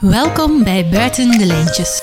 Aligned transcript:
Welkom 0.00 0.64
bij 0.64 0.88
Buiten 0.88 1.30
de 1.30 1.46
Lijntjes. 1.46 2.00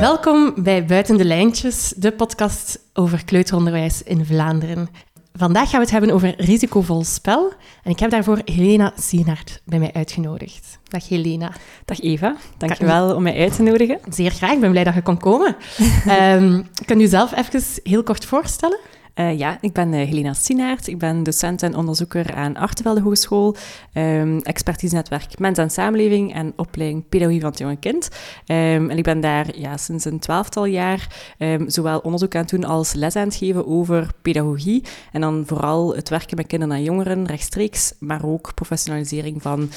Welkom 0.00 0.54
bij 0.56 0.84
Buiten 0.84 1.16
de 1.16 1.24
Lijntjes, 1.24 1.92
de 1.96 2.12
podcast 2.12 2.80
over 2.92 3.24
kleuteronderwijs 3.24 4.02
in 4.02 4.24
Vlaanderen. 4.24 4.88
Vandaag 5.32 5.70
gaan 5.70 5.78
we 5.78 5.84
het 5.84 5.90
hebben 5.90 6.10
over 6.10 6.34
risicovol 6.36 7.04
spel. 7.04 7.52
En 7.82 7.90
ik 7.90 7.98
heb 7.98 8.10
daarvoor 8.10 8.40
Helena 8.44 8.92
Sienaert 8.96 9.62
bij 9.64 9.78
mij 9.78 9.92
uitgenodigd. 9.92 10.78
Dag 10.84 11.08
Helena. 11.08 11.52
Dag 11.84 12.00
Eva, 12.00 12.36
dankjewel 12.58 13.14
om 13.14 13.22
mij 13.22 13.38
uit 13.40 13.56
te 13.56 13.62
nodigen. 13.62 13.98
Zeer 14.08 14.30
graag, 14.30 14.52
ik 14.52 14.60
ben 14.60 14.70
blij 14.70 14.84
dat 14.84 14.94
je 14.94 15.02
kon 15.02 15.18
komen. 15.18 15.56
um, 16.20 16.68
kan 16.84 17.00
u 17.00 17.06
zelf 17.06 17.36
even 17.36 17.62
heel 17.82 18.02
kort 18.02 18.24
voorstellen? 18.24 18.78
Uh, 19.20 19.38
ja, 19.38 19.58
ik 19.60 19.72
ben 19.72 19.92
uh, 19.92 20.06
Helena 20.06 20.32
Sinaert. 20.32 20.86
Ik 20.86 20.98
ben 20.98 21.22
docent 21.22 21.62
en 21.62 21.76
onderzoeker 21.76 22.34
aan 22.34 22.56
Artevelde 22.56 23.00
Hogeschool, 23.00 23.56
um, 23.94 24.38
expertise-netwerk 24.38 25.38
Mens 25.38 25.58
en 25.58 25.70
Samenleving 25.70 26.34
en 26.34 26.52
opleiding 26.56 27.08
Pedagogie 27.08 27.40
van 27.40 27.50
het 27.50 27.58
Jonge 27.58 27.76
Kind. 27.76 28.08
Um, 28.46 28.90
en 28.90 28.98
ik 28.98 29.04
ben 29.04 29.20
daar 29.20 29.58
ja, 29.58 29.76
sinds 29.76 30.04
een 30.04 30.18
twaalftal 30.18 30.64
jaar 30.64 31.34
um, 31.38 31.70
zowel 31.70 31.98
onderzoek 31.98 32.34
aan 32.34 32.40
het 32.40 32.50
doen 32.50 32.64
als 32.64 32.92
les 32.92 33.16
aan 33.16 33.26
het 33.26 33.36
geven 33.36 33.66
over 33.66 34.10
pedagogie. 34.22 34.84
En 35.12 35.20
dan 35.20 35.42
vooral 35.46 35.94
het 35.94 36.08
werken 36.08 36.36
met 36.36 36.46
kinderen 36.46 36.74
en 36.74 36.82
jongeren 36.82 37.26
rechtstreeks, 37.26 37.92
maar 37.98 38.24
ook 38.24 38.54
professionalisering 38.54 39.42
van 39.42 39.70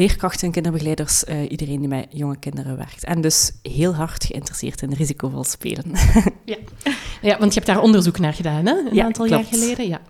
leerkrachten 0.00 0.46
en 0.46 0.52
kinderbegeleiders, 0.52 1.24
uh, 1.24 1.50
iedereen 1.50 1.78
die 1.78 1.88
met 1.88 2.06
jonge 2.10 2.36
kinderen 2.38 2.76
werkt. 2.76 3.04
En 3.04 3.20
dus 3.20 3.52
heel 3.62 3.94
hard 3.94 4.24
geïnteresseerd 4.24 4.82
in 4.82 4.92
risicovol 4.92 5.44
spelen. 5.44 5.84
ja. 6.44 6.56
ja, 7.22 7.38
want 7.38 7.54
je 7.54 7.60
hebt 7.60 7.66
daar 7.66 7.82
onderzoek 7.82 8.18
naar 8.18 8.34
gedaan, 8.34 8.66
hè? 8.66 8.74
een 8.90 9.02
aantal 9.02 9.26
jaar 9.26 9.44
geleden. 9.44 9.88
Ja. 9.88 10.00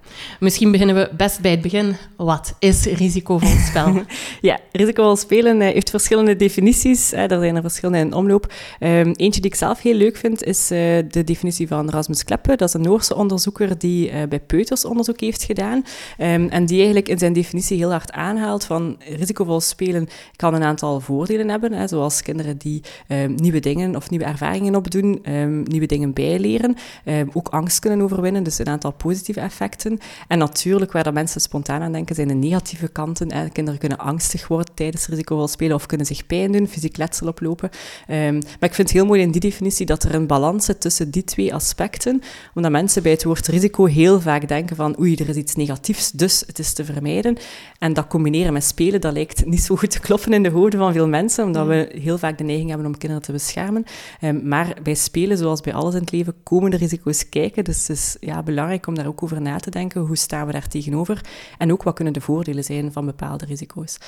Misschien 0.40 0.70
beginnen 0.70 0.94
we 0.94 1.10
best 1.16 1.40
bij 1.40 1.50
het 1.50 1.60
begin. 1.60 1.96
Wat 2.16 2.54
is 2.58 2.84
risicovol 2.84 3.56
spel? 3.68 4.02
ja, 4.50 4.58
risicovol 4.72 5.16
spelen 5.16 5.60
uh, 5.60 5.68
heeft 5.68 5.90
verschillende 5.90 6.36
definities. 6.36 7.10
Hè. 7.10 7.26
Er 7.26 7.40
zijn 7.40 7.56
er 7.56 7.62
verschillende 7.62 7.98
in 7.98 8.14
omloop. 8.14 8.52
Um, 8.80 9.12
eentje 9.12 9.40
die 9.40 9.50
ik 9.50 9.56
zelf 9.56 9.80
heel 9.80 9.94
leuk 9.94 10.16
vind, 10.16 10.44
is 10.44 10.70
uh, 10.72 10.78
de 11.08 11.24
definitie 11.24 11.68
van 11.68 11.90
Rasmus 11.90 12.24
Kleppe. 12.24 12.56
Dat 12.56 12.68
is 12.68 12.74
een 12.74 12.80
Noorse 12.80 13.14
onderzoeker 13.14 13.78
die 13.78 14.26
bij 14.28 14.40
peuters 14.40 14.84
onderzoek 14.84 15.20
heeft 15.20 15.42
gedaan. 15.42 15.76
Um, 16.18 16.48
en 16.48 16.66
die 16.66 16.76
eigenlijk 16.76 17.08
in 17.08 17.18
zijn 17.18 17.32
definitie 17.32 17.76
heel 17.76 17.90
hard 17.90 18.12
aanhaalt 18.12 18.64
van 18.64 18.98
risicovol 19.16 19.60
spelen 19.60 19.78
spelen 19.80 20.08
kan 20.36 20.54
een 20.54 20.62
aantal 20.62 21.00
voordelen 21.00 21.48
hebben, 21.48 21.72
hè, 21.72 21.88
zoals 21.88 22.22
kinderen 22.22 22.58
die 22.58 22.82
um, 23.08 23.34
nieuwe 23.34 23.60
dingen 23.60 23.96
of 23.96 24.10
nieuwe 24.10 24.24
ervaringen 24.24 24.74
opdoen, 24.74 25.20
um, 25.28 25.62
nieuwe 25.62 25.86
dingen 25.86 26.12
bijleren, 26.12 26.76
um, 27.04 27.30
ook 27.32 27.48
angst 27.48 27.78
kunnen 27.78 28.02
overwinnen, 28.02 28.42
dus 28.42 28.58
een 28.58 28.68
aantal 28.68 28.92
positieve 28.92 29.40
effecten. 29.40 29.98
En 30.28 30.38
natuurlijk, 30.38 30.92
waar 30.92 31.04
dat 31.04 31.14
mensen 31.14 31.40
spontaan 31.40 31.82
aan 31.82 31.92
denken, 31.92 32.14
zijn 32.14 32.28
de 32.28 32.34
negatieve 32.34 32.88
kanten. 32.88 33.52
Kinderen 33.52 33.80
kunnen 33.80 33.98
angstig 33.98 34.48
worden 34.48 34.74
tijdens 34.74 35.06
risicovol 35.06 35.48
spelen 35.48 35.74
of 35.74 35.86
kunnen 35.86 36.06
zich 36.06 36.26
pijn 36.26 36.52
doen, 36.52 36.68
fysiek 36.68 36.96
letsel 36.96 37.26
oplopen. 37.26 37.70
maar 38.06 38.68
ik 38.68 38.74
vind 38.74 38.76
het 38.76 38.90
heel 38.90 39.06
mooi 39.06 39.20
in 39.20 39.30
die 39.30 39.40
definitie 39.40 39.86
dat 39.86 40.02
er 40.02 40.14
een 40.14 40.26
balans 40.26 40.64
zit 40.64 40.80
tussen 40.80 41.10
die 41.10 41.24
twee 41.24 41.54
aspecten, 41.54 42.22
omdat 42.54 42.70
mensen 42.70 43.02
bij 43.02 43.12
het 43.12 43.24
woord 43.24 43.46
risico 43.46 43.84
heel 43.84 44.20
vaak 44.20 44.48
denken 44.48 44.76
van 44.76 45.00
oei, 45.00 45.14
er 45.14 45.28
is 45.28 45.36
iets 45.36 45.54
negatiefs, 45.54 46.10
dus 46.10 46.42
het 46.46 46.58
is 46.58 46.72
te 46.72 46.84
vermijden. 46.84 47.36
En 47.78 47.92
dat 47.92 48.06
combineren 48.06 48.52
met 48.52 48.64
spelen, 48.64 49.00
dat 49.00 49.12
lijkt 49.12 49.46
niet 49.46 49.59
zo 49.60 49.70
zo 49.70 49.76
goed 49.76 50.00
kloppen 50.00 50.32
in 50.32 50.42
de 50.42 50.50
hoofden 50.50 50.80
van 50.80 50.92
veel 50.92 51.08
mensen, 51.08 51.44
omdat 51.44 51.66
we 51.66 51.90
heel 52.00 52.18
vaak 52.18 52.38
de 52.38 52.44
neiging 52.44 52.68
hebben 52.68 52.86
om 52.86 52.98
kinderen 52.98 53.24
te 53.24 53.32
beschermen. 53.32 53.84
Um, 54.20 54.48
maar 54.48 54.76
bij 54.82 54.94
spelen, 54.94 55.38
zoals 55.38 55.60
bij 55.60 55.74
alles 55.74 55.94
in 55.94 56.00
het 56.00 56.12
leven, 56.12 56.34
komen 56.42 56.70
de 56.70 56.76
risico's 56.76 57.28
kijken. 57.28 57.64
Dus 57.64 57.88
het 57.88 57.96
is 57.96 58.16
ja, 58.20 58.42
belangrijk 58.42 58.86
om 58.86 58.94
daar 58.94 59.06
ook 59.06 59.22
over 59.22 59.40
na 59.40 59.58
te 59.58 59.70
denken. 59.70 60.00
Hoe 60.00 60.16
staan 60.16 60.46
we 60.46 60.52
daar 60.52 60.68
tegenover? 60.68 61.20
En 61.58 61.72
ook 61.72 61.82
wat 61.82 61.94
kunnen 61.94 62.12
de 62.12 62.20
voordelen 62.20 62.64
zijn 62.64 62.92
van 62.92 63.06
bepaalde 63.06 63.44
risico's? 63.44 63.98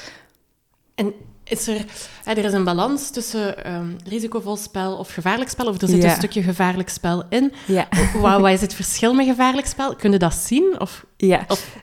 En 0.95 1.12
is 1.45 1.67
er, 1.67 1.85
er 2.25 2.45
is 2.45 2.53
een 2.53 2.65
balans 2.65 3.11
tussen 3.11 3.73
um, 3.73 3.97
risicovol 4.05 4.57
spel 4.57 4.97
of 4.97 5.13
gevaarlijk 5.13 5.51
spel, 5.51 5.67
of 5.67 5.81
er 5.81 5.89
zit 5.89 6.05
een 6.05 6.11
stukje 6.11 6.43
gevaarlijk 6.43 6.89
spel 6.89 7.25
in. 7.29 7.53
Ja. 7.67 7.89
Wat, 8.15 8.41
wat, 8.41 8.51
is 8.51 8.61
het 8.61 8.75
verschil 8.75 9.15
met 9.15 9.27
gevaarlijk 9.27 9.67
spel? 9.67 9.97
Kun 9.97 10.13
je 10.13 10.19
dat 10.19 10.35
zien? 10.35 10.81
Of, 10.81 11.05
ja, 11.17 11.45
of... 11.49 11.71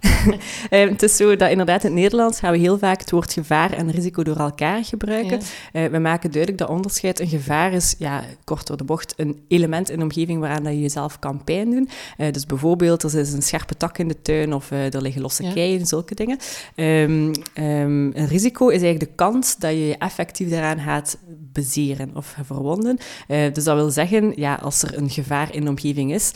Ehm, 0.69 0.89
het 0.89 1.03
is 1.03 1.15
zo 1.15 1.35
dat 1.35 1.49
inderdaad 1.49 1.83
in 1.83 1.91
het 1.91 1.99
Nederlands 1.99 2.39
gaan 2.39 2.51
we 2.51 2.57
heel 2.57 2.77
vaak 2.77 2.99
het 2.99 3.11
woord 3.11 3.33
gevaar 3.33 3.71
en 3.71 3.91
risico 3.91 4.23
door 4.23 4.37
elkaar 4.37 4.85
gebruiken. 4.85 5.39
Ja. 5.73 5.85
Uh, 5.85 5.91
we 5.91 5.99
maken 5.99 6.31
duidelijk 6.31 6.61
dat 6.61 6.69
onderscheid. 6.69 7.19
Een 7.19 7.27
gevaar 7.27 7.73
is, 7.73 7.95
ja, 7.97 8.23
kort 8.43 8.67
door 8.67 8.77
de 8.77 8.83
bocht, 8.83 9.13
een 9.17 9.43
element 9.47 9.89
in 9.89 9.97
de 9.97 10.03
omgeving 10.03 10.39
waaraan 10.39 10.63
dat 10.63 10.73
je 10.73 10.79
jezelf 10.79 11.19
kan 11.19 11.43
pijn 11.43 11.69
doen. 11.69 11.89
Uh, 12.17 12.31
dus 12.31 12.45
bijvoorbeeld, 12.45 13.03
er 13.03 13.19
is 13.19 13.33
een 13.33 13.41
scherpe 13.41 13.77
tak 13.77 13.97
in 13.97 14.07
de 14.07 14.21
tuin 14.21 14.53
of 14.53 14.71
uh, 14.71 14.93
er 14.93 15.01
liggen 15.01 15.21
losse 15.21 15.51
keien, 15.53 15.85
zulke 15.85 16.15
dingen. 16.15 16.37
Um, 16.75 17.31
een 17.55 18.27
risico 18.27 18.67
is 18.67 18.81
eigenlijk 18.81 19.11
de 19.11 19.15
kans 19.15 19.48
dat 19.55 19.71
je 19.71 19.87
je 19.87 19.97
effectief 19.97 20.49
daaraan 20.49 20.79
gaat 20.79 21.17
bezeren 21.53 22.11
of 22.13 22.35
verwonden. 22.43 22.97
Uh, 23.27 23.53
dus 23.53 23.63
dat 23.63 23.75
wil 23.75 23.89
zeggen, 23.89 24.33
ja, 24.35 24.55
als 24.55 24.81
er 24.81 24.97
een 24.97 25.09
gevaar 25.09 25.53
in 25.55 25.63
de 25.63 25.69
omgeving 25.69 26.13
is, 26.13 26.31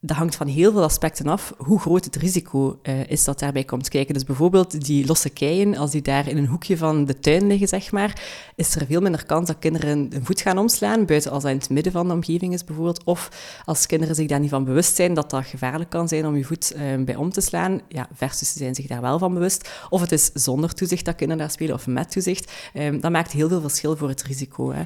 dat 0.00 0.16
hangt 0.16 0.36
van 0.36 0.46
heel 0.46 0.72
veel 0.72 0.82
aspecten 0.82 1.26
af 1.26 1.54
hoe 1.56 1.80
groot 1.80 2.04
het 2.04 2.16
risico 2.16 2.78
uh, 2.82 3.10
is 3.10 3.24
dat 3.24 3.38
daarbij 3.38 3.64
komt 3.64 3.88
kijken. 3.88 4.14
Dus 4.14 4.24
bijvoorbeeld 4.24 4.84
die 4.84 5.06
losse 5.06 5.30
keien, 5.30 5.76
als 5.76 5.90
die 5.90 6.02
daar 6.02 6.28
in 6.28 6.36
een 6.36 6.46
hoekje 6.46 6.76
van 6.76 7.04
de 7.04 7.18
tuin 7.18 7.46
liggen, 7.46 7.68
zeg 7.68 7.92
maar, 7.92 8.22
is 8.54 8.74
er 8.74 8.86
veel 8.86 9.00
minder 9.00 9.26
kans 9.26 9.46
dat 9.46 9.58
kinderen 9.58 10.08
een 10.10 10.24
voet 10.24 10.40
gaan 10.40 10.58
omslaan, 10.58 11.06
buiten 11.06 11.30
als 11.30 11.42
dat 11.42 11.52
in 11.52 11.58
het 11.58 11.70
midden 11.70 11.92
van 11.92 12.08
de 12.08 12.14
omgeving 12.14 12.52
is 12.52 12.64
bijvoorbeeld. 12.64 13.04
Of 13.04 13.30
als 13.64 13.86
kinderen 13.86 14.14
zich 14.14 14.26
daar 14.26 14.40
niet 14.40 14.50
van 14.50 14.64
bewust 14.64 14.96
zijn 14.96 15.14
dat 15.14 15.30
dat 15.30 15.44
gevaarlijk 15.44 15.90
kan 15.90 16.08
zijn 16.08 16.26
om 16.26 16.36
je 16.36 16.44
voet 16.44 16.72
uh, 16.76 17.04
bij 17.04 17.16
om 17.16 17.30
te 17.32 17.40
slaan, 17.40 17.80
ja, 17.88 18.08
versus 18.12 18.52
ze 18.52 18.58
zijn 18.58 18.74
zich 18.74 18.86
daar 18.86 19.00
wel 19.00 19.18
van 19.18 19.34
bewust. 19.34 19.70
Of 19.90 20.00
het 20.00 20.12
is 20.12 20.30
zonder 20.34 20.74
toezicht 20.74 21.04
dat 21.04 21.14
kinderen 21.14 21.42
daar 21.42 21.52
spelen, 21.52 21.74
of 21.74 21.86
met 21.86 22.10
toezicht. 22.10 22.52
Um, 22.74 23.00
dat 23.00 23.10
maakt 23.10 23.32
heel 23.32 23.48
veel 23.48 23.60
verschil 23.60 23.96
voor 23.96 24.08
het 24.08 24.22
risico. 24.22 24.72
Hè. 24.72 24.82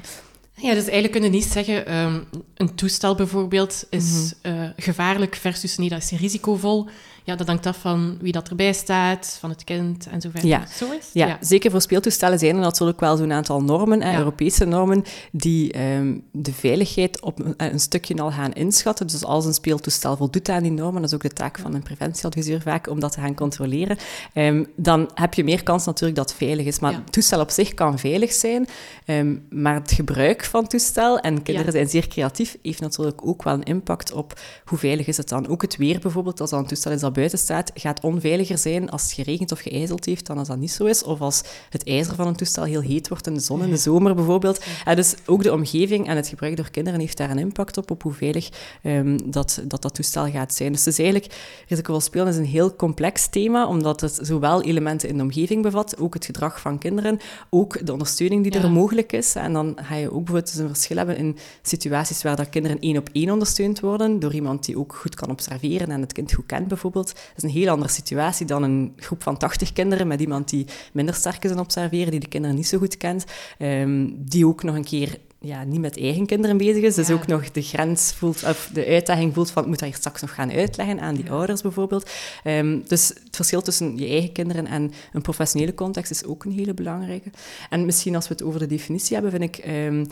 Ja, 0.55 0.73
dus 0.73 0.83
eigenlijk 0.83 1.11
kunnen 1.11 1.31
niet 1.31 1.45
zeggen, 1.45 1.95
um, 1.95 2.27
een 2.55 2.75
toestel 2.75 3.15
bijvoorbeeld 3.15 3.85
is 3.89 4.33
mm 4.43 4.53
-hmm. 4.53 4.61
uh, 4.61 4.69
gevaarlijk 4.77 5.35
versus 5.35 5.77
niet, 5.77 5.89
dat 5.89 6.01
is 6.01 6.19
risicovol 6.19 6.89
ja, 7.23 7.35
dat 7.35 7.47
hangt 7.47 7.65
af 7.65 7.77
van 7.77 8.17
wie 8.21 8.31
dat 8.31 8.49
erbij 8.49 8.73
staat, 8.73 9.37
van 9.39 9.49
het 9.49 9.63
kind 9.63 10.07
en 10.07 10.21
zo 10.21 10.29
verder. 10.29 10.49
Ja. 10.49 10.65
Zo 10.65 10.91
is 10.91 11.09
ja, 11.13 11.27
ja, 11.27 11.37
zeker 11.41 11.71
voor 11.71 11.81
speeltoestellen 11.81 12.39
zijn 12.39 12.55
er 12.55 12.61
natuurlijk 12.61 12.99
wel 12.99 13.17
zo'n 13.17 13.31
aantal 13.31 13.63
normen, 13.63 13.99
ja. 13.99 14.17
Europese 14.17 14.65
normen, 14.65 15.03
die 15.31 15.81
um, 15.95 16.23
de 16.31 16.53
veiligheid 16.53 17.21
op 17.21 17.39
een, 17.39 17.53
een, 17.57 17.79
stukje 17.79 18.15
al 18.15 18.31
gaan 18.31 18.53
inschatten. 18.53 19.07
Dus 19.07 19.23
als 19.23 19.45
een 19.45 19.53
speeltoestel 19.53 20.17
voldoet 20.17 20.49
aan 20.49 20.63
die 20.63 20.71
normen, 20.71 21.01
dat 21.01 21.09
is 21.09 21.15
ook 21.15 21.21
de 21.21 21.29
taak 21.29 21.59
van 21.59 21.73
een 21.73 21.83
preventieadviseur 21.83 22.61
vaak, 22.61 22.87
om 22.87 22.99
dat 22.99 23.11
te 23.11 23.19
gaan 23.19 23.35
controleren, 23.35 23.97
um, 24.33 24.67
dan 24.75 25.09
heb 25.13 25.33
je 25.33 25.43
meer 25.43 25.63
kans 25.63 25.85
natuurlijk 25.85 26.15
dat 26.15 26.29
het 26.29 26.37
veilig 26.37 26.65
is. 26.65 26.79
Maar 26.79 26.91
ja. 26.91 26.97
het 26.97 27.11
toestel 27.11 27.39
op 27.39 27.49
zich 27.49 27.73
kan 27.73 27.99
veilig 27.99 28.31
zijn, 28.31 28.67
um, 29.05 29.45
maar 29.49 29.73
het 29.73 29.91
gebruik 29.91 30.43
van 30.43 30.61
het 30.61 30.69
toestel, 30.69 31.19
en 31.19 31.41
kinderen 31.43 31.71
zijn 31.71 31.89
zeer 31.89 32.07
creatief, 32.07 32.57
heeft 32.61 32.81
natuurlijk 32.81 33.27
ook 33.27 33.43
wel 33.43 33.53
een 33.53 33.63
impact 33.63 34.11
op 34.11 34.39
hoe 34.65 34.77
veilig 34.77 35.07
is 35.07 35.17
het 35.17 35.29
dan. 35.29 35.47
Ook 35.47 35.61
het 35.61 35.77
weer 35.77 35.99
bijvoorbeeld, 35.99 36.41
als 36.41 36.49
dat 36.49 36.59
een 36.59 36.67
toestel 36.67 36.91
is 36.91 36.99
dat 36.99 37.12
buiten 37.13 37.37
staat, 37.37 37.71
gaat 37.73 38.01
onveiliger 38.01 38.57
zijn 38.57 38.89
als 38.89 39.01
het 39.01 39.11
geregend 39.11 39.51
of 39.51 39.59
geijzeld 39.59 40.05
heeft 40.05 40.25
dan 40.25 40.37
als 40.37 40.47
dat 40.47 40.57
niet 40.57 40.71
zo 40.71 40.85
is. 40.85 41.03
Of 41.03 41.21
als 41.21 41.43
het 41.69 41.87
ijzer 41.87 42.15
van 42.15 42.27
een 42.27 42.35
toestel 42.35 42.63
heel 42.63 42.81
heet 42.81 43.07
wordt 43.07 43.27
in 43.27 43.33
de 43.33 43.39
zon 43.39 43.63
in 43.63 43.69
de 43.69 43.77
zomer 43.77 44.15
bijvoorbeeld. 44.15 44.65
Ja, 44.85 44.95
dus 44.95 45.15
ook 45.25 45.43
de 45.43 45.53
omgeving 45.53 46.07
en 46.07 46.15
het 46.15 46.27
gebruik 46.27 46.55
door 46.57 46.69
kinderen 46.69 46.99
heeft 46.99 47.17
daar 47.17 47.29
een 47.29 47.39
impact 47.39 47.77
op, 47.77 47.91
op 47.91 48.03
hoe 48.03 48.13
veilig 48.13 48.49
um, 48.83 49.31
dat, 49.31 49.61
dat 49.65 49.81
dat 49.81 49.93
toestel 49.93 50.31
gaat 50.31 50.53
zijn. 50.53 50.71
Dus 50.71 50.85
het 50.85 50.93
is 50.93 50.99
eigenlijk, 51.05 51.35
risicovol 51.67 52.01
spelen 52.01 52.27
is 52.27 52.37
een 52.37 52.45
heel 52.45 52.75
complex 52.75 53.27
thema, 53.27 53.67
omdat 53.67 54.01
het 54.01 54.19
zowel 54.21 54.61
elementen 54.61 55.09
in 55.09 55.17
de 55.17 55.23
omgeving 55.23 55.61
bevat, 55.61 55.97
ook 55.97 56.13
het 56.13 56.25
gedrag 56.25 56.61
van 56.61 56.77
kinderen, 56.77 57.19
ook 57.49 57.85
de 57.85 57.91
ondersteuning 57.91 58.43
die 58.43 58.53
ja. 58.53 58.61
er 58.61 58.71
mogelijk 58.71 59.11
is. 59.13 59.35
En 59.35 59.53
dan 59.53 59.77
ga 59.81 59.95
je 59.95 60.05
ook 60.05 60.11
bijvoorbeeld 60.11 60.51
dus 60.51 60.61
een 60.61 60.67
verschil 60.67 60.97
hebben 60.97 61.17
in 61.17 61.37
situaties 61.61 62.23
waar 62.23 62.35
dat 62.35 62.49
kinderen 62.49 62.79
één 62.79 62.97
op 62.97 63.09
één 63.11 63.29
ondersteund 63.29 63.79
worden, 63.79 64.19
door 64.19 64.33
iemand 64.33 64.65
die 64.65 64.77
ook 64.77 64.95
goed 64.95 65.15
kan 65.15 65.29
observeren 65.29 65.91
en 65.91 66.01
het 66.01 66.13
kind 66.13 66.33
goed 66.33 66.45
kent 66.45 66.67
bijvoorbeeld. 66.67 67.02
Dat 67.07 67.33
is 67.35 67.43
een 67.43 67.49
heel 67.49 67.69
andere 67.69 67.91
situatie 67.91 68.45
dan 68.45 68.63
een 68.63 68.93
groep 68.95 69.23
van 69.23 69.37
80 69.37 69.73
kinderen 69.73 70.07
met 70.07 70.21
iemand 70.21 70.49
die 70.49 70.65
minder 70.93 71.15
sterk 71.15 71.43
is 71.43 71.51
in 71.51 71.59
observeren, 71.59 72.11
die 72.11 72.19
de 72.19 72.27
kinderen 72.27 72.55
niet 72.55 72.67
zo 72.67 72.77
goed 72.77 72.97
kent, 72.97 73.25
um, 73.59 74.15
die 74.25 74.47
ook 74.47 74.63
nog 74.63 74.75
een 74.75 74.83
keer 74.83 75.19
ja, 75.45 75.63
niet 75.63 75.79
met 75.79 75.99
eigen 75.99 76.25
kinderen 76.25 76.57
bezig 76.57 76.83
is. 76.83 76.95
Dus 76.95 77.07
ja. 77.07 77.13
ook 77.13 77.27
nog 77.27 77.51
de 77.51 77.61
grens 77.61 78.13
voelt, 78.13 78.43
of 78.43 78.69
de 78.73 78.85
uitdaging 78.85 79.33
voelt 79.33 79.51
van, 79.51 79.67
moet 79.67 79.79
dat 79.79 79.87
hier 79.87 79.97
straks 79.97 80.21
nog 80.21 80.33
gaan 80.33 80.51
uitleggen 80.51 80.99
aan 80.99 81.15
die 81.15 81.25
ja. 81.25 81.31
ouders 81.31 81.61
bijvoorbeeld. 81.61 82.11
Um, 82.43 82.83
dus 82.87 83.07
het 83.07 83.35
verschil 83.35 83.61
tussen 83.61 83.97
je 83.97 84.07
eigen 84.07 84.31
kinderen 84.31 84.67
en 84.67 84.91
een 85.13 85.21
professionele 85.21 85.73
context 85.73 86.11
is 86.11 86.25
ook 86.25 86.43
een 86.43 86.51
hele 86.51 86.73
belangrijke. 86.73 87.29
En 87.69 87.85
misschien 87.85 88.15
als 88.15 88.27
we 88.27 88.33
het 88.33 88.43
over 88.43 88.59
de 88.59 88.67
definitie 88.67 89.13
hebben, 89.13 89.31
vind 89.31 89.57
ik 89.57 89.65
um, 89.67 90.07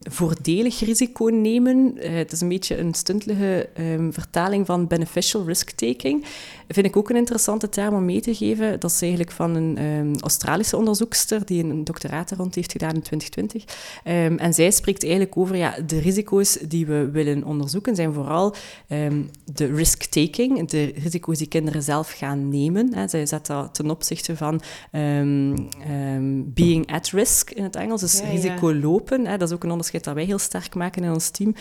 voordelig 0.00 0.80
risico 0.80 1.24
nemen, 1.24 1.94
uh, 1.96 2.14
het 2.14 2.32
is 2.32 2.40
een 2.40 2.48
beetje 2.48 2.78
een 2.78 2.94
stuntelige 2.94 3.68
um, 3.78 4.12
vertaling 4.12 4.66
van 4.66 4.86
beneficial 4.86 5.44
risk-taking, 5.44 6.24
vind 6.68 6.86
ik 6.86 6.96
ook 6.96 7.10
een 7.10 7.16
interessante 7.16 7.68
term 7.68 7.94
om 7.94 8.04
mee 8.04 8.20
te 8.20 8.34
geven. 8.34 8.80
Dat 8.80 8.90
is 8.90 9.00
eigenlijk 9.00 9.32
van 9.32 9.54
een 9.54 10.20
Australische 10.20 10.76
onderzoekster 10.76 11.46
die 11.46 11.64
een 11.64 11.84
doctoraat 11.84 12.30
rond 12.30 12.54
heeft 12.54 12.72
gedaan 12.72 12.94
in 12.94 13.02
2020. 13.02 13.64
en 14.04 14.54
zij 14.58 14.70
spreekt 14.70 15.02
eigenlijk 15.02 15.36
over 15.36 15.56
ja, 15.56 15.74
de 15.86 15.98
risico's 15.98 16.52
die 16.52 16.86
we 16.86 17.10
willen 17.10 17.44
onderzoeken, 17.44 17.94
zijn 17.94 18.12
vooral 18.12 18.54
ehm, 18.88 19.22
de 19.44 19.66
risk-taking, 19.66 20.68
de 20.68 20.92
risico's 20.96 21.38
die 21.38 21.48
kinderen 21.48 21.82
zelf 21.82 22.12
gaan 22.12 22.48
nemen. 22.48 22.94
Hè. 22.94 23.08
Zij 23.08 23.26
zet 23.26 23.46
dat 23.46 23.74
ten 23.74 23.90
opzichte 23.90 24.36
van 24.36 24.60
ehm, 24.90 25.56
ehm, 25.88 26.42
being 26.44 26.92
at 26.92 27.08
risk 27.08 27.50
in 27.50 27.62
het 27.62 27.76
Engels, 27.76 28.00
dus 28.00 28.22
risico 28.30 28.74
lopen. 28.74 29.26
Hè. 29.26 29.36
Dat 29.36 29.48
is 29.48 29.54
ook 29.54 29.64
een 29.64 29.70
onderscheid 29.70 30.04
dat 30.04 30.14
wij 30.14 30.24
heel 30.24 30.38
sterk 30.38 30.74
maken 30.74 31.04
in 31.04 31.12
ons 31.12 31.30
team. 31.30 31.54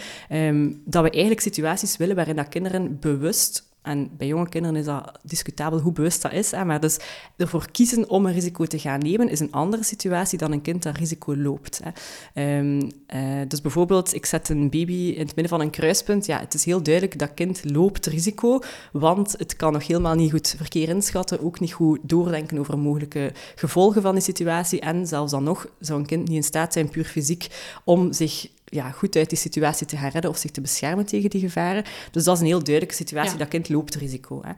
dat 0.85 1.03
we 1.03 1.09
eigenlijk 1.09 1.41
situaties 1.41 1.97
willen 1.97 2.15
waarin 2.15 2.35
dat 2.35 2.49
kinderen 2.49 2.99
bewust 2.99 3.67
en 3.87 4.09
bij 4.17 4.27
jonge 4.27 4.49
kinderen 4.49 4.75
is 4.75 4.85
dat 4.85 5.19
discutabel 5.23 5.79
hoe 5.79 5.91
bewust 5.91 6.21
dat 6.21 6.31
is. 6.31 6.51
Hè, 6.51 6.65
maar 6.65 6.79
dus 6.79 6.97
ervoor 7.37 7.71
kiezen 7.71 8.09
om 8.09 8.25
een 8.25 8.33
risico 8.33 8.65
te 8.65 8.79
gaan 8.79 8.99
nemen, 8.99 9.29
is 9.29 9.39
een 9.39 9.51
andere 9.51 9.83
situatie 9.83 10.37
dan 10.37 10.51
een 10.51 10.61
kind 10.61 10.83
dat 10.83 10.97
risico 10.97 11.37
loopt. 11.37 11.79
Hè. 11.83 11.89
Ehm, 12.33 12.89
eh, 13.07 13.47
dus 13.47 13.61
bijvoorbeeld, 13.61 14.13
ik 14.13 14.25
zet 14.25 14.49
een 14.49 14.69
baby 14.69 14.93
in 14.93 15.25
het 15.25 15.35
midden 15.35 15.49
van 15.49 15.61
een 15.61 15.69
kruispunt. 15.69 16.25
Ja, 16.25 16.39
het 16.39 16.53
is 16.53 16.65
heel 16.65 16.83
duidelijk 16.83 17.19
dat 17.19 17.33
kind 17.33 17.71
loopt 17.71 18.05
risico, 18.05 18.59
want 18.91 19.35
het 19.37 19.55
kan 19.55 19.73
nog 19.73 19.87
helemaal 19.87 20.15
niet 20.15 20.31
goed 20.31 20.55
verkeer 20.57 20.89
inschatten, 20.89 21.43
ook 21.43 21.59
niet 21.59 21.73
goed 21.73 21.99
doordenken 22.01 22.57
over 22.57 22.79
mogelijke 22.79 23.31
gevolgen 23.55 24.01
van 24.01 24.13
die 24.13 24.23
situatie. 24.23 24.79
En 24.79 25.07
zelfs 25.07 25.31
dan 25.31 25.43
nog 25.43 25.67
zou 25.79 25.99
een 25.99 26.05
kind 26.05 26.27
niet 26.27 26.37
in 26.37 26.43
staat 26.43 26.73
zijn, 26.73 26.89
puur 26.89 27.05
fysiek, 27.05 27.47
om 27.83 28.13
zich 28.13 28.49
ja, 28.69 28.91
goed 28.91 29.15
uit 29.15 29.29
die 29.29 29.37
situatie 29.37 29.87
te 29.87 29.97
gaan 29.97 30.09
redden 30.09 30.31
of 30.31 30.37
zich 30.37 30.51
te 30.51 30.61
beschermen 30.61 31.05
tegen 31.05 31.29
die 31.29 31.41
gevaren. 31.41 31.83
Dus 32.11 32.23
dat 32.23 32.35
is 32.35 32.41
een 32.41 32.47
heel 32.47 32.63
duidelijke 32.63 32.95
situatie. 32.95 33.37
Dat 33.37 33.47
kind 33.47 33.69
loopt 33.69 33.95
risico. 33.95 34.41
Hè. 34.43 34.51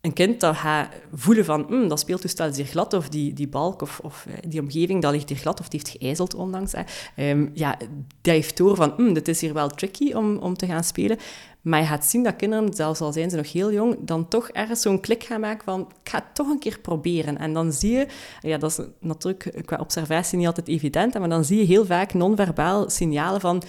Een 0.00 0.12
kind 0.12 0.40
dat 0.40 0.56
gaat 0.56 0.88
voelen 1.12 1.44
van 1.44 1.64
hm, 1.68 1.88
dat 1.88 2.00
speeltoestel 2.00 2.46
is 2.46 2.56
hier 2.56 2.66
glad 2.66 2.92
of 2.92 3.08
die, 3.08 3.32
die 3.32 3.48
balk 3.48 3.82
of, 3.82 4.00
of 4.02 4.26
eh, 4.26 4.34
die 4.48 4.60
omgeving 4.60 5.02
dat 5.02 5.12
ligt 5.12 5.28
hier 5.28 5.38
glad 5.38 5.60
of 5.60 5.68
die 5.68 5.80
heeft 5.82 5.96
geijzeld 5.98 6.34
onlangs. 6.34 6.72
Hè. 6.72 7.30
Um, 7.30 7.50
ja, 7.54 7.78
heeft 8.22 8.56
door 8.56 8.76
van 8.76 8.92
hm, 8.96 9.12
dit 9.12 9.28
is 9.28 9.40
hier 9.40 9.54
wel 9.54 9.68
tricky 9.68 10.12
om, 10.12 10.36
om 10.36 10.56
te 10.56 10.66
gaan 10.66 10.84
spelen. 10.84 11.18
Maar 11.64 11.80
je 11.80 11.86
gaat 11.86 12.04
zien 12.04 12.22
dat 12.22 12.36
kinderen, 12.36 12.74
zelfs 12.74 13.00
al 13.00 13.12
zijn 13.12 13.30
ze 13.30 13.36
nog 13.36 13.52
heel 13.52 13.72
jong, 13.72 13.96
dan 14.00 14.28
toch 14.28 14.48
ergens 14.48 14.80
zo'n 14.80 15.00
klik 15.00 15.22
gaan 15.24 15.40
maken 15.40 15.64
van 15.64 15.80
ik 15.80 16.10
ga 16.10 16.26
toch 16.32 16.48
een 16.48 16.58
keer 16.58 16.78
proberen. 16.80 17.38
En 17.38 17.52
dan 17.52 17.72
zie 17.72 17.92
je, 17.92 18.06
ja, 18.40 18.58
dat 18.58 18.70
is 18.70 18.86
natuurlijk 19.00 19.62
qua 19.64 19.76
observatie 19.78 20.38
niet 20.38 20.46
altijd 20.46 20.68
evident, 20.68 21.18
maar 21.18 21.28
dan 21.28 21.44
zie 21.44 21.58
je 21.58 21.64
heel 21.64 21.86
vaak 21.86 22.14
non-verbaal 22.14 22.90
signalen 22.90 23.40
van 23.40 23.62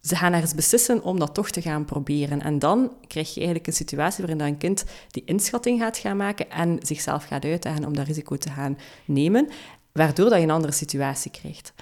ze 0.00 0.16
gaan 0.16 0.32
ergens 0.32 0.54
beslissen 0.54 1.02
om 1.02 1.18
dat 1.18 1.34
toch 1.34 1.50
te 1.50 1.62
gaan 1.62 1.84
proberen. 1.84 2.42
En 2.42 2.58
dan 2.58 2.92
krijg 3.06 3.28
je 3.28 3.36
eigenlijk 3.36 3.66
een 3.66 3.72
situatie 3.72 4.24
waarin 4.26 4.46
een 4.46 4.58
kind 4.58 4.84
die 5.10 5.22
inschatting 5.24 5.80
gaat 5.80 5.98
gaan 5.98 6.16
maken 6.16 6.50
en 6.50 6.78
zichzelf 6.82 7.24
gaat 7.24 7.44
uitdagen 7.44 7.84
om 7.84 7.96
dat 7.96 8.06
risico 8.06 8.36
te 8.36 8.50
gaan 8.50 8.78
nemen, 9.04 9.48
waardoor 9.92 10.28
dat 10.28 10.38
je 10.38 10.44
een 10.44 10.50
andere 10.50 10.72
situatie 10.72 11.30
krijgt. 11.30 11.72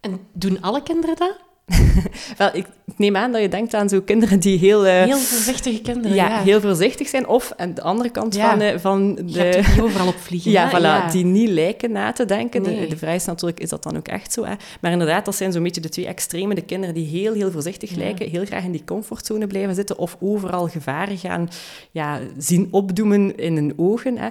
En 0.00 0.20
doen 0.32 0.60
alle 0.60 0.82
kinderen 0.82 1.16
dat? 1.16 1.47
Wel, 2.38 2.50
ik 2.52 2.66
neem 2.96 3.16
aan 3.16 3.32
dat 3.32 3.40
je 3.40 3.48
denkt 3.48 3.74
aan 3.74 3.88
zo 3.88 4.00
kinderen 4.00 4.40
die 4.40 4.58
heel... 4.58 4.86
Uh, 4.86 5.02
heel 5.02 5.18
voorzichtige 5.18 5.80
kinderen, 5.80 6.16
ja, 6.16 6.42
heel 6.42 6.60
voorzichtig 6.60 7.08
zijn. 7.08 7.26
Of 7.26 7.52
aan 7.56 7.74
de 7.74 7.82
andere 7.82 8.10
kant 8.10 8.36
van, 8.36 8.62
uh, 8.62 8.78
van 8.78 9.14
de... 9.14 9.22
Je 9.24 9.62
die 9.74 9.82
overal 9.82 10.06
op 10.06 10.18
vliegen. 10.18 10.50
ja, 10.50 10.70
voilà, 10.70 11.12
die 11.12 11.24
niet 11.24 11.48
lijken 11.48 11.92
na 11.92 12.12
te 12.12 12.24
denken. 12.24 12.62
De, 12.62 12.86
de 12.86 12.96
vraag 12.96 13.14
is 13.14 13.24
natuurlijk, 13.24 13.60
is 13.60 13.68
dat 13.68 13.82
dan 13.82 13.96
ook 13.96 14.08
echt 14.08 14.32
zo? 14.32 14.44
Hè? 14.44 14.54
Maar 14.80 14.92
inderdaad, 14.92 15.24
dat 15.24 15.34
zijn 15.34 15.52
zo'n 15.52 15.62
beetje 15.62 15.80
de 15.80 15.88
twee 15.88 16.06
extreme. 16.06 16.54
De 16.54 16.62
kinderen 16.62 16.94
die 16.94 17.06
heel, 17.06 17.32
heel 17.32 17.50
voorzichtig 17.50 17.90
lijken, 17.90 18.30
heel 18.30 18.44
graag 18.44 18.64
in 18.64 18.72
die 18.72 18.84
comfortzone 18.84 19.46
blijven 19.46 19.74
zitten, 19.74 19.98
of 19.98 20.16
overal 20.20 20.66
gevaren 20.68 21.18
gaan 21.18 21.48
ja, 21.90 22.20
zien 22.36 22.68
opdoemen 22.70 23.36
in 23.36 23.54
hun 23.54 23.72
ogen. 23.76 24.16
Hè? 24.18 24.28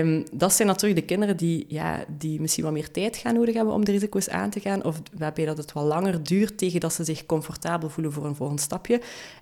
Um, 0.00 0.24
dat 0.32 0.52
zijn 0.52 0.68
natuurlijk 0.68 1.00
de 1.00 1.06
kinderen 1.06 1.36
die, 1.36 1.64
ja, 1.68 2.04
die 2.18 2.40
misschien 2.40 2.64
wat 2.64 2.72
meer 2.72 2.90
tijd 2.90 3.16
gaan 3.16 3.34
nodig 3.34 3.54
hebben 3.54 3.74
om 3.74 3.84
de 3.84 3.92
risico's 3.92 4.28
aan 4.28 4.50
te 4.50 4.60
gaan, 4.60 4.84
of 4.84 5.00
waarbij 5.18 5.44
dat 5.44 5.56
het 5.56 5.72
wat 5.72 5.84
langer 5.84 6.22
duurt 6.22 6.58
tegen 6.58 6.73
dat 6.80 6.92
ze 6.92 7.04
zich 7.04 7.26
comfortabel 7.26 7.88
voelen 7.88 8.12
voor 8.12 8.24
een 8.24 8.36
volgend 8.36 8.60
stapje. 8.60 9.00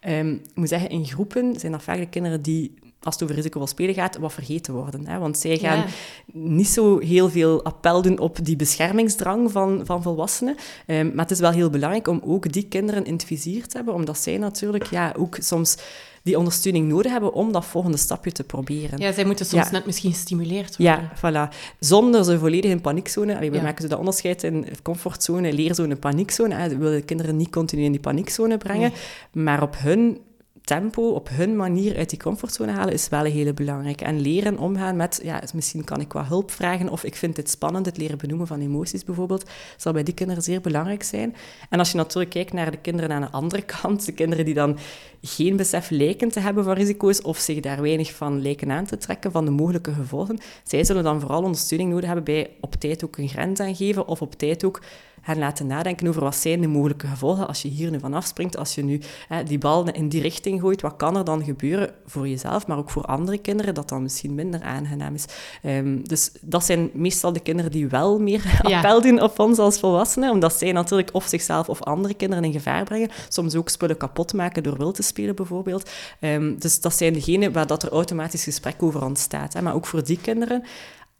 Um, 0.08 0.32
ik 0.32 0.54
moet 0.54 0.68
zeggen, 0.68 0.90
in 0.90 1.06
groepen 1.06 1.60
zijn 1.60 1.72
dat 1.72 1.82
vaak 1.82 1.98
de 1.98 2.08
kinderen 2.08 2.42
die 2.42 2.74
als 3.02 3.14
het 3.14 3.22
over 3.22 3.34
risicovol 3.34 3.66
spelen 3.66 3.94
gaat, 3.94 4.18
wat 4.18 4.32
vergeten 4.32 4.74
worden. 4.74 5.06
Hè? 5.06 5.18
Want 5.18 5.38
zij 5.38 5.58
gaan 5.58 5.84
niet 6.32 6.68
zo 6.68 6.98
heel 6.98 7.30
veel 7.30 7.64
appel 7.64 8.02
doen 8.02 8.18
op 8.18 8.44
die 8.44 8.56
beschermingsdrang 8.56 9.50
van, 9.50 9.80
van 9.84 10.02
volwassenen. 10.02 10.56
Um, 10.86 11.06
maar 11.06 11.24
het 11.24 11.30
is 11.30 11.40
wel 11.40 11.50
heel 11.50 11.70
belangrijk 11.70 12.08
om 12.08 12.20
ook 12.24 12.52
die 12.52 12.68
kinderen 12.68 13.04
in 13.04 13.12
het 13.12 13.24
vizier 13.24 13.66
te 13.66 13.76
hebben, 13.76 13.94
omdat 13.94 14.18
zij 14.18 14.38
natuurlijk 14.38 14.86
ja, 14.86 15.14
ook 15.18 15.36
soms 15.40 15.76
die 16.22 16.38
ondersteuning 16.38 16.88
nodig 16.88 17.12
hebben 17.12 17.32
om 17.32 17.52
dat 17.52 17.64
volgende 17.64 17.96
stapje 17.96 18.32
te 18.32 18.44
proberen. 18.44 18.98
Ja, 18.98 19.12
zij 19.12 19.24
moeten 19.24 19.46
soms 19.46 19.70
net 19.70 19.86
misschien 19.86 20.12
gestimuleerd 20.12 20.76
worden. 20.76 21.10
Ja, 21.22 21.48
voilà. 21.48 21.54
Zonder 21.78 22.24
ze 22.24 22.38
volledig 22.38 22.70
in 22.70 22.80
paniekzone... 22.80 23.50
we 23.50 23.60
maken 23.62 23.82
ze 23.82 23.88
dat 23.88 23.98
onderscheid 23.98 24.42
in 24.42 24.66
comfortzone, 24.82 25.52
leerzone, 25.52 25.96
paniekzone. 25.96 26.68
We 26.68 26.76
willen 26.76 26.98
de 26.98 27.04
kinderen 27.04 27.36
niet 27.36 27.50
continu 27.50 27.82
in 27.82 27.92
die 27.92 28.00
paniekzone 28.00 28.58
brengen, 28.58 28.92
maar 29.32 29.62
op 29.62 29.76
hun 29.78 30.20
tempo 30.64 31.08
op 31.08 31.28
hun 31.28 31.56
manier 31.56 31.96
uit 31.96 32.10
die 32.10 32.18
comfortzone 32.18 32.72
halen 32.72 32.94
is 32.94 33.08
wel 33.08 33.26
een 33.26 33.32
hele 33.32 33.54
belangrijke. 33.54 34.04
En 34.04 34.20
leren 34.20 34.58
omgaan 34.58 34.96
met, 34.96 35.20
ja, 35.22 35.42
misschien 35.54 35.84
kan 35.84 36.00
ik 36.00 36.12
wat 36.12 36.26
hulp 36.26 36.50
vragen 36.50 36.88
of 36.88 37.04
ik 37.04 37.16
vind 37.16 37.36
het 37.36 37.50
spannend, 37.50 37.86
het 37.86 37.96
leren 37.96 38.18
benoemen 38.18 38.46
van 38.46 38.60
emoties 38.60 39.04
bijvoorbeeld, 39.04 39.50
zal 39.76 39.92
bij 39.92 40.02
die 40.02 40.14
kinderen 40.14 40.42
zeer 40.42 40.60
belangrijk 40.60 41.02
zijn. 41.02 41.36
En 41.70 41.78
als 41.78 41.90
je 41.90 41.96
natuurlijk 41.96 42.30
kijkt 42.30 42.52
naar 42.52 42.70
de 42.70 42.76
kinderen 42.76 43.12
aan 43.12 43.20
de 43.20 43.30
andere 43.30 43.62
kant, 43.80 44.06
de 44.06 44.12
kinderen 44.12 44.44
die 44.44 44.54
dan 44.54 44.78
geen 45.22 45.56
besef 45.56 45.90
lijken 45.90 46.28
te 46.28 46.40
hebben 46.40 46.64
van 46.64 46.74
risico's 46.74 47.22
of 47.22 47.38
zich 47.38 47.60
daar 47.60 47.82
weinig 47.82 48.14
van 48.14 48.42
lijken 48.42 48.70
aan 48.70 48.86
te 48.86 48.96
trekken 48.96 49.32
van 49.32 49.44
de 49.44 49.50
mogelijke 49.50 49.92
gevolgen, 49.92 50.38
zij 50.64 50.84
zullen 50.84 51.04
dan 51.04 51.20
vooral 51.20 51.42
ondersteuning 51.42 51.90
nodig 51.90 52.06
hebben 52.06 52.24
bij 52.24 52.50
op 52.60 52.74
tijd 52.74 53.04
ook 53.04 53.16
een 53.16 53.28
grens 53.28 53.60
aangeven 53.60 54.06
of 54.06 54.22
op 54.22 54.34
tijd 54.34 54.64
ook 54.64 54.80
hen 55.22 55.38
laten 55.38 55.66
nadenken 55.66 56.08
over 56.08 56.22
wat 56.22 56.36
zijn 56.36 56.60
de 56.60 56.66
mogelijke 56.66 57.06
gevolgen 57.06 57.46
als 57.46 57.62
je 57.62 57.68
hier 57.68 57.90
nu 57.90 57.98
van 57.98 58.14
afspringt, 58.14 58.56
als 58.56 58.74
je 58.74 58.84
nu 58.84 59.00
hè, 59.28 59.42
die 59.42 59.58
bal 59.58 59.90
in 59.90 60.08
die 60.08 60.20
richting 60.20 60.60
gooit, 60.60 60.80
wat 60.80 60.96
kan 60.96 61.16
er 61.16 61.24
dan 61.24 61.44
gebeuren 61.44 61.94
voor 62.06 62.28
jezelf, 62.28 62.66
maar 62.66 62.78
ook 62.78 62.90
voor 62.90 63.04
andere 63.04 63.38
kinderen, 63.38 63.74
dat 63.74 63.88
dan 63.88 64.02
misschien 64.02 64.34
minder 64.34 64.62
aangenaam 64.62 65.14
is. 65.14 65.24
Um, 65.62 66.08
dus 66.08 66.32
dat 66.40 66.64
zijn 66.64 66.90
meestal 66.92 67.32
de 67.32 67.40
kinderen 67.40 67.70
die 67.70 67.88
wel 67.88 68.18
meer 68.18 68.60
appel 68.62 69.00
doen 69.00 69.22
op 69.22 69.38
ons 69.38 69.58
als 69.58 69.78
volwassenen, 69.78 70.30
omdat 70.30 70.52
zij 70.52 70.72
natuurlijk 70.72 71.10
of 71.12 71.26
zichzelf 71.26 71.68
of 71.68 71.82
andere 71.82 72.14
kinderen 72.14 72.44
in 72.44 72.52
gevaar 72.52 72.84
brengen, 72.84 73.10
soms 73.28 73.54
ook 73.54 73.68
spullen 73.68 73.96
kapot 73.96 74.32
maken 74.32 74.62
door 74.62 74.76
wild 74.76 74.94
te 74.94 75.02
spelen 75.02 75.34
bijvoorbeeld. 75.34 75.90
Um, 76.20 76.58
dus 76.58 76.80
dat 76.80 76.94
zijn 76.94 77.12
degenen 77.12 77.52
waar 77.52 77.66
dat 77.66 77.82
er 77.82 77.90
automatisch 77.90 78.44
gesprek 78.44 78.82
over 78.82 79.04
ontstaat. 79.04 79.52
Hè. 79.52 79.62
Maar 79.62 79.74
ook 79.74 79.86
voor 79.86 80.04
die 80.04 80.18
kinderen, 80.20 80.62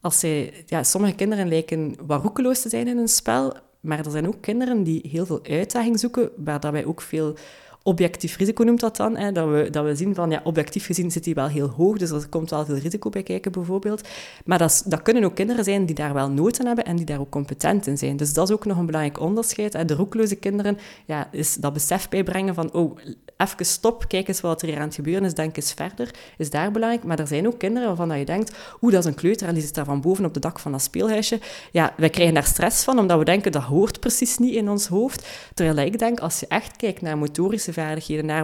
als 0.00 0.18
zij, 0.18 0.64
ja, 0.66 0.82
sommige 0.82 1.14
kinderen 1.14 1.48
lijken 1.48 1.96
wat 2.06 2.22
roekeloos 2.22 2.60
te 2.60 2.68
zijn 2.68 2.88
in 2.88 2.98
een 2.98 3.08
spel, 3.08 3.56
maar 3.82 3.98
er 3.98 4.10
zijn 4.10 4.26
ook 4.26 4.40
kinderen 4.40 4.82
die 4.82 5.08
heel 5.08 5.26
veel 5.26 5.40
uitdaging 5.42 6.00
zoeken, 6.00 6.30
waar 6.36 6.72
wij 6.72 6.84
ook 6.84 7.00
veel 7.00 7.34
objectief 7.82 8.36
risico 8.36 8.64
noemt 8.64 8.80
dat 8.80 8.96
dan. 8.96 9.16
Hè, 9.16 9.32
dat, 9.32 9.48
we, 9.48 9.68
dat 9.70 9.84
we 9.84 9.94
zien 9.94 10.14
van, 10.14 10.30
ja, 10.30 10.40
objectief 10.44 10.86
gezien 10.86 11.10
zit 11.10 11.24
die 11.24 11.34
wel 11.34 11.48
heel 11.48 11.68
hoog, 11.68 11.98
dus 11.98 12.10
er 12.10 12.28
komt 12.28 12.50
wel 12.50 12.64
veel 12.64 12.76
risico 12.76 13.10
bij 13.10 13.22
kijken 13.22 13.52
bijvoorbeeld. 13.52 14.08
Maar 14.44 14.58
dat, 14.58 14.82
dat 14.86 15.02
kunnen 15.02 15.24
ook 15.24 15.34
kinderen 15.34 15.64
zijn 15.64 15.86
die 15.86 15.94
daar 15.94 16.14
wel 16.14 16.30
nood 16.30 16.58
hebben 16.58 16.84
en 16.84 16.96
die 16.96 17.04
daar 17.04 17.20
ook 17.20 17.30
competent 17.30 17.86
in 17.86 17.98
zijn. 17.98 18.16
Dus 18.16 18.32
dat 18.32 18.48
is 18.48 18.54
ook 18.54 18.64
nog 18.64 18.78
een 18.78 18.86
belangrijk 18.86 19.20
onderscheid. 19.20 19.72
Hè. 19.72 19.84
De 19.84 19.94
roekloze 19.94 20.36
kinderen, 20.36 20.78
ja, 21.06 21.28
is 21.32 21.54
dat 21.54 21.72
besef 21.72 22.08
bijbrengen 22.08 22.54
van, 22.54 22.72
oh, 22.72 22.98
even 23.36 23.66
stop, 23.66 24.08
kijk 24.08 24.28
eens 24.28 24.40
wat 24.40 24.62
er 24.62 24.68
hier 24.68 24.76
aan 24.76 24.86
het 24.86 24.94
gebeuren 24.94 25.24
is, 25.24 25.34
denk 25.34 25.56
eens 25.56 25.72
verder, 25.72 26.10
is 26.38 26.50
daar 26.50 26.70
belangrijk. 26.70 27.04
Maar 27.04 27.18
er 27.18 27.26
zijn 27.26 27.46
ook 27.46 27.58
kinderen 27.58 27.88
waarvan 27.88 28.08
dat 28.08 28.18
je 28.18 28.24
denkt, 28.24 28.52
oeh, 28.80 28.92
dat 28.92 29.04
is 29.04 29.10
een 29.10 29.16
kleuter 29.16 29.48
en 29.48 29.54
die 29.54 29.62
zit 29.62 29.74
daar 29.74 29.84
van 29.84 30.00
boven 30.00 30.24
op 30.24 30.34
de 30.34 30.40
dak 30.40 30.58
van 30.58 30.72
dat 30.72 30.82
speelhuisje. 30.82 31.40
Ja, 31.72 31.94
wij 31.96 32.10
krijgen 32.10 32.34
daar 32.34 32.44
stress 32.44 32.84
van, 32.84 32.98
omdat 32.98 33.18
we 33.18 33.24
denken, 33.24 33.52
dat 33.52 33.62
hoort 33.62 34.00
precies 34.00 34.38
niet 34.38 34.54
in 34.54 34.68
ons 34.68 34.86
hoofd. 34.86 35.26
Terwijl 35.54 35.86
ik 35.86 35.98
denk, 35.98 36.20
als 36.20 36.40
je 36.40 36.46
echt 36.46 36.76
kijkt 36.76 37.02
naar 37.02 37.18
motorische 37.18 37.71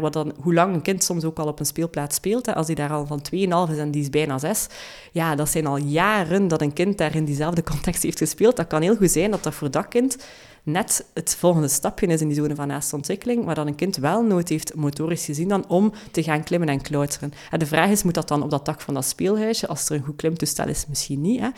wat 0.01 0.13
dan, 0.13 0.33
hoe 0.41 0.55
lang 0.55 0.75
een 0.75 0.83
kind 0.83 1.05
soms 1.05 1.25
ook 1.25 1.39
al 1.39 1.47
op 1.47 1.61
een 1.61 1.67
speelplaats 1.67 2.17
speelt, 2.17 2.47
hè, 2.47 2.55
als 2.55 2.67
die 2.67 2.75
daar 2.75 2.91
al 2.91 3.07
van 3.07 3.23
2,5 3.23 3.73
is 3.73 3.79
en 3.79 3.91
die 3.91 4.03
is 4.03 4.11
bijna 4.11 4.39
6, 4.39 4.67
ja, 5.13 5.35
dat 5.35 5.49
zijn 5.49 5.67
al 5.67 5.77
jaren 5.77 6.49
dat 6.49 6.61
een 6.61 6.73
kind 6.73 6.99
daar 6.99 7.15
in 7.15 7.25
diezelfde 7.25 7.63
context 7.63 8.03
heeft 8.03 8.19
gespeeld. 8.19 8.57
Dat 8.57 8.67
kan 8.67 8.83
heel 8.83 8.97
goed 8.97 9.11
zijn 9.11 9.31
dat 9.31 9.43
dat 9.43 9.55
voor 9.55 9.71
dat 9.71 9.89
kind 9.89 10.17
net 10.63 11.05
het 11.15 11.37
volgende 11.39 11.69
stapje 11.69 12.07
is 12.07 12.21
in 12.21 12.29
die 12.29 12.37
zone 12.37 12.55
van 12.55 12.67
naaste 12.67 12.97
ontwikkeling, 12.97 13.45
waar 13.45 13.55
dan 13.55 13.67
een 13.67 13.75
kind 13.75 13.97
wel 13.97 14.23
nood 14.23 14.49
heeft, 14.49 14.75
motorisch 14.75 15.25
gezien, 15.25 15.49
dan 15.49 15.69
om 15.69 15.93
te 16.11 16.23
gaan 16.23 16.43
klimmen 16.43 16.69
en 16.69 16.81
klauteren. 16.81 17.33
En 17.51 17.59
de 17.59 17.67
vraag 17.67 17.91
is, 17.91 18.03
moet 18.03 18.15
dat 18.15 18.29
dan 18.29 18.43
op 18.43 18.51
dat 18.51 18.65
dak 18.65 18.81
van 18.81 18.95
dat 18.95 19.05
speelhuisje? 19.05 19.67
Als 19.67 19.89
er 19.89 19.97
een 19.97 20.05
goed 20.05 20.17
klimtoestel 20.17 20.69
is, 20.69 20.85
misschien 20.89 21.21
niet. 21.21 21.41
Hè? 21.41 21.49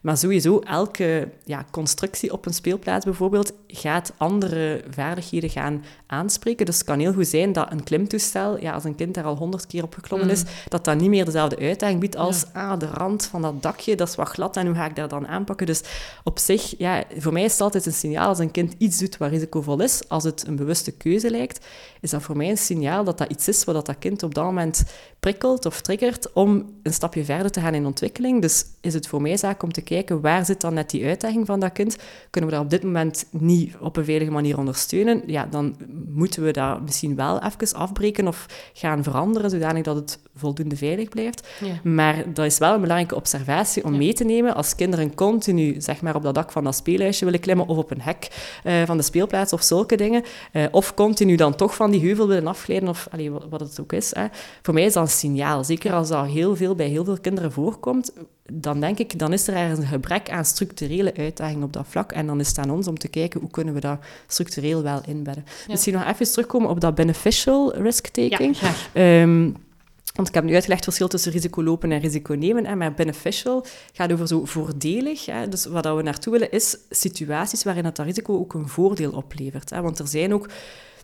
Maar 0.00 0.16
sowieso, 0.16 0.58
elke 0.58 1.28
ja, 1.44 1.64
constructie 1.70 2.32
op 2.32 2.46
een 2.46 2.54
speelplaats 2.54 3.04
bijvoorbeeld 3.04 3.52
gaat 3.66 4.12
andere 4.16 4.84
vaardigheden 4.90 5.50
gaan 5.50 5.84
aanspreken. 6.06 6.66
Dus 6.66 6.74
het 6.74 6.84
kan 6.84 6.98
heel 6.98 7.12
goed 7.12 7.26
zijn 7.26 7.52
dat 7.52 7.72
een 7.72 7.84
klimtoestel, 7.84 8.60
ja, 8.60 8.72
als 8.72 8.84
een 8.84 8.94
kind 8.94 9.14
daar 9.14 9.24
al 9.24 9.36
honderd 9.36 9.66
keer 9.66 9.82
op 9.82 9.94
geklommen 9.94 10.26
mm. 10.28 10.32
is, 10.32 10.42
dat 10.68 10.84
dat 10.84 10.98
niet 10.98 11.08
meer 11.08 11.24
dezelfde 11.24 11.58
uitdaging 11.58 12.00
biedt 12.00 12.16
als 12.16 12.44
ah, 12.52 12.78
de 12.78 12.86
rand 12.86 13.26
van 13.26 13.42
dat 13.42 13.62
dakje, 13.62 13.96
dat 13.96 14.08
is 14.08 14.14
wat 14.14 14.28
glad 14.28 14.56
en 14.56 14.66
hoe 14.66 14.74
ga 14.74 14.86
ik 14.86 14.96
daar 14.96 15.08
dan 15.08 15.26
aanpakken? 15.26 15.66
Dus 15.66 15.82
op 16.24 16.38
zich, 16.38 16.74
ja, 16.78 17.04
voor 17.18 17.32
mij 17.32 17.44
is 17.44 17.52
het 17.52 17.60
altijd 17.60 17.86
een 17.86 17.92
signaal 17.92 18.28
als 18.28 18.38
een 18.38 18.50
kind 18.50 18.60
kind 18.60 18.74
iets 18.78 18.98
doet 18.98 19.16
wat 19.16 19.30
risicovol 19.30 19.80
is, 19.80 20.08
als 20.08 20.24
het 20.24 20.46
een 20.46 20.56
bewuste 20.56 20.90
keuze 20.92 21.30
lijkt, 21.30 21.66
is 22.00 22.10
dat 22.10 22.22
voor 22.22 22.36
mij 22.36 22.50
een 22.50 22.58
signaal 22.58 23.04
dat 23.04 23.18
dat 23.18 23.30
iets 23.30 23.48
is 23.48 23.64
wat 23.64 23.86
dat 23.86 23.98
kind 23.98 24.22
op 24.22 24.34
dat 24.34 24.44
moment 24.44 24.84
prikkelt 25.20 25.66
of 25.66 25.80
triggert 25.80 26.32
om 26.32 26.78
een 26.82 26.92
stapje 26.92 27.24
verder 27.24 27.50
te 27.50 27.60
gaan 27.60 27.74
in 27.74 27.86
ontwikkeling. 27.86 28.40
Dus 28.40 28.64
is 28.80 28.94
het 28.94 29.06
voor 29.06 29.22
mij 29.22 29.36
zaak 29.36 29.62
om 29.62 29.72
te 29.72 29.82
kijken 29.94 30.20
waar 30.20 30.44
zit 30.44 30.60
dan 30.60 30.74
net 30.74 30.90
die 30.90 31.04
uitdaging 31.04 31.46
van 31.46 31.60
dat 31.60 31.72
kind? 31.72 31.96
Kunnen 32.30 32.50
we 32.50 32.56
dat 32.56 32.64
op 32.64 32.70
dit 32.70 32.82
moment 32.82 33.26
niet 33.30 33.76
op 33.80 33.96
een 33.96 34.04
veilige 34.04 34.30
manier 34.30 34.58
ondersteunen? 34.58 35.22
Ja, 35.26 35.46
dan 35.46 35.76
moeten 36.08 36.42
we 36.42 36.50
dat 36.50 36.80
misschien 36.80 37.16
wel 37.16 37.42
even 37.42 37.78
afbreken 37.78 38.28
of 38.28 38.46
gaan 38.72 39.02
veranderen, 39.02 39.50
zodanig 39.50 39.82
dat 39.82 39.96
het 39.96 40.18
voldoende 40.34 40.76
veilig 40.76 41.08
blijft. 41.08 41.48
Maar 41.82 42.32
dat 42.32 42.44
is 42.44 42.58
wel 42.58 42.74
een 42.74 42.80
belangrijke 42.80 43.14
observatie 43.14 43.84
om 43.84 43.96
mee 43.96 44.12
te 44.12 44.24
nemen 44.24 44.54
als 44.54 44.74
kinderen 44.74 45.14
continu 45.14 45.80
zeg 45.80 46.02
maar, 46.02 46.14
op 46.14 46.22
dat 46.22 46.34
dak 46.34 46.52
van 46.52 46.64
dat 46.64 46.74
speelhuisje 46.74 47.24
willen 47.24 47.40
klimmen 47.40 47.66
of 47.66 47.76
op 47.76 47.90
een 47.90 48.00
hek 48.00 48.28
uh, 48.64 48.82
van 48.82 48.96
de 48.96 49.02
speelplaats 49.02 49.52
of 49.52 49.62
zulke 49.62 49.96
dingen. 49.96 50.22
Uh, 50.52 50.64
of 50.70 50.94
continu 50.94 51.36
dan 51.36 51.54
toch 51.54 51.74
van 51.74 51.90
die 51.90 52.00
heuvel 52.00 52.26
willen 52.26 52.46
afglijden 52.46 52.88
of 52.88 53.08
allee, 53.10 53.30
wat, 53.30 53.46
wat, 53.50 53.60
het 53.60 53.80
ook 53.80 53.92
is. 53.92 54.14
Hè. 54.14 54.26
Voor 54.62 54.74
mij 54.74 54.84
is 54.84 54.92
dat 54.92 55.02
een 55.02 55.08
signaal. 55.08 55.64
Zeker 55.64 55.92
als 55.92 56.08
dat 56.08 56.26
heel 56.26 56.56
veel 56.56 56.74
bij 56.74 56.88
heel 56.88 57.04
veel 57.04 57.20
kinderen 57.20 57.52
voorkomt, 57.52 58.12
dan 58.52 58.80
denk 58.80 58.98
ik, 58.98 59.18
dan 59.18 59.32
is 59.32 59.48
er 59.48 59.54
ergens 59.54 59.78
een 59.78 59.86
gebrek 59.86 60.30
aan 60.30 60.44
structurele 60.44 61.14
uitdaging 61.16 61.62
op 61.62 61.72
dat 61.72 61.86
vlak. 61.88 62.12
En 62.12 62.26
dan 62.26 62.40
is 62.40 62.48
het 62.48 62.58
aan 62.58 62.70
ons 62.70 62.88
om 62.88 62.98
te 62.98 63.08
kijken 63.08 63.40
hoe 63.40 63.50
kunnen 63.50 63.74
we 63.74 63.80
dat 63.80 63.98
structureel 64.26 64.82
wel 64.82 65.00
inbedden. 65.06 65.44
Ja. 65.46 65.64
Misschien 65.68 65.94
nog 65.94 66.06
even 66.06 66.30
terugkomen 66.30 66.68
op 66.68 66.80
dat 66.80 66.94
beneficial 66.94 67.76
risk-taking. 67.76 68.56
Ja, 68.94 69.22
um, 69.22 69.56
want 70.14 70.28
ik 70.28 70.34
heb 70.34 70.44
nu 70.44 70.54
uitgelegd 70.54 70.84
het 70.84 70.94
verschil 70.94 71.08
tussen 71.08 71.32
risico 71.32 71.62
lopen 71.62 71.92
en 71.92 72.00
risico 72.00 72.34
nemen. 72.34 72.66
Hè, 72.66 72.76
maar 72.76 72.94
beneficial 72.94 73.66
gaat 73.92 74.12
over 74.12 74.28
zo 74.28 74.44
voordelig. 74.44 75.26
Hè. 75.26 75.48
Dus 75.48 75.66
wat 75.66 75.84
we 75.84 76.02
naartoe 76.02 76.32
willen 76.32 76.50
is 76.50 76.76
situaties 76.90 77.62
waarin 77.62 77.82
dat, 77.82 77.96
dat 77.96 78.06
risico 78.06 78.38
ook 78.38 78.54
een 78.54 78.68
voordeel 78.68 79.12
oplevert. 79.12 79.70
Hè. 79.70 79.80
Want 79.80 79.98
er 79.98 80.08
zijn 80.08 80.34
ook 80.34 80.48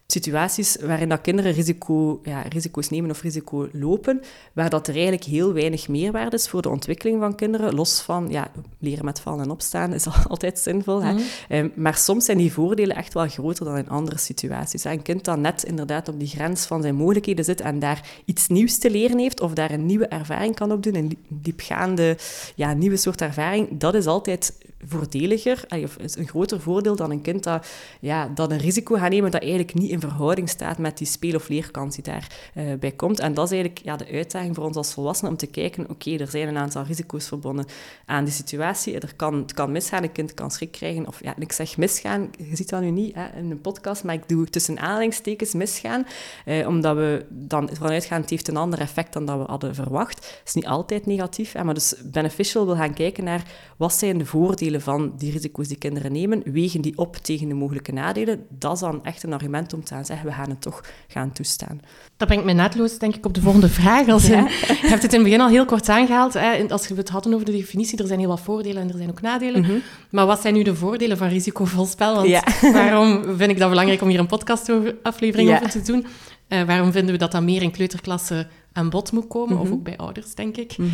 situaties 0.07 0.77
waarin 0.81 1.09
dat 1.09 1.21
kinderen 1.21 1.53
risico, 1.53 2.21
ja, 2.23 2.41
risico's 2.41 2.89
nemen 2.89 3.11
of 3.11 3.23
risico 3.23 3.69
lopen, 3.73 4.21
waar 4.53 4.71
dat 4.71 4.89
er 4.89 4.95
eigenlijk 4.95 5.25
heel 5.25 5.53
weinig 5.53 5.89
meerwaarde 5.89 6.37
is 6.37 6.49
voor 6.49 6.63
de 6.63 6.69
ontwikkeling 6.69 7.21
van 7.21 7.35
kinderen, 7.35 7.75
los 7.75 8.01
van 8.01 8.27
ja, 8.31 8.51
leren 8.79 9.05
met 9.05 9.21
vallen 9.21 9.45
en 9.45 9.51
opstaan 9.51 9.93
is 9.93 10.07
altijd 10.29 10.59
zinvol. 10.59 11.03
Hè? 11.03 11.13
Mhm. 11.13 11.23
Ehm, 11.49 11.69
maar 11.75 11.95
soms 11.95 12.25
zijn 12.25 12.39
die 12.39 12.53
voordelen 12.53 12.97
echt 12.97 13.15
wel 13.15 13.29
groter 13.29 13.65
dan 13.65 13.77
in 13.77 13.89
andere 13.89 14.19
situaties. 14.19 14.85
Een 14.85 15.03
kind 15.03 15.25
dat 15.25 15.39
net 15.39 15.63
inderdaad 15.63 16.09
op 16.09 16.19
die 16.19 16.29
grens 16.29 16.67
van 16.67 16.83
zijn 16.83 16.95
mogelijkheden 16.95 17.45
zit 17.45 17.61
en 17.61 17.79
daar 17.79 18.21
iets 18.25 18.49
nieuws 18.49 18.79
te 18.79 18.91
leren 18.91 19.19
heeft, 19.19 19.41
of 19.41 19.53
daar 19.53 19.71
een 19.71 19.87
nieuwe 19.87 20.07
ervaring 20.07 20.55
kan 20.55 20.73
opdoen, 20.73 20.95
een 20.95 21.19
diepgaande 21.29 22.17
ja, 22.55 22.73
nieuwe 22.73 22.97
soort 22.97 23.21
ervaring, 23.21 23.69
dat 23.79 23.95
is 23.95 24.07
altijd 24.07 24.53
voordeliger, 24.87 25.65
of 25.69 25.97
is 25.97 26.17
een 26.17 26.29
groter 26.29 26.61
voordeel 26.61 26.97
dan 26.97 27.11
een 27.11 27.23
kind 27.23 27.45
dat, 27.45 27.67
ja, 28.01 28.29
dat 28.35 28.51
een 28.51 28.59
risico 28.59 28.95
gaat 28.95 29.11
nemen 29.11 29.31
dat 29.31 29.41
eigenlijk 29.41 29.75
niet 29.75 29.91
in 29.91 30.01
verhouding 30.01 30.49
staat 30.49 30.79
met 30.79 30.99
die 30.99 31.07
speel- 31.07 31.35
of 31.35 31.49
leerkans 31.49 31.95
die 31.95 32.05
daarbij 32.05 32.79
bij 32.79 32.93
komt. 32.93 33.21
En 33.21 33.35
dat 33.35 33.45
is 33.45 33.51
eigenlijk 33.51 33.85
ja, 33.85 33.97
de 33.97 34.07
uitdaging 34.13 34.55
voor 34.55 34.65
ons 34.65 34.77
als 34.77 34.95
volwassenen 34.95 35.33
om 35.33 35.39
te 35.39 35.47
kijken, 35.47 35.91
oké, 35.91 36.17
er 36.17 36.29
zijn 36.29 36.49
een 36.49 36.57
aantal 36.57 36.83
risico's 36.83 37.29
verbonden 37.29 37.67
aan 38.07 38.25
die 38.25 38.33
situatie. 38.33 39.01
Er 39.01 39.15
kan, 39.17 39.35
het 39.35 39.53
kan 39.53 39.73
misgaan, 39.73 40.03
een 40.03 40.13
kind 40.13 40.35
kan 40.35 40.51
schrik 40.51 40.71
krijgen. 40.71 41.07
Of 41.07 41.23
ja, 41.23 41.35
ik 41.39 41.53
zeg 41.53 41.77
misgaan, 41.77 42.31
je 42.39 42.57
ziet 42.57 42.69
dat 42.69 42.81
nu 42.81 42.91
niet 42.91 43.15
hè, 43.15 43.39
in 43.39 43.51
een 43.51 43.61
podcast, 43.61 44.05
maar 44.05 44.15
ik 44.15 44.29
doe 44.29 44.47
tussen 44.47 44.79
aanhalingstekens 44.79 45.55
misgaan, 45.55 46.07
eh, 46.45 46.69
omdat 46.69 46.97
we 46.97 47.27
dan 47.31 47.71
vanuit 47.73 48.05
gaan, 48.05 48.21
het 48.21 48.31
heeft 48.31 48.49
een 48.49 48.57
ander 48.57 48.81
effect 48.81 49.13
dan 49.13 49.25
dat 49.25 49.39
we 49.39 49.45
hadden 49.45 49.75
verwacht. 49.75 50.17
Het 50.17 50.43
is 50.45 50.55
niet 50.55 50.67
altijd 50.67 51.07
negatief, 51.07 51.53
hè, 51.53 51.65
maar 51.65 51.75
dus 51.75 51.95
beneficial 52.05 52.67
wil 52.67 52.77
gaan 52.77 52.95
kijken 52.95 53.25
naar 53.25 53.43
wat 53.77 53.93
zijn 53.93 54.19
de 54.19 54.27
voordelen 54.27 54.76
van 54.81 55.13
die 55.17 55.33
risico's 55.33 55.69
die 55.69 55.79
kinderen 55.79 56.13
nemen, 56.13 56.43
wegen 56.45 56.81
die 56.81 56.99
op 56.99 57.17
tegen 57.17 57.49
de 57.49 57.55
mogelijke 57.55 57.93
nadelen. 57.93 58.47
Dat 58.49 58.73
is 58.73 58.81
dan 58.81 59.05
echt 59.05 59.23
een 59.23 59.33
argument 59.33 59.73
om 59.73 59.85
te 59.85 59.95
gaan 59.95 60.05
zeggen, 60.05 60.27
we 60.27 60.33
gaan 60.33 60.51
het 60.51 60.61
toch 60.61 60.85
gaan 61.09 61.33
toestaan. 61.33 61.81
Dat 62.17 62.29
brengt 62.29 62.45
mij 62.45 62.55
naadloos, 62.55 62.99
denk 62.99 63.17
ik, 63.17 63.27
op 63.27 63.35
de 63.35 63.41
volgende 63.41 63.69
vraag. 63.69 64.09
Als 64.09 64.27
je 64.33 64.35
hebt 64.67 65.03
het 65.03 65.13
in 65.13 65.19
het 65.19 65.23
begin 65.23 65.41
al 65.41 65.49
heel 65.49 65.65
kort 65.65 65.89
aangehaald. 65.89 66.35
Hè, 66.35 66.69
als 66.69 66.89
we 66.89 66.95
het 66.95 67.09
hadden 67.09 67.33
over 67.35 67.47
de 67.47 67.53
definitie, 67.53 67.99
er 67.99 68.07
zijn 68.07 68.19
heel 68.19 68.29
wat 68.29 68.41
voordelen 68.41 68.83
en 68.83 68.89
er 68.89 68.97
zijn 68.97 69.11
ook 69.11 69.21
nadelen. 69.21 69.61
Mhm. 69.61 69.79
Maar 70.11 70.27
wat 70.27 70.41
zijn 70.41 70.55
nu 70.55 70.63
de 70.63 70.75
voordelen 70.75 71.17
van 71.17 71.29
risicovol 71.29 71.87
spel? 71.87 72.15
Want 72.15 72.43
waarom 72.73 73.25
vind 73.37 73.51
ik 73.51 73.59
dat 73.59 73.69
belangrijk 73.69 74.03
om 74.03 74.09
hier 74.09 74.19
een 74.19 74.27
podcastaflevering 74.27 75.51
over 75.51 75.71
te 75.71 75.83
doen? 75.83 76.07
Uh, 76.49 76.63
waarom 76.63 76.93
vinden 76.93 77.13
we 77.13 77.19
dat 77.19 77.33
dat 77.33 77.43
meer 77.43 77.63
in 77.63 77.71
kleuterklassen 77.71 78.49
aan 78.77 78.91
bod 78.91 79.13
moet 79.13 79.27
komen, 79.27 79.59
of 79.59 79.65
mhm. 79.65 79.73
ook 79.73 79.83
bij 79.83 79.97
ouders, 79.97 80.35
denk 80.35 80.57
ik. 80.57 80.77
Mm 80.79 80.89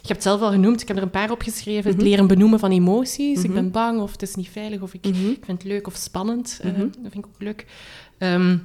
je 0.00 0.06
hebt 0.06 0.08
het 0.08 0.22
zelf 0.22 0.40
al 0.40 0.50
genoemd, 0.50 0.80
ik 0.82 0.88
heb 0.88 0.96
er 0.96 1.02
een 1.02 1.10
paar 1.10 1.30
opgeschreven. 1.30 1.90
Het 1.90 2.00
mhm. 2.00 2.08
leren 2.08 2.26
benoemen 2.26 2.58
van 2.58 2.70
emoties. 2.70 3.42
Ik 3.42 3.52
ben 3.52 3.64
mhm. 3.64 3.72
bang, 3.72 4.00
of 4.00 4.12
het 4.12 4.22
is 4.22 4.34
niet 4.34 4.48
veilig, 4.48 4.80
of 4.80 4.94
ik, 4.94 5.06
ik 5.06 5.14
vind 5.44 5.62
het 5.62 5.64
leuk 5.64 5.86
of 5.86 5.94
spannend. 5.96 6.60
Uh, 6.64 6.78
dat 6.78 6.96
vind 7.00 7.14
ik 7.14 7.26
ook 7.26 7.42
leuk. 7.42 7.66
Ehm, 8.18 8.56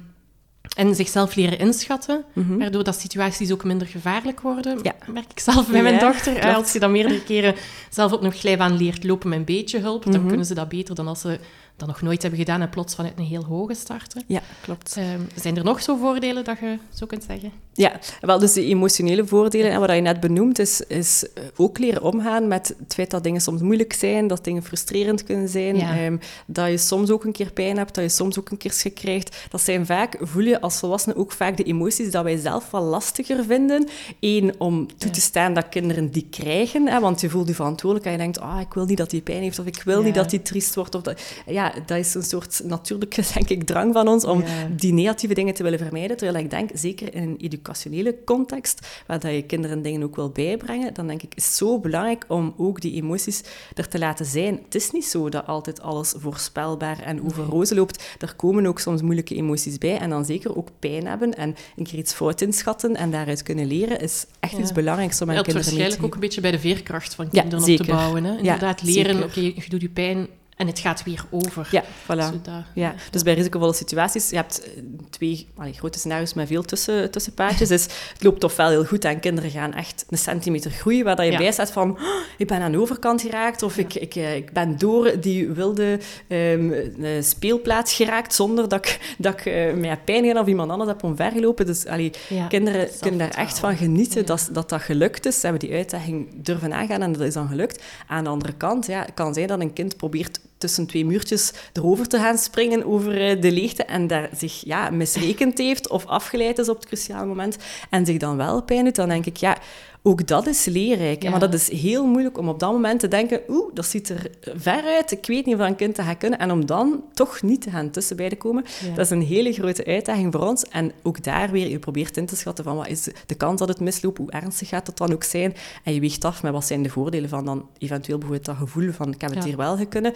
en 0.76 0.94
zichzelf 0.94 1.34
leren 1.34 1.58
inschatten, 1.58 2.24
waardoor 2.34 2.84
dat 2.84 3.00
situaties 3.00 3.52
ook 3.52 3.64
minder 3.64 3.86
gevaarlijk 3.86 4.40
worden. 4.40 4.78
Ja. 4.82 4.94
Merk 5.12 5.30
ik 5.30 5.40
zelf 5.40 5.70
bij 5.70 5.82
mijn 5.82 5.98
dochter. 5.98 6.54
Als 6.54 6.72
je 6.72 6.78
dan 6.78 6.92
meerdere 6.92 7.22
keren 7.22 7.54
zelf 7.90 8.12
op 8.12 8.22
een 8.22 8.32
glijbaan 8.32 8.76
leert 8.76 9.04
lopen 9.04 9.28
met 9.28 9.38
een 9.38 9.44
beetje 9.44 9.78
hulp, 9.78 10.12
dan 10.12 10.26
kunnen 10.26 10.46
ze 10.46 10.54
dat 10.54 10.68
beter 10.68 10.94
dan 10.94 11.08
als 11.08 11.20
ze 11.20 11.38
dat 11.76 11.88
nog 11.88 12.02
nooit 12.02 12.22
hebben 12.22 12.40
gedaan 12.40 12.60
en 12.60 12.68
plots 12.68 12.94
vanuit 12.94 13.18
een 13.18 13.24
heel 13.24 13.44
hoge 13.44 13.74
starten. 13.74 14.22
Ja, 14.26 14.40
klopt. 14.60 14.96
Ehm, 14.96 15.20
zijn 15.34 15.56
er 15.56 15.64
nog 15.64 15.82
zo 15.82 15.96
voordelen 15.96 16.44
dat 16.44 16.58
je 16.58 16.78
zo 16.94 17.06
kunt 17.06 17.24
zeggen? 17.28 17.52
Ja, 17.72 17.98
wel, 18.20 18.38
dus 18.38 18.52
de 18.52 18.64
emotionele 18.64 19.26
voordelen, 19.26 19.70
en 19.70 19.80
wat 19.80 19.90
je 19.90 20.00
net 20.00 20.20
benoemt, 20.20 20.58
is, 20.58 20.80
is 20.80 21.32
eh, 21.34 21.42
ook 21.56 21.78
leren 21.78 22.02
omgaan 22.02 22.48
met 22.48 22.74
het 22.78 22.94
feit 22.94 23.10
dat 23.10 23.22
dingen 23.22 23.40
soms 23.40 23.60
moeilijk 23.60 23.92
zijn, 23.92 24.26
dat 24.26 24.44
dingen 24.44 24.62
frustrerend 24.62 25.24
kunnen 25.24 25.48
zijn, 25.48 25.80
ehm, 25.80 26.16
dat 26.46 26.68
je 26.68 26.78
soms 26.78 27.10
ook 27.10 27.24
een 27.24 27.32
keer 27.32 27.52
pijn 27.52 27.76
hebt, 27.76 27.94
dat 27.94 28.04
je 28.04 28.10
soms 28.10 28.38
ook 28.38 28.50
een 28.50 28.56
keer 28.56 28.72
schrik 28.72 28.94
krijgt. 28.94 29.46
Dat 29.50 29.60
zijn 29.60 29.86
vaak, 29.86 30.16
voel 30.20 30.44
je 30.44 30.60
als 30.60 30.78
volwassene 30.78 31.16
ook 31.16 31.32
vaak 31.32 31.56
de 31.56 31.62
emoties 31.62 32.10
dat 32.10 32.24
wij 32.24 32.36
zelf 32.36 32.70
wel 32.70 32.82
lastiger 32.82 33.44
vinden. 33.44 33.88
Eén, 34.20 34.54
om 34.58 34.86
toe 34.96 35.10
te 35.10 35.20
staan 35.20 35.54
dat 35.54 35.68
kinderen 35.68 36.10
die 36.10 36.26
krijgen, 36.30 36.88
hè, 36.88 37.00
want 37.00 37.20
je 37.20 37.30
voelt 37.30 37.48
je 37.48 37.54
verantwoordelijk 37.54 38.06
en 38.06 38.12
je 38.12 38.18
denkt, 38.18 38.40
ah, 38.40 38.60
ik 38.60 38.74
wil 38.74 38.84
niet 38.84 38.98
dat 38.98 39.10
hij 39.10 39.20
pijn 39.20 39.42
heeft, 39.42 39.58
of 39.58 39.66
ik 39.66 39.82
wil 39.82 40.02
niet 40.02 40.14
dat 40.14 40.30
hij 40.30 40.40
triest 40.40 40.74
wordt. 40.74 40.94
Of 40.94 41.02
dat, 41.02 41.20
ja, 41.46 41.65
dat 41.86 41.98
is 41.98 42.14
een 42.14 42.22
soort 42.22 42.60
natuurlijke, 42.64 43.22
denk 43.34 43.48
ik, 43.48 43.64
drang 43.64 43.92
van 43.92 44.08
ons 44.08 44.24
om 44.24 44.44
die 44.76 44.92
negatieve 44.92 45.34
dingen 45.34 45.54
te 45.54 45.62
willen 45.62 45.78
vermijden. 45.78 46.16
Terwijl 46.16 46.44
ik 46.44 46.50
denk, 46.50 46.70
zeker 46.74 47.14
in 47.14 47.22
een 47.22 47.36
educationele 47.38 48.16
context, 48.24 49.02
waar 49.06 49.20
dat 49.20 49.32
je 49.32 49.42
kinderen 49.42 49.82
dingen 49.82 50.02
ook 50.02 50.16
wil 50.16 50.30
bijbrengen, 50.30 50.94
dan 50.94 51.06
denk 51.06 51.22
ik, 51.22 51.34
is 51.34 51.44
het 51.44 51.54
zo 51.54 51.78
belangrijk 51.78 52.24
om 52.28 52.54
ook 52.56 52.80
die 52.80 52.94
emoties 52.94 53.42
er 53.74 53.88
te 53.88 53.98
laten 53.98 54.26
zijn. 54.26 54.60
Het 54.64 54.74
is 54.74 54.90
niet 54.90 55.04
zo 55.04 55.28
dat 55.28 55.46
altijd 55.46 55.80
alles 55.82 56.14
voorspelbaar 56.16 57.02
en 57.02 57.24
over 57.24 57.44
rozen 57.44 57.76
loopt. 57.76 58.16
Er 58.18 58.34
komen 58.34 58.66
ook 58.66 58.78
soms 58.78 59.02
moeilijke 59.02 59.34
emoties 59.34 59.78
bij 59.78 59.98
en 59.98 60.10
dan 60.10 60.24
zeker 60.24 60.56
ook 60.56 60.68
pijn 60.78 61.06
hebben 61.06 61.34
en 61.34 61.54
een 61.76 61.84
keer 61.84 61.98
iets 61.98 62.12
fout 62.12 62.40
inschatten 62.40 62.96
en 62.96 63.10
daaruit 63.10 63.42
kunnen 63.42 63.66
leren, 63.66 64.00
is 64.00 64.26
echt 64.40 64.58
iets 64.58 64.72
belangrijks 64.72 65.20
om 65.20 65.30
aan 65.30 65.34
kinderen 65.34 65.62
te 65.62 65.68
waarschijnlijk 65.68 66.04
ook 66.04 66.14
een 66.14 66.20
beetje 66.20 66.40
bij 66.40 66.50
de 66.50 66.58
veerkracht 66.58 67.14
van 67.14 67.28
kinderen 67.30 67.70
op 67.70 67.76
te 67.76 67.84
bouwen. 67.84 68.24
Hè? 68.24 68.36
Inderdaad, 68.36 68.82
leren, 68.82 69.22
oké, 69.22 69.40
je 69.40 69.64
doet 69.68 69.80
je 69.80 69.88
pijn, 69.88 70.28
en 70.56 70.66
het 70.66 70.78
gaat 70.78 71.02
weer 71.02 71.24
over. 71.30 71.68
Ja, 71.70 71.84
voilà. 71.84 72.40
ja. 72.74 72.94
Dus 73.10 73.22
bij 73.22 73.34
risicovolle 73.34 73.74
situaties, 73.74 74.30
je 74.30 74.36
hebt 74.36 74.62
eh, 74.62 74.82
twee 75.10 75.46
allee, 75.56 75.72
grote 75.72 75.98
scenario's 75.98 76.34
met 76.34 76.48
veel 76.48 76.62
tussen, 76.62 77.10
tussenpaadjes. 77.10 77.68
Dus 77.68 77.82
het 77.82 78.22
loopt 78.22 78.44
ofwel 78.44 78.68
heel 78.68 78.84
goed 78.84 79.04
en 79.04 79.20
kinderen 79.20 79.50
gaan 79.50 79.74
echt 79.74 80.04
een 80.08 80.18
centimeter 80.18 80.70
groeien, 80.70 81.04
waar 81.04 81.16
dat 81.16 81.26
je 81.26 81.36
bij 81.36 81.52
staat 81.52 81.70
van, 81.70 81.90
oh, 81.90 81.98
ik 82.38 82.46
ben 82.46 82.60
aan 82.60 82.72
de 82.72 82.80
overkant 82.80 83.22
geraakt, 83.22 83.62
of 83.62 83.78
ik, 83.78 83.94
ik, 83.94 84.14
eh, 84.14 84.36
ik 84.36 84.52
ben 84.52 84.78
door 84.78 85.20
die 85.20 85.48
wilde 85.48 85.98
um, 86.28 86.74
speelplaats 87.20 87.94
geraakt, 87.94 88.34
zonder 88.34 88.68
dat 88.68 88.86
ik, 88.86 89.14
dat 89.18 89.32
ik 89.32 89.46
uh, 89.46 89.72
mij 89.72 90.00
pijn 90.04 90.24
gedaan 90.24 90.42
of 90.42 90.48
iemand 90.48 90.70
anders 90.70 90.90
heb 90.90 91.02
omvergelopen. 91.02 91.66
Dus 91.66 91.86
allee, 91.86 92.10
kinderen 92.48 92.88
kunnen 93.00 93.18
daar 93.18 93.38
echt 93.38 93.58
van 93.58 93.76
genieten 93.76 94.26
dat, 94.26 94.48
dat 94.52 94.68
dat 94.68 94.82
gelukt 94.82 95.26
is. 95.26 95.40
Ze 95.40 95.46
hebben 95.46 95.68
die 95.68 95.76
uitdaging 95.76 96.28
durven 96.34 96.74
aangaan 96.74 97.02
en 97.02 97.12
dat 97.12 97.20
is 97.20 97.34
dan 97.34 97.48
gelukt. 97.48 97.82
Aan 98.06 98.24
de 98.24 98.30
andere 98.30 98.52
kant, 98.52 98.86
ja, 98.86 99.00
het 99.00 99.14
kan 99.14 99.34
zijn 99.34 99.46
dat 99.46 99.60
een 99.60 99.72
kind 99.72 99.96
probeert 99.96 100.40
tussen 100.66 100.86
twee 100.86 101.04
muurtjes 101.04 101.52
erover 101.72 102.08
te 102.08 102.18
gaan 102.18 102.38
springen 102.38 102.84
over 102.84 103.20
eh, 103.20 103.40
de 103.40 103.52
leegte 103.52 103.84
en 103.84 104.06
daar 104.06 104.28
zich 104.36 104.62
ja, 104.64 104.90
misrekend 104.90 105.58
heeft 105.58 105.88
of 105.88 106.06
afgeleid 106.06 106.58
is 106.58 106.68
op 106.68 106.76
het 106.76 106.86
cruciale 106.86 107.26
moment 107.26 107.56
en 107.90 108.06
zich 108.06 108.16
dan 108.16 108.36
wel 108.36 108.62
pijn 108.62 108.84
doet, 108.84 108.94
dan 108.94 109.08
denk 109.08 109.26
ik, 109.26 109.36
ja, 109.36 109.58
ook 110.06 110.26
dat 110.26 110.46
is 110.46 110.64
leerrijk. 110.64 111.30
Maar 111.30 111.40
dat 111.40 111.54
is 111.54 111.70
heel 111.70 112.06
moeilijk 112.06 112.38
om 112.38 112.48
op 112.48 112.60
dat 112.60 112.72
moment 112.72 113.00
te 113.00 113.08
denken, 113.08 113.40
oeh, 113.48 113.74
dat 113.74 113.86
ziet 113.86 114.08
er 114.08 114.30
ver 114.40 114.84
uit, 114.84 115.12
ik 115.12 115.26
weet 115.26 115.46
niet 115.46 115.54
of 115.54 115.60
een 115.60 115.76
kind 115.76 115.96
dat 115.96 116.04
gaat 116.04 116.18
kunnen. 116.18 116.38
En 116.38 116.50
om 116.50 116.66
dan 116.66 117.04
toch 117.14 117.42
niet 117.42 117.62
te 117.62 117.70
gaan 117.70 117.90
tussen 117.90 118.16
beiden 118.16 118.38
komen, 118.38 118.64
dat 118.94 119.04
is 119.04 119.10
een 119.10 119.22
hele 119.22 119.52
grote 119.52 119.84
uitdaging 119.84 120.32
voor 120.32 120.48
ons. 120.48 120.64
En 120.64 120.92
ook 121.02 121.24
daar 121.24 121.50
weer, 121.50 121.68
je 121.68 121.78
probeert 121.78 122.16
in 122.16 122.26
te 122.26 122.36
schatten 122.36 122.64
van 122.64 122.76
wat 122.76 122.88
is 122.88 123.08
de 123.26 123.34
kans 123.34 123.58
dat 123.58 123.68
het 123.68 123.80
misloopt, 123.80 124.18
hoe 124.18 124.30
ernstig 124.30 124.68
gaat 124.68 124.86
dat 124.86 124.98
dan 124.98 125.12
ook 125.12 125.24
zijn. 125.24 125.54
En 125.84 125.94
je 125.94 126.00
weegt 126.00 126.24
af 126.24 126.42
met 126.42 126.52
wat 126.52 126.64
zijn 126.64 126.82
de 126.82 126.90
voordelen 126.90 127.28
van 127.28 127.44
dan 127.44 127.68
eventueel 127.78 128.18
bijvoorbeeld 128.18 128.46
dat 128.46 128.56
gevoel 128.56 128.92
van, 128.92 129.12
ik 129.12 129.20
heb 129.20 129.34
het 129.34 129.44
hier 129.44 129.56
wel 129.56 129.86
kunnen. 129.88 130.12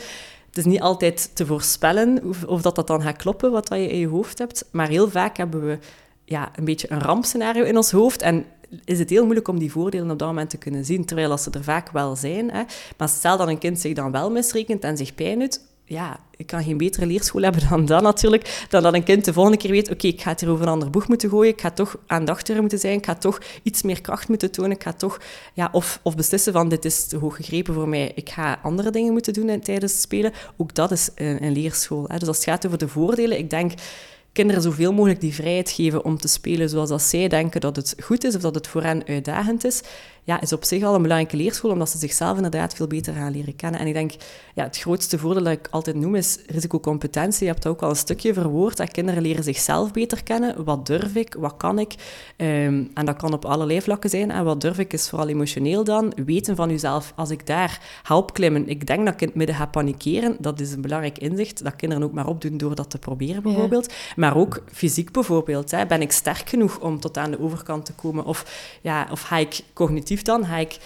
Het 0.50 0.58
is 0.58 0.64
niet 0.64 0.80
altijd 0.80 1.30
te 1.34 1.46
voorspellen 1.46 2.22
of, 2.46 2.62
dat 2.62 2.74
dat 2.74 2.86
dan 2.86 3.02
gaat 3.02 3.16
kloppen, 3.16 3.50
wat 3.50 3.68
je 3.68 3.88
in 3.88 3.98
je 3.98 4.08
hoofd 4.08 4.38
hebt. 4.38 4.64
Maar 4.72 4.88
heel 4.88 5.10
vaak 5.10 5.36
hebben 5.36 5.66
we 5.66 5.78
ja, 6.24 6.50
een 6.54 6.64
beetje 6.64 6.90
een 6.90 7.00
rampscenario 7.00 7.64
in 7.64 7.76
ons 7.76 7.90
hoofd. 7.90 8.22
En 8.22 8.44
is 8.84 8.98
het 8.98 9.10
heel 9.10 9.24
moeilijk 9.24 9.48
om 9.48 9.58
die 9.58 9.72
voordelen 9.72 10.10
op 10.10 10.18
dat 10.18 10.28
moment 10.28 10.50
te 10.50 10.58
kunnen 10.58 10.84
zien. 10.84 11.04
Terwijl 11.04 11.30
als 11.30 11.42
ze 11.42 11.50
er 11.50 11.64
vaak 11.64 11.90
wel 11.90 12.16
zijn. 12.16 12.50
Hè. 12.50 12.62
Maar 12.96 13.08
stel 13.08 13.36
dat 13.36 13.48
een 13.48 13.58
kind 13.58 13.80
zich 13.80 13.94
dan 13.94 14.12
wel 14.12 14.30
misrekent 14.30 14.84
en 14.84 14.96
zich 14.96 15.14
pijn 15.14 15.38
doet, 15.38 15.60
ja, 15.90 16.20
ik 16.36 16.46
kan 16.46 16.62
geen 16.62 16.76
betere 16.76 17.06
leerschool 17.06 17.42
hebben 17.42 17.68
dan 17.68 17.84
dat 17.84 18.02
natuurlijk. 18.02 18.66
Dan 18.68 18.82
dat 18.82 18.94
een 18.94 19.02
kind 19.02 19.24
de 19.24 19.32
volgende 19.32 19.58
keer 19.58 19.70
weet, 19.70 19.90
oké, 19.90 20.06
ik 20.06 20.20
ga 20.20 20.30
het 20.30 20.40
hier 20.40 20.50
over 20.50 20.64
een 20.64 20.72
ander 20.72 20.90
boeg 20.90 21.08
moeten 21.08 21.28
gooien. 21.30 21.52
Ik 21.52 21.60
ga 21.60 21.70
toch 21.70 21.96
aandachtiger 22.06 22.60
moeten 22.60 22.78
zijn. 22.78 22.98
Ik 22.98 23.04
ga 23.06 23.14
toch 23.14 23.38
iets 23.62 23.82
meer 23.82 24.00
kracht 24.00 24.28
moeten 24.28 24.50
tonen. 24.50 24.70
Ik 24.70 24.82
ga 24.82 24.92
toch, 24.92 25.20
ja, 25.54 25.68
of, 25.72 26.00
of 26.02 26.16
beslissen 26.16 26.52
van, 26.52 26.68
dit 26.68 26.84
is 26.84 27.06
te 27.06 27.16
hoog 27.16 27.36
gegrepen 27.36 27.74
voor 27.74 27.88
mij. 27.88 28.12
Ik 28.14 28.30
ga 28.30 28.58
andere 28.62 28.90
dingen 28.90 29.12
moeten 29.12 29.32
doen 29.32 29.60
tijdens 29.60 29.92
het 29.92 30.00
spelen. 30.00 30.32
Ook 30.56 30.74
dat 30.74 30.90
is 30.90 31.10
een, 31.14 31.44
een 31.44 31.52
leerschool. 31.52 32.04
Hè. 32.08 32.18
Dus 32.18 32.28
als 32.28 32.36
het 32.36 32.46
gaat 32.46 32.66
over 32.66 32.78
de 32.78 32.88
voordelen, 32.88 33.38
ik 33.38 33.50
denk 33.50 33.72
kinderen 34.32 34.62
zoveel 34.62 34.92
mogelijk 34.92 35.20
die 35.20 35.34
vrijheid 35.34 35.70
geven 35.70 36.04
om 36.04 36.18
te 36.18 36.28
spelen 36.28 36.68
zoals 36.68 36.88
dat 36.88 37.02
zij 37.02 37.28
denken 37.28 37.60
dat 37.60 37.76
het 37.76 37.94
goed 38.02 38.24
is 38.24 38.34
of 38.34 38.40
dat 38.40 38.54
het 38.54 38.66
voor 38.66 38.82
hen 38.82 39.06
uitdagend 39.06 39.64
is 39.64 39.82
ja, 40.30 40.40
is 40.40 40.52
op 40.52 40.64
zich 40.64 40.82
al 40.82 40.94
een 40.94 41.02
belangrijke 41.02 41.36
leerschool, 41.36 41.70
omdat 41.70 41.88
ze 41.88 41.98
zichzelf 41.98 42.36
inderdaad 42.36 42.74
veel 42.74 42.86
beter 42.86 43.14
gaan 43.14 43.32
leren 43.32 43.56
kennen. 43.56 43.80
En 43.80 43.86
ik 43.86 43.92
denk, 43.92 44.12
ja, 44.54 44.64
het 44.64 44.78
grootste 44.78 45.18
voordeel 45.18 45.42
dat 45.42 45.52
ik 45.52 45.68
altijd 45.70 45.96
noem 45.96 46.14
is 46.14 46.38
risicocompetentie. 46.46 47.46
Je 47.46 47.50
hebt 47.50 47.62
dat 47.62 47.72
ook 47.72 47.82
al 47.82 47.88
een 47.90 47.96
stukje 47.96 48.34
verwoord, 48.34 48.76
dat 48.76 48.90
kinderen 48.90 49.22
leren 49.22 49.44
zichzelf 49.44 49.92
beter 49.92 50.22
kennen. 50.22 50.64
Wat 50.64 50.86
durf 50.86 51.14
ik? 51.14 51.34
Wat 51.38 51.56
kan 51.56 51.78
ik? 51.78 51.94
Ehm, 52.36 52.84
en 52.94 53.04
dat 53.04 53.16
kan 53.16 53.32
op 53.32 53.44
allerlei 53.44 53.82
vlakken 53.82 54.10
zijn. 54.10 54.30
En 54.30 54.44
wat 54.44 54.60
durf 54.60 54.78
ik 54.78 54.92
is 54.92 55.08
vooral 55.08 55.28
emotioneel 55.28 55.84
dan. 55.84 56.12
Weten 56.24 56.56
van 56.56 56.70
jezelf, 56.70 57.12
als 57.16 57.30
ik 57.30 57.46
daar 57.46 58.00
ga 58.02 58.16
opklimmen, 58.16 58.68
ik 58.68 58.86
denk 58.86 59.04
dat 59.04 59.14
ik 59.14 59.20
in 59.20 59.26
het 59.26 59.36
midden 59.36 59.56
ga 59.56 59.66
panikeren, 59.66 60.36
dat 60.38 60.60
is 60.60 60.72
een 60.72 60.80
belangrijk 60.80 61.18
inzicht, 61.18 61.64
dat 61.64 61.76
kinderen 61.76 62.04
ook 62.04 62.12
maar 62.12 62.26
opdoen 62.26 62.56
door 62.56 62.74
dat 62.74 62.90
te 62.90 62.98
proberen 62.98 63.42
bijvoorbeeld. 63.42 63.92
Maar 64.20 64.36
ook 64.36 64.62
fysiek 64.72 65.12
bijvoorbeeld. 65.12 65.70
Ben 65.88 66.02
ik 66.02 66.12
sterk 66.12 66.48
genoeg 66.48 66.78
om 66.78 67.00
tot 67.00 67.16
aan 67.16 67.30
de 67.30 67.40
overkant 67.40 67.84
te 67.84 67.92
komen? 67.92 68.24
Of, 68.24 68.68
ja, 68.80 69.08
of 69.10 69.20
ga 69.20 69.36
ik 69.36 69.60
cognitief 69.72 70.22
dan 70.22 70.44
ga 70.44 70.56
ik 70.56 70.78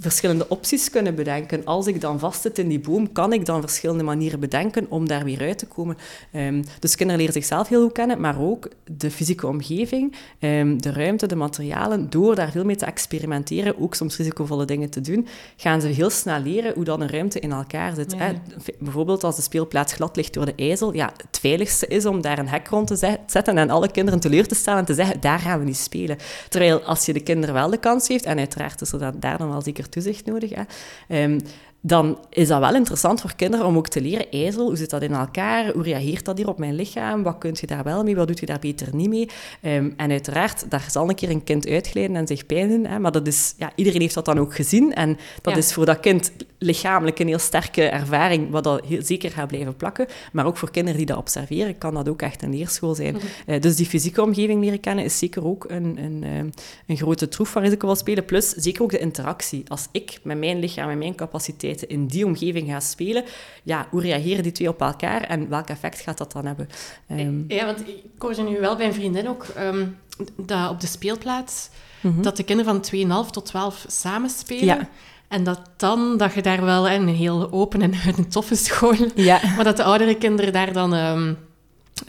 verschillende 0.00 0.48
opties 0.48 0.90
kunnen 0.90 1.14
bedenken. 1.14 1.64
Als 1.64 1.86
ik 1.86 2.00
dan 2.00 2.18
vastzit 2.18 2.58
in 2.58 2.68
die 2.68 2.80
boom, 2.80 3.12
kan 3.12 3.32
ik 3.32 3.46
dan 3.46 3.60
verschillende 3.60 4.04
manieren 4.04 4.40
bedenken 4.40 4.86
om 4.88 5.08
daar 5.08 5.24
weer 5.24 5.40
uit 5.40 5.58
te 5.58 5.66
komen. 5.66 5.96
Um, 6.32 6.64
dus 6.80 6.94
kinderen 6.94 7.20
leren 7.20 7.34
zichzelf 7.34 7.68
heel 7.68 7.82
goed 7.82 7.92
kennen, 7.92 8.20
maar 8.20 8.40
ook 8.40 8.68
de 8.84 9.10
fysieke 9.10 9.46
omgeving, 9.46 10.14
um, 10.40 10.82
de 10.82 10.92
ruimte, 10.92 11.26
de 11.26 11.36
materialen. 11.36 12.10
Door 12.10 12.34
daar 12.34 12.50
veel 12.50 12.64
mee 12.64 12.76
te 12.76 12.84
experimenteren, 12.84 13.80
ook 13.80 13.94
soms 13.94 14.16
risicovolle 14.16 14.64
dingen 14.64 14.90
te 14.90 15.00
doen, 15.00 15.26
gaan 15.56 15.80
ze 15.80 15.86
heel 15.86 16.10
snel 16.10 16.40
leren 16.40 16.74
hoe 16.74 16.84
dan 16.84 17.00
een 17.00 17.10
ruimte 17.10 17.40
in 17.40 17.52
elkaar 17.52 17.94
zit. 17.94 18.14
Hè? 18.16 18.32
Bijvoorbeeld 18.78 19.24
als 19.24 19.36
de 19.36 19.42
speelplaats 19.42 19.92
glad 19.92 20.16
ligt 20.16 20.34
door 20.34 20.46
de 20.46 20.54
ijzel, 20.56 20.94
ja, 20.94 21.12
het 21.26 21.38
veiligste 21.40 21.86
is 21.86 22.06
om 22.06 22.20
daar 22.20 22.38
een 22.38 22.48
hek 22.48 22.68
rond 22.68 22.86
te 22.86 22.96
zetten 23.26 23.58
en 23.58 23.70
alle 23.70 23.90
kinderen 23.90 24.20
teleur 24.20 24.46
te 24.46 24.54
stellen 24.54 24.78
en 24.78 24.84
te 24.84 24.94
zeggen, 24.94 25.20
daar 25.20 25.38
gaan 25.38 25.58
we 25.58 25.64
niet 25.64 25.76
spelen. 25.76 26.16
Terwijl 26.48 26.80
als 26.80 27.06
je 27.06 27.12
de 27.12 27.20
kinderen 27.20 27.54
wel 27.54 27.70
de 27.70 27.78
kans 27.78 28.06
geeft, 28.06 28.24
en 28.24 28.38
uiteraard 28.38 28.80
is 28.80 28.92
er 28.92 29.20
daar 29.20 29.38
dan 29.38 29.48
wel 29.48 29.62
zeker 29.62 29.87
toezicht 29.88 30.26
nodig. 30.26 30.50
Hè. 30.54 30.62
Ehm, 31.08 31.38
dan 31.80 32.18
is 32.30 32.48
dat 32.48 32.60
wel 32.60 32.74
interessant 32.74 33.20
voor 33.20 33.34
kinderen 33.36 33.66
om 33.66 33.76
ook 33.76 33.88
te 33.88 34.00
leren, 34.00 34.30
ijzel, 34.30 34.66
hoe 34.66 34.76
zit 34.76 34.90
dat 34.90 35.02
in 35.02 35.12
elkaar? 35.12 35.72
Hoe 35.72 35.82
reageert 35.82 36.24
dat 36.24 36.36
hier 36.36 36.48
op 36.48 36.58
mijn 36.58 36.74
lichaam? 36.74 37.22
Wat 37.22 37.38
kun 37.38 37.56
je 37.60 37.66
daar 37.66 37.84
wel 37.84 38.04
mee? 38.04 38.16
Wat 38.16 38.26
doet 38.26 38.40
je 38.40 38.46
daar 38.46 38.58
beter 38.58 38.94
niet 38.94 39.08
mee? 39.08 39.28
Um, 39.62 39.94
en 39.96 40.10
uiteraard, 40.10 40.70
daar 40.70 40.86
zal 40.90 41.08
een 41.08 41.14
keer 41.14 41.30
een 41.30 41.44
kind 41.44 41.68
uitglijden 41.68 42.16
en 42.16 42.26
zich 42.26 42.46
pijn 42.46 42.68
doen. 42.68 42.86
Hè, 42.86 42.98
maar 42.98 43.12
dat 43.12 43.26
is, 43.26 43.54
ja, 43.56 43.72
iedereen 43.74 44.00
heeft 44.00 44.14
dat 44.14 44.24
dan 44.24 44.38
ook 44.38 44.54
gezien. 44.54 44.94
En 44.94 45.18
dat 45.42 45.56
is 45.56 45.72
voor 45.72 45.86
dat 45.86 46.00
kind 46.00 46.32
lichamelijk 46.58 47.18
een 47.18 47.26
heel 47.26 47.38
sterke 47.38 47.82
ervaring, 47.82 48.50
wat 48.50 48.64
dat 48.64 48.84
heel 48.84 49.02
zeker 49.02 49.30
gaat 49.30 49.48
blijven 49.48 49.76
plakken. 49.76 50.06
Maar 50.32 50.46
ook 50.46 50.56
voor 50.56 50.70
kinderen 50.70 50.96
die 50.96 51.06
dat 51.06 51.16
observeren, 51.16 51.78
kan 51.78 51.94
dat 51.94 52.08
ook 52.08 52.22
echt 52.22 52.42
een 52.42 52.50
leerschool 52.50 52.94
zijn. 52.94 53.14
Mhm. 53.14 53.26
Eh, 53.46 53.60
dus 53.60 53.76
die 53.76 53.86
fysieke 53.86 54.22
omgeving 54.22 54.62
leren 54.62 54.80
kennen 54.80 55.04
is 55.04 55.18
zeker 55.18 55.46
ook 55.46 55.64
een, 55.68 55.98
een, 55.98 56.24
ehm, 56.24 56.48
een 56.86 56.96
grote 56.96 57.28
troef 57.28 57.52
waar 57.52 57.64
ik 57.64 57.82
wil 57.82 57.96
spelen. 57.96 58.24
Plus 58.24 58.48
zeker 58.50 58.82
ook 58.82 58.90
de 58.90 58.98
interactie. 58.98 59.62
Als 59.68 59.88
ik 59.92 60.18
met 60.22 60.38
mijn 60.38 60.58
lichaam 60.58 60.90
en 60.90 60.98
mijn 60.98 61.14
capaciteit 61.14 61.82
in 61.82 62.06
die 62.06 62.26
omgeving 62.26 62.68
gaan 62.68 62.82
spelen, 62.82 63.24
ja, 63.62 63.86
hoe 63.90 64.00
reageren 64.00 64.42
die 64.42 64.52
twee 64.52 64.68
op 64.68 64.80
elkaar 64.80 65.22
en 65.22 65.48
welk 65.48 65.68
effect 65.68 66.00
gaat 66.00 66.18
dat 66.18 66.32
dan 66.32 66.46
hebben? 66.46 66.68
Um... 67.10 67.44
Ja, 67.48 67.64
want 67.64 67.80
ik 67.80 68.02
hoorde 68.18 68.42
nu 68.42 68.60
wel 68.60 68.76
bij 68.76 68.86
een 68.86 68.94
vriendin 68.94 69.28
ook 69.28 69.46
um, 69.58 69.96
dat 70.36 70.70
op 70.70 70.80
de 70.80 70.86
speelplaats, 70.86 71.68
mhm. 72.00 72.22
dat 72.22 72.36
de 72.36 72.42
kinderen 72.42 72.82
van 72.84 73.24
2,5 73.26 73.30
tot 73.30 73.46
12 73.46 73.84
samen 73.88 74.30
spelen. 74.30 74.64
Ja. 74.64 74.88
En 75.28 75.44
dat 75.44 75.60
dan, 75.76 76.16
dat 76.16 76.34
je 76.34 76.42
daar 76.42 76.64
wel 76.64 76.90
een 76.90 77.08
heel 77.08 77.52
open 77.52 77.82
en 77.82 77.92
een 78.16 78.28
toffe 78.28 78.54
school, 78.54 78.94
ja. 79.14 79.40
maar 79.56 79.64
dat 79.64 79.76
de 79.76 79.82
oudere 79.82 80.14
kinderen 80.14 80.52
daar 80.52 80.72
dan 80.72 80.92
um, 80.94 81.38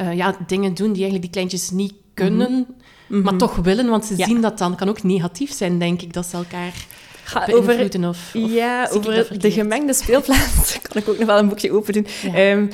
uh, 0.01 0.13
ja, 0.13 0.35
dingen 0.47 0.73
doen 0.73 0.93
die 0.93 1.03
eigenlijk 1.03 1.21
die 1.21 1.31
kleintjes 1.31 1.69
niet 1.69 1.93
kunnen, 2.13 2.51
mm 2.51 2.75
-hmm. 3.07 3.21
maar 3.21 3.35
toch 3.35 3.55
willen, 3.55 3.89
want 3.89 4.05
ze 4.05 4.15
zien 4.17 4.41
dat 4.41 4.57
dan. 4.57 4.75
kan 4.75 4.89
ook 4.89 5.03
negatief 5.03 5.53
zijn, 5.53 5.79
denk 5.79 6.01
ik, 6.01 6.13
dat 6.13 6.25
ze 6.25 6.38
elkaar 6.38 6.73
over, 7.51 8.08
of, 8.08 8.29
ja, 8.34 8.89
over 8.91 9.39
de 9.39 9.51
gemengde 9.51 9.93
speelplaats 9.93 10.79
kan 10.88 11.01
ik 11.01 11.10
ook 11.10 11.17
nog 11.17 11.27
wel 11.27 11.38
een 11.38 11.47
boekje 11.47 11.71
open 11.71 11.93
doen. 11.93 12.08
Ehm, 12.34 12.67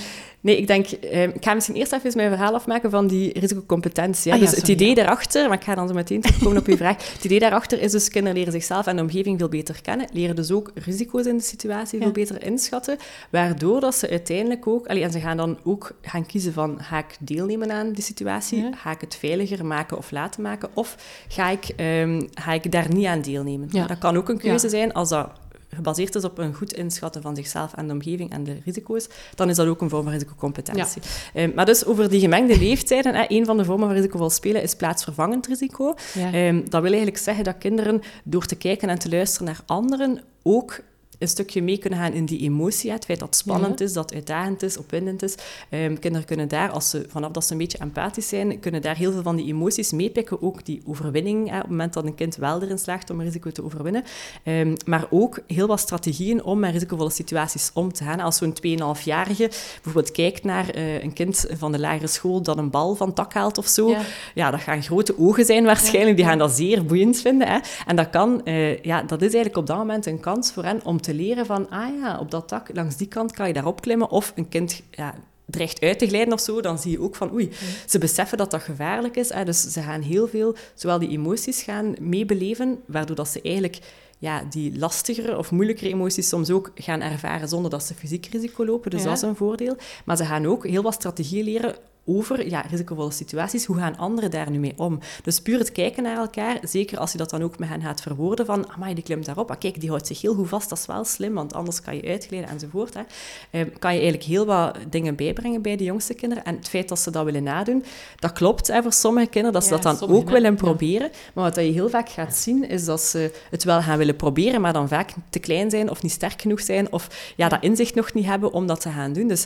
Nee, 0.46 0.58
ik 0.58 0.68
denk, 0.68 0.88
eh, 0.88 1.24
ik 1.24 1.44
ga 1.44 1.54
misschien 1.54 1.76
eerst 1.76 1.94
even 1.94 2.12
mijn 2.16 2.30
verhaal 2.30 2.54
afmaken 2.54 2.90
van 2.90 3.08
die 3.08 3.40
risicocompetentie. 3.40 4.34
Ah, 4.34 4.40
dus 4.40 4.56
het 4.56 4.68
idee 4.68 4.96
daarachter, 4.96 5.48
maar 5.48 5.58
ik 5.58 5.64
ga 5.64 5.76
dan 5.76 5.88
zo 5.88 5.94
meteen 5.94 6.22
terugkomen 6.22 6.58
op 6.58 6.68
uw 6.68 6.78
vraag. 6.78 7.14
Het 7.14 7.24
idee 7.24 7.40
daarachter 7.40 7.82
is 7.82 7.92
dus 7.92 8.10
kinderen 8.10 8.38
leren 8.38 8.54
zichzelf 8.54 8.88
en 8.88 8.96
de 8.96 9.02
omgeving 9.02 9.40
veel 9.40 9.50
beter 9.50 9.82
kennen, 9.82 10.08
leren 10.12 10.36
dus 10.36 10.52
ook 10.52 10.72
risico's 10.76 11.26
in 11.26 11.38
de 11.38 11.44
situatie 11.44 12.02
veel 12.02 12.12
beter 12.12 12.44
inschatten, 12.44 12.98
waardoor 13.30 13.80
dat 13.80 13.96
ze 13.96 14.10
uiteindelijk 14.10 14.68
ook, 14.68 14.88
allee, 14.88 15.04
en 15.04 15.12
ze 15.12 15.20
gaan 15.20 15.38
dan 15.38 15.58
ook 15.64 15.92
gaan 16.02 16.26
kiezen 16.26 16.54
van, 16.54 16.78
ga 16.82 16.98
ik 16.98 17.18
deelnemen 17.20 17.72
aan 17.72 17.92
die 17.92 18.04
situatie, 18.04 18.70
ga 18.76 18.92
ik 18.92 19.02
het 19.02 19.16
veiliger 19.16 19.66
maken 19.66 19.98
of 19.98 20.12
laten 20.12 20.42
maken, 20.42 20.70
of 20.74 20.96
ga 21.28 21.50
ik, 21.50 21.68
ehm, 21.76 22.22
ga 22.34 22.54
ik 22.54 22.72
daar 22.72 22.94
niet 22.94 23.06
aan 23.06 23.22
deelnemen. 23.22 23.70
Dat 23.70 23.98
kan 23.98 24.18
ook 24.18 24.30
een 24.30 24.38
keuze 24.38 24.70
zijn 24.70 24.94
als 24.94 25.10
dat 25.10 25.30
gebaseerd 25.76 26.16
is 26.16 26.24
op 26.24 26.38
een 26.38 26.54
goed 26.54 26.74
inschatten 26.74 27.22
van 27.22 27.36
zichzelf 27.36 27.74
en 27.74 27.88
de 27.88 27.94
omgeving 27.94 28.32
en 28.32 28.44
de 28.44 28.58
risico's, 28.66 29.08
dan 29.36 29.50
is 29.50 29.56
dat 29.56 29.68
ook 29.68 29.82
een 29.82 29.90
vorm 29.90 30.04
van 30.04 30.12
risicocompetentie. 30.12 31.02
Ja. 31.34 31.44
Um, 31.44 31.52
maar 31.56 31.66
dus 31.66 31.86
over 31.86 32.10
die 32.10 32.20
gemengde 32.20 32.58
leeftijden, 32.58 33.16
hè, 33.16 33.26
een 33.28 33.46
van 33.46 33.58
de 33.58 33.66
vormen 33.66 33.88
van 33.88 33.96
risicovol 33.96 34.30
spelen 34.30 34.62
is 34.62 34.76
plaatsvervangend 34.76 35.48
risico. 35.48 35.96
Um, 36.34 36.70
dat 36.70 36.82
wil 36.82 36.92
eigenlijk 36.92 37.18
zeggen 37.18 37.44
dat 37.44 37.58
kinderen 37.58 38.02
door 38.24 38.46
te 38.46 38.56
kijken 38.56 38.90
en 38.90 39.00
te 39.00 39.10
luisteren 39.10 39.48
naar 39.48 39.60
anderen 39.66 40.22
ook 40.44 40.80
een 41.20 41.28
stukje 41.28 41.62
mee 41.62 41.78
kunnen 41.78 42.00
gaan 42.00 42.14
in 42.14 42.26
die 42.26 42.40
emotie. 42.40 42.92
Het 42.92 43.06
feit 43.06 43.20
dat 43.20 43.28
het 43.28 43.38
spannend 43.38 43.82
is, 43.82 43.94
dat 43.94 44.04
het 44.04 44.14
uitdagend 44.14 44.64
is, 44.64 44.78
opwindend 44.78 45.24
is. 45.24 45.36
Um, 45.70 46.00
kinderen 46.00 46.28
kunnen 46.28 46.48
daar, 46.48 46.70
als 46.70 46.90
ze, 46.90 47.06
vanaf 47.10 47.32
dat 47.32 47.46
ze 47.46 47.52
een 47.52 47.58
beetje 47.58 47.78
empathisch 47.78 48.28
zijn, 48.28 48.60
kunnen 48.60 48.82
daar 48.82 48.96
heel 48.96 49.12
veel 49.12 49.22
van 49.22 49.36
die 49.36 49.46
emoties 49.46 49.92
meepikken. 49.92 50.42
Ook 50.42 50.66
die 50.66 50.82
overwinning, 50.86 51.50
hè, 51.50 51.56
op 51.56 51.62
het 51.62 51.70
moment 51.70 51.94
dat 51.94 52.06
een 52.06 52.16
kind 52.16 52.36
wel 52.36 52.62
erin 52.62 52.80
slaagt 52.80 53.10
om 53.10 53.20
een 53.20 53.26
risico 53.26 53.52
te 53.52 53.64
overwinnen. 53.64 54.04
Um, 54.44 54.74
maar 54.86 55.08
ook 55.10 55.40
heel 55.48 55.68
wat 55.68 55.80
strategieën 55.80 56.44
om 56.44 56.60
met 56.60 56.72
risicovolle 56.72 57.10
situaties 57.10 57.72
om 57.74 57.94
te 57.94 58.04
gaan. 58.04 58.20
Als 58.20 58.38
zo'n 58.38 58.56
2,5-jarige 58.68 59.48
bijvoorbeeld 59.84 60.12
kijkt 60.12 60.44
naar 60.44 60.78
uh, 60.78 61.04
een 61.04 61.14
kind 61.14 61.46
van 61.58 61.72
de 61.72 61.80
lagere 61.80 62.08
school 62.08 62.42
dat 62.42 62.58
een 62.58 62.70
bal 62.70 62.96
van 62.96 63.14
tak 63.14 63.34
haalt 63.34 63.58
of 63.58 63.68
zo, 63.68 63.90
ja, 63.90 64.02
ja 64.34 64.52
dat 64.52 64.60
gaan 64.60 64.84
grote 64.84 65.20
ogen 65.20 65.46
zijn 65.46 65.64
waarschijnlijk. 65.66 66.16
Die 66.16 66.26
gaan 66.26 66.38
dat 66.38 66.52
zeer 66.52 66.86
boeiend 66.86 67.22
vinden. 67.22 67.48
Hè. 67.48 67.60
En 67.86 67.96
dat, 67.96 68.10
kan, 68.10 68.42
uh, 68.44 68.84
ja, 68.84 69.02
dat 69.02 69.22
is 69.22 69.34
eigenlijk 69.34 69.58
op 69.58 69.68
dat 69.68 69.78
moment 69.78 70.06
een 70.06 70.20
kans 70.20 70.52
voor 70.52 70.64
hen 70.64 70.80
om 70.84 71.02
te 71.06 71.14
leren 71.14 71.46
van, 71.46 71.70
ah 71.70 72.00
ja, 72.00 72.20
op 72.20 72.32
dat 72.32 72.50
dak, 72.50 72.70
langs 72.74 72.98
die 72.98 73.08
kant 73.08 73.32
kan 73.32 73.48
je 73.48 73.54
daarop 73.54 73.82
klimmen. 73.82 74.10
Of 74.10 74.34
een 74.36 74.50
kind 74.50 74.82
ja, 74.92 75.16
dreigt 75.46 75.82
uit 75.82 76.00
te 76.00 76.08
glijden 76.08 76.34
of 76.34 76.40
zo, 76.40 76.62
dan 76.62 76.80
zie 76.80 76.92
je 76.92 77.02
ook 77.02 77.16
van, 77.16 77.34
oei, 77.34 77.52
ze 77.86 77.98
beseffen 77.98 78.38
dat 78.38 78.52
dat 78.52 78.62
gevaarlijk 78.62 79.16
is. 79.16 79.30
Hè, 79.34 79.46
dus 79.46 79.62
ze 79.62 79.82
gaan 79.82 80.02
heel 80.02 80.28
veel, 80.28 80.56
zowel 80.74 81.00
die 81.00 81.10
emoties 81.10 81.64
gaan 81.64 81.96
meebeleven, 82.00 82.82
waardoor 82.86 83.16
dat 83.16 83.28
ze 83.28 83.42
eigenlijk 83.42 83.80
ja, 84.18 84.44
die 84.50 84.78
lastigere 84.78 85.38
of 85.38 85.52
moeilijkere 85.52 85.90
emoties 85.90 86.30
soms 86.30 86.50
ook 86.50 86.72
gaan 86.76 87.02
ervaren 87.02 87.48
zonder 87.48 87.72
dat 87.72 87.84
ze 87.84 87.94
fysiek 87.94 88.26
risico 88.32 88.66
lopen. 88.66 88.92
Dus 88.92 89.04
dat 89.04 89.16
is 89.16 89.22
een 89.22 89.36
voordeel. 89.36 89.78
Maar 90.06 90.18
ze 90.18 90.26
gaan 90.26 90.46
ook 90.46 90.68
heel 90.68 90.84
wat 90.84 90.94
strategieën 90.94 91.44
leren 91.44 91.76
over 92.06 92.50
ja, 92.50 92.62
risicovolle 92.70 93.12
situaties. 93.12 93.66
Hoe 93.66 93.78
gaan 93.78 93.98
anderen 93.98 94.32
daar 94.32 94.52
nu 94.52 94.60
mee 94.60 94.74
om? 94.76 95.00
Dus 95.24 95.42
puur 95.42 95.60
het 95.60 95.72
kijken 95.72 96.04
naar 96.04 96.18
elkaar, 96.18 96.58
zeker 96.62 96.98
als 96.98 97.12
je 97.12 97.18
dat 97.18 97.30
dan 97.30 97.44
ook 97.44 97.60
met 97.60 97.70
hen 97.70 97.82
gaat 97.82 98.02
verwoorden 98.02 98.46
van, 98.46 98.70
amai, 98.70 98.94
die 98.94 99.04
klimt 99.04 99.26
daarop, 99.26 99.52
ah, 99.52 99.60
kijk, 99.60 99.80
die 99.80 99.90
houdt 99.90 100.08
zich 100.08 100.22
heel 100.22 100.34
goed 100.34 100.48
vast, 100.48 100.70
dat 100.70 100.78
is 100.78 100.86
wel 100.86 101.06
slim, 101.06 101.34
want 101.34 101.54
anders 101.54 101.82
kan 101.82 101.96
je 101.96 102.08
uitgleden 102.08 102.50
enzovoort. 102.50 102.94
Hè. 102.94 103.02
Eh, 103.50 103.62
kan 103.80 103.94
je 103.94 104.00
eigenlijk 104.00 104.24
heel 104.24 104.46
wat 104.46 104.78
dingen 104.90 105.16
bijbrengen 105.16 105.62
bij 105.62 105.76
de 105.76 105.84
jongste 105.84 106.14
kinderen. 106.14 106.46
En 106.46 106.56
het 106.56 106.70
feit 106.70 106.90
dat 106.90 107.00
ze 107.00 107.12
dat 107.12 107.26
willen 107.26 107.44
nadoen, 107.44 107.84
dat 108.20 108.32
klopt 108.32 108.68
hè, 108.68 108.82
voor 108.82 108.94
sommige 108.94 109.28
kinderen, 109.28 109.54
dat 109.54 109.64
ze 109.64 109.70
dat 109.70 110.00
dan 110.00 110.10
ook 110.10 110.30
willen 110.30 110.56
proberen. 110.56 111.12
Maar 111.34 111.44
wat 111.44 111.56
je 111.56 111.62
heel 111.62 111.90
vaak 111.90 112.10
gaat 112.10 112.36
zien, 112.36 112.70
is 112.70 112.86
dat 112.86 113.02
ze 113.02 113.32
het 113.50 113.64
wel 113.64 113.82
gaan 113.82 113.98
willen 113.98 114.16
proberen, 114.16 114.62
maar 114.62 114.74
dan 114.74 114.88
vaak 114.88 115.14
te 115.30 115.40
klein 115.40 115.70
zijn 115.70 115.90
of 115.90 116.02
niet 116.02 116.12
sterk 116.12 116.42
genoeg 116.42 116.62
zijn, 116.62 116.92
of 116.92 117.34
ja, 117.36 117.50
dat 117.50 117.64
inzicht 117.64 117.96
nog 117.96 118.14
niet 118.14 118.26
hebben 118.26 118.54
om 118.54 118.68
dat 118.68 118.82
te 118.82 118.90
gaan 118.90 119.14
doen. 119.14 119.28
Dus 119.28 119.46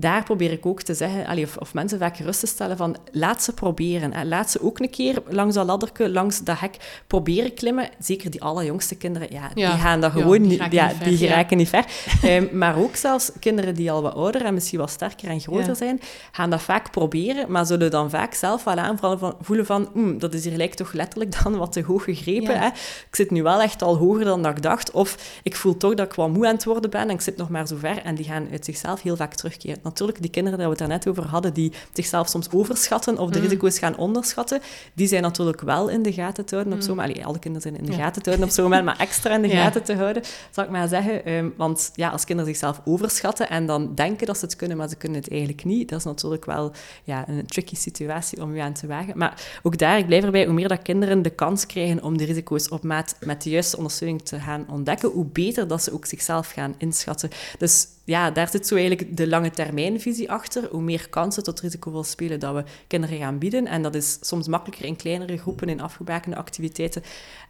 daar 0.00 0.24
probeer 0.24 0.52
ik 0.52 0.66
ook 0.66 0.82
te 0.82 0.94
zeggen, 0.94 1.26
allee, 1.26 1.44
of, 1.44 1.56
of, 1.56 1.74
mensen 1.74 1.98
vaak 1.98 2.16
gerust 2.16 2.40
te 2.40 2.46
stellen 2.46 2.76
van 2.76 2.96
laat 3.12 3.42
ze 3.42 3.52
proberen. 3.52 4.12
En 4.12 4.28
laat 4.28 4.50
ze 4.50 4.62
ook 4.62 4.78
een 4.78 4.90
keer 4.90 5.22
langs 5.28 5.54
dat 5.54 5.66
ladderke, 5.66 6.10
langs 6.10 6.44
dat 6.44 6.60
hek, 6.60 7.02
proberen 7.06 7.54
klimmen. 7.54 7.88
Zeker 7.98 8.30
die 8.30 8.42
allerjongste 8.42 8.96
kinderen, 8.96 9.28
ja, 9.30 9.50
die 9.54 9.66
gaan 9.66 10.00
dat 10.00 10.12
gewoon 10.12 10.40
niet, 10.40 10.62
ja, 10.70 10.92
die 11.04 11.16
geraken 11.16 11.56
niet 11.56 11.68
ver. 11.68 11.84
um, 12.24 12.48
maar 12.58 12.76
ook 12.76 12.96
zelfs 12.96 13.30
kinderen 13.40 13.74
die 13.74 13.90
al 13.90 14.02
wat 14.02 14.14
ouder 14.14 14.44
en 14.44 14.54
misschien 14.54 14.78
wat 14.78 14.90
sterker 14.90 15.28
en 15.28 15.40
groter 15.40 15.76
zijn, 15.76 16.00
gaan 16.32 16.50
dat 16.50 16.62
vaak 16.62 16.90
proberen, 16.90 17.50
maar 17.50 17.66
zullen 17.66 17.90
dan 17.90 18.10
vaak 18.10 18.34
zelf 18.34 18.64
wel 18.64 18.76
aanvoelen 18.76 19.66
van, 19.66 19.88
mm, 19.94 20.18
dat 20.18 20.34
is 20.34 20.44
hier 20.44 20.56
lijkt 20.56 20.76
toch 20.76 20.92
letterlijk 20.92 21.42
dan 21.42 21.56
wat 21.56 21.72
te 21.72 21.82
hoog 21.82 22.04
gegrepen. 22.04 22.58
Hè? 22.58 22.66
Ik 22.66 23.16
zit 23.16 23.30
nu 23.30 23.42
wel 23.42 23.62
echt 23.62 23.82
al 23.82 23.96
hoger 23.96 24.24
dan 24.24 24.42
dat 24.42 24.56
ik 24.56 24.62
dacht. 24.62 24.90
Of 24.90 25.40
ik 25.42 25.56
voel 25.56 25.76
toch 25.76 25.94
dat 25.94 26.06
ik 26.06 26.14
wat 26.14 26.28
moe 26.28 26.46
aan 26.46 26.54
het 26.54 26.64
worden 26.64 26.90
ben 26.90 27.00
en 27.00 27.10
ik 27.10 27.20
zit 27.20 27.36
nog 27.36 27.48
maar 27.48 27.66
zo 27.66 27.76
ver. 27.76 28.02
En 28.02 28.14
die 28.14 28.24
gaan 28.24 28.48
uit 28.50 28.64
zichzelf 28.64 29.02
heel 29.02 29.16
vaak 29.16 29.34
terugkeren. 29.34 29.78
Natuurlijk, 29.88 30.20
die 30.20 30.30
kinderen 30.30 30.58
waar 30.58 30.68
we 30.68 30.72
het 30.72 30.88
daarnet 30.88 31.08
over 31.08 31.24
hadden, 31.24 31.54
die 31.54 31.72
zichzelf 31.92 32.28
soms 32.28 32.50
overschatten 32.50 33.18
of 33.18 33.30
de 33.30 33.38
mm. 33.38 33.44
risico's 33.44 33.78
gaan 33.78 33.96
onderschatten, 33.96 34.60
die 34.94 35.06
zijn 35.06 35.22
natuurlijk 35.22 35.60
wel 35.60 35.88
in 35.88 36.02
de 36.02 36.12
gaten 36.12 36.44
te 36.44 36.54
houden 36.54 36.74
op 36.74 36.82
zo'n 36.82 36.94
mm. 36.94 37.00
moment. 37.00 37.24
alle 37.24 37.38
kinderen 37.38 37.70
zijn 37.70 37.84
in 37.84 37.90
de 37.90 38.02
gaten 38.02 38.22
te 38.22 38.28
houden 38.28 38.48
op 38.48 38.54
zo'n 38.54 38.64
moment, 38.64 38.84
maar 38.84 38.98
extra 38.98 39.34
in 39.34 39.42
de 39.42 39.48
gaten 39.62 39.82
te 39.82 39.94
houden, 39.94 40.22
zal 40.50 40.64
ik 40.64 40.70
maar 40.70 40.88
zeggen. 40.88 41.24
Ehm, 41.24 41.48
want 41.56 41.90
ja, 41.94 42.08
als 42.08 42.24
kinderen 42.24 42.52
zichzelf 42.52 42.80
overschatten 42.84 43.48
en 43.48 43.66
dan 43.66 43.94
denken 43.94 44.26
dat 44.26 44.38
ze 44.38 44.44
het 44.44 44.56
kunnen, 44.56 44.76
maar 44.76 44.88
ze 44.88 44.96
kunnen 44.96 45.20
het 45.20 45.30
eigenlijk 45.30 45.64
niet, 45.64 45.88
dat 45.88 45.98
is 45.98 46.04
natuurlijk 46.04 46.44
wel 46.44 46.72
ja, 47.04 47.28
een 47.28 47.46
tricky 47.46 47.76
situatie 47.76 48.42
om 48.42 48.54
je 48.54 48.62
aan 48.62 48.72
te 48.72 48.86
wagen. 48.86 49.18
Maar 49.18 49.42
ook 49.62 49.78
daar, 49.78 49.98
ik 49.98 50.06
blijf 50.06 50.24
erbij, 50.24 50.44
hoe 50.44 50.54
meer 50.54 50.68
dat 50.68 50.82
kinderen 50.82 51.22
de 51.22 51.30
kans 51.30 51.66
krijgen 51.66 52.02
om 52.02 52.18
de 52.18 52.24
risico's 52.24 52.68
op 52.68 52.82
maat 52.82 53.16
met 53.20 53.42
de 53.42 53.50
juiste 53.50 53.76
ondersteuning 53.76 54.22
te 54.22 54.38
gaan 54.38 54.66
ontdekken, 54.70 55.08
hoe 55.08 55.24
beter 55.24 55.68
dat 55.68 55.82
ze 55.82 55.92
ook 55.92 56.06
zichzelf 56.06 56.50
gaan 56.50 56.74
inschatten. 56.78 57.30
Dus 57.58 57.86
ja, 58.08 58.30
daar 58.30 58.48
zit 58.48 58.66
zo 58.66 58.76
eigenlijk 58.76 59.16
de 59.16 59.28
lange 59.28 59.50
termijnvisie 59.50 60.30
achter. 60.30 60.68
Hoe 60.70 60.82
meer 60.82 61.08
kansen 61.08 61.42
tot 61.42 61.60
risicovol 61.60 62.04
spelen 62.04 62.40
dat 62.40 62.54
we 62.54 62.64
kinderen 62.86 63.18
gaan 63.18 63.38
bieden. 63.38 63.66
En 63.66 63.82
dat 63.82 63.94
is 63.94 64.18
soms 64.20 64.48
makkelijker 64.48 64.84
in 64.84 64.96
kleinere 64.96 65.38
groepen, 65.38 65.68
in 65.68 65.80
afgebakende 65.80 66.36
activiteiten. 66.36 67.02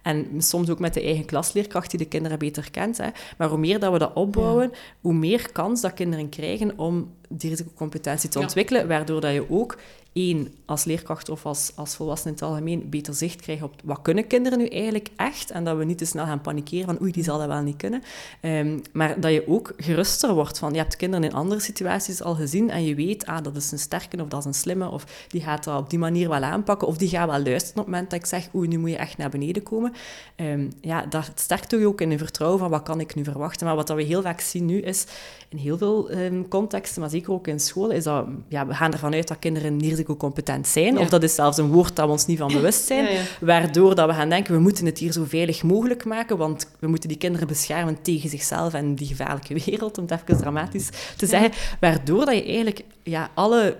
En 0.02 0.26
soms 0.42 0.70
ook 0.70 0.78
met 0.78 0.94
de 0.94 1.02
eigen 1.02 1.24
klasleerkracht 1.24 1.90
die 1.90 1.98
de 1.98 2.04
kinderen 2.08 2.38
beter 2.38 2.70
kent. 2.70 2.96
Hè. 2.96 3.08
Maar 3.36 3.48
hoe 3.48 3.58
meer 3.58 3.78
dat 3.78 3.92
we 3.92 3.98
dat 3.98 4.14
opbouwen, 4.14 4.72
hoe 5.00 5.14
meer 5.14 5.52
kans 5.52 5.80
dat 5.80 5.94
kinderen 5.94 6.28
krijgen 6.28 6.78
om 6.78 7.10
die 7.28 7.50
risicocompetentie 7.50 8.28
te 8.28 8.38
ontwikkelen, 8.38 8.88
waardoor 8.88 9.20
dat 9.20 9.32
je 9.32 9.50
ook 9.50 9.78
één, 10.12 10.54
als 10.64 10.84
leerkracht 10.84 11.28
of 11.28 11.46
als, 11.46 11.72
als 11.74 11.96
volwassene 11.96 12.30
in 12.30 12.34
het 12.34 12.48
algemeen 12.48 12.88
beter 12.88 13.14
zicht 13.14 13.40
krijgen 13.40 13.66
op 13.66 13.74
wat 13.84 14.02
kunnen 14.02 14.26
kinderen 14.26 14.58
nu 14.58 14.66
eigenlijk 14.66 15.08
echt 15.16 15.50
en 15.50 15.64
dat 15.64 15.76
we 15.76 15.84
niet 15.84 15.98
te 15.98 16.04
snel 16.04 16.24
gaan 16.24 16.40
panikeren 16.40 16.86
van 16.86 17.02
oei, 17.02 17.12
die 17.12 17.22
zal 17.22 17.38
dat 17.38 17.46
wel 17.46 17.62
niet 17.62 17.76
kunnen. 17.76 18.02
Um, 18.42 18.82
maar 18.92 19.20
dat 19.20 19.32
je 19.32 19.48
ook 19.48 19.72
geruster 19.76 20.34
wordt 20.34 20.58
van 20.58 20.72
je 20.72 20.78
hebt 20.78 20.96
kinderen 20.96 21.24
in 21.24 21.34
andere 21.34 21.60
situaties 21.60 22.22
al 22.22 22.34
gezien 22.34 22.70
en 22.70 22.84
je 22.84 22.94
weet, 22.94 23.26
ah, 23.26 23.42
dat 23.42 23.56
is 23.56 23.72
een 23.72 23.78
sterke 23.78 24.22
of 24.22 24.28
dat 24.28 24.40
is 24.40 24.44
een 24.44 24.54
slimme 24.54 24.90
of 24.90 25.26
die 25.28 25.40
gaat 25.40 25.64
dat 25.64 25.80
op 25.80 25.90
die 25.90 25.98
manier 25.98 26.28
wel 26.28 26.42
aanpakken 26.42 26.88
of 26.88 26.96
die 26.96 27.08
gaat 27.08 27.28
wel 27.28 27.42
luisteren 27.42 27.78
op 27.78 27.84
het 27.84 27.86
moment 27.86 28.10
dat 28.10 28.18
ik 28.18 28.26
zeg 28.26 28.48
oei, 28.54 28.68
nu 28.68 28.78
moet 28.78 28.90
je 28.90 28.96
echt 28.96 29.16
naar 29.16 29.30
beneden 29.30 29.62
komen. 29.62 29.92
Um, 30.36 30.72
ja, 30.80 31.06
dat 31.06 31.30
sterkt 31.34 31.70
je 31.70 31.86
ook 31.86 32.00
in 32.00 32.10
een 32.10 32.18
vertrouwen 32.18 32.58
van 32.58 32.70
wat 32.70 32.82
kan 32.82 33.00
ik 33.00 33.14
nu 33.14 33.24
verwachten. 33.24 33.66
Maar 33.66 33.76
wat 33.76 33.86
dat 33.86 33.96
we 33.96 34.02
heel 34.02 34.22
vaak 34.22 34.40
zien 34.40 34.64
nu 34.64 34.80
is, 34.80 35.06
in 35.48 35.58
heel 35.58 35.78
veel 35.78 36.10
um, 36.10 36.48
contexten, 36.48 37.00
maar 37.00 37.10
zeker 37.18 37.32
ook 37.32 37.46
in 37.46 37.60
school, 37.60 37.90
is 37.90 38.04
dat 38.04 38.26
ja, 38.48 38.66
we 38.66 38.74
gaan 38.74 38.92
ervan 38.92 39.14
uit 39.14 39.28
dat 39.28 39.38
kinderen 39.38 39.76
niet 39.76 39.90
risicocompetent 39.90 40.66
zijn. 40.66 40.98
Of 40.98 41.08
dat 41.08 41.22
is 41.22 41.34
zelfs 41.34 41.58
een 41.58 41.70
woord 41.70 41.96
dat 41.96 42.06
we 42.06 42.12
ons 42.12 42.26
niet 42.26 42.38
van 42.38 42.52
bewust 42.52 42.86
zijn. 42.86 43.26
Waardoor 43.40 43.94
dat 43.94 44.08
we 44.08 44.14
gaan 44.14 44.28
denken, 44.28 44.54
we 44.54 44.60
moeten 44.60 44.86
het 44.86 44.98
hier 44.98 45.12
zo 45.12 45.24
veilig 45.24 45.62
mogelijk 45.62 46.04
maken, 46.04 46.36
want 46.36 46.70
we 46.78 46.86
moeten 46.86 47.08
die 47.08 47.18
kinderen 47.18 47.46
beschermen 47.46 48.02
tegen 48.02 48.30
zichzelf 48.30 48.74
en 48.74 48.94
die 48.94 49.06
gevaarlijke 49.06 49.54
wereld, 49.66 49.98
om 49.98 50.04
het 50.08 50.20
even 50.22 50.40
dramatisch 50.40 50.88
te 51.16 51.26
zeggen. 51.26 51.50
Waardoor 51.80 52.24
dat 52.24 52.34
je 52.34 52.44
eigenlijk 52.44 52.84
ja, 53.02 53.30
alle 53.34 53.76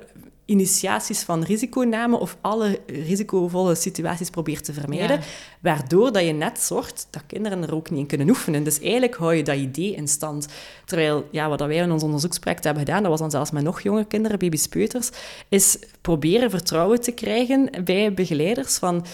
initiaties 0.49 1.23
van 1.23 1.43
risiconame 1.43 2.19
of 2.19 2.37
alle 2.41 2.81
risicovolle 2.87 3.75
situaties 3.75 4.31
probeert 4.31 4.65
te 4.65 4.73
vermijden, 4.73 5.21
waardoor 5.61 6.13
dat 6.13 6.25
je 6.25 6.33
net 6.33 6.59
zorgt 6.61 7.07
dat 7.11 7.23
kinderen 7.27 7.63
er 7.63 7.75
ook 7.75 7.91
niet 7.91 7.99
in 8.01 8.07
kunnen 8.07 8.29
oefenen. 8.29 8.65
Dus 8.65 8.81
eigenlijk 8.81 9.15
hou 9.15 9.35
je 9.35 9.43
dat 9.43 9.57
idee 9.57 9.95
in 9.95 10.09
stand. 10.09 10.49
Terwijl, 10.85 11.29
ja, 11.31 11.49
wat 11.49 11.61
wij 11.61 11.77
in 11.77 11.93
ons 11.93 12.03
onderzoeksproject 12.03 12.65
hebben 12.65 12.85
gedaan, 12.85 13.03
dat 13.03 13.11
was 13.11 13.21
dan 13.21 13.31
zelfs 13.31 13.51
met 13.51 13.63
nog 13.63 13.81
jonge 13.81 14.05
kinderen, 14.05 14.39
babyspeuters, 14.39 15.11
is 15.49 15.79
proberen 16.01 16.51
vertrouwen 16.51 17.01
te 17.01 17.13
krijgen 17.13 17.71
bij 17.85 18.15
begeleiders 18.15 18.77
van 18.77 19.05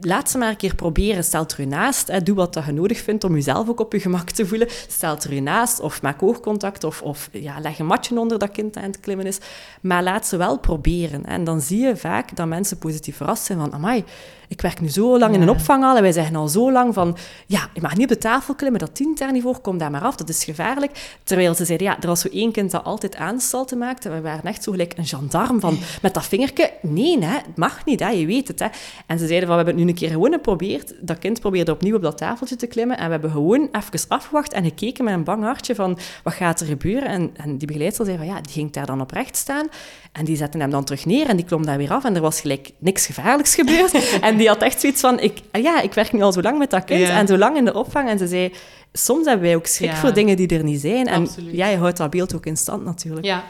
laat 0.00 0.30
ze 0.30 0.38
maar 0.38 0.48
een 0.48 0.56
keer 0.56 0.74
proberen. 0.74 1.24
Stel 1.24 1.46
er 1.46 1.60
u 1.60 1.64
naast. 1.64 2.08
Hè. 2.08 2.22
Doe 2.22 2.34
wat 2.34 2.54
dat 2.54 2.64
je 2.64 2.72
nodig 2.72 2.98
vindt 2.98 3.24
om 3.24 3.34
jezelf 3.34 3.68
ook 3.68 3.80
op 3.80 3.92
je 3.92 4.00
gemak 4.00 4.30
te 4.30 4.46
voelen. 4.46 4.68
Stel 4.88 5.16
er 5.16 5.32
u 5.32 5.40
naast 5.40 5.80
of 5.80 6.02
maak 6.02 6.22
oogcontact 6.22 6.84
of, 6.84 7.02
of 7.02 7.28
ja, 7.32 7.60
leg 7.60 7.78
een 7.78 7.86
matje 7.86 8.18
onder 8.18 8.38
dat 8.38 8.50
kind 8.50 8.76
aan 8.76 8.82
het 8.82 9.00
klimmen 9.00 9.26
is. 9.26 9.38
Maar 9.80 10.02
laat 10.02 10.26
ze 10.26 10.36
wel 10.36 10.58
proberen. 10.58 11.24
En 11.24 11.44
dan 11.44 11.60
zie 11.60 11.80
je 11.80 11.96
vaak 11.96 12.36
dat 12.36 12.46
mensen 12.46 12.78
positief 12.78 13.16
verrast 13.16 13.44
zijn 13.44 13.58
van 13.58 13.72
amai, 13.72 14.04
ik 14.48 14.60
werk 14.60 14.80
nu 14.80 14.88
zo 14.88 15.18
lang 15.18 15.34
in 15.34 15.42
een 15.42 15.50
opvang 15.50 15.84
al 15.84 15.96
en 15.96 16.02
wij 16.02 16.12
zeggen 16.12 16.36
al 16.36 16.48
zo 16.48 16.72
lang 16.72 16.94
van 16.94 17.16
ja, 17.46 17.68
je 17.74 17.80
mag 17.80 17.96
niet 17.96 18.02
op 18.02 18.08
de 18.08 18.18
tafel 18.18 18.54
klimmen, 18.54 18.80
dat 18.80 18.94
tienterniveau, 18.94 19.56
kom 19.58 19.78
daar 19.78 19.90
maar 19.90 20.02
af, 20.02 20.16
dat 20.16 20.28
is 20.28 20.44
gevaarlijk. 20.44 21.18
Terwijl 21.22 21.54
ze 21.54 21.64
zeiden, 21.64 21.86
ja, 21.86 22.00
er 22.00 22.06
was 22.06 22.20
zo 22.20 22.28
één 22.28 22.52
kind 22.52 22.70
dat 22.70 22.84
altijd 22.84 23.16
aanstalten 23.16 23.78
maakte, 23.78 24.10
we 24.10 24.20
waren 24.20 24.44
echt 24.44 24.62
zo 24.62 24.72
gelijk 24.72 24.92
een 24.96 25.06
gendarm 25.06 25.60
van, 25.60 25.78
met 26.02 26.14
dat 26.14 26.26
vingertje, 26.26 26.72
nee, 26.82 27.18
hè, 27.18 27.36
het 27.36 27.56
mag 27.56 27.84
niet, 27.84 28.00
hè, 28.00 28.08
je 28.08 28.26
weet 28.26 28.48
het. 28.48 28.58
Hè. 28.58 28.66
En 29.06 29.18
ze 29.18 29.26
zeiden 29.26 29.48
van, 29.48 29.56
we 29.58 29.64
hebben 29.64 29.74
het 29.74 29.84
nu 29.84 29.88
een 29.88 29.98
keer 29.98 30.10
gewoon 30.10 30.32
geprobeerd, 30.32 30.94
dat 31.00 31.18
kind 31.18 31.40
probeerde 31.40 31.72
opnieuw 31.72 31.96
op 31.96 32.02
dat 32.02 32.18
tafeltje 32.18 32.56
te 32.56 32.66
klimmen 32.66 32.98
en 32.98 33.04
we 33.04 33.10
hebben 33.10 33.30
gewoon 33.30 33.68
even 33.72 34.08
afgewacht 34.08 34.52
en 34.52 34.64
gekeken 34.64 35.04
met 35.04 35.14
een 35.14 35.24
bang 35.24 35.42
hartje 35.42 35.74
van, 35.74 35.98
wat 36.22 36.34
gaat 36.34 36.60
er 36.60 36.66
gebeuren? 36.66 37.08
En, 37.08 37.30
en 37.36 37.58
die 37.58 37.66
begeleidster 37.66 38.04
zei 38.04 38.16
van, 38.16 38.26
ja, 38.26 38.40
die 38.40 38.52
ging 38.52 38.72
daar 38.72 38.86
dan 38.86 39.00
oprecht 39.00 39.36
staan 39.36 39.66
en 40.12 40.24
die 40.24 40.36
zetten 40.36 40.60
hem 40.60 40.70
dan 40.70 40.84
terug 40.84 41.04
neer 41.06 41.26
en 41.26 41.36
die 41.36 41.44
klom 41.44 41.66
daar 41.66 41.76
weer 41.76 41.90
af 41.90 42.04
en 42.04 42.14
er 42.14 42.20
was 42.20 42.40
gelijk 42.40 42.70
niks 42.78 43.06
gevaarlijks 43.06 43.54
gebeurd. 43.54 43.92
en 44.20 44.33
die 44.36 44.48
had 44.48 44.62
echt 44.62 44.80
zoiets 44.80 45.00
van, 45.00 45.20
ik, 45.20 45.40
ja, 45.52 45.80
ik 45.80 45.92
werk 45.92 46.12
nu 46.12 46.22
al 46.22 46.32
zo 46.32 46.40
lang 46.40 46.58
met 46.58 46.70
dat 46.70 46.84
kind 46.84 47.08
en 47.08 47.26
zo 47.26 47.38
lang 47.38 47.56
in 47.56 47.64
de 47.64 47.74
opvang. 47.74 48.08
En 48.08 48.18
ze 48.18 48.26
zei, 48.26 48.52
soms 48.92 49.26
hebben 49.26 49.44
wij 49.46 49.56
ook 49.56 49.66
schrik 49.66 49.92
voor 49.92 50.12
dingen 50.12 50.36
die 50.36 50.48
er 50.48 50.64
niet 50.64 50.80
zijn. 50.80 51.06
En 51.06 51.28
ja, 51.36 51.66
je 51.66 51.76
houdt 51.76 51.96
dat 51.96 52.10
beeld 52.10 52.34
ook 52.34 52.46
in 52.46 52.56
stand 52.56 52.84
natuurlijk. 52.84 53.26
Ja, 53.26 53.44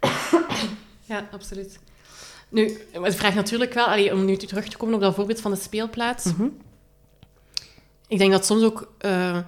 ja 1.10 1.28
absoluut. 1.32 1.78
Nu, 2.48 2.78
het 2.92 3.14
vraagt 3.14 3.34
natuurlijk 3.34 3.74
wel, 3.74 3.86
allee, 3.86 4.12
om 4.12 4.24
nu 4.24 4.36
terug 4.36 4.68
te 4.68 4.76
komen 4.76 4.94
op 4.94 5.00
dat 5.00 5.14
voorbeeld 5.14 5.40
van 5.40 5.50
de 5.50 5.56
speelplaats. 5.56 6.24
Mhm. 6.24 6.48
Ik 8.08 8.18
denk 8.18 8.32
dat 8.32 8.46
soms 8.46 8.62
ook... 8.62 8.92
Uh, 9.00 9.38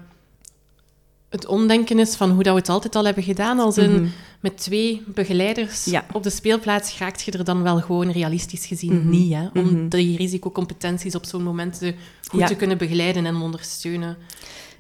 het 1.29 1.47
omdenken 1.47 1.99
is 1.99 2.15
van 2.15 2.31
hoe 2.31 2.43
dat 2.43 2.53
we 2.53 2.61
het 2.61 2.69
altijd 2.69 2.97
al 2.97 3.05
hebben 3.05 3.23
gedaan. 3.23 3.59
Als 3.59 3.79
in, 3.79 3.93
mhm. 3.93 4.09
met 4.41 4.59
twee 4.59 5.03
begeleiders 5.07 5.91
op 6.13 6.23
de 6.23 6.31
speelplaats 6.31 6.99
raakt 6.99 7.23
je 7.23 7.33
er 7.33 7.45
dan 7.45 7.63
wel 7.63 7.81
gewoon 7.81 8.11
realistisch 8.11 8.67
gezien 8.67 8.99
mhm. 8.99 9.09
niet. 9.09 9.33
Hè? 9.33 9.49
Om 9.55 9.71
mm 9.71 9.89
die 9.89 10.17
risicocompetenties 10.17 11.15
op 11.15 11.25
zo'n 11.25 11.43
moment 11.43 11.79
te, 11.79 11.95
goed 12.29 12.47
te 12.47 12.55
kunnen 12.55 12.79
begeleiden 12.79 13.27
en 13.27 13.37
ondersteunen. 13.37 14.17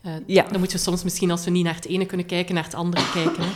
Uh, 0.06 0.12
ja. 0.26 0.46
Dan 0.50 0.61
moet 0.61 0.72
je 0.72 0.78
soms 0.78 1.02
misschien, 1.02 1.30
als 1.30 1.44
we 1.44 1.50
niet 1.50 1.64
naar 1.64 1.74
het 1.74 1.87
ene 1.87 2.06
kunnen 2.06 2.26
kijken, 2.26 2.54
naar 2.54 2.64
het 2.64 2.74
andere 2.74 3.02
kijken. 3.12 3.42
Hè? 3.42 3.48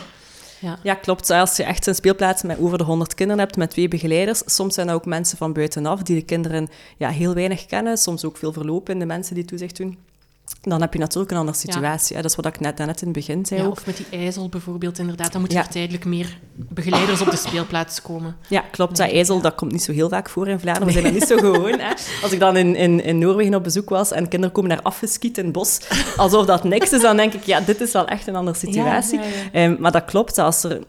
Ja. 0.59 0.79
ja, 0.83 0.93
klopt. 0.93 1.29
Als 1.29 1.57
je 1.57 1.63
echt 1.63 1.87
een 1.87 1.95
speelplaats 1.95 2.43
met 2.43 2.59
over 2.59 2.77
de 2.77 2.83
100 2.83 3.13
kinderen 3.13 3.41
hebt, 3.43 3.57
met 3.57 3.69
twee 3.69 3.87
begeleiders, 3.87 4.41
soms 4.45 4.73
zijn 4.73 4.87
er 4.87 4.93
ook 4.93 5.05
mensen 5.05 5.37
van 5.37 5.53
buitenaf 5.53 6.01
die 6.01 6.15
de 6.15 6.25
kinderen 6.25 6.69
ja, 6.97 7.09
heel 7.09 7.33
weinig 7.33 7.65
kennen, 7.65 7.97
soms 7.97 8.25
ook 8.25 8.37
veel 8.37 8.53
verlopen 8.53 8.93
in 8.93 8.99
de 8.99 9.05
mensen 9.05 9.35
die 9.35 9.45
toezicht 9.45 9.77
doen 9.77 9.97
dan 10.61 10.81
heb 10.81 10.93
je 10.93 10.99
natuurlijk 10.99 11.31
een 11.31 11.37
andere 11.37 11.57
situatie. 11.57 12.15
Dat 12.15 12.25
is 12.25 12.35
wat 12.35 12.45
ik 12.45 12.59
net, 12.59 12.77
net 12.77 13.01
in 13.01 13.07
het 13.07 13.11
begin 13.11 13.45
zei. 13.45 13.61
Ja, 13.61 13.67
of 13.67 13.85
met 13.85 13.97
die 13.97 14.05
ijzel 14.19 14.49
bijvoorbeeld, 14.49 14.99
inderdaad. 14.99 15.31
Dan 15.31 15.41
moeten 15.41 15.59
er 15.59 15.67
tijdelijk 15.67 16.05
meer 16.05 16.39
begeleiders 16.55 17.21
op 17.21 17.29
de 17.29 17.35
speelplaats 17.35 18.01
komen. 18.01 18.35
Ja, 18.49 18.63
klopt. 18.71 18.97
Dat 18.97 19.09
ijzel 19.09 19.41
dat 19.41 19.55
komt 19.55 19.71
niet 19.71 19.83
zo 19.83 19.91
heel 19.91 20.09
vaak 20.09 20.29
voor 20.29 20.47
in 20.47 20.59
Vlaanderen. 20.59 20.87
We 20.87 20.93
zijn 20.93 21.03
dat 21.03 21.13
niet 21.13 21.27
zo 21.27 21.37
gewoon. 21.51 21.79
Hè. 21.79 21.89
Als 22.23 22.31
ik 22.31 22.39
dan 22.39 22.57
in, 22.57 22.75
in, 22.75 23.03
in 23.03 23.17
Noorwegen 23.17 23.55
op 23.55 23.63
bezoek 23.63 23.89
was 23.89 24.11
en 24.11 24.27
kinderen 24.27 24.55
komen 24.55 24.69
daar 24.69 24.81
afgeskiet 24.81 25.37
in 25.37 25.43
het 25.43 25.53
bos, 25.53 25.79
alsof 26.17 26.45
dat 26.45 26.63
niks 26.63 26.91
is, 26.91 27.01
dan 27.01 27.17
denk 27.17 27.33
ik, 27.33 27.43
ja, 27.43 27.59
dit 27.59 27.81
is 27.81 27.91
wel 27.91 28.07
echt 28.07 28.27
een 28.27 28.35
andere 28.35 28.57
situatie. 28.57 29.19
Um, 29.53 29.77
maar 29.79 29.91
dat 29.91 30.05
klopt. 30.05 30.37
Als 30.37 30.63
er... 30.63 30.81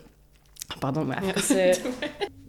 Pardon, 0.79 1.07
maar 1.07 1.23
even... 1.35 1.77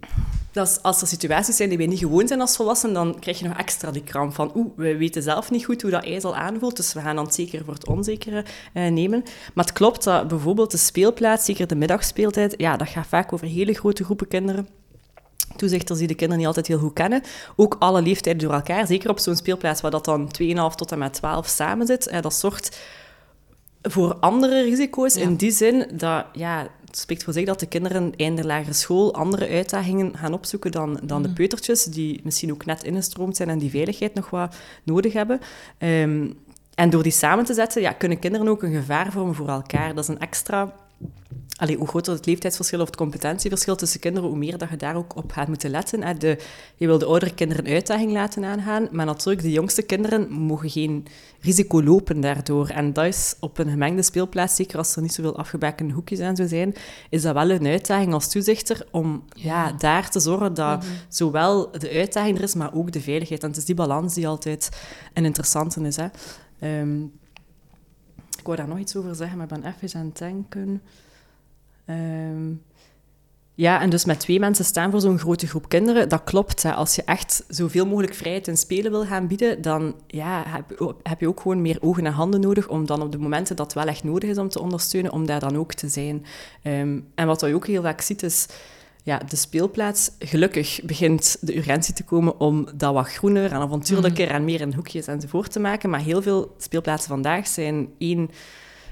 Dat 0.56 0.78
als 0.82 1.00
er 1.00 1.06
situaties 1.06 1.56
zijn 1.56 1.68
die 1.68 1.78
wij 1.78 1.86
niet 1.86 1.98
gewoon 1.98 2.28
zijn 2.28 2.40
als 2.40 2.56
volwassenen, 2.56 2.94
dan 2.94 3.18
krijg 3.18 3.38
je 3.38 3.48
nog 3.48 3.56
extra 3.56 3.90
die 3.90 4.02
kramp 4.02 4.34
van 4.34 4.52
oeh, 4.54 4.66
we 4.76 4.96
weten 4.96 5.22
zelf 5.22 5.50
niet 5.50 5.64
goed 5.64 5.82
hoe 5.82 5.90
dat 5.90 6.04
ijzel 6.04 6.36
aanvoelt, 6.36 6.76
dus 6.76 6.92
we 6.92 7.00
gaan 7.00 7.16
dan 7.16 7.32
zeker 7.32 7.64
voor 7.64 7.74
het 7.74 7.86
onzekere 7.86 8.44
eh, 8.72 8.88
nemen. 8.88 9.22
Maar 9.54 9.64
het 9.64 9.74
klopt 9.74 10.04
dat 10.04 10.28
bijvoorbeeld 10.28 10.70
de 10.70 10.76
speelplaats, 10.76 11.44
zeker 11.44 11.66
de 11.66 11.74
middagspeeltijd, 11.74 12.54
ja, 12.56 12.76
dat 12.76 12.88
gaat 12.88 13.06
vaak 13.06 13.32
over 13.32 13.46
hele 13.46 13.72
grote 13.72 14.04
groepen 14.04 14.28
kinderen 14.28 14.68
toezichters 15.56 15.98
die 15.98 16.08
de 16.08 16.14
kinderen 16.14 16.38
niet 16.38 16.46
altijd 16.46 16.66
heel 16.66 16.78
goed 16.78 16.92
kennen. 16.92 17.22
Ook 17.56 17.76
alle 17.78 18.02
leeftijden 18.02 18.42
door 18.42 18.52
elkaar. 18.52 18.86
Zeker 18.86 19.10
op 19.10 19.18
zo'n 19.18 19.36
speelplaats 19.36 19.80
waar 19.80 19.90
dat 19.90 20.04
dan 20.04 20.30
2,5 20.42 20.74
tot 20.74 20.92
en 20.92 20.98
met 20.98 21.12
12 21.12 21.46
samen 21.46 21.86
zit. 21.86 22.06
Eh, 22.06 22.22
dat 22.22 22.34
zorgt 22.34 22.78
voor 23.82 24.14
andere 24.20 24.62
risico's. 24.62 25.16
In 25.16 25.36
die 25.36 25.50
zin 25.50 25.86
dat 25.92 26.24
ja, 26.32 26.68
het 26.96 27.04
spreekt 27.04 27.24
voor 27.24 27.32
zich 27.32 27.46
dat 27.46 27.60
de 27.60 27.66
kinderen 27.66 28.12
eind 28.16 28.36
de 28.36 28.44
lagere 28.44 28.72
school 28.72 29.14
andere 29.14 29.48
uitdagingen 29.48 30.16
gaan 30.16 30.32
opzoeken 30.32 30.72
dan, 30.72 31.00
dan 31.02 31.22
de 31.22 31.28
mm. 31.28 31.34
peutertjes, 31.34 31.84
die 31.84 32.20
misschien 32.24 32.52
ook 32.52 32.64
net 32.64 32.84
ingestroomd 32.84 33.36
zijn 33.36 33.48
en 33.48 33.58
die 33.58 33.70
veiligheid 33.70 34.14
nog 34.14 34.30
wat 34.30 34.56
nodig 34.82 35.12
hebben. 35.12 35.40
Ehm, 35.78 36.30
en 36.74 36.90
door 36.90 37.02
die 37.02 37.12
samen 37.12 37.44
te 37.44 37.54
zetten, 37.54 37.82
ja, 37.82 37.92
kunnen 37.92 38.18
kinderen 38.18 38.48
ook 38.48 38.62
een 38.62 38.74
gevaar 38.74 39.12
vormen 39.12 39.34
voor 39.34 39.48
elkaar. 39.48 39.94
Dat 39.94 40.04
is 40.04 40.08
een 40.08 40.18
extra 40.18 40.74
allee, 41.56 41.76
hoe 41.76 41.88
groter 41.88 42.12
het 42.12 42.26
leeftijdsverschil 42.26 42.80
of 42.80 42.86
het 42.86 42.96
competentieverschil 42.96 43.76
tussen 43.76 44.00
kinderen, 44.00 44.28
hoe 44.28 44.38
meer 44.38 44.58
dat 44.58 44.70
je 44.70 44.76
daar 44.76 44.96
ook 44.96 45.16
op 45.16 45.32
gaat 45.32 45.48
moeten 45.48 45.70
letten. 45.70 46.18
De, 46.18 46.38
je 46.76 46.86
wil 46.86 46.98
de 46.98 47.06
oudere 47.06 47.34
kinderen 47.34 47.66
uitdaging 47.66 48.12
laten 48.12 48.44
aangaan, 48.44 48.88
maar 48.90 49.06
natuurlijk, 49.06 49.42
de 49.42 49.52
jongste 49.52 49.82
kinderen 49.82 50.32
mogen 50.32 50.70
geen 50.70 51.06
risico 51.40 51.82
lopen 51.82 52.20
daardoor. 52.20 52.68
En 52.68 52.92
dat 52.92 53.04
is 53.04 53.34
op 53.40 53.58
een 53.58 53.70
gemengde 53.70 54.02
speelplaats, 54.02 54.56
zeker 54.56 54.78
als 54.78 54.96
er 54.96 55.02
niet 55.02 55.14
zoveel 55.14 55.36
afgebakende 55.36 55.94
hoekjes 55.94 56.20
aan 56.20 56.36
zou 56.36 56.48
zijn, 56.48 56.74
is 57.10 57.22
dat 57.22 57.34
wel 57.34 57.50
een 57.50 57.66
uitdaging 57.66 58.12
als 58.12 58.28
toezichter 58.28 58.86
om 58.90 59.24
ja. 59.32 59.72
daar 59.72 60.10
te 60.10 60.20
zorgen 60.20 60.54
dat 60.54 60.82
mhm. 60.82 60.92
zowel 61.08 61.70
de 61.70 61.90
uitdaging 61.90 62.36
er 62.36 62.42
is, 62.42 62.54
maar 62.54 62.74
ook 62.74 62.92
de 62.92 63.00
veiligheid. 63.00 63.42
En 63.42 63.48
het 63.48 63.58
is 63.58 63.64
die 63.64 63.74
balans 63.74 64.14
die 64.14 64.28
altijd 64.28 64.68
een 65.12 65.24
interessante 65.24 65.80
is. 65.80 65.96
Hè. 65.96 66.08
Um, 66.80 67.12
ik 68.38 68.52
wou 68.52 68.56
daar 68.56 68.68
nog 68.68 68.78
iets 68.78 68.96
over 68.96 69.14
zeggen, 69.14 69.36
maar 69.36 69.46
ik 69.52 69.60
ben 69.60 69.74
even 69.82 70.00
aan 70.00 70.06
het 70.06 70.18
denken. 70.18 70.82
Ehm, 71.86 72.52
ja, 73.54 73.80
en 73.80 73.90
dus 73.90 74.04
met 74.04 74.20
twee 74.20 74.40
mensen 74.40 74.64
staan 74.64 74.90
voor 74.90 75.00
zo'n 75.00 75.18
grote 75.18 75.46
groep 75.46 75.68
kinderen, 75.68 76.08
dat 76.08 76.24
klopt. 76.24 76.62
Hè. 76.62 76.72
Als 76.72 76.94
je 76.94 77.02
echt 77.04 77.44
zoveel 77.48 77.86
mogelijk 77.86 78.14
vrijheid 78.14 78.48
en 78.48 78.56
spelen 78.56 78.90
wil 78.90 79.04
gaan 79.04 79.26
bieden, 79.26 79.62
dan 79.62 79.94
ja, 80.06 80.42
heb, 80.46 80.96
heb, 81.02 81.20
je 81.20 81.28
ook 81.28 81.40
gewoon 81.40 81.62
meer 81.62 81.78
ogen 81.80 82.06
en 82.06 82.12
handen 82.12 82.40
nodig 82.40 82.68
om 82.68 82.86
dan 82.86 83.02
op 83.02 83.12
de 83.12 83.18
momenten 83.18 83.56
dat 83.56 83.66
het 83.66 83.74
wel 83.74 83.86
echt 83.86 84.04
nodig 84.04 84.30
is 84.30 84.38
om 84.38 84.48
te 84.48 84.60
ondersteunen, 84.60 85.12
om 85.12 85.26
daar 85.26 85.40
dan 85.40 85.56
ook 85.56 85.72
te 85.72 85.88
zijn. 85.88 86.24
Ehm, 86.62 87.00
en 87.14 87.26
wat 87.26 87.40
je 87.40 87.54
ook 87.54 87.66
heel 87.66 87.82
vaak 87.82 88.00
ziet, 88.00 88.22
is 88.22 88.46
ja, 89.02 89.20
de 89.28 89.36
speelplaats, 89.36 90.10
gelukkig 90.18 90.80
begint 90.84 91.36
de 91.40 91.56
urgentie 91.56 91.94
te 91.94 92.04
komen 92.04 92.40
om 92.40 92.68
dat 92.74 92.94
wat 92.94 93.08
groener 93.08 93.52
en 93.52 93.60
avontuurlijker 93.60 94.26
mhm. 94.26 94.34
en 94.34 94.44
meer 94.44 94.60
in 94.60 94.74
hoekjes 94.74 95.06
enzovoort 95.06 95.52
te 95.52 95.60
maken. 95.60 95.90
Maar 95.90 96.00
heel 96.00 96.22
veel 96.22 96.54
speelplaatsen 96.58 97.08
vandaag 97.08 97.46
zijn 97.46 97.88
één 97.98 98.30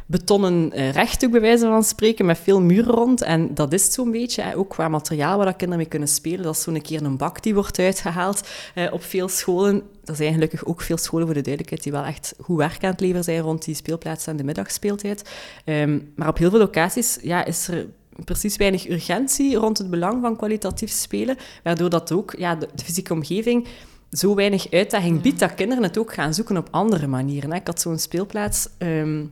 betonnen 0.07 0.71
uh, 0.75 0.91
rechthoek, 0.91 1.31
bij 1.31 1.41
wijze 1.41 1.67
van 1.67 1.85
spreken, 1.85 2.27
met 2.27 2.39
veel 2.39 2.61
muren 2.61 2.95
rond. 2.95 3.23
En 3.23 3.55
dat 3.55 3.73
is 3.73 3.83
het 3.85 3.93
zo'n 3.93 4.11
beetje, 4.11 4.57
ook 4.57 4.69
qua 4.69 4.89
materiaal 4.89 5.39
waar 5.39 5.51
kinderen 5.51 5.77
mee 5.77 5.87
kunnen 5.87 6.09
spelen. 6.09 6.43
Dat 6.43 6.55
is 6.55 6.63
zo'n 6.63 6.81
keer 6.81 7.03
een 7.03 7.17
bak 7.17 7.43
die 7.43 7.55
wordt 7.55 7.79
uitgehaald 7.79 8.49
uh, 8.75 8.93
op 8.93 9.03
veel 9.03 9.29
scholen. 9.29 9.83
Er 10.05 10.17
zijn 10.17 10.33
gelukkig 10.33 10.65
ook 10.65 10.81
veel 10.81 10.97
scholen, 10.97 11.27
voor 11.27 11.35
de 11.35 11.41
duidelijkheid, 11.41 11.83
die 11.83 11.93
wel 11.93 12.05
echt 12.05 12.35
goed 12.41 12.57
werk 12.57 12.85
aan 12.85 12.91
het 12.91 13.01
leveren 13.01 13.25
zijn 13.25 13.41
rond 13.41 13.65
die 13.65 13.75
speelplaatsen 13.75 14.31
en 14.31 14.37
de 14.37 14.45
middagspeeltijd. 14.45 15.31
Um, 15.65 16.13
maar 16.17 16.29
op 16.29 16.39
heel 16.39 16.51
veel 16.51 16.59
locaties 16.59 17.19
ja, 17.23 17.45
is 17.45 17.69
er 17.69 17.87
precies 18.25 18.57
weinig 18.57 18.89
urgentie 18.89 19.57
rond 19.57 19.79
het 19.79 19.91
belang 19.91 20.23
van 20.23 20.37
kwalitatief 20.37 20.91
spelen, 20.91 21.37
waardoor 21.63 21.91
dat 21.91 22.13
ook 22.13 22.35
ja, 22.39 22.55
de, 22.55 22.69
fysieke 22.85 23.13
omgeving 23.13 23.67
zo 24.11 24.35
weinig 24.35 24.71
uitdaging 24.71 25.21
biedt 25.21 25.39
dat 25.39 25.55
kinderen 25.55 25.83
het 25.83 25.99
ook 25.99 26.15
gaan 26.15 26.35
zoeken 26.35 26.57
op 26.57 26.69
andere 26.71 27.07
manieren. 27.07 27.53
Ik 27.53 27.67
had 27.67 27.81
zo'n 27.81 27.99
speelplaats... 27.99 28.69
Um, 28.79 29.31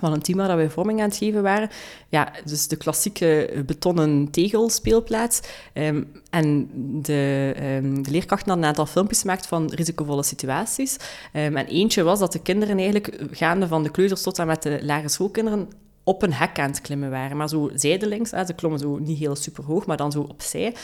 van 0.00 0.12
een 0.12 0.22
team 0.22 0.38
waar 0.38 0.56
we 0.56 0.70
vorming 0.70 1.00
aan 1.00 1.08
het 1.08 1.16
geven 1.16 1.42
waren. 1.42 1.68
Ja, 2.08 2.32
dus 2.44 2.68
de 2.68 2.76
klassieke 2.76 3.62
betonnen 3.66 4.30
tegelspeelplaats. 4.30 5.40
Um, 5.74 6.12
en 6.30 6.70
de, 7.02 7.54
um, 7.82 8.02
de 8.02 8.10
leerkrachten 8.10 8.48
hadden 8.48 8.64
een 8.64 8.70
aantal 8.70 8.86
filmpjes 8.86 9.20
gemaakt 9.20 9.46
van 9.46 9.70
risicovolle 9.74 10.22
situaties. 10.22 10.96
Um, 11.32 11.56
en 11.56 11.66
eentje 11.66 12.02
was 12.02 12.18
dat 12.18 12.32
de 12.32 12.42
kinderen 12.42 12.76
eigenlijk, 12.76 13.18
gaande 13.30 13.66
van 13.66 13.82
de 13.82 13.90
kleuters 13.90 14.22
tot 14.22 14.38
en 14.38 14.46
met 14.46 14.62
de 14.62 14.78
lagere 14.82 15.08
schoolkinderen, 15.08 15.68
op 16.04 16.22
een 16.22 16.32
hek 16.32 16.58
aan 16.58 16.70
het 16.70 16.80
klimmen 16.80 17.10
waren. 17.10 17.36
Maar 17.36 17.48
zo 17.48 17.70
zijdelings, 17.74 18.30
ze 18.30 18.52
klommen 18.56 18.80
zo 18.80 18.98
niet 18.98 19.18
heel 19.18 19.36
super 19.36 19.64
hoog, 19.64 19.86
maar 19.86 19.96
dan 19.96 20.12
zo 20.12 20.20
opzij. 20.20 20.74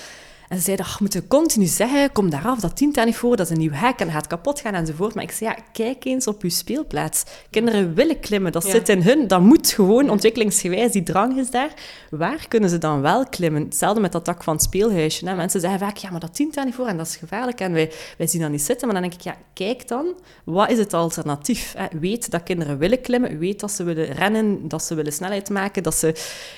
En 0.50 0.56
ze 0.56 0.62
zeiden, 0.62 0.86
ach, 0.86 1.00
moeten 1.00 1.26
continu 1.26 1.66
zeggen, 1.66 2.12
kom 2.12 2.30
daar 2.30 2.44
af, 2.44 2.60
dat 2.60 2.78
dient 2.78 2.94
daar 2.94 3.06
niet 3.06 3.16
voor, 3.16 3.36
dat 3.36 3.46
is 3.46 3.52
een 3.52 3.58
nieuw 3.58 3.72
hek 3.72 3.98
en 3.98 4.04
dat 4.06 4.14
gaat 4.14 4.26
kapot 4.26 4.60
gaan 4.60 4.74
enzovoort. 4.74 5.14
Maar 5.14 5.24
ik 5.24 5.30
zei, 5.30 5.50
ja, 5.50 5.62
kijk 5.72 6.04
eens 6.04 6.26
op 6.26 6.42
uw 6.42 6.50
speelplaats. 6.50 7.24
Kinderen 7.50 7.94
willen 7.94 8.20
klimmen, 8.20 8.52
dat 8.52 8.64
zit 8.64 8.88
in 8.88 9.02
hun, 9.02 9.28
dat 9.28 9.40
moet 9.40 9.70
gewoon, 9.70 10.10
ontwikkelingsgewijs, 10.10 10.92
die 10.92 11.02
drang 11.02 11.38
is 11.38 11.50
daar. 11.50 11.74
Waar 12.10 12.48
kunnen 12.48 12.70
ze 12.70 12.78
dan 12.78 13.00
wel 13.00 13.26
klimmen? 13.26 13.62
Hetzelfde 13.62 14.00
met 14.00 14.12
dat 14.12 14.24
dak 14.24 14.42
van 14.42 14.54
het 14.54 14.62
speelhuisje. 14.62 15.28
Hè? 15.28 15.34
Mensen 15.34 15.60
zeggen 15.60 15.78
vaak, 15.78 15.96
ja, 15.96 16.10
maar 16.10 16.20
dat 16.20 16.36
dient 16.36 16.54
daar 16.54 16.64
niet 16.64 16.74
voor 16.74 16.86
en 16.86 16.96
dat 16.96 17.06
is 17.06 17.16
gevaarlijk 17.16 17.60
en 17.60 17.72
wij, 17.72 17.92
wij 18.18 18.26
zien 18.26 18.40
dat 18.40 18.50
niet 18.50 18.62
zitten. 18.62 18.88
Maar 18.88 19.00
dan 19.00 19.08
denk 19.08 19.20
ik, 19.20 19.26
ja, 19.26 19.36
kijk 19.52 19.88
dan, 19.88 20.14
wat 20.44 20.70
is 20.70 20.78
het 20.78 20.94
alternatief? 20.94 21.74
Hè? 21.76 21.98
Weet 22.00 22.30
dat 22.30 22.42
kinderen 22.42 22.78
willen 22.78 23.00
klimmen, 23.00 23.38
weet 23.38 23.60
dat 23.60 23.70
ze 23.70 23.84
willen 23.84 24.06
rennen, 24.06 24.68
dat 24.68 24.82
ze 24.82 24.94
willen 24.94 25.12
snelheid 25.12 25.50
maken, 25.50 25.82
dat 25.82 25.94
ze 25.94 26.14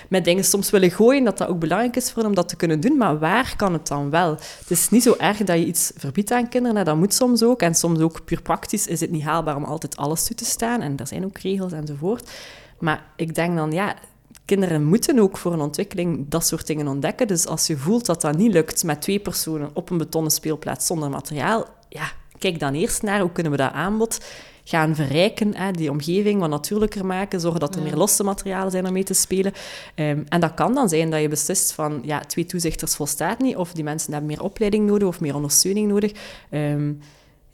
met 0.08 0.24
dingen 0.24 0.44
soms 0.44 0.70
willen 0.70 0.90
gooien, 0.90 1.24
dat 1.24 1.38
dat 1.38 1.48
ook 1.48 1.58
belangrijk 1.58 1.96
is 1.96 2.10
voor 2.10 2.18
hen 2.22 2.30
om 2.30 2.34
dat 2.34 2.48
te 2.48 2.56
kunnen 2.56 2.80
doen. 2.80 2.96
Maar 2.96 3.18
waar 3.18 3.54
kan 3.56 3.72
het 3.72 3.81
dan 3.86 4.10
wel. 4.10 4.30
Het 4.30 4.70
is 4.70 4.88
niet 4.88 5.02
zo 5.02 5.14
erg 5.18 5.38
dat 5.38 5.58
je 5.58 5.64
iets 5.64 5.92
verbiedt 5.96 6.30
aan 6.30 6.48
kinderen, 6.48 6.84
dat 6.84 6.96
moet 6.96 7.14
soms 7.14 7.42
ook. 7.42 7.62
En 7.62 7.74
soms 7.74 8.00
ook 8.00 8.24
puur 8.24 8.42
praktisch 8.42 8.86
is 8.86 9.00
het 9.00 9.10
niet 9.10 9.22
haalbaar 9.22 9.56
om 9.56 9.64
altijd 9.64 9.96
alles 9.96 10.24
toe 10.24 10.36
te 10.36 10.44
staan. 10.44 10.80
En 10.80 10.96
er 10.96 11.06
zijn 11.06 11.24
ook 11.24 11.38
regels 11.38 11.72
enzovoort. 11.72 12.30
Maar 12.78 13.04
ik 13.16 13.34
denk 13.34 13.56
dan, 13.56 13.72
ja, 13.72 13.94
kinderen 14.44 14.84
moeten 14.84 15.18
ook 15.18 15.36
voor 15.36 15.52
een 15.52 15.60
ontwikkeling 15.60 16.28
dat 16.28 16.46
soort 16.46 16.66
dingen 16.66 16.88
ontdekken. 16.88 17.26
Dus 17.26 17.46
als 17.46 17.66
je 17.66 17.76
voelt 17.76 18.06
dat 18.06 18.20
dat 18.20 18.36
niet 18.36 18.52
lukt 18.52 18.84
met 18.84 19.02
twee 19.02 19.18
personen 19.18 19.70
op 19.74 19.90
een 19.90 19.98
betonnen 19.98 20.32
speelplaats 20.32 20.86
zonder 20.86 21.10
materiaal, 21.10 21.66
ja, 21.88 22.12
kijk 22.38 22.58
dan 22.58 22.74
eerst 22.74 23.02
naar 23.02 23.20
hoe 23.20 23.32
kunnen 23.32 23.52
we 23.52 23.58
dat 23.58 23.72
aanbod 23.72 24.18
gaan 24.64 24.94
verrijken, 24.94 25.56
hè, 25.56 25.70
die 25.70 25.90
omgeving 25.90 26.40
wat 26.40 26.50
natuurlijker 26.50 27.06
maken, 27.06 27.40
zorgen 27.40 27.60
dat 27.60 27.74
er 27.74 27.82
meer 27.82 27.96
losse 27.96 28.24
materialen 28.24 28.70
zijn 28.70 28.86
om 28.86 28.92
mee 28.92 29.04
te 29.04 29.14
spelen. 29.14 29.52
Um, 29.94 30.24
en 30.28 30.40
dat 30.40 30.54
kan 30.54 30.74
dan 30.74 30.88
zijn 30.88 31.10
dat 31.10 31.20
je 31.20 31.28
beslist 31.28 31.72
van, 31.72 32.00
ja, 32.04 32.20
twee 32.20 32.46
toezichters 32.46 32.94
volstaat 32.94 33.38
niet, 33.38 33.56
of 33.56 33.72
die 33.72 33.84
mensen 33.84 34.12
hebben 34.12 34.30
meer 34.30 34.42
opleiding 34.42 34.86
nodig 34.86 35.08
of 35.08 35.20
meer 35.20 35.34
ondersteuning 35.34 35.88
nodig. 35.88 36.12
Um, 36.50 37.00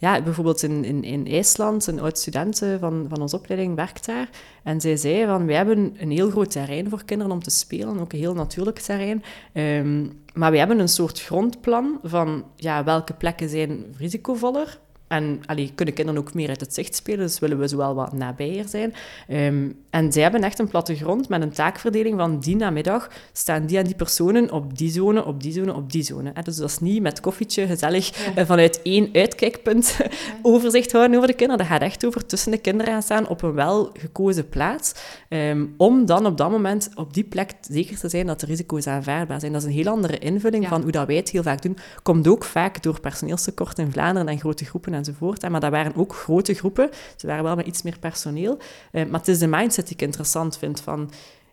ja, 0.00 0.22
bijvoorbeeld 0.22 0.62
in, 0.62 0.84
in, 0.84 1.04
in 1.04 1.26
IJsland, 1.26 1.86
een 1.86 2.00
oud 2.00 2.18
student 2.18 2.62
van, 2.80 3.06
van 3.08 3.20
onze 3.20 3.36
opleiding 3.36 3.74
werkt 3.74 4.06
daar. 4.06 4.28
En 4.62 4.80
zij 4.80 4.96
zei 4.96 5.26
van, 5.26 5.46
wij 5.46 5.56
hebben 5.56 5.96
een 5.98 6.10
heel 6.10 6.30
groot 6.30 6.50
terrein 6.50 6.88
voor 6.88 7.04
kinderen 7.04 7.32
om 7.32 7.42
te 7.42 7.50
spelen, 7.50 8.00
ook 8.00 8.12
een 8.12 8.18
heel 8.18 8.34
natuurlijk 8.34 8.78
terrein. 8.78 9.22
Um, 9.52 10.22
maar 10.34 10.50
we 10.50 10.58
hebben 10.58 10.78
een 10.78 10.88
soort 10.88 11.20
grondplan 11.20 11.98
van 12.02 12.44
ja, 12.56 12.84
welke 12.84 13.12
plekken 13.12 13.48
zijn 13.48 13.84
risicovoller, 13.96 14.78
en 15.08 15.40
allee, 15.46 15.72
kunnen 15.74 15.94
kinderen 15.94 16.20
ook 16.20 16.34
meer 16.34 16.48
uit 16.48 16.60
het 16.60 16.74
zicht 16.74 16.94
spelen, 16.94 17.18
dus 17.18 17.38
willen 17.38 17.58
we 17.58 17.68
zowel 17.68 17.94
wat 17.94 18.12
nabijer 18.12 18.68
zijn. 18.68 18.94
Um, 19.28 19.76
en 19.90 20.12
zij 20.12 20.22
hebben 20.22 20.42
echt 20.42 20.58
een 20.58 20.68
plattegrond 20.68 21.28
met 21.28 21.42
een 21.42 21.50
taakverdeling 21.50 22.18
van 22.18 22.38
die 22.38 22.56
namiddag 22.56 23.10
staan 23.32 23.66
die 23.66 23.78
en 23.78 23.84
die 23.84 23.94
personen 23.94 24.52
op 24.52 24.78
die 24.78 24.90
zone, 24.90 25.24
op 25.24 25.42
die 25.42 25.52
zone, 25.52 25.74
op 25.74 25.92
die 25.92 26.02
zone. 26.02 26.32
Dus 26.42 26.56
dat 26.56 26.68
is 26.68 26.78
niet 26.78 27.02
met 27.02 27.20
koffietje 27.20 27.66
gezellig 27.66 28.32
eh, 28.34 28.46
vanuit 28.46 28.82
één 28.82 29.08
uitkijkpunt 29.12 29.96
overzicht 30.42 30.92
houden 30.92 31.16
over 31.16 31.28
de 31.28 31.34
kinderen. 31.34 31.62
Dat 31.62 31.72
gaat 31.72 31.82
echt 31.82 32.06
over 32.06 32.26
tussen 32.26 32.50
de 32.50 32.58
kinderen 32.58 32.92
gaan 32.92 33.02
staan 33.02 33.28
op 33.28 33.42
een 33.42 33.52
wel 33.52 33.90
gekozen 33.92 34.48
plaats, 34.48 34.94
um, 35.28 35.74
om 35.76 36.06
dan 36.06 36.26
op 36.26 36.36
dat 36.36 36.50
moment 36.50 36.90
op 36.94 37.14
die 37.14 37.24
plek 37.24 37.52
zeker 37.60 37.98
te 37.98 38.08
zijn 38.08 38.26
dat 38.26 38.40
de 38.40 38.46
risico's 38.46 38.86
aanvaardbaar 38.86 39.40
zijn. 39.40 39.52
Dat 39.52 39.60
is 39.62 39.68
een 39.68 39.74
heel 39.74 39.92
andere 39.92 40.18
invulling 40.18 40.68
van 40.68 40.82
hoe 40.82 40.92
dat 40.92 41.06
wij 41.06 41.16
het 41.16 41.30
heel 41.30 41.42
vaak 41.42 41.62
doen. 41.62 41.76
Komt 42.02 42.28
ook 42.28 42.44
vaak 42.44 42.82
door 42.82 43.00
personeelstekort 43.00 43.78
in 43.78 43.92
Vlaanderen 43.92 44.28
en 44.28 44.38
grote 44.38 44.64
groepen 44.64 44.94
enzovoort. 44.98 45.48
Maar 45.48 45.60
dat 45.60 45.70
waren 45.70 45.96
ook 45.96 46.14
grote 46.14 46.54
groepen. 46.54 46.90
Ze 47.16 47.26
waren 47.26 47.44
wel 47.44 47.56
met 47.56 47.66
iets 47.66 47.82
meer 47.82 47.98
personeel. 47.98 48.58
Uh, 48.92 49.04
maar 49.04 49.20
het 49.20 49.28
is 49.28 49.38
de 49.38 49.46
mindset 49.46 49.86
die 49.86 49.94
ik 49.94 50.02
interessant 50.02 50.58
vind 50.58 50.80
van... 50.80 51.10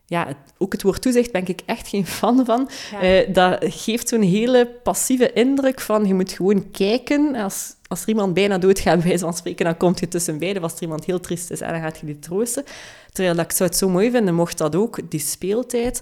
Ja, 0.08 0.27
ook 0.58 0.71
het 0.71 0.81
woord 0.81 1.01
toezicht 1.01 1.31
ben 1.31 1.47
ik 1.47 1.62
echt 1.65 1.88
geen 1.88 2.05
fan 2.17 2.45
van. 2.45 2.69
Uh, 3.03 3.34
dat 3.34 3.58
geeft 3.60 4.08
zo'n 4.08 4.21
hele 4.21 4.67
passieve 4.84 5.34
indruk 5.34 5.81
van 5.81 6.05
je 6.05 6.13
moet 6.13 6.31
gewoon 6.31 6.71
kijken. 6.71 7.36
Als, 7.36 7.73
als 7.88 8.01
er 8.01 8.08
iemand 8.08 8.34
bijna 8.34 8.58
doodgaat, 8.58 9.03
bij 9.03 9.19
van 9.19 9.34
spreken, 9.34 9.65
dan 9.65 9.77
komt 9.77 9.99
je 9.99 10.08
tussen 10.08 10.39
beiden. 10.39 10.63
Als 10.63 10.73
er 10.73 10.81
iemand 10.81 11.05
heel 11.05 11.19
triest 11.19 11.51
is, 11.51 11.62
en 11.62 11.71
dan 11.71 11.81
gaat 11.81 11.99
je 11.99 12.05
die 12.05 12.19
troosten. 12.19 12.63
Terwijl 13.12 13.38
ik 13.38 13.51
zou 13.51 13.69
het 13.69 13.77
zo 13.77 13.89
mooi 13.89 14.12
vinden, 14.12 14.36
mocht 14.36 14.58
dat 14.58 14.75
ook, 14.75 14.99
die 15.10 15.19
speeltijd 15.19 16.01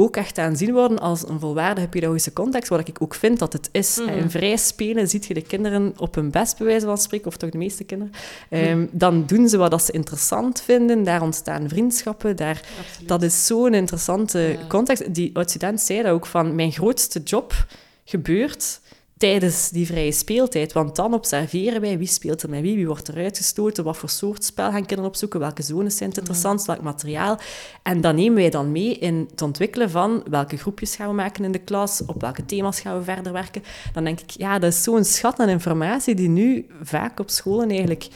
ook 0.00 0.16
echt 0.16 0.38
aanzien 0.38 0.72
worden 0.72 0.98
als 0.98 1.28
een 1.28 1.40
volwaardige 1.40 1.88
pedagogische 1.88 2.32
context, 2.32 2.68
wat 2.68 2.88
ik 2.88 2.96
ook 3.02 3.14
vind 3.14 3.38
dat 3.38 3.52
het 3.52 3.68
is. 3.72 3.96
Mm 3.98 4.08
In 4.08 4.30
vrij 4.30 4.56
spelen 4.56 5.08
ziet 5.08 5.26
je 5.26 5.34
de 5.34 5.42
kinderen 5.42 5.94
op 5.96 6.14
hun 6.14 6.30
best, 6.30 6.58
bij 6.58 6.66
wijze 6.66 6.86
van 6.86 6.98
spreken, 6.98 7.26
of 7.26 7.36
toch 7.36 7.50
de 7.50 7.58
meeste 7.58 7.84
kinderen. 7.84 8.14
Ehm, 8.48 8.86
dan 8.90 9.26
doen 9.26 9.48
ze 9.48 9.56
wat 9.56 9.84
ze 9.84 9.92
interessant 9.92 10.62
vinden, 10.62 11.04
daar 11.04 11.22
ontstaan 11.22 11.68
vriendschappen. 11.68 12.36
Daar, 12.36 12.60
dat 13.06 13.22
is 13.22 13.46
zo'n 13.46 13.74
interessante 13.74 14.56
context. 14.68 15.14
Die 15.14 15.30
oud-student 15.32 15.80
zei 15.80 16.02
dat 16.02 16.12
ook 16.12 16.26
van, 16.26 16.54
mijn 16.54 16.72
grootste 16.72 17.20
job 17.22 17.66
gebeurt 18.04 18.80
tijdens 19.18 19.70
die 19.70 19.86
vrije 19.86 20.12
speeltijd. 20.12 20.72
Want 20.72 20.96
dan 20.96 21.14
observeren 21.14 21.80
wij 21.80 21.98
wie 21.98 22.06
speelt 22.06 22.42
er 22.42 22.50
met 22.50 22.60
wie, 22.60 22.76
wie 22.76 22.86
wordt 22.86 23.08
er 23.08 23.16
uitgestoten, 23.16 23.84
wat 23.84 23.96
voor 23.96 24.08
soort 24.08 24.44
spel 24.44 24.70
gaan 24.70 24.86
kinderen 24.86 25.04
opzoeken, 25.04 25.40
welke 25.40 25.62
zones 25.62 25.96
zijn 25.96 26.08
het 26.08 26.18
interessant, 26.18 26.64
welk 26.64 26.80
materiaal. 26.80 27.38
En 27.82 28.00
dan 28.00 28.14
nemen 28.14 28.34
wij 28.34 28.50
dan 28.50 28.72
mee 28.72 28.98
in 28.98 29.26
het 29.30 29.42
ontwikkelen 29.42 29.90
van 29.90 30.22
welke 30.30 30.56
groepjes 30.56 30.96
gaan 30.96 31.08
we 31.08 31.14
maken 31.14 31.44
in 31.44 31.52
de 31.52 31.58
klas, 31.58 32.02
op 32.06 32.20
welke 32.20 32.44
thema's 32.44 32.80
gaan 32.80 32.98
we 32.98 33.04
verder 33.04 33.32
werken. 33.32 33.62
Dan 33.92 34.04
denk 34.04 34.20
ik, 34.20 34.30
ja, 34.30 34.58
dat 34.58 34.72
is 34.72 34.82
zo'n 34.82 35.04
schat 35.04 35.38
aan 35.38 35.48
informatie 35.48 36.14
die 36.14 36.28
nu 36.28 36.66
vaak 36.82 37.20
op 37.20 37.30
scholen 37.30 37.68
eigenlijk 37.68 38.08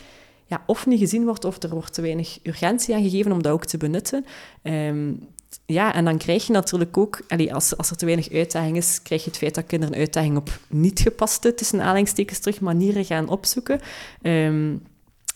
ja, 0.47 0.63
of 0.67 0.87
niet 0.87 0.99
gezien 0.99 1.25
wordt, 1.25 1.45
of 1.45 1.63
er 1.63 1.71
wordt 1.71 1.95
te 1.95 2.03
weinig 2.03 2.39
urgentie 2.43 2.95
aan 2.95 3.03
gegeven 3.03 3.33
om 3.33 3.43
dat 3.43 3.53
ook 3.53 3.65
te 3.65 3.77
benutten. 3.77 4.25
Um, 4.63 5.29
ja, 5.67 5.95
en 5.95 6.05
dan 6.05 6.19
krijg 6.19 6.47
je 6.47 6.53
natuurlijk 6.53 6.97
ook, 6.97 7.21
als, 7.51 7.77
als 7.77 7.91
er 7.91 7.97
te 7.97 8.05
weinig 8.05 8.33
uitdaging 8.33 8.77
is, 8.77 9.03
krijg 9.03 9.25
je 9.25 9.31
het 9.31 9.39
feit 9.39 9.55
dat 9.55 9.67
kinderen 9.67 9.97
uitdaging 9.97 10.37
op 10.37 10.59
niet 10.69 11.01
gepaste, 11.01 11.55
tussen 11.55 11.81
aanhalingstekens 11.81 12.39
terug, 12.39 12.61
manieren 12.61 13.05
gaan 13.05 13.29
opzoeken. 13.29 13.81
Um, 14.23 14.83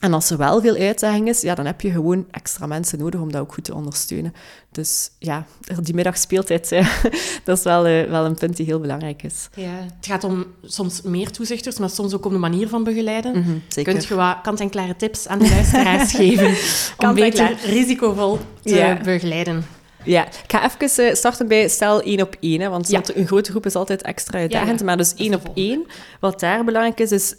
En 0.00 0.12
als 0.12 0.30
er 0.30 0.36
wel 0.36 0.60
veel 0.60 0.76
uitdaging 0.76 1.28
is, 1.28 1.40
ja, 1.40 1.54
dan 1.54 1.66
heb 1.66 1.80
je 1.80 1.90
gewoon 1.90 2.26
extra 2.30 2.66
mensen 2.66 2.98
nodig 2.98 3.20
om 3.20 3.32
dat 3.32 3.40
ook 3.40 3.54
goed 3.54 3.64
te 3.64 3.74
ondersteunen. 3.74 4.34
Dus 4.70 5.10
ja, 5.18 5.46
die 5.82 5.94
middagspeeltijd, 5.94 6.68
dat 7.44 7.58
is 7.58 7.64
wel, 7.64 7.88
uh, 7.88 8.04
wel 8.04 8.24
een 8.24 8.34
punt 8.34 8.56
die 8.56 8.66
heel 8.66 8.80
belangrijk 8.80 9.22
is. 9.22 9.48
Ja, 9.54 9.72
het 9.96 10.06
gaat 10.06 10.24
om 10.24 10.44
soms 10.62 11.02
meer 11.02 11.30
toezichters, 11.30 11.78
maar 11.78 11.90
soms 11.90 12.14
ook 12.14 12.24
om 12.24 12.32
de 12.32 12.38
manier 12.38 12.68
van 12.68 12.84
begeleiden. 12.84 13.36
Mm 13.36 13.62
zeker. 13.68 13.92
Kunt 13.92 14.06
je 14.06 14.14
wat 14.14 14.36
kant-en-klare 14.42 14.96
tips 14.96 15.28
aan 15.28 15.38
de 15.38 15.48
luisteraars 15.48 16.12
geven 16.20 16.54
om 16.96 17.14
beter 17.14 17.56
risicovol 17.64 18.38
te 18.62 18.98
begeleiden? 19.02 19.64
Ja, 20.06 20.26
ik 20.26 20.32
ga 20.46 20.64
even 20.64 21.04
uh, 21.04 21.14
starten 21.14 21.48
bij 21.48 21.68
stel 21.68 22.02
één 22.02 22.20
op 22.20 22.36
één, 22.40 22.60
hè, 22.60 22.68
want 22.68 22.88
ja. 22.88 23.02
een 23.14 23.26
grote 23.26 23.50
groep 23.50 23.66
is 23.66 23.74
altijd 23.74 24.02
extra 24.02 24.38
uitdagend. 24.38 24.82
Maar 24.82 24.96
dus 24.96 25.14
één 25.14 25.34
op 25.34 25.50
één, 25.54 25.86
wat 26.20 26.40
daar 26.40 26.64
belangrijk 26.64 27.00
is, 27.00 27.12
is 27.12 27.34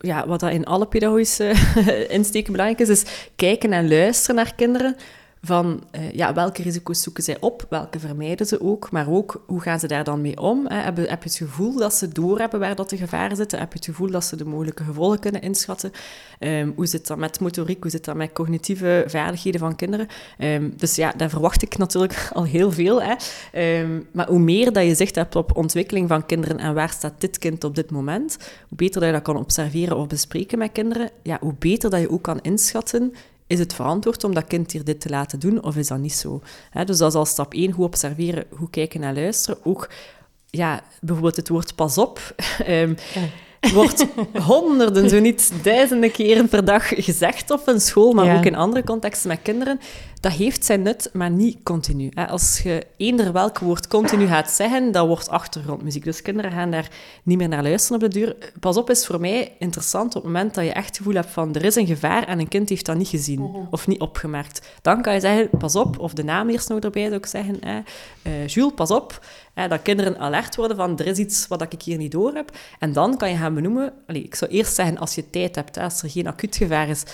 ja, 0.00 0.26
wat 0.26 0.40
dat 0.40 0.50
in 0.50 0.64
alle 0.64 0.86
pedagogische 0.86 1.52
insteken 2.08 2.52
belangrijk 2.52 2.80
is, 2.80 2.88
is 2.88 3.28
kijken 3.36 3.72
en 3.72 3.88
luisteren 3.88 4.36
naar 4.36 4.54
kinderen 4.54 4.96
van 5.44 5.82
uh, 5.92 6.10
ja, 6.12 6.34
welke 6.34 6.62
risico's 6.62 7.02
zoeken 7.02 7.22
zij 7.22 7.36
op, 7.40 7.66
welke 7.68 7.98
vermijden 7.98 8.46
ze 8.46 8.60
ook, 8.60 8.90
maar 8.90 9.08
ook 9.08 9.42
hoe 9.46 9.60
gaan 9.60 9.80
ze 9.80 9.86
daar 9.86 10.04
dan 10.04 10.20
mee 10.20 10.40
om? 10.40 10.66
Heb, 10.66 10.96
je, 10.96 11.06
het 11.06 11.34
gevoel 11.34 11.76
dat 11.76 11.94
ze 11.94 12.08
doorhebben 12.08 12.60
waar 12.60 12.74
dat 12.74 12.90
de 12.90 12.96
gevaren 12.96 13.36
zitten? 13.36 13.58
Heb 13.58 13.72
je 13.72 13.78
het 13.78 13.84
gevoel 13.84 14.10
dat 14.10 14.24
ze 14.24 14.36
de 14.36 14.44
mogelijke 14.44 14.84
gevolgen 14.84 15.18
kunnen 15.18 15.40
inschatten? 15.40 15.92
Um, 16.38 16.72
hoe 16.76 16.86
zit 16.86 17.06
dat 17.06 17.18
met 17.18 17.40
motoriek? 17.40 17.82
Hoe 17.82 17.90
zit 17.90 18.04
dat 18.04 18.16
met 18.16 18.32
cognitieve 18.32 19.04
vaardigheden 19.06 19.60
van 19.60 19.76
kinderen? 19.76 20.06
Um, 20.38 20.74
dus 20.76 20.96
ja, 20.96 21.12
daar 21.16 21.30
verwacht 21.30 21.62
ik 21.62 21.78
natuurlijk 21.78 22.28
al 22.32 22.44
heel 22.44 22.72
veel. 22.72 23.02
Hè? 23.02 23.14
Um, 23.80 24.06
maar 24.12 24.28
hoe 24.28 24.38
meer 24.38 24.72
dat 24.72 24.84
je 24.84 24.94
zicht 24.94 25.14
hebt 25.14 25.36
op 25.36 25.56
ontwikkeling 25.56 26.08
van 26.08 26.26
kinderen 26.26 26.58
en 26.58 26.74
waar 26.74 26.90
staat 26.90 27.20
dit 27.20 27.38
kind 27.38 27.64
op 27.64 27.74
dit 27.74 27.90
moment, 27.90 28.36
hoe 28.68 28.76
beter 28.76 29.00
dat 29.00 29.08
je 29.08 29.14
dat 29.14 29.24
kan 29.24 29.36
observeren 29.36 29.96
of 29.96 30.06
bespreken 30.06 30.58
met 30.58 30.72
kinderen, 30.72 31.10
ja, 31.22 31.38
hoe 31.40 31.54
beter 31.58 31.90
dat 31.90 32.00
je 32.00 32.10
ook 32.10 32.22
kan 32.22 32.40
inschatten 32.40 33.14
is 33.52 33.58
het 33.58 33.74
verantwoord 33.74 34.24
om 34.24 34.34
dat 34.34 34.46
kind 34.46 34.72
hier 34.72 34.84
dit 34.84 35.00
te 35.00 35.08
laten 35.08 35.38
doen 35.38 35.62
of 35.62 35.76
is 35.76 35.88
dat 35.88 35.98
niet 35.98 36.12
zo? 36.12 36.40
dus 36.84 36.98
dat 36.98 37.10
is 37.10 37.18
al 37.18 37.24
stap 37.24 37.54
1, 37.54 37.70
hoe 37.70 37.84
observeren, 37.84 38.44
hoe 38.50 38.70
kijken 38.70 39.02
en 39.02 39.14
luisteren. 39.14 39.58
Ook 39.64 39.88
ja, 40.50 40.80
bijvoorbeeld 41.00 41.36
het 41.36 41.48
woord 41.48 41.74
pas 41.74 41.98
op. 41.98 42.34
um, 42.68 42.96
wordt 43.72 44.06
honderden, 44.42 45.08
zo 45.08 45.20
niet 45.20 45.52
duizenden 45.62 46.10
keren 46.10 46.48
per 46.48 46.64
dag 46.64 46.88
gezegd 46.88 47.50
op 47.50 47.62
een 47.68 47.80
school, 47.80 48.12
maar 48.12 48.36
ook 48.36 48.44
in 48.44 48.54
andere 48.54 48.84
contexten 48.84 49.28
met 49.28 49.42
kinderen. 49.42 49.80
Dat 50.22 50.32
heeft 50.32 50.64
zijn 50.64 50.82
nut, 50.82 51.10
maar 51.12 51.30
niet 51.30 51.58
continu. 51.62 52.10
Als 52.28 52.60
je 52.60 52.86
eender 52.96 53.32
welk 53.32 53.58
woord 53.58 53.86
continu 53.86 54.26
gaat 54.26 54.50
zeggen, 54.50 54.92
dat 54.92 55.06
wordt 55.06 55.28
achtergrondmuziek. 55.28 56.04
Dus 56.04 56.22
kinderen 56.22 56.52
gaan 56.52 56.70
daar 56.70 56.90
niet 57.22 57.38
meer 57.38 57.48
naar 57.48 57.62
luisteren 57.62 58.02
op 58.02 58.12
de 58.12 58.18
duur. 58.18 58.36
Pas 58.60 58.76
op 58.76 58.90
is 58.90 59.06
voor 59.06 59.20
mij 59.20 59.52
interessant 59.58 60.16
op 60.16 60.22
het 60.22 60.32
moment 60.32 60.54
dat 60.54 60.64
je 60.64 60.72
echt 60.72 60.86
het 60.86 60.96
gevoel 60.96 61.14
hebt 61.14 61.30
van 61.30 61.54
er 61.54 61.64
is 61.64 61.74
een 61.74 61.86
gevaar 61.86 62.26
en 62.26 62.38
een 62.38 62.48
kind 62.48 62.68
heeft 62.68 62.86
dat 62.86 62.96
niet 62.96 63.08
gezien 63.08 63.40
mhm. 63.40 63.66
of 63.70 63.86
niet 63.86 64.00
opgemerkt. 64.00 64.68
Dan 64.82 65.02
kan 65.02 65.14
je 65.14 65.20
zeggen, 65.20 65.48
pas 65.58 65.76
op, 65.76 65.98
of 65.98 66.12
de 66.12 66.24
naam 66.24 66.48
eerst 66.48 66.68
nog 66.68 66.78
erbij 66.78 67.04
zou 67.04 67.14
ik 67.14 67.26
zeggen. 67.26 67.56
Hè. 67.60 67.80
Uh, 68.26 68.46
Jules, 68.46 68.72
pas 68.74 68.90
op. 68.90 69.26
Hè, 69.54 69.68
dat 69.68 69.82
kinderen 69.82 70.18
alert 70.18 70.56
worden 70.56 70.76
van 70.76 70.98
er 70.98 71.06
is 71.06 71.18
iets 71.18 71.48
wat 71.48 71.62
ik 71.62 71.82
hier 71.82 71.98
niet 71.98 72.12
door 72.12 72.34
heb. 72.34 72.50
En 72.78 72.92
dan 72.92 73.16
kan 73.16 73.30
je 73.30 73.36
gaan 73.36 73.54
benoemen... 73.54 73.92
Allez, 74.06 74.22
ik 74.22 74.34
zou 74.34 74.50
eerst 74.50 74.74
zeggen, 74.74 74.98
als 74.98 75.14
je 75.14 75.30
tijd 75.30 75.54
hebt, 75.54 75.74
hè, 75.74 75.82
als 75.82 76.02
er 76.02 76.10
geen 76.10 76.26
acuut 76.26 76.56
gevaar 76.56 76.88
is, 76.88 77.04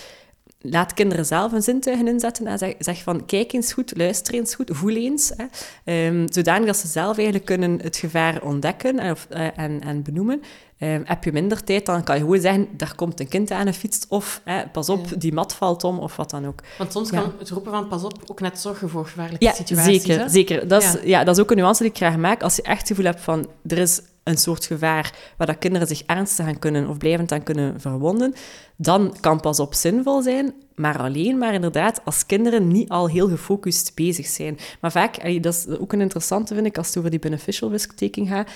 laat 0.61 0.95
kinderen 0.95 1.27
zelf 1.27 1.53
een 1.53 1.63
zintuigen 1.63 2.09
inzetten 2.09 2.47
en 2.47 2.59
zeg, 2.59 2.75
zeg, 2.79 3.03
van 3.03 3.27
kijk 3.27 3.53
eens 3.53 3.73
goed, 3.73 3.97
luister 3.97 4.35
eens 4.35 4.55
goed, 4.55 4.71
voel 4.73 4.97
eens. 4.97 5.33
Hè, 5.37 6.07
um, 6.07 6.33
zodanig 6.33 6.67
dat 6.67 6.77
ze 6.77 6.87
zelf 6.87 7.17
eigenlijk 7.17 7.45
kunnen 7.47 7.81
het 7.83 7.97
gevaar 7.97 8.43
ontdekken 8.43 8.99
en, 8.99 9.11
of, 9.11 9.27
uh, 9.31 9.59
en, 9.59 9.81
en 9.81 10.03
benoemen. 10.03 10.43
Um, 10.81 11.03
heb 11.05 11.25
je 11.25 11.33
minder 11.33 11.65
tijd, 11.65 11.87
dan 11.87 12.05
kan 12.05 12.15
je 12.15 12.21
gewoon 12.21 12.41
zeggen, 12.41 12.69
daar 12.77 12.95
komt 12.95 13.21
een 13.21 13.29
kind 13.29 13.51
aan 13.51 13.67
een 13.67 13.75
fiets, 13.75 14.07
of 14.09 14.43
pas 14.73 14.89
op, 14.89 15.21
die 15.21 15.33
mat 15.33 15.55
valt 15.55 15.85
om, 15.85 15.99
of 15.99 16.17
wat 16.17 16.31
dan 16.31 16.47
ook. 16.47 16.61
Want 16.79 16.93
soms 16.93 17.11
kan 17.11 17.33
het 17.39 17.51
roepen 17.51 17.73
van 17.73 17.89
pas 17.89 18.05
op 18.05 18.23
ook 18.27 18.41
net 18.41 18.59
zorgen 18.59 18.89
voor 18.89 19.05
gevaarlijke 19.05 19.45
ja, 19.45 19.53
situaties. 19.53 20.03
Zeker, 20.03 20.31
zeker. 20.31 20.69
Dat 20.69 20.83
is, 20.83 20.97
ja. 21.05 21.25
dat 21.25 21.37
is 21.37 21.43
ook 21.43 21.51
een 21.51 21.57
nuance 21.57 21.83
die 21.83 21.91
ik 21.91 21.97
graag 21.97 22.17
maak. 22.17 22.43
Als 22.43 22.57
je 22.57 22.63
echt 22.63 22.79
het 22.79 22.89
gevoel 22.89 23.05
hebt 23.05 23.21
van, 23.21 23.49
er 23.67 23.79
is 23.79 24.01
een 24.25 24.37
soort 24.37 24.67
gevaar 24.67 25.15
waar 25.37 25.47
dat 25.47 25.59
kinderen 25.59 25.89
zich 25.89 26.03
ernstig 26.07 26.47
aan 26.47 26.59
kunnen 26.59 26.89
of 26.89 26.97
blijvend 26.97 27.33
aan 27.33 27.43
kunnen 27.43 27.81
verwonden, 27.81 28.35
dan 28.77 29.17
kan 29.21 29.41
pas 29.41 29.61
op 29.61 29.75
zinvol 29.75 30.23
zijn, 30.23 30.55
maar 30.75 30.99
alleen 30.99 31.39
maar 31.39 31.55
inderdaad 31.55 32.01
als 32.05 32.27
kinderen 32.27 32.69
niet 32.69 32.89
al 32.89 33.09
heel 33.09 33.29
gefocust 33.29 33.95
bezig 33.95 34.27
zijn. 34.27 34.59
Maar 34.81 34.93
vaak, 34.93 35.43
dat 35.43 35.55
is 35.55 35.79
ook 35.79 35.93
een 35.93 36.01
interessante, 36.01 36.55
vind 36.55 36.67
ik, 36.67 36.79
als 36.79 36.87
het 36.87 36.99
over 36.99 37.11
die 37.11 37.19
beneficial 37.19 37.71
risk-taking 37.71 38.29
gaat, 38.29 38.51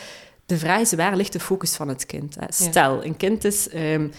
de 0.52 0.58
vraag 0.58 0.80
is, 0.80 0.92
waar 0.92 1.16
ligt 1.16 1.32
de 1.32 1.40
focus 1.40 1.76
van 1.76 1.88
het 1.88 2.06
kind? 2.06 2.36
Stel, 2.48 3.04
een 3.04 3.16
kind 3.16 3.44
is... 3.44 3.68
Um, 3.74 4.12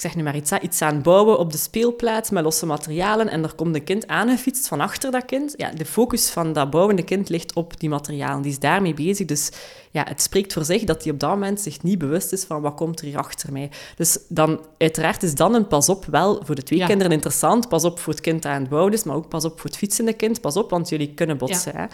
ik 0.00 0.06
zeg 0.06 0.16
nu 0.16 0.22
maar 0.22 0.36
iets, 0.36 0.52
iets 0.52 0.82
aan 0.82 0.94
het 0.94 1.02
bouwen 1.02 1.38
op 1.38 1.52
de 1.52 1.58
speelplaats 1.58 2.30
met 2.30 2.44
losse 2.44 2.66
materialen 2.66 3.28
en 3.28 3.42
er 3.42 3.54
komt 3.54 3.74
een 3.74 3.84
kind 3.84 4.06
aangefietst 4.06 4.68
van 4.68 4.80
achter 4.80 5.10
dat 5.10 5.24
kind. 5.24 5.54
Ja, 5.56 5.70
de 5.70 5.84
focus 5.84 6.30
van 6.30 6.52
dat 6.52 6.70
bouwende 6.70 7.02
kind 7.02 7.28
ligt 7.28 7.54
op 7.54 7.80
die 7.80 7.88
materialen. 7.88 8.42
Die 8.42 8.50
is 8.50 8.58
daarmee 8.58 8.94
bezig. 8.94 9.26
Dus 9.26 9.50
ja, 9.90 10.04
het 10.08 10.22
spreekt 10.22 10.52
voor 10.52 10.64
zich 10.64 10.84
dat 10.84 11.02
hij 11.02 11.12
op 11.12 11.20
dat 11.20 11.30
moment 11.30 11.60
zich 11.60 11.82
niet 11.82 11.98
bewust 11.98 12.32
is 12.32 12.44
van 12.44 12.60
wat 12.60 12.74
komt 12.74 13.00
er 13.00 13.06
hier 13.06 13.18
achter 13.18 13.52
mij. 13.52 13.70
Dus 13.96 14.18
dan, 14.28 14.60
uiteraard 14.78 15.22
is 15.22 15.34
dan 15.34 15.54
een 15.54 15.66
pas 15.66 15.88
op 15.88 16.04
wel 16.04 16.42
voor 16.44 16.54
de 16.54 16.62
twee 16.62 16.84
kinderen 16.84 17.12
interessant. 17.12 17.68
Pas 17.68 17.84
op 17.84 17.98
voor 17.98 18.12
het 18.12 18.22
kind 18.22 18.42
dat 18.42 18.52
aan 18.52 18.60
het 18.60 18.70
bouwen 18.70 18.92
is, 18.92 19.04
maar 19.04 19.16
ook 19.16 19.28
pas 19.28 19.44
op 19.44 19.60
voor 19.60 19.70
het 19.70 19.78
fietsende 19.78 20.12
kind. 20.12 20.40
Pas 20.40 20.56
op, 20.56 20.70
want 20.70 20.88
jullie 20.88 21.14
kunnen 21.14 21.38
botsen. 21.38 21.72
Hè. 21.76 21.84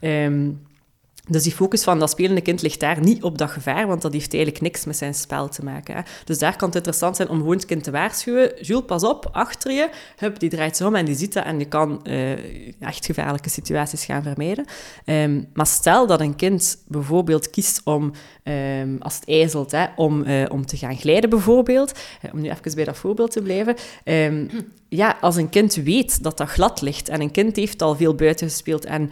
Ehm, 0.00 0.50
dus 1.28 1.42
die 1.42 1.52
focus 1.52 1.82
van 1.82 1.98
dat 1.98 2.10
spelende 2.10 2.40
kind 2.40 2.62
ligt 2.62 2.80
daar 2.80 3.00
niet 3.00 3.22
op 3.22 3.38
dat 3.38 3.50
gevaar, 3.50 3.86
want 3.86 4.02
dat 4.02 4.12
heeft 4.12 4.34
eigenlijk 4.34 4.62
niks 4.62 4.84
met 4.84 4.96
zijn 4.96 5.14
spel 5.14 5.48
te 5.48 5.64
maken. 5.64 5.94
Hè. 5.94 6.00
Dus 6.24 6.38
daar 6.38 6.56
kan 6.56 6.66
het 6.66 6.76
interessant 6.76 7.16
zijn 7.16 7.28
om 7.28 7.38
gewoon 7.38 7.56
het 7.56 7.64
kind 7.64 7.84
te 7.84 7.90
waarschuwen. 7.90 8.52
Jules, 8.60 8.84
pas 8.86 9.02
op, 9.04 9.28
achter 9.32 9.72
je. 9.72 9.88
Hup, 10.16 10.38
die 10.38 10.50
draait 10.50 10.76
zich 10.76 10.86
om 10.86 10.94
en 10.94 11.04
die 11.04 11.14
ziet 11.14 11.32
dat 11.32 11.44
en 11.44 11.58
die 11.58 11.66
kan 11.66 12.00
uh, 12.04 12.80
echt 12.80 13.06
gevaarlijke 13.06 13.50
situaties 13.50 14.04
gaan 14.04 14.22
vermijden. 14.22 14.64
Um, 15.04 15.48
maar 15.52 15.66
stel 15.66 16.06
dat 16.06 16.20
een 16.20 16.36
kind 16.36 16.82
bijvoorbeeld 16.88 17.50
kiest 17.50 17.80
om, 17.84 18.12
um, 18.44 18.96
als 19.00 19.14
het 19.14 19.28
ijzelt, 19.28 19.70
hè, 19.70 19.86
om, 19.96 20.22
uh, 20.26 20.44
om 20.48 20.66
te 20.66 20.76
gaan 20.76 20.96
glijden 20.96 21.30
bijvoorbeeld, 21.30 21.92
om 22.32 22.40
nu 22.40 22.50
even 22.50 22.74
bij 22.74 22.84
dat 22.84 22.96
voorbeeld 22.96 23.30
te 23.30 23.42
blijven. 23.42 23.76
Um, 24.04 24.48
ja, 24.88 25.18
als 25.20 25.36
een 25.36 25.48
kind 25.48 25.74
weet 25.74 26.22
dat 26.22 26.36
dat 26.36 26.48
glad 26.48 26.80
ligt 26.80 27.08
en 27.08 27.20
een 27.20 27.30
kind 27.30 27.56
heeft 27.56 27.82
al 27.82 27.96
veel 27.96 28.14
buiten 28.14 28.48
gespeeld 28.48 28.84
en 28.84 29.10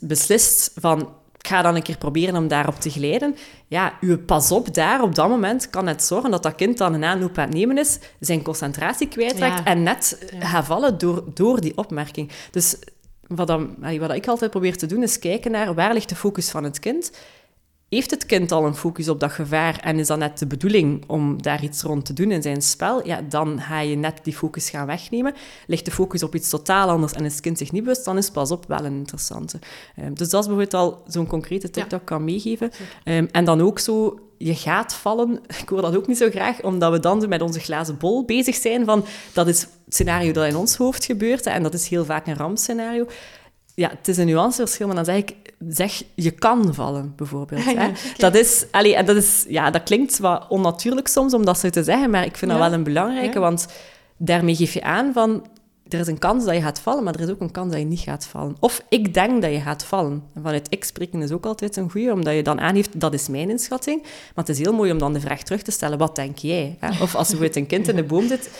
beslist 0.00 0.70
van 0.74 1.08
ik 1.46 1.52
ga 1.52 1.62
dan 1.62 1.74
een 1.74 1.82
keer 1.82 1.98
proberen 1.98 2.36
om 2.36 2.48
daarop 2.48 2.80
te 2.80 2.90
glijden. 2.90 3.36
Ja, 3.66 3.92
uw 4.00 4.18
pas 4.18 4.50
op 4.50 4.74
daar 4.74 5.02
op 5.02 5.14
dat 5.14 5.28
moment 5.28 5.70
kan 5.70 5.86
het 5.86 6.02
zorgen 6.02 6.30
dat 6.30 6.42
dat 6.42 6.54
kind 6.54 6.78
dan 6.78 6.94
een 6.94 7.04
aanloop 7.04 7.38
aan 7.38 7.44
het 7.44 7.54
nemen 7.54 7.78
is, 7.78 7.98
zijn 8.20 8.42
concentratie 8.42 9.08
kwijtraakt 9.08 9.66
en 9.66 9.82
net 9.82 10.26
ja. 10.32 10.46
gaat 10.46 10.64
vallen 10.64 10.98
door, 10.98 11.24
door 11.34 11.60
die 11.60 11.76
opmerking. 11.76 12.30
Dus 12.50 12.76
wat, 13.26 13.46
dan, 13.46 13.76
wat 13.98 14.14
ik 14.14 14.26
altijd 14.26 14.50
probeer 14.50 14.76
te 14.76 14.86
doen, 14.86 15.02
is 15.02 15.18
kijken 15.18 15.50
naar 15.50 15.74
waar 15.74 15.92
ligt 15.92 16.08
de 16.08 16.16
focus 16.16 16.50
van 16.50 16.64
het 16.64 16.78
kind 16.78 17.10
heeft 17.88 18.10
het 18.10 18.26
kind 18.26 18.52
al 18.52 18.66
een 18.66 18.74
focus 18.74 19.08
op 19.08 19.20
dat 19.20 19.32
gevaar 19.32 19.80
en 19.80 19.98
is 19.98 20.06
dat 20.06 20.18
net 20.18 20.38
de 20.38 20.46
bedoeling 20.46 21.04
om 21.06 21.42
daar 21.42 21.62
iets 21.62 21.82
rond 21.82 22.04
te 22.04 22.12
doen 22.12 22.30
in 22.30 22.42
zijn 22.42 22.62
spel, 22.62 23.06
ja, 23.06 23.20
dan 23.28 23.60
ga 23.60 23.80
je 23.80 23.96
net 23.96 24.18
die 24.22 24.34
focus 24.34 24.70
gaan 24.70 24.86
wegnemen. 24.86 25.34
Ligt 25.66 25.84
de 25.84 25.90
focus 25.90 26.22
op 26.22 26.34
iets 26.34 26.48
totaal 26.48 26.88
anders 26.88 27.12
en 27.12 27.24
is 27.24 27.32
het 27.32 27.40
kind 27.40 27.58
zich 27.58 27.72
niet 27.72 27.82
bewust, 27.82 28.04
dan 28.04 28.16
is 28.16 28.30
pas 28.30 28.50
op 28.50 28.64
wel 28.68 28.84
een 28.84 28.96
interessante. 28.96 29.58
Um, 29.98 30.14
dus 30.14 30.28
dat 30.28 30.40
is 30.40 30.48
bijvoorbeeld 30.48 30.74
al 30.74 31.02
zo'n 31.06 31.26
concrete 31.26 31.70
tip 31.70 31.90
dat 31.90 32.00
ik 32.00 32.06
kan 32.06 32.24
meegeven. 32.24 32.70
Um, 33.04 33.28
en 33.30 33.44
dan 33.44 33.60
ook 33.60 33.78
zo, 33.78 34.18
je 34.38 34.54
gaat 34.54 34.94
vallen. 34.94 35.40
Ik 35.62 35.68
hoor 35.68 35.82
dat 35.82 35.96
ook 35.96 36.06
niet 36.06 36.16
zo 36.16 36.30
graag, 36.30 36.62
omdat 36.62 36.92
we 36.92 37.00
dan 37.00 37.28
met 37.28 37.42
onze 37.42 37.60
glazen 37.60 37.98
bol 37.98 38.24
bezig 38.24 38.54
zijn 38.54 38.84
van 38.84 39.04
dat 39.32 39.48
is 39.48 39.60
het 39.60 39.70
scenario 39.88 40.32
dat 40.32 40.46
in 40.46 40.56
ons 40.56 40.76
hoofd 40.76 41.04
gebeurt 41.04 41.46
en 41.46 41.62
dat 41.62 41.74
is 41.74 41.88
heel 41.88 42.04
vaak 42.04 42.26
een 42.26 42.36
rampscenario 42.36 43.06
ja, 43.76 43.88
het 43.88 44.08
is 44.08 44.16
een 44.16 44.26
nuanceverschil, 44.26 44.86
maar 44.86 44.96
dan 44.96 45.04
zeg 45.04 45.16
ik, 45.16 45.34
zeg 45.68 46.02
je 46.14 46.30
kan 46.30 46.74
vallen, 46.74 47.12
bijvoorbeeld. 47.16 47.64
hè? 47.74 47.90
Dat 48.16 48.34
is, 48.34 48.66
allee, 48.70 49.02
dat 49.02 49.16
is, 49.16 49.44
ja, 49.48 49.70
dat 49.70 49.82
klinkt 49.82 50.18
wat 50.18 50.46
onnatuurlijk 50.48 51.08
soms 51.08 51.34
om 51.34 51.44
dat 51.44 51.58
zo 51.58 51.70
te 51.70 51.84
zeggen, 51.84 52.10
maar 52.10 52.24
ik 52.24 52.36
vind 52.36 52.50
dat 52.50 52.60
wel 52.60 52.72
een 52.72 52.82
belangrijke, 52.82 53.38
want 53.38 53.66
daarmee 54.16 54.56
geef 54.56 54.72
je 54.72 54.82
aan 54.82 55.12
van, 55.12 55.46
er 55.88 55.98
is 55.98 56.06
een 56.06 56.18
kans 56.18 56.44
dat 56.44 56.54
je 56.54 56.60
gaat 56.60 56.80
vallen, 56.80 57.04
maar 57.04 57.14
er 57.14 57.20
is 57.20 57.28
ook 57.28 57.40
een 57.40 57.50
kans 57.50 57.70
dat 57.70 57.80
je 57.80 57.86
niet 57.86 58.00
gaat 58.00 58.26
vallen. 58.26 58.56
Of 58.60 58.82
ik 58.88 59.14
denk 59.14 59.42
dat 59.42 59.50
je 59.50 59.60
gaat 59.60 59.84
vallen. 59.84 60.22
En 60.34 60.42
vanuit 60.42 60.66
ik 60.70 60.84
spreken 60.84 61.22
is 61.22 61.32
ook 61.32 61.46
altijd 61.46 61.76
een 61.76 61.90
goede, 61.90 62.12
omdat 62.12 62.34
je 62.34 62.42
dan 62.42 62.60
aangeeft, 62.60 63.00
dat 63.00 63.14
is 63.14 63.28
mijn 63.28 63.50
inschatting. 63.50 64.02
Maar 64.02 64.44
het 64.44 64.48
is 64.48 64.58
heel 64.58 64.72
mooi 64.72 64.92
om 64.92 64.98
dan 64.98 65.12
de 65.12 65.20
vraag 65.20 65.42
terug 65.42 65.62
te 65.62 65.70
stellen, 65.70 65.98
wat 65.98 66.16
denk 66.16 66.38
jij? 66.38 66.78
Of 67.00 67.14
als 67.14 67.32
er 67.32 67.56
een 67.56 67.66
kind 67.66 67.88
in 67.88 67.96
de 67.96 68.04
boom 68.04 68.28
zit, 68.28 68.50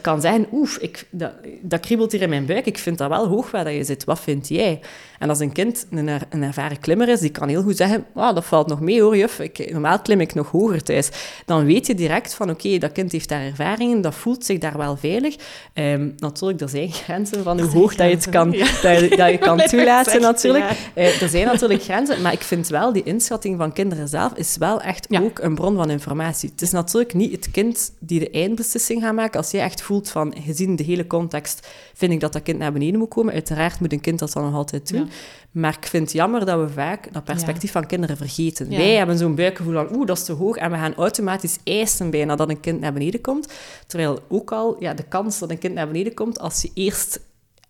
kan 0.00 0.20
zeggen, 0.20 0.46
oef, 0.52 0.76
ik, 0.76 1.06
dat, 1.10 1.32
dat 1.60 1.80
kriebelt 1.80 2.12
hier 2.12 2.22
in 2.22 2.28
mijn 2.28 2.46
buik, 2.46 2.66
ik 2.66 2.78
vind 2.78 2.98
dat 2.98 3.08
wel 3.08 3.26
hoog 3.26 3.50
waar 3.50 3.64
dat 3.64 3.74
je 3.74 3.84
zit. 3.84 4.04
Wat 4.04 4.20
vind 4.20 4.48
jij? 4.48 4.80
En 5.18 5.28
als 5.28 5.38
een 5.38 5.52
kind 5.52 5.86
een, 5.90 6.08
een 6.28 6.42
ervaren 6.42 6.80
klimmer 6.80 7.08
is, 7.08 7.20
die 7.20 7.30
kan 7.30 7.48
heel 7.48 7.62
goed 7.62 7.76
zeggen, 7.76 8.06
oh, 8.14 8.34
dat 8.34 8.44
valt 8.44 8.66
nog 8.66 8.80
mee 8.80 9.02
hoor, 9.02 9.16
juf, 9.16 9.38
ik, 9.38 9.70
normaal 9.72 10.00
klim 10.00 10.20
ik 10.20 10.34
nog 10.34 10.50
hoger 10.50 10.82
thuis. 10.82 11.10
Dan 11.44 11.64
weet 11.64 11.86
je 11.86 11.94
direct 11.94 12.34
van, 12.34 12.50
oké, 12.50 12.78
dat 12.78 12.92
kind 12.92 13.12
heeft 13.12 13.28
daar 13.28 13.42
ervaringen, 13.42 14.00
dat 14.00 14.14
voelt 14.14 14.44
zich 14.44 14.58
daar 14.58 14.76
wel 14.76 14.96
veilig. 14.96 15.36
Um, 15.74 16.14
natuurlijk, 16.18 16.60
er 16.60 16.68
zijn 16.76 16.92
grenzen 16.92 17.42
van 17.42 17.60
hoe 17.60 17.70
hoog 17.70 17.94
dat 17.94 18.08
je 18.08 18.14
het 18.14 18.28
kan, 18.28 18.50
dat 18.50 19.00
je, 19.00 19.14
dat 19.16 19.30
je 19.30 19.38
kan 19.48 19.58
toelaten 19.58 20.20
natuurlijk. 20.20 20.64
Eh, 20.94 21.22
er 21.22 21.28
zijn 21.28 21.46
natuurlijk 21.46 21.82
grenzen, 21.82 22.22
maar 22.22 22.32
ik 22.32 22.42
vind 22.42 22.68
wel, 22.68 22.92
die 22.92 23.02
inschatting 23.02 23.58
van 23.58 23.72
kinderen 23.72 24.08
zelf 24.08 24.32
is 24.34 24.56
wel 24.56 24.80
echt 24.80 25.16
ook 25.20 25.38
een 25.38 25.54
bron 25.54 25.76
van 25.76 25.90
informatie. 25.90 26.50
Het 26.50 26.62
is 26.62 26.70
natuurlijk 26.70 27.14
niet 27.14 27.32
het 27.32 27.50
kind 27.50 27.92
die 27.98 28.18
de 28.18 28.30
eindbeslissing 28.30 29.02
gaat 29.02 29.14
maken. 29.14 29.40
Als 29.40 29.50
jij 29.50 29.62
echt 29.62 29.82
voelt 29.82 30.10
van, 30.10 30.34
gezien 30.44 30.76
de 30.76 30.84
hele 30.84 31.06
context, 31.06 31.68
vind 31.94 32.12
ik 32.12 32.20
dat 32.20 32.32
dat 32.32 32.42
kind 32.42 32.58
naar 32.58 32.72
beneden 32.72 32.98
moet 32.98 33.08
komen. 33.08 33.32
Uiteraard 33.34 33.80
moet 33.80 33.92
een 33.92 34.00
kind 34.00 34.18
dat 34.18 34.32
dan 34.32 34.44
nog 34.44 34.54
altijd 34.54 34.88
doen. 34.88 35.08
Maar 35.50 35.76
ik 35.80 35.86
vind 35.86 36.02
het 36.02 36.12
jammer 36.12 36.44
dat 36.44 36.60
we 36.60 36.68
vaak 36.68 37.12
dat 37.12 37.24
perspectief 37.24 37.72
van 37.72 37.86
kinderen 37.86 38.16
vergeten. 38.16 38.68
Wij 38.68 38.94
hebben 38.94 39.18
zo'n 39.18 39.34
buikgevoel 39.34 39.72
van, 39.72 39.96
oeh, 39.96 40.06
dat 40.06 40.16
is 40.16 40.24
te 40.24 40.32
hoog. 40.32 40.56
En 40.56 40.70
we 40.70 40.76
gaan 40.76 40.94
automatisch 40.94 41.58
eisen 41.64 42.10
bijna 42.10 42.36
dat 42.36 42.48
een 42.48 42.60
kind 42.60 42.80
naar 42.80 42.92
beneden 42.92 43.20
komt. 43.20 43.52
Terwijl 43.86 44.18
ook 44.28 44.52
al 44.52 44.76
ja, 44.78 44.94
de 44.94 45.02
kans 45.02 45.38
dat 45.38 45.50
een 45.50 45.58
kind 45.58 45.74
naar 45.74 45.86
beneden 45.86 46.14
komt, 46.14 46.38
als 46.38 46.62
je 46.62 46.70
eerst 46.74 47.20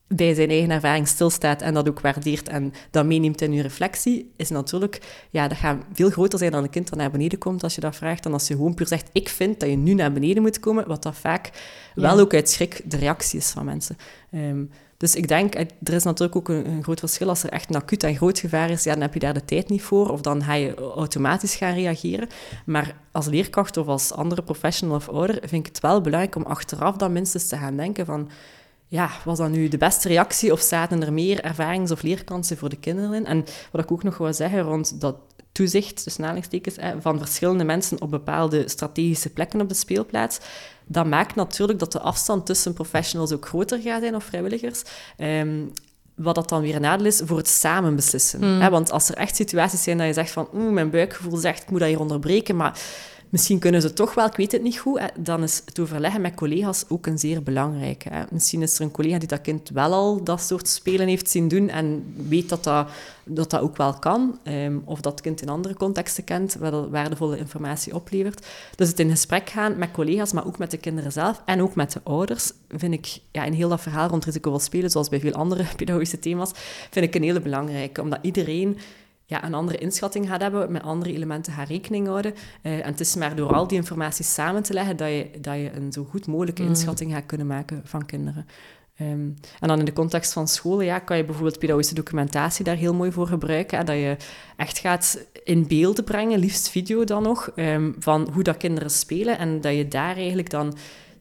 bij 0.09 0.35
zijn 0.35 0.51
eigen 0.51 0.71
ervaring 0.71 1.09
stilstaat 1.09 1.63
en 1.63 1.75
dat 1.75 1.89
ook 1.89 2.01
waardeert 2.01 2.49
en 2.49 2.73
dat 2.91 3.07
meeneemt 3.07 3.41
in 3.41 3.53
je 3.53 3.63
reflectie, 3.63 4.33
is 4.37 4.49
natuurlijk, 4.49 5.27
ja, 5.31 5.49
dat 5.49 5.59
gaat 5.59 5.85
veel 5.93 6.11
groter 6.11 6.39
zijn 6.39 6.51
dan 6.51 6.63
een 6.63 6.71
kind 6.71 6.89
dat 6.89 6.99
naar 6.99 7.11
beneden 7.11 7.39
komt 7.39 7.63
als 7.63 7.75
je 7.75 7.81
dat 7.81 7.97
vraagt, 7.97 8.23
dan 8.23 8.33
als 8.33 8.49
je 8.49 8.55
gewoon 8.55 8.75
puur 8.75 8.87
zegt, 8.87 9.11
ik 9.13 9.29
vind 9.29 9.61
dat 9.61 9.69
je 9.69 9.77
nu 9.77 9.95
naar 9.95 10.13
beneden 10.13 10.43
moet 10.43 10.61
komen, 10.61 10.89
wat 10.89 11.03
dat 11.03 11.17
vaak 11.17 11.51
wel 11.95 12.19
ook 12.19 12.35
uit 12.35 12.51
schrik 12.51 12.83
de 12.85 12.97
reactie 12.97 13.39
is 13.39 13.51
van 13.51 13.65
mensen. 13.65 13.97
Ehm, 14.31 14.65
dus 14.97 15.15
ik 15.15 15.29
denk, 15.29 15.55
er 15.55 15.93
is 15.93 16.03
natuurlijk 16.03 16.37
ook 16.37 16.49
een, 16.49 16.83
groot 16.83 16.99
verschil. 16.99 17.29
Als 17.29 17.43
er 17.43 17.51
echt 17.51 17.69
een 17.69 17.81
acuut 17.81 18.03
en 18.03 18.17
groot 18.17 18.39
gevaar 18.39 18.71
is, 18.71 18.85
ja, 18.85 18.93
dan 18.93 19.03
heb 19.03 19.15
je 19.15 19.21
daar 19.21 19.35
de 19.35 19.45
tijd 19.45 19.69
niet 19.69 19.83
voor. 19.83 20.11
Of 20.11 20.21
dan 20.21 20.43
ga 20.43 20.53
je 20.53 20.75
automatisch 20.75 21.55
gaan 21.55 21.75
reageren. 21.75 22.29
Maar 22.67 22.97
als 23.13 23.27
leerkracht 23.27 23.77
of 23.77 23.87
als 23.87 24.13
andere 24.13 24.43
professional 24.43 24.97
of 24.97 25.09
ouder 25.09 25.39
vind 25.41 25.67
ik 25.67 25.73
het 25.75 25.81
wel 25.81 26.01
belangrijk 26.01 26.37
om 26.37 26.43
achteraf 26.43 26.97
dan 26.97 27.13
minstens 27.13 27.49
te 27.49 27.57
gaan 27.57 27.77
denken 27.77 28.07
van... 28.07 28.31
Ja, 28.89 29.11
was 29.25 29.39
dat 29.39 29.51
nu 29.51 29.69
de 29.69 29.79
beste 29.79 30.09
reactie 30.09 30.53
of 30.53 30.61
zaten 30.61 31.03
er 31.03 31.13
meer 31.13 31.41
ervarings- 31.41 31.91
of 31.91 32.03
leerkansen 32.03 32.57
voor 32.57 32.69
de 32.69 32.79
kinderen 32.79 33.15
in? 33.15 33.27
En 33.27 33.45
wat 33.73 33.83
ik 33.83 33.93
ook 33.93 34.03
nog 34.03 34.19
wil 34.19 34.35
zeggen 34.35 34.63
rond 34.63 35.01
dat 35.01 35.17
toezicht, 35.53 36.05
dus 36.05 36.19
aanhalingstekens, 36.19 36.77
van 37.01 37.19
verschillende 37.19 37.65
mensen 37.65 38.01
op 38.01 38.11
bepaalde 38.11 38.69
strategische 38.69 39.31
plekken 39.31 39.61
op 39.61 39.69
de 39.69 39.75
speelplaats 39.75 40.39
dat 40.87 41.07
maakt 41.07 41.35
natuurlijk 41.35 41.79
dat 41.79 41.93
de 41.93 42.01
afstand 42.01 42.47
tussen 42.47 42.73
professionals 42.73 43.33
ook 43.33 43.47
groter 43.47 43.81
gaat 43.81 44.01
zijn 44.01 44.15
of 44.15 44.25
vrijwilligers. 44.25 44.83
Um, 45.19 45.73
wat 46.15 46.35
dat 46.35 46.49
dan 46.49 46.61
weer 46.61 46.75
een 46.75 46.81
nadeel 46.81 47.07
is 47.07 47.21
voor 47.25 47.37
het 47.37 47.49
samen 47.49 47.97
beslissen. 47.97 48.41
Mm. 48.41 48.71
Want 48.71 48.91
als 48.91 49.09
er 49.09 49.17
echt 49.17 49.37
situaties 49.37 49.83
zijn 49.83 49.99
dat 49.99 50.07
je 50.07 50.13
zegt 50.13 50.31
van 50.31 50.49
mijn 50.53 50.91
buikgevoel 50.91 51.37
zegt 51.37 51.63
ik 51.63 51.71
moet 51.71 51.81
dat 51.81 51.89
hier 51.89 52.01
onderbreken, 52.01 52.57
maar 52.57 52.79
Misschien 53.29 53.59
kunnen 53.59 53.81
ze 53.81 53.93
toch 53.93 54.15
wel, 54.15 54.27
ik 54.27 54.37
weet 54.37 54.53
het 54.53 54.63
niet 54.63 54.79
goed, 54.79 55.01
dan 55.19 55.43
is 55.43 55.63
het 55.65 55.79
overleggen 55.79 56.21
met 56.21 56.35
collega's 56.35 56.85
ook 56.89 57.07
een 57.07 57.19
zeer 57.19 57.43
belangrijk. 57.43 58.05
Misschien 58.31 58.63
is 58.63 58.75
er 58.79 58.81
een 58.85 58.91
collega 58.91 59.19
die 59.19 59.29
dat 59.29 59.41
kind 59.41 59.69
wel 59.69 59.93
al 59.93 60.25
dat 60.25 60.41
soort 60.41 60.69
spelen 60.69 61.09
heeft 61.09 61.31
zien 61.31 61.49
doen 61.49 61.69
en 61.69 62.15
weet 62.29 62.49
dat 62.49 62.65
dat, 62.65 62.89
dat, 63.25 63.51
dat 63.51 63.61
ook 63.61 63.77
wel 63.77 63.95
kan, 63.95 64.39
ehm, 64.43 64.79
of 64.85 65.01
dat 65.01 65.21
kind 65.21 65.43
in 65.43 65.49
andere 65.49 65.75
contexten 65.75 66.25
kent, 66.25 66.59
dat 66.61 66.89
waardevolle 66.89 67.39
informatie 67.39 67.95
oplevert. 67.95 68.47
Dus 68.77 68.89
het 68.89 69.01
in 69.01 69.11
gesprek 69.11 69.51
gaan 69.51 69.79
met 69.79 69.91
collega's, 69.91 70.33
maar 70.33 70.47
ook 70.47 70.59
met 70.59 70.71
de 70.71 70.77
kinderen 70.77 71.13
zelf 71.13 71.43
en 71.45 71.63
ook 71.63 71.75
met 71.75 71.93
de 71.93 72.01
ouders, 72.03 72.53
vind 72.69 72.93
ik 72.93 73.19
ja, 73.33 73.45
in 73.45 73.53
heel 73.53 73.69
dat 73.69 73.81
verhaal 73.81 74.09
rond 74.09 74.25
risicovol 74.25 74.59
spelen, 74.59 74.91
zoals 74.91 75.09
bij 75.09 75.21
veel 75.21 75.33
andere 75.33 75.65
pedagogische 75.77 76.19
thema's, 76.19 76.51
vind 76.91 77.07
ik 77.07 77.15
een 77.15 77.23
hele 77.23 77.41
belangrijke, 77.41 78.03
omdat 78.03 78.19
iedereen 78.23 78.79
ja, 79.27 79.45
een 79.45 79.55
andere 79.55 79.79
inschatting 79.79 80.29
gaat 80.29 80.41
hebben, 80.41 80.73
met 80.73 80.83
andere 80.83 81.13
elementen 81.13 81.53
gaan 81.53 81.67
rekening 81.67 82.07
houden. 82.07 82.35
Uh, 82.63 82.73
en 82.73 82.91
het 82.91 83.01
is 83.01 83.15
maar 83.15 83.37
door 83.37 83.55
al 83.55 83.67
die 83.67 83.79
informatie 83.79 84.25
samen 84.25 84.63
te 84.63 84.73
leggen 84.73 84.97
dat 84.97 85.09
je, 85.09 85.31
dat 85.41 85.55
je 85.55 85.71
een 85.75 85.93
zo 85.93 86.05
goed 86.05 86.27
mogelijke 86.27 86.63
mm. 86.63 86.69
inschatting 86.69 87.13
gaat 87.13 87.27
kunnen 87.27 87.47
maken 87.47 87.81
van 87.85 88.07
kinderen. 88.07 88.47
Um, 89.01 89.35
en 89.61 89.69
dan 89.69 89.79
in 89.79 89.85
de 89.85 89.93
context 89.93 90.33
van 90.33 90.49
scholen 90.49 90.85
ja, 90.85 90.99
kan 90.99 91.17
je 91.17 91.25
bijvoorbeeld 91.25 91.59
pedagogische 91.59 91.95
documentatie 91.95 92.65
daar 92.65 92.77
heel 92.77 92.95
mooi 92.95 93.13
voor 93.13 93.27
gebruiken. 93.27 93.79
Hè, 93.79 93.85
dat 93.85 93.97
je 93.97 94.17
echt 94.57 94.79
gaat 94.79 95.27
in 95.45 95.67
beelden 95.67 96.05
brengen, 96.05 96.39
liefst 96.39 96.69
video 96.69 97.05
dan 97.05 97.23
nog, 97.23 97.51
um, 97.57 97.95
van 97.99 98.29
hoe 98.33 98.43
dat 98.43 98.57
kinderen 98.57 98.91
spelen. 98.91 99.39
En 99.39 99.61
dat 99.61 99.75
je 99.75 99.89
daar 99.89 100.17
eigenlijk 100.17 100.51
dan 100.51 100.77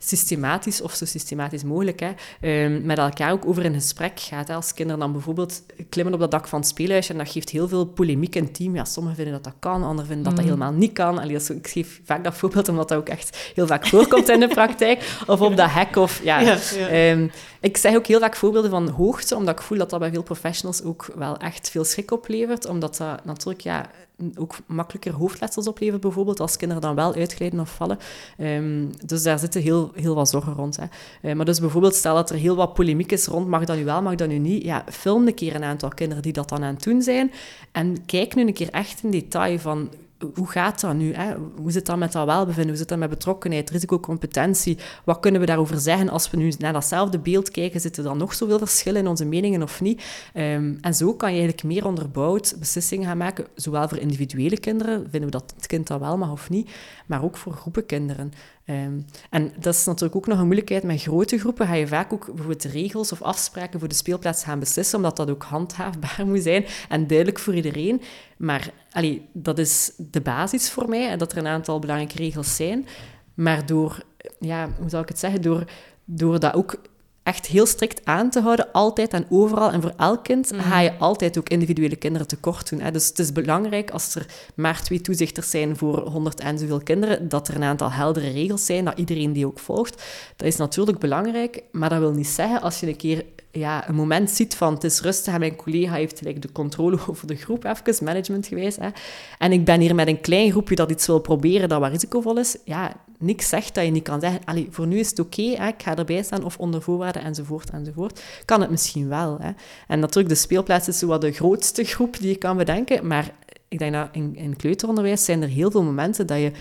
systematisch 0.08 0.82
of 0.82 0.94
zo 0.94 1.06
systematisch 1.06 1.64
mogelijk 1.64 2.00
hè, 2.00 2.12
ehm, 2.42 2.86
met 2.86 2.98
elkaar 2.98 3.32
ook 3.32 3.46
over 3.46 3.66
een 3.66 3.74
gesprek 3.74 4.20
gaat. 4.20 4.48
Hè. 4.48 4.56
Als 4.56 4.74
kinderen 4.74 5.00
dan 5.00 5.12
bijvoorbeeld 5.12 5.64
klimmen 5.90 6.14
op 6.14 6.20
dat 6.20 6.32
dak 6.32 6.48
van 6.48 6.60
het 6.60 6.68
speelhuisje 6.68 7.12
en 7.12 7.18
dat 7.18 7.30
geeft 7.30 7.50
heel 7.50 7.68
veel 7.68 7.86
polemiek 7.86 8.36
in 8.36 8.44
het 8.44 8.54
team. 8.54 8.76
Ja, 8.76 8.86
sommigen 8.86 9.18
vinden 9.18 9.34
dat 9.34 9.44
dat 9.44 9.54
kan, 9.60 9.84
anderen 9.84 10.06
vinden 10.06 10.24
dat 10.24 10.36
dat 10.36 10.46
mm. 10.46 10.52
helemaal 10.52 10.72
niet 10.72 10.94
kan. 10.94 11.20
Allee, 11.20 11.36
ik 11.36 11.68
geef 11.68 12.02
vaak 12.04 12.24
dat 12.24 12.36
voorbeeld 12.36 12.70
omdat 12.70 12.90
dat 12.90 12.98
ook 12.98 13.10
echt 13.10 13.52
heel 13.56 13.68
vaak 13.68 13.88
voorkomt 13.88 14.30
in 14.30 14.40
de 14.40 14.48
praktijk. 14.60 15.18
Of 15.28 15.42
op 15.42 15.58
dat 15.58 15.72
hek. 15.72 15.96
Of, 15.96 16.24
ja, 16.24 16.40
ja, 16.40 16.58
ehm, 16.90 17.28
ik 17.60 17.78
zeg 17.78 17.96
ook 17.96 18.06
heel 18.06 18.20
vaak 18.20 18.36
voorbeelden 18.36 18.72
van 18.72 18.90
hoogte, 18.90 19.36
omdat 19.36 19.60
ik 19.60 19.66
voel 19.66 19.78
dat 19.78 19.90
dat 19.90 20.00
bij 20.00 20.12
veel 20.12 20.24
professionals 20.24 20.84
ook 20.84 21.12
wel 21.16 21.38
echt 21.38 21.70
veel 21.70 21.84
schrik 21.84 22.12
oplevert. 22.12 22.66
Omdat 22.66 22.98
dat 22.98 23.26
natuurlijk 23.26 23.62
ja, 23.62 23.90
ook 24.36 24.56
makkelijker 24.66 25.14
hoofdletsels 25.14 25.68
oplevert, 25.68 26.02
bijvoorbeeld, 26.02 26.40
als 26.40 26.58
kinderen 26.58 26.84
dan 26.84 26.96
wel 26.96 27.14
uitglijden 27.14 27.60
of 27.60 27.76
vallen. 27.76 27.98
Um, 28.38 28.90
dus 29.06 29.24
daar 29.24 29.40
zitten 29.40 29.62
heel, 29.62 29.92
heel 29.96 30.16
wat 30.16 30.30
zorgen 30.30 30.54
rond. 30.54 30.78
Hè. 30.78 30.86
Uh, 31.22 31.36
maar 31.36 31.46
dus 31.46 31.60
bijvoorbeeld, 31.60 31.96
stel 31.96 32.16
dat 32.16 32.30
er 32.30 32.36
heel 32.36 32.56
wat 32.56 32.74
polemiek 32.74 33.12
is 33.12 33.26
rond, 33.26 33.48
mag 33.48 33.66
dat 33.66 33.78
nu 33.78 33.86
wel, 33.86 34.02
mag 34.02 34.16
dat 34.16 34.28
nu 34.28 34.38
niet? 34.38 34.64
Ja, 34.64 34.84
film 34.92 35.28
een 35.28 35.34
keer 35.34 35.56
een 35.56 35.64
aantal 35.64 35.90
kinderen 35.90 36.24
die 36.24 36.34
dat 36.34 36.50
dan 36.50 36.64
aan 36.64 36.74
het 36.74 36.84
doen 36.84 37.02
zijn 37.02 37.32
en 37.72 38.06
kijk 38.06 38.36
nu 38.36 38.48
een 38.48 38.54
keer 38.54 38.70
echt 38.70 39.04
in 39.04 39.12
detail 39.12 39.60
van 39.60 39.90
hoe 40.34 40.48
gaat 40.48 40.82
dat 40.82 40.94
nu? 40.96 41.14
Hè? 41.14 41.36
Hoe 41.56 41.72
zit 41.72 41.86
dat 41.86 41.98
met 41.98 42.12
dat 42.12 42.26
welbevinden? 42.26 42.68
Hoe 42.68 42.78
zit 42.78 42.88
dat 42.88 42.98
met 42.98 43.10
betrokkenheid, 43.10 43.70
risicocompetentie? 43.70 44.78
Wat 45.04 45.20
kunnen 45.20 45.42
we 45.42 45.48
daarover 45.48 45.80
zeggen 45.80 46.10
als 46.10 46.30
we 46.30 46.38
nu 46.38 46.54
naar 46.58 46.74
datzelfde 46.74 47.20
beeld 47.20 47.52
kijken? 47.52 47.82
Zitten 47.82 48.04
er 48.04 48.10
dan 48.10 48.18
nog 48.18 48.34
zoveel 48.34 48.58
verschillen 48.58 49.02
in 49.02 49.08
onze 49.08 49.26
meningen 49.26 49.64
of 49.64 49.82
niet? 49.82 50.04
Ehm, 50.34 50.76
en 50.82 50.94
zo 50.94 51.14
kan 51.14 51.30
je 51.30 51.40
eigenlijk 51.40 51.64
meer 51.64 51.86
onderbouwd 51.86 52.56
beslissingen 52.60 53.08
gaan 53.08 53.18
maken, 53.18 53.46
zowel 53.56 53.88
voor 53.88 53.98
individuele 53.98 54.60
kinderen, 54.60 55.02
vinden 55.02 55.30
we 55.30 55.38
dat 55.38 55.54
het 55.56 55.68
kind 55.68 55.88
dat 55.88 56.00
wel 56.00 56.18
mag 56.18 56.32
of 56.32 56.50
niet, 56.50 56.70
maar 57.06 57.24
ook 57.24 57.38
voor 57.38 57.54
groepen 57.54 57.86
kinderen. 57.86 58.34
Ehm, 58.66 59.00
en 59.30 59.54
dat 59.60 59.74
is 59.74 59.86
natuurlijk 59.86 60.16
ook 60.16 60.28
nog 60.28 60.38
een 60.38 60.46
moeilijkheid 60.46 60.84
met 60.84 61.02
grote 61.02 61.38
groepen. 61.38 61.68
Ga 61.68 61.74
je 61.74 61.88
vaak 61.88 62.14
ook 62.14 62.26
bijvoorbeeld 62.26 62.64
regels 62.64 63.12
of 63.12 63.22
afspraken 63.22 63.80
voor 63.80 63.88
de 63.88 63.96
speelplaats 63.96 64.44
gaan 64.44 64.60
beslissen, 64.60 64.98
omdat 64.98 65.16
dat 65.16 65.30
ook 65.30 65.44
handhaafbaar 65.44 66.22
moet 66.28 66.44
zijn 66.44 66.66
en 66.90 67.08
duidelijk 67.08 67.40
voor 67.40 67.56
iedereen. 67.56 68.02
Maar 68.38 68.70
allee, 68.92 69.30
dat 69.34 69.60
is 69.60 69.92
de 69.98 70.22
basis 70.22 70.70
voor 70.70 70.90
mij, 70.90 71.18
dat 71.18 71.32
er 71.32 71.38
een 71.38 71.48
aantal 71.48 71.80
belangrijke 71.80 72.18
regels 72.18 72.56
zijn. 72.56 72.88
Maar 73.34 73.66
door, 73.66 74.04
ja, 74.40 74.70
hoe 74.80 74.90
zou 74.90 75.04
ik 75.04 75.10
het 75.10 75.20
zeggen, 75.20 75.42
door, 75.42 75.64
door 76.06 76.40
dat 76.40 76.54
ook 76.54 76.82
echt 77.26 77.46
heel 77.46 77.66
strikt 77.66 78.06
aan 78.06 78.30
te 78.30 78.40
houden, 78.40 78.72
altijd 78.72 79.14
en 79.14 79.26
overal 79.30 79.72
en 79.72 79.82
voor 79.82 79.94
elk 79.98 80.24
kind, 80.24 80.52
mm. 80.52 80.60
ga 80.60 80.80
je 80.80 80.98
altijd 80.98 81.38
ook 81.38 81.50
individuele 81.50 81.96
kinderen 81.96 82.28
tekort 82.28 82.70
doen. 82.70 82.80
Hè. 82.80 82.92
Dus 82.92 83.08
het 83.08 83.20
is 83.20 83.32
belangrijk 83.32 83.92
als 83.92 84.16
er 84.16 84.26
maar 84.56 84.84
twee 84.84 85.02
toezichters 85.02 85.50
zijn 85.50 85.78
voor 85.78 86.00
100 86.00 86.40
en 86.40 86.60
zoveel 86.60 86.84
kinderen, 86.84 87.30
dat 87.30 87.48
er 87.48 87.56
een 87.56 87.64
aantal 87.64 87.92
heldere 87.92 88.30
regels 88.30 88.66
zijn, 88.66 88.86
dat 88.86 88.98
iedereen 88.98 89.34
die 89.34 89.46
ook 89.46 89.60
volgt. 89.60 90.04
Dat 90.36 90.48
is 90.48 90.56
natuurlijk 90.56 91.00
belangrijk, 91.00 91.64
maar 91.72 91.90
dat 91.90 92.00
wil 92.00 92.12
niet 92.12 92.28
zeggen 92.28 92.62
als 92.62 92.80
je 92.80 92.88
een 92.88 92.96
keer 92.96 93.26
ja, 93.58 93.90
een 93.90 93.96
moment 93.96 94.30
ziet 94.30 94.56
van 94.56 94.74
het 94.74 94.84
is 94.84 95.02
rustig 95.02 95.34
en 95.34 95.40
mijn 95.40 95.56
collega 95.56 95.94
heeft 95.94 96.18
gelijk 96.18 96.42
de 96.42 96.52
controle 96.52 97.00
over 97.10 97.28
de 97.28 97.36
groep, 97.36 97.64
even 97.64 98.06
management 98.06 98.48
geweest. 98.48 98.78
Hè. 98.80 98.90
En 99.38 99.52
ik 99.52 99.66
ben 99.66 99.80
hier 99.80 99.96
met 99.96 100.08
een 100.08 100.22
klein 100.22 100.52
groepje 100.52 100.76
dat 100.76 100.92
iets 100.92 101.08
wil 101.08 101.20
proberen 101.20 101.70
dat 101.70 101.80
wat 101.80 101.92
risicovol 101.92 102.38
is. 102.38 102.58
Ja, 102.66 102.94
niks 103.18 103.50
zegt 103.50 103.76
dat 103.76 103.86
je 103.86 103.92
niet 103.92 104.04
kan 104.04 104.20
zeggen, 104.20 104.42
allee, 104.46 104.68
voor 104.72 104.88
nu 104.88 105.00
is 105.00 105.10
het 105.10 105.20
oké, 105.20 105.42
ik 105.42 105.84
ga 105.84 105.96
erbij 105.96 106.24
staan 106.24 106.44
of 106.44 106.58
onder 106.58 106.82
voorwaarden 106.82 107.24
enzovoort 107.24 107.70
enzovoort. 107.70 108.22
Kan 108.46 108.62
het 108.62 108.70
misschien 108.70 109.08
wel. 109.08 109.38
Hè. 109.40 109.52
En 109.88 110.00
natuurlijk, 110.00 110.36
de 110.36 110.42
speelplaats 110.42 110.88
is 110.88 111.00
zo 111.00 111.18
de 111.18 111.32
grootste 111.32 111.84
groep 111.84 112.20
die 112.20 112.30
je 112.30 112.36
kan 112.36 112.58
bedenken, 112.58 113.08
maar 113.08 113.32
ik 113.68 113.80
denk 113.80 113.94
dat 113.94 114.10
in, 114.12 114.36
in 114.36 114.56
kleuteronderwijs 114.56 115.26
zijn 115.26 115.42
er 115.42 115.48
heel 115.48 115.72
veel 115.72 115.84
momenten 115.84 116.28
dat 116.28 116.38
je 116.38 116.52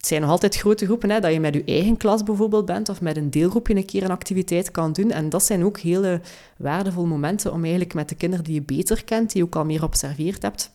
het 0.00 0.08
zijn 0.08 0.20
nog 0.20 0.30
altijd 0.30 0.56
grote 0.56 0.84
groepen, 0.84 1.10
hè, 1.10 1.20
dat 1.20 1.32
je 1.32 1.40
met 1.40 1.54
je 1.54 1.64
eigen 1.64 1.96
klas 1.96 2.22
bijvoorbeeld 2.22 2.64
bent 2.66 2.88
of 2.88 3.00
met 3.00 3.16
een 3.16 3.30
deelgroepje 3.30 3.76
een 3.76 3.84
keer 3.84 4.02
een 4.02 4.10
activiteit 4.10 4.70
kan 4.70 4.92
doen. 4.92 5.10
En 5.10 5.28
dat 5.28 5.42
zijn 5.42 5.64
ook 5.64 5.78
hele 5.78 6.20
waardevolle 6.56 7.06
momenten 7.06 7.52
om 7.52 7.60
eigenlijk 7.60 7.94
met 7.94 8.08
de 8.08 8.14
kinderen 8.14 8.44
die 8.44 8.54
je 8.54 8.62
beter 8.62 9.04
kent, 9.04 9.32
die 9.32 9.38
je 9.38 9.46
ook 9.46 9.56
al 9.56 9.64
meer 9.64 9.82
observeerd 9.82 10.42
hebt, 10.42 10.70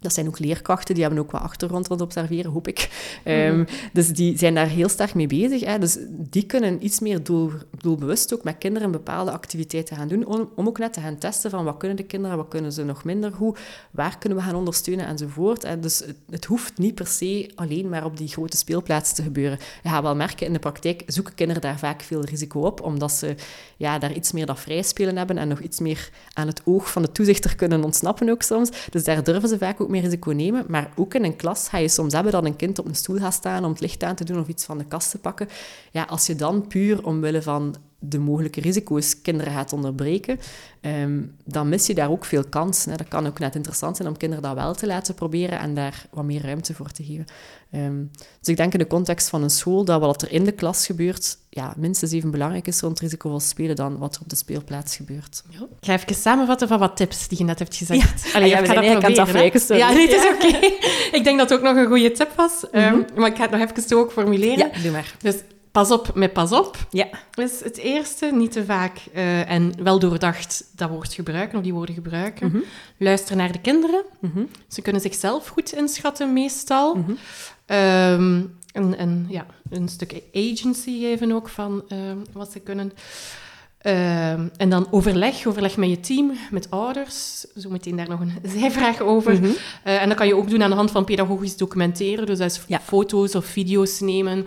dat 0.00 0.14
zijn 0.14 0.26
ook 0.26 0.38
leerkrachten, 0.38 0.94
die 0.94 1.04
hebben 1.04 1.22
ook 1.22 1.30
wat 1.30 1.40
achtergrond 1.40 1.86
rond 1.86 2.00
observeren, 2.00 2.50
hoop 2.50 2.68
ik. 2.68 2.88
Ehm, 3.24 3.56
mhm. 3.56 3.64
dus 3.92 4.08
die 4.08 4.38
zijn 4.38 4.54
daar 4.54 4.66
heel 4.66 4.88
sterk 4.88 5.14
mee 5.14 5.26
bezig. 5.26 5.64
Hè. 5.64 5.78
Dus 5.78 5.98
die 6.10 6.42
kunnen 6.42 6.84
iets 6.84 7.00
meer 7.00 7.22
doel, 7.22 7.50
doelbewust 7.78 8.34
ook 8.34 8.44
met 8.44 8.58
kinderen 8.58 8.90
bepaalde 8.90 9.30
activiteiten 9.30 9.96
gaan 9.96 10.08
doen, 10.08 10.26
om, 10.26 10.50
om, 10.54 10.66
ook 10.66 10.78
net 10.78 10.92
te 10.92 11.00
gaan 11.00 11.18
testen 11.18 11.50
van 11.50 11.64
wat 11.64 11.76
kunnen 11.76 11.96
de 11.96 12.02
kinderen, 12.02 12.36
wat 12.36 12.48
kunnen 12.48 12.72
ze 12.72 12.84
nog 12.84 13.04
minder 13.04 13.32
goed, 13.32 13.58
waar 13.90 14.18
kunnen 14.18 14.38
we 14.38 14.44
gaan 14.44 14.54
ondersteunen 14.54 15.06
enzovoort. 15.06 15.82
Dus 15.82 15.98
het, 15.98 16.16
het, 16.30 16.44
hoeft 16.44 16.78
niet 16.78 16.94
per 16.94 17.06
se 17.06 17.50
alleen 17.54 17.88
maar 17.88 18.04
op 18.04 18.16
die 18.16 18.28
grote 18.28 18.56
speelplaatsen 18.56 19.16
te 19.16 19.22
gebeuren. 19.22 19.58
Je 19.82 19.88
gaat 19.88 20.02
wel 20.02 20.16
merken, 20.16 20.46
in 20.46 20.52
de 20.52 20.58
praktijk 20.58 21.02
zoeken 21.06 21.34
kinderen 21.34 21.62
daar 21.62 21.78
vaak 21.78 22.02
veel 22.02 22.24
risico 22.24 22.60
op, 22.60 22.82
omdat 22.82 23.12
ze 23.12 23.34
ja, 23.76 23.98
daar 23.98 24.12
iets 24.12 24.32
meer 24.32 24.46
dat 24.46 24.60
vrijspelen 24.60 25.16
hebben 25.16 25.38
en 25.38 25.48
nog 25.48 25.60
iets 25.60 25.80
meer 25.80 26.10
aan 26.32 26.46
het 26.46 26.62
oog 26.64 26.90
van 26.90 27.02
de 27.02 27.12
toezichter 27.12 27.56
kunnen 27.56 27.84
ontsnappen 27.84 28.28
ook 28.28 28.42
soms. 28.42 28.70
Dus 28.90 29.04
daar 29.04 29.24
durven 29.24 29.48
ze 29.48 29.58
vaak 29.58 29.80
ook 29.80 29.88
meer 29.90 30.02
risico 30.02 30.30
nemen. 30.30 30.64
Maar 30.68 30.92
ook 30.96 31.14
in 31.14 31.24
een 31.24 31.36
klas 31.36 31.68
ga 31.68 31.78
je 31.78 31.88
soms 31.88 32.12
hebben 32.12 32.32
dat 32.32 32.44
een 32.44 32.56
kind 32.56 32.78
op 32.78 32.86
een 32.86 32.94
stoel 32.94 33.18
gaat 33.18 33.34
staan 33.34 33.64
om 33.64 33.70
het 33.70 33.80
licht 33.80 34.02
aan 34.02 34.14
te 34.14 34.24
doen 34.24 34.40
of 34.40 34.48
iets 34.48 34.64
van 34.64 34.78
de 34.78 34.84
kast 34.84 35.10
te 35.10 35.18
pakken. 35.18 35.48
Ja, 35.90 36.02
als 36.02 36.26
je 36.26 36.34
dan 36.34 36.66
puur 36.66 37.04
omwille 37.04 37.42
van 37.42 37.74
de 38.00 38.18
mogelijke 38.18 38.60
risico's 38.60 39.22
kinderen 39.22 39.52
gaat 39.52 39.72
onderbreken, 39.72 40.38
ehm, 40.80 41.22
dan 41.44 41.68
mis 41.68 41.86
je 41.86 41.94
daar 41.94 42.10
ook 42.10 42.24
veel 42.24 42.44
kansen. 42.44 42.90
Hè. 42.90 42.96
Dat 42.96 43.08
kan 43.08 43.26
ook 43.26 43.38
net 43.38 43.54
interessant 43.54 43.96
zijn 43.96 44.08
om 44.08 44.16
kinderen 44.16 44.44
dat 44.44 44.54
wel 44.54 44.74
te 44.74 44.86
laten 44.86 45.14
proberen 45.14 45.58
en 45.58 45.74
daar 45.74 46.06
wat 46.10 46.24
meer 46.24 46.42
ruimte 46.42 46.74
voor 46.74 46.90
te 46.90 47.04
geven. 47.04 47.24
Ehm, 47.70 48.04
dus 48.38 48.48
ik 48.48 48.56
denk 48.56 48.72
in 48.72 48.78
de 48.78 48.86
context 48.86 49.28
van 49.28 49.42
een 49.42 49.50
school 49.50 49.84
dat 49.84 50.00
wat 50.00 50.22
er 50.22 50.32
in 50.32 50.44
de 50.44 50.52
klas 50.52 50.86
gebeurt, 50.86 51.38
ja, 51.50 51.74
minstens 51.76 52.12
even 52.12 52.30
belangrijk 52.30 52.66
is 52.66 52.80
rond 52.80 53.00
risicovol 53.00 53.40
spelen 53.40 53.76
dan 53.76 53.98
wat 53.98 54.14
er 54.14 54.20
op 54.20 54.28
de 54.28 54.36
speelplaats 54.36 54.96
gebeurt. 54.96 55.42
Ja. 55.48 55.60
Ik 55.60 55.86
ga 55.86 55.92
even 55.92 56.14
samenvatten 56.14 56.68
van 56.68 56.78
wat 56.78 56.96
tips 56.96 57.28
die 57.28 57.38
je 57.38 57.44
net 57.44 57.58
hebt 57.58 57.76
gezegd. 57.76 58.24
Ja, 58.24 58.32
Allee, 58.32 58.48
ja, 58.48 58.56
eigenlijk 58.56 59.04
aan 59.04 59.10
het 59.10 59.18
afwijken, 59.18 59.76
Ja, 59.76 59.92
nee, 59.92 60.08
het 60.08 60.16
is 60.16 60.28
oké. 60.28 60.66
ik 61.16 61.24
denk 61.24 61.38
dat 61.38 61.50
het 61.50 61.58
ook 61.58 61.64
nog 61.64 61.76
een 61.76 61.86
goede 61.86 62.12
tip 62.12 62.32
was, 62.36 62.64
mm 62.72 63.04
maar 63.14 63.30
ik 63.30 63.36
ga 63.36 63.42
het 63.42 63.50
nog 63.50 63.60
even 63.60 63.88
zo 63.88 63.98
ook 63.98 64.12
formuleren. 64.12 64.70
Ja, 64.72 64.82
doe 64.82 64.90
maar. 64.90 65.14
Dus 65.18 65.34
pas 65.72 65.90
op 65.90 66.14
met 66.14 66.32
pas 66.32 66.52
op. 66.52 66.76
Ja. 66.90 67.08
is 67.34 67.60
het 67.64 67.76
eerste. 67.76 68.30
Niet 68.32 68.52
te 68.52 68.64
vaak 68.64 69.00
uh, 69.14 69.50
en 69.50 69.72
wel 69.82 69.98
doordacht 69.98 70.64
dat 70.76 70.90
woord 70.90 71.14
gebruiken 71.14 71.58
of 71.58 71.64
die 71.64 71.74
woorden 71.74 71.94
gebruiken. 71.94 72.50
Mm 72.52 72.62
Luister 72.96 73.36
naar 73.36 73.52
de 73.52 73.60
kinderen. 73.60 74.04
Mm 74.20 74.48
Ze 74.68 74.82
kunnen 74.82 75.00
zichzelf 75.00 75.48
goed 75.48 75.72
inschatten 75.72 76.32
meestal. 76.32 76.94
Mhm. 76.94 77.10
Um, 78.12 78.58
en, 78.72 79.26
ja, 79.28 79.46
een 79.70 79.88
stuk 79.88 80.22
agency 80.34 81.00
geven 81.00 81.32
ook 81.32 81.48
van 81.48 81.84
uh, 81.88 81.98
wat 82.32 82.52
ze 82.52 82.58
kunnen. 82.58 82.92
Uh, 83.82 84.30
en 84.32 84.68
dan 84.68 84.86
overleg, 84.90 85.46
overleg 85.46 85.76
met 85.76 85.88
je 85.88 86.00
team, 86.00 86.32
met 86.50 86.70
ouders. 86.70 87.40
Zo 87.40 87.70
meteen 87.70 87.96
daar 87.96 88.08
nog 88.08 88.20
een 88.20 88.32
zijvraag 88.58 89.00
over. 89.00 89.32
Mm 89.32 89.42
-hmm. 89.42 89.54
uh, 89.84 90.02
en 90.02 90.08
dat 90.08 90.16
kan 90.16 90.26
je 90.26 90.36
ook 90.36 90.50
doen 90.50 90.62
aan 90.62 90.70
de 90.70 90.76
hand 90.76 90.90
van 90.90 91.04
pedagogisch 91.04 91.56
documenteren. 91.56 92.26
Dus 92.26 92.38
dat 92.38 92.50
is 92.50 92.60
ja. 92.66 92.80
foto's 92.80 93.34
of 93.34 93.44
video's 93.44 94.00
nemen. 94.00 94.46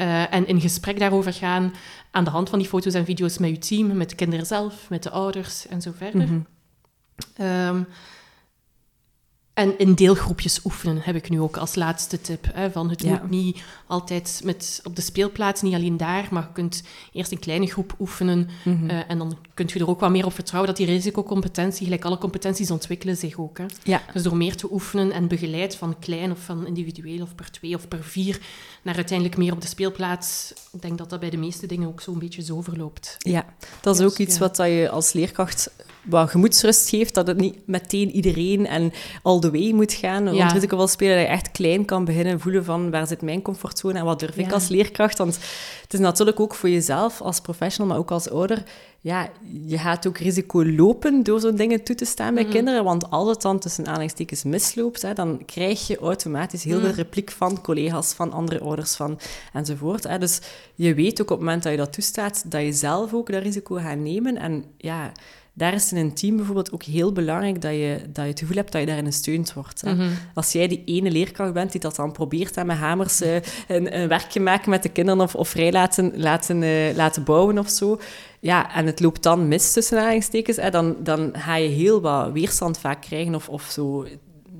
Uh, 0.00 0.34
en 0.34 0.46
in 0.46 0.60
gesprek 0.60 0.98
daarover 0.98 1.32
gaan 1.32 1.74
aan 2.10 2.24
de 2.24 2.30
hand 2.30 2.48
van 2.48 2.58
die 2.58 2.68
foto's 2.68 2.94
en 2.94 3.04
video's 3.04 3.38
met 3.38 3.50
je 3.50 3.58
team, 3.58 3.96
met 3.96 4.10
de 4.10 4.16
kinderen 4.16 4.46
zelf, 4.46 4.90
met 4.90 5.02
de 5.02 5.10
ouders 5.10 5.66
en 5.66 5.80
zo 5.82 5.92
verder. 5.96 6.26
Mm 6.26 6.46
-hmm. 7.36 7.46
um, 7.46 7.86
en 9.60 9.78
in 9.78 9.94
deelgroepjes 9.94 10.60
oefenen 10.64 10.98
heb 11.02 11.14
ik 11.14 11.30
nu 11.30 11.40
ook 11.40 11.56
als 11.56 11.74
laatste 11.74 12.20
tip. 12.20 12.46
Hè, 12.52 12.70
van 12.70 12.90
het 12.90 13.02
Ja. 13.02 13.10
moet 13.10 13.30
niet 13.30 13.62
altijd 13.86 14.40
met, 14.44 14.80
op 14.84 14.96
de 14.96 15.02
speelplaats, 15.02 15.62
niet 15.62 15.74
alleen 15.74 15.96
daar, 15.96 16.28
maar 16.30 16.42
je 16.42 16.52
kunt 16.52 16.82
eerst 17.12 17.32
een 17.32 17.38
kleine 17.38 17.66
groep 17.66 17.94
oefenen. 18.00 18.48
Mhm. 18.64 18.88
eh, 18.90 18.98
en 19.10 19.18
dan 19.18 19.36
kun 19.54 19.68
je 19.72 19.78
er 19.78 19.88
ook 19.88 20.00
wat 20.00 20.10
meer 20.10 20.24
op 20.26 20.32
vertrouwen 20.34 20.68
dat 20.74 20.86
die 20.86 20.94
risicocompetentie, 20.94 21.84
gelijk 21.84 22.04
alle 22.04 22.18
competenties, 22.18 22.70
ontwikkelen 22.70 23.16
zich 23.16 23.38
ook. 23.38 23.58
Hè. 23.58 23.64
Ja. 23.82 24.02
Dus 24.12 24.22
door 24.22 24.36
meer 24.36 24.56
te 24.56 24.72
oefenen 24.72 25.12
en 25.12 25.28
begeleid 25.28 25.76
van 25.76 25.98
klein 25.98 26.30
of 26.30 26.38
van 26.38 26.66
individueel 26.66 27.22
of 27.22 27.34
per 27.34 27.50
twee 27.50 27.74
of 27.74 27.88
per 27.88 28.04
vier, 28.04 28.38
naar 28.82 28.94
uiteindelijk 28.96 29.36
meer 29.38 29.52
op 29.52 29.60
de 29.60 29.68
speelplaats. 29.68 30.52
Ik 30.72 30.82
denk 30.82 30.98
dat 30.98 31.10
dat 31.10 31.20
bij 31.20 31.30
de 31.30 31.36
meeste 31.36 31.66
dingen 31.66 31.88
ook 31.88 32.00
zo'n 32.00 32.18
beetje 32.18 32.42
zo 32.42 32.60
verloopt. 32.60 33.16
Ja, 33.18 33.44
dat 33.80 33.94
is 33.94 34.00
Dus, 34.00 34.10
ook 34.12 34.18
iets 34.18 34.34
ja. 34.34 34.40
wat 34.40 34.56
dat 34.56 34.66
je 34.66 34.88
als 34.90 35.12
leerkracht 35.12 35.70
wat 36.04 36.30
gemoedsrust 36.30 36.88
geeft, 36.88 37.14
dat 37.14 37.26
het 37.26 37.36
niet 37.36 37.56
meteen 37.66 38.10
iedereen 38.10 38.66
en 38.66 38.92
all 39.22 39.38
the 39.38 39.50
way 39.50 39.70
moet 39.72 39.92
gaan. 39.92 40.24
Ja. 40.24 40.32
Want 40.38 40.52
risicovol 40.52 40.86
spelen, 40.88 41.16
dat 41.16 41.26
je 41.26 41.32
echt 41.32 41.50
klein 41.50 41.84
kan 41.84 42.04
beginnen 42.04 42.40
voelen 42.40 42.64
van 42.64 42.90
waar 42.90 43.06
zit 43.06 43.22
mijn 43.22 43.42
comfortzone 43.42 43.98
en 43.98 44.04
wat 44.04 44.20
durf 44.20 44.36
ik 44.36 44.52
als 44.52 44.68
leerkracht. 44.68 45.18
Want 45.18 45.38
het 45.82 45.92
is 45.92 46.00
natuurlijk 46.00 46.40
ook 46.40 46.54
voor 46.54 46.68
jezelf 46.68 47.20
als 47.20 47.40
professional, 47.40 47.88
maar 47.92 47.98
ook 47.98 48.10
als 48.10 48.30
ouder, 48.30 48.62
ja, 49.00 49.28
je 49.66 49.78
gaat 49.78 50.06
ook 50.06 50.18
risico 50.18 50.64
lopen 50.64 51.22
door 51.22 51.40
zo'n 51.40 51.56
dingen 51.56 51.82
toe 51.82 51.94
te 51.96 52.04
staan 52.04 52.34
bij 52.34 52.42
Mhm. 52.42 52.52
kinderen. 52.52 52.84
Want 52.84 53.10
als 53.10 53.28
het 53.28 53.42
dan 53.42 53.58
tussen 53.58 53.86
aanhalingstekens 53.86 54.42
misloopt, 54.44 55.02
hè, 55.02 55.12
dan 55.12 55.42
krijg 55.46 55.86
je 55.86 55.98
automatisch 55.98 56.64
heel 56.64 56.76
Mhm. 56.78 56.86
veel 56.86 56.94
repliek 56.94 57.30
van 57.30 57.60
collega's, 57.60 58.12
van 58.12 58.32
andere 58.32 58.60
ouders, 58.60 58.94
van 58.94 59.18
enzovoort. 59.52 60.04
Hè. 60.04 60.18
Dus 60.18 60.40
je 60.74 60.94
weet 60.94 61.20
ook 61.20 61.30
op 61.30 61.36
het 61.36 61.46
moment 61.46 61.62
dat 61.62 61.72
je 61.72 61.78
dat 61.78 61.92
toestaat, 61.92 62.42
dat 62.50 62.62
je 62.62 62.72
zelf 62.72 63.14
ook 63.14 63.32
dat 63.32 63.42
risico 63.42 63.74
gaat 63.74 63.96
nemen. 63.98 64.36
En 64.36 64.64
ja, 64.76 65.12
daar 65.52 65.74
is 65.74 65.92
in 65.92 65.98
een 65.98 66.14
team 66.14 66.36
bijvoorbeeld 66.36 66.72
ook 66.72 66.82
heel 66.82 67.12
belangrijk 67.12 67.62
dat 67.62 67.72
je, 67.72 68.00
dat 68.12 68.24
je 68.24 68.30
het 68.30 68.38
gevoel 68.38 68.56
hebt 68.56 68.72
dat 68.72 68.80
je 68.80 68.86
daarin 68.86 69.04
gesteund 69.04 69.52
wordt. 69.52 69.80
Hè. 69.80 69.94
Mhm. 69.94 70.08
Als 70.34 70.52
jij 70.52 70.68
die 70.68 70.82
ene 70.84 71.10
leerkracht 71.10 71.52
bent 71.52 71.72
die 71.72 71.80
dat 71.80 71.96
dan 71.96 72.12
probeert 72.12 72.54
hè, 72.54 72.64
met 72.64 72.76
hamers 72.76 73.20
eh, 73.20 73.34
een, 73.68 74.00
een 74.00 74.08
werkje 74.08 74.40
maken 74.40 74.70
met 74.70 74.82
de 74.82 74.88
kinderen 74.88 75.20
of, 75.20 75.34
of 75.34 75.48
vrij 75.48 75.72
laten, 75.72 76.12
laten, 76.14 76.62
eh, 76.62 76.94
laten 76.94 77.24
bouwen 77.24 77.58
of 77.58 77.68
zo, 77.68 78.00
ja, 78.40 78.74
en 78.74 78.86
het 78.86 79.00
loopt 79.00 79.22
dan 79.22 79.48
mis 79.48 79.72
tussen 79.72 79.98
aanhalingstekens, 79.98 80.56
hè, 80.56 80.70
dan, 80.70 80.96
dan 80.98 81.30
ga 81.32 81.54
je 81.56 81.68
heel 81.68 82.00
wat 82.00 82.32
weerstand 82.32 82.78
vaak 82.78 83.00
krijgen 83.00 83.34
of, 83.34 83.48
of 83.48 83.62
zo 83.62 84.06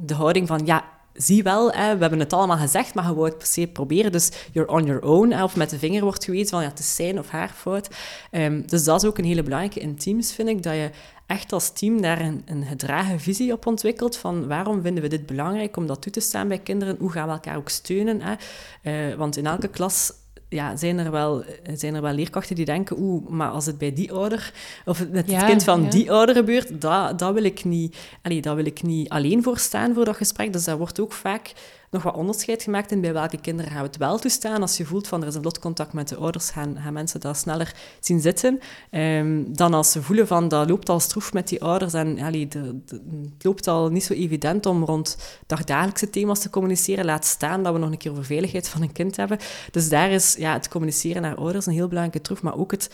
de 0.06 0.14
houding 0.14 0.46
van, 0.46 0.60
ja, 0.64 0.84
zie 1.12 1.42
wel, 1.42 1.72
hè, 1.72 1.94
we 1.94 2.00
hebben 2.00 2.18
het 2.18 2.32
allemaal 2.32 2.56
gezegd, 2.56 2.94
maar 2.94 3.06
je 3.06 3.14
wou 3.14 3.28
het 3.28 3.38
per 3.38 3.46
se 3.46 3.66
proberen, 3.66 4.12
dus 4.12 4.30
you're 4.52 4.72
on 4.72 4.84
your 4.84 5.02
own. 5.02 5.42
Of 5.42 5.56
met 5.56 5.70
de 5.70 5.78
vinger 5.78 6.02
wordt 6.02 6.24
gewezen 6.24 6.48
van, 6.48 6.62
ja, 6.62 6.68
het 6.68 6.78
is 6.78 6.94
zijn 6.94 7.18
of 7.18 7.28
haar 7.28 7.48
fout. 7.48 7.88
Ehm, 8.30 8.62
dus 8.66 8.84
dat 8.84 9.02
is 9.02 9.08
ook 9.08 9.18
een 9.18 9.24
hele 9.24 9.42
belangrijke 9.42 9.80
in 9.80 9.96
teams, 9.96 10.32
vind 10.32 10.48
ik, 10.48 10.62
dat 10.62 10.74
je 10.74 10.90
echt 11.26 11.52
als 11.52 11.70
team 11.72 12.00
daar 12.00 12.20
een, 12.20 12.42
een 12.44 12.64
gedragen 12.64 13.20
visie 13.20 13.52
op 13.52 13.66
ontwikkelt 13.66 14.16
van 14.16 14.46
waarom 14.46 14.82
vinden 14.82 15.02
we 15.02 15.08
dit 15.08 15.26
belangrijk 15.26 15.76
om 15.76 15.86
dat 15.86 16.02
toe 16.02 16.12
te 16.12 16.20
staan 16.20 16.48
bij 16.48 16.58
kinderen, 16.58 16.96
hoe 16.98 17.12
gaan 17.12 17.26
we 17.26 17.32
elkaar 17.32 17.56
ook 17.56 17.68
steunen. 17.68 18.20
Hè? 18.22 18.34
Eh, 18.82 19.16
want 19.16 19.36
in 19.36 19.46
elke 19.46 19.68
klas 19.68 20.12
ja, 20.50 20.76
zijn, 20.76 20.98
er 20.98 21.10
wel, 21.10 21.44
zijn 21.74 21.94
er 21.94 22.02
wel 22.02 22.12
leerkrachten 22.12 22.56
die 22.56 22.64
denken, 22.64 22.96
oeh, 22.98 23.28
maar 23.28 23.50
als 23.50 23.66
het 23.66 23.78
bij 23.78 23.92
die 23.92 24.12
ouder, 24.12 24.52
of 24.84 24.98
het 24.98 25.12
met 25.12 25.30
Ja, 25.30 25.36
het 25.36 25.46
kind 25.46 25.64
van 25.64 25.82
ja. 25.82 25.90
die 25.90 26.12
ouder 26.12 26.34
gebeurt, 26.34 26.80
dat, 26.80 27.18
dat, 27.18 27.34
wil 27.34 27.44
ik 27.44 27.64
niet, 27.64 27.96
allee, 28.22 28.40
dat 28.40 28.54
wil 28.54 28.66
ik 28.66 28.82
niet 28.82 29.08
alleen 29.08 29.42
voor 29.42 29.58
staan 29.58 29.94
voor 29.94 30.04
dat 30.04 30.16
gesprek. 30.16 30.52
Dus 30.52 30.64
daar 30.64 30.78
wordt 30.78 31.00
ook 31.00 31.12
vaak 31.12 31.52
nog 31.90 32.02
wat 32.02 32.14
onderscheid 32.14 32.62
gemaakt 32.62 32.90
in 32.92 33.00
bij 33.00 33.12
welke 33.12 33.40
kinderen 33.40 33.70
gaan 33.70 33.80
we 33.80 33.86
het 33.86 33.96
wel 33.96 34.18
toestaan. 34.18 34.60
Als 34.60 34.76
je 34.76 34.84
voelt 34.84 35.08
van 35.08 35.22
er 35.22 35.28
is 35.28 35.34
een 35.34 35.40
vlot 35.40 35.58
contact 35.58 35.92
met 35.92 36.08
de 36.08 36.16
ouders, 36.16 36.50
gaan, 36.50 36.76
gaan 36.80 36.92
mensen 36.92 37.20
dat 37.20 37.36
sneller 37.36 37.74
zien 38.00 38.20
zitten. 38.20 38.58
Ehm, 38.90 39.42
dan 39.48 39.74
als 39.74 39.92
ze 39.92 40.02
voelen 40.02 40.26
van 40.26 40.48
dat 40.48 40.68
loopt 40.68 40.88
al 40.88 41.00
stroef 41.00 41.32
met 41.32 41.48
die 41.48 41.62
ouders 41.62 41.92
en 41.92 42.18
allee, 42.18 42.48
de, 42.48 42.78
de- 42.84 43.00
het 43.34 43.44
loopt 43.44 43.66
al 43.66 43.88
niet 43.88 44.04
zo 44.04 44.12
evident 44.12 44.66
om 44.66 44.84
rond 44.84 45.16
dagdagelijkse 45.46 46.10
thema's 46.10 46.40
te 46.40 46.50
communiceren. 46.50 47.04
Laat 47.04 47.24
staan 47.24 47.62
dat 47.62 47.72
we 47.72 47.78
nog 47.78 47.90
een 47.90 47.98
keer 47.98 48.10
over 48.10 48.24
veiligheid 48.24 48.68
van 48.68 48.82
een 48.82 48.92
kind 48.92 49.16
hebben. 49.16 49.38
Dus 49.70 49.88
daar 49.88 50.10
is 50.10 50.34
ja, 50.38 50.52
het 50.52 50.68
communiceren 50.68 51.22
naar 51.22 51.36
ouders 51.36 51.66
een 51.66 51.72
heel 51.72 51.88
belangrijke 51.88 52.20
troef, 52.26 52.42
maar 52.42 52.56
ook 52.56 52.70
het 52.70 52.90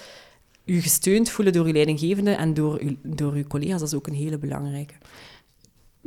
u 0.65 0.81
gesteund 0.81 1.31
voelen 1.31 1.53
door 1.55 1.67
uw 1.67 1.73
leidinggevende 1.73 2.31
en 2.31 2.55
door 2.55 2.79
uw, 2.81 2.97
door 3.03 3.33
uw 3.33 3.45
collega's, 3.47 3.79
dat 3.81 3.89
is 3.89 3.95
ook 3.95 4.07
een 4.07 4.15
hele 4.15 4.39
belangrijke. 4.39 4.95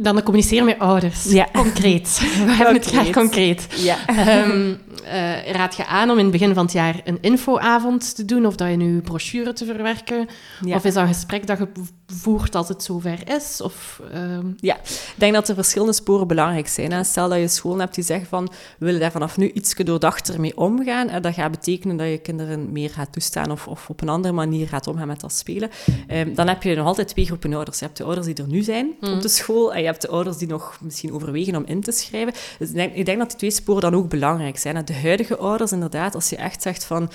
Dan 0.02 0.24
communiceren 0.24 0.66
met 0.66 0.80
ouders. 0.80 1.24
Ja. 1.24 1.47
Concreet. 1.54 2.20
We 2.45 2.52
hebben 2.52 2.76
het 2.76 2.86
graag 2.86 3.10
concreet. 3.10 3.68
Ja. 3.76 3.97
Ehm, 4.08 4.74
eh, 5.06 5.52
raad 5.52 5.76
je 5.76 5.86
aan 5.86 6.10
om 6.10 6.18
in 6.18 6.24
het 6.24 6.32
begin 6.32 6.54
van 6.54 6.64
het 6.64 6.74
jaar 6.74 7.02
een 7.04 7.18
infoavond 7.22 8.16
te 8.16 8.26
doen, 8.26 8.45
of 8.45 8.56
dat 8.56 8.70
je 8.70 8.76
nu 8.76 9.02
brochure 9.02 9.54
te 9.54 9.66
verwerken, 9.66 10.28
Ja. 10.66 10.76
of 10.76 10.86
is 10.86 10.93
dat 10.93 11.04
een 11.08 11.14
gesprek 11.14 11.47
dat 11.47 11.58
je 11.58 11.68
voert 12.12 12.55
als 12.55 12.68
het 12.68 12.84
zover 12.84 13.36
is? 13.36 13.62
Of, 13.62 14.01
ehm, 14.12 14.47
Ik 14.60 15.16
denk 15.16 15.34
dat 15.34 15.47
er 15.49 15.55
verschillende 15.55 15.93
sporen 15.93 16.28
belangrijk 16.28 16.68
zijn. 16.68 16.91
Hè. 16.91 17.03
Stel 17.03 17.30
dat 17.30 17.39
je 17.39 17.47
school 17.47 17.78
hebt 17.80 17.95
die 17.95 18.03
zegt 18.03 18.28
van, 18.28 18.45
we 18.78 18.86
willen 18.86 18.99
daar 18.99 19.12
vanaf 19.12 19.38
nu 19.38 19.51
iets 19.51 19.74
doordachter 19.76 20.39
mee 20.39 20.57
omgaan. 20.57 21.10
En 21.10 21.22
dat 21.22 21.34
gaat 21.34 21.51
betekenen 21.51 21.97
dat 21.97 22.07
je 22.07 22.18
kinderen 22.18 22.72
meer 22.72 22.89
gaat 22.89 23.12
toestaan 23.12 23.51
of, 23.51 23.68
of 23.68 23.89
op 23.89 24.01
een 24.01 24.10
andere 24.10 24.34
manier 24.34 24.68
gaat 24.68 24.88
omgaan 24.88 25.07
met 25.07 25.20
dat 25.20 25.34
spelen. 25.34 25.70
Ehm, 26.07 26.34
dan 26.34 26.47
heb 26.47 26.64
je 26.64 26.76
nog 26.76 26.86
altijd 26.86 27.07
twee 27.07 27.26
groepen 27.26 27.53
ouders. 27.53 27.80
Je 27.80 27.86
hebt 27.86 27.97
de 27.97 28.03
ouders 28.03 28.26
die 28.26 28.36
er 28.36 28.47
nu 28.47 28.62
zijn 28.62 28.88
Mm. 29.01 29.14
op 29.14 29.22
de 29.22 29.28
school 29.28 29.74
en 29.74 29.80
je 29.80 29.86
hebt 29.86 30.01
de 30.01 30.07
ouders 30.07 30.38
die 30.38 30.47
nog 30.47 30.78
misschien 30.82 31.14
overwegen 31.14 31.55
om 31.55 31.64
in 31.66 31.82
te 31.82 31.91
schrijven. 31.91 32.34
Dus 32.60 32.70
ik 32.70 32.76
denk, 32.76 32.93
ik 32.95 33.05
denk 33.05 33.18
dat 33.20 33.28
die 33.30 33.38
twee 33.38 33.51
sporen 33.51 33.82
dan 33.82 33.95
ook 33.95 34.10
belangrijk 34.10 34.57
zijn. 34.57 34.76
hè. 34.76 34.84
De 34.84 34.93
huidige 34.93 35.38
ouders, 35.38 35.72
inderdaad, 35.72 36.16
als 36.16 36.30
je 36.30 36.36
echt 36.36 36.62
zegt 36.62 36.84
van, 36.84 37.10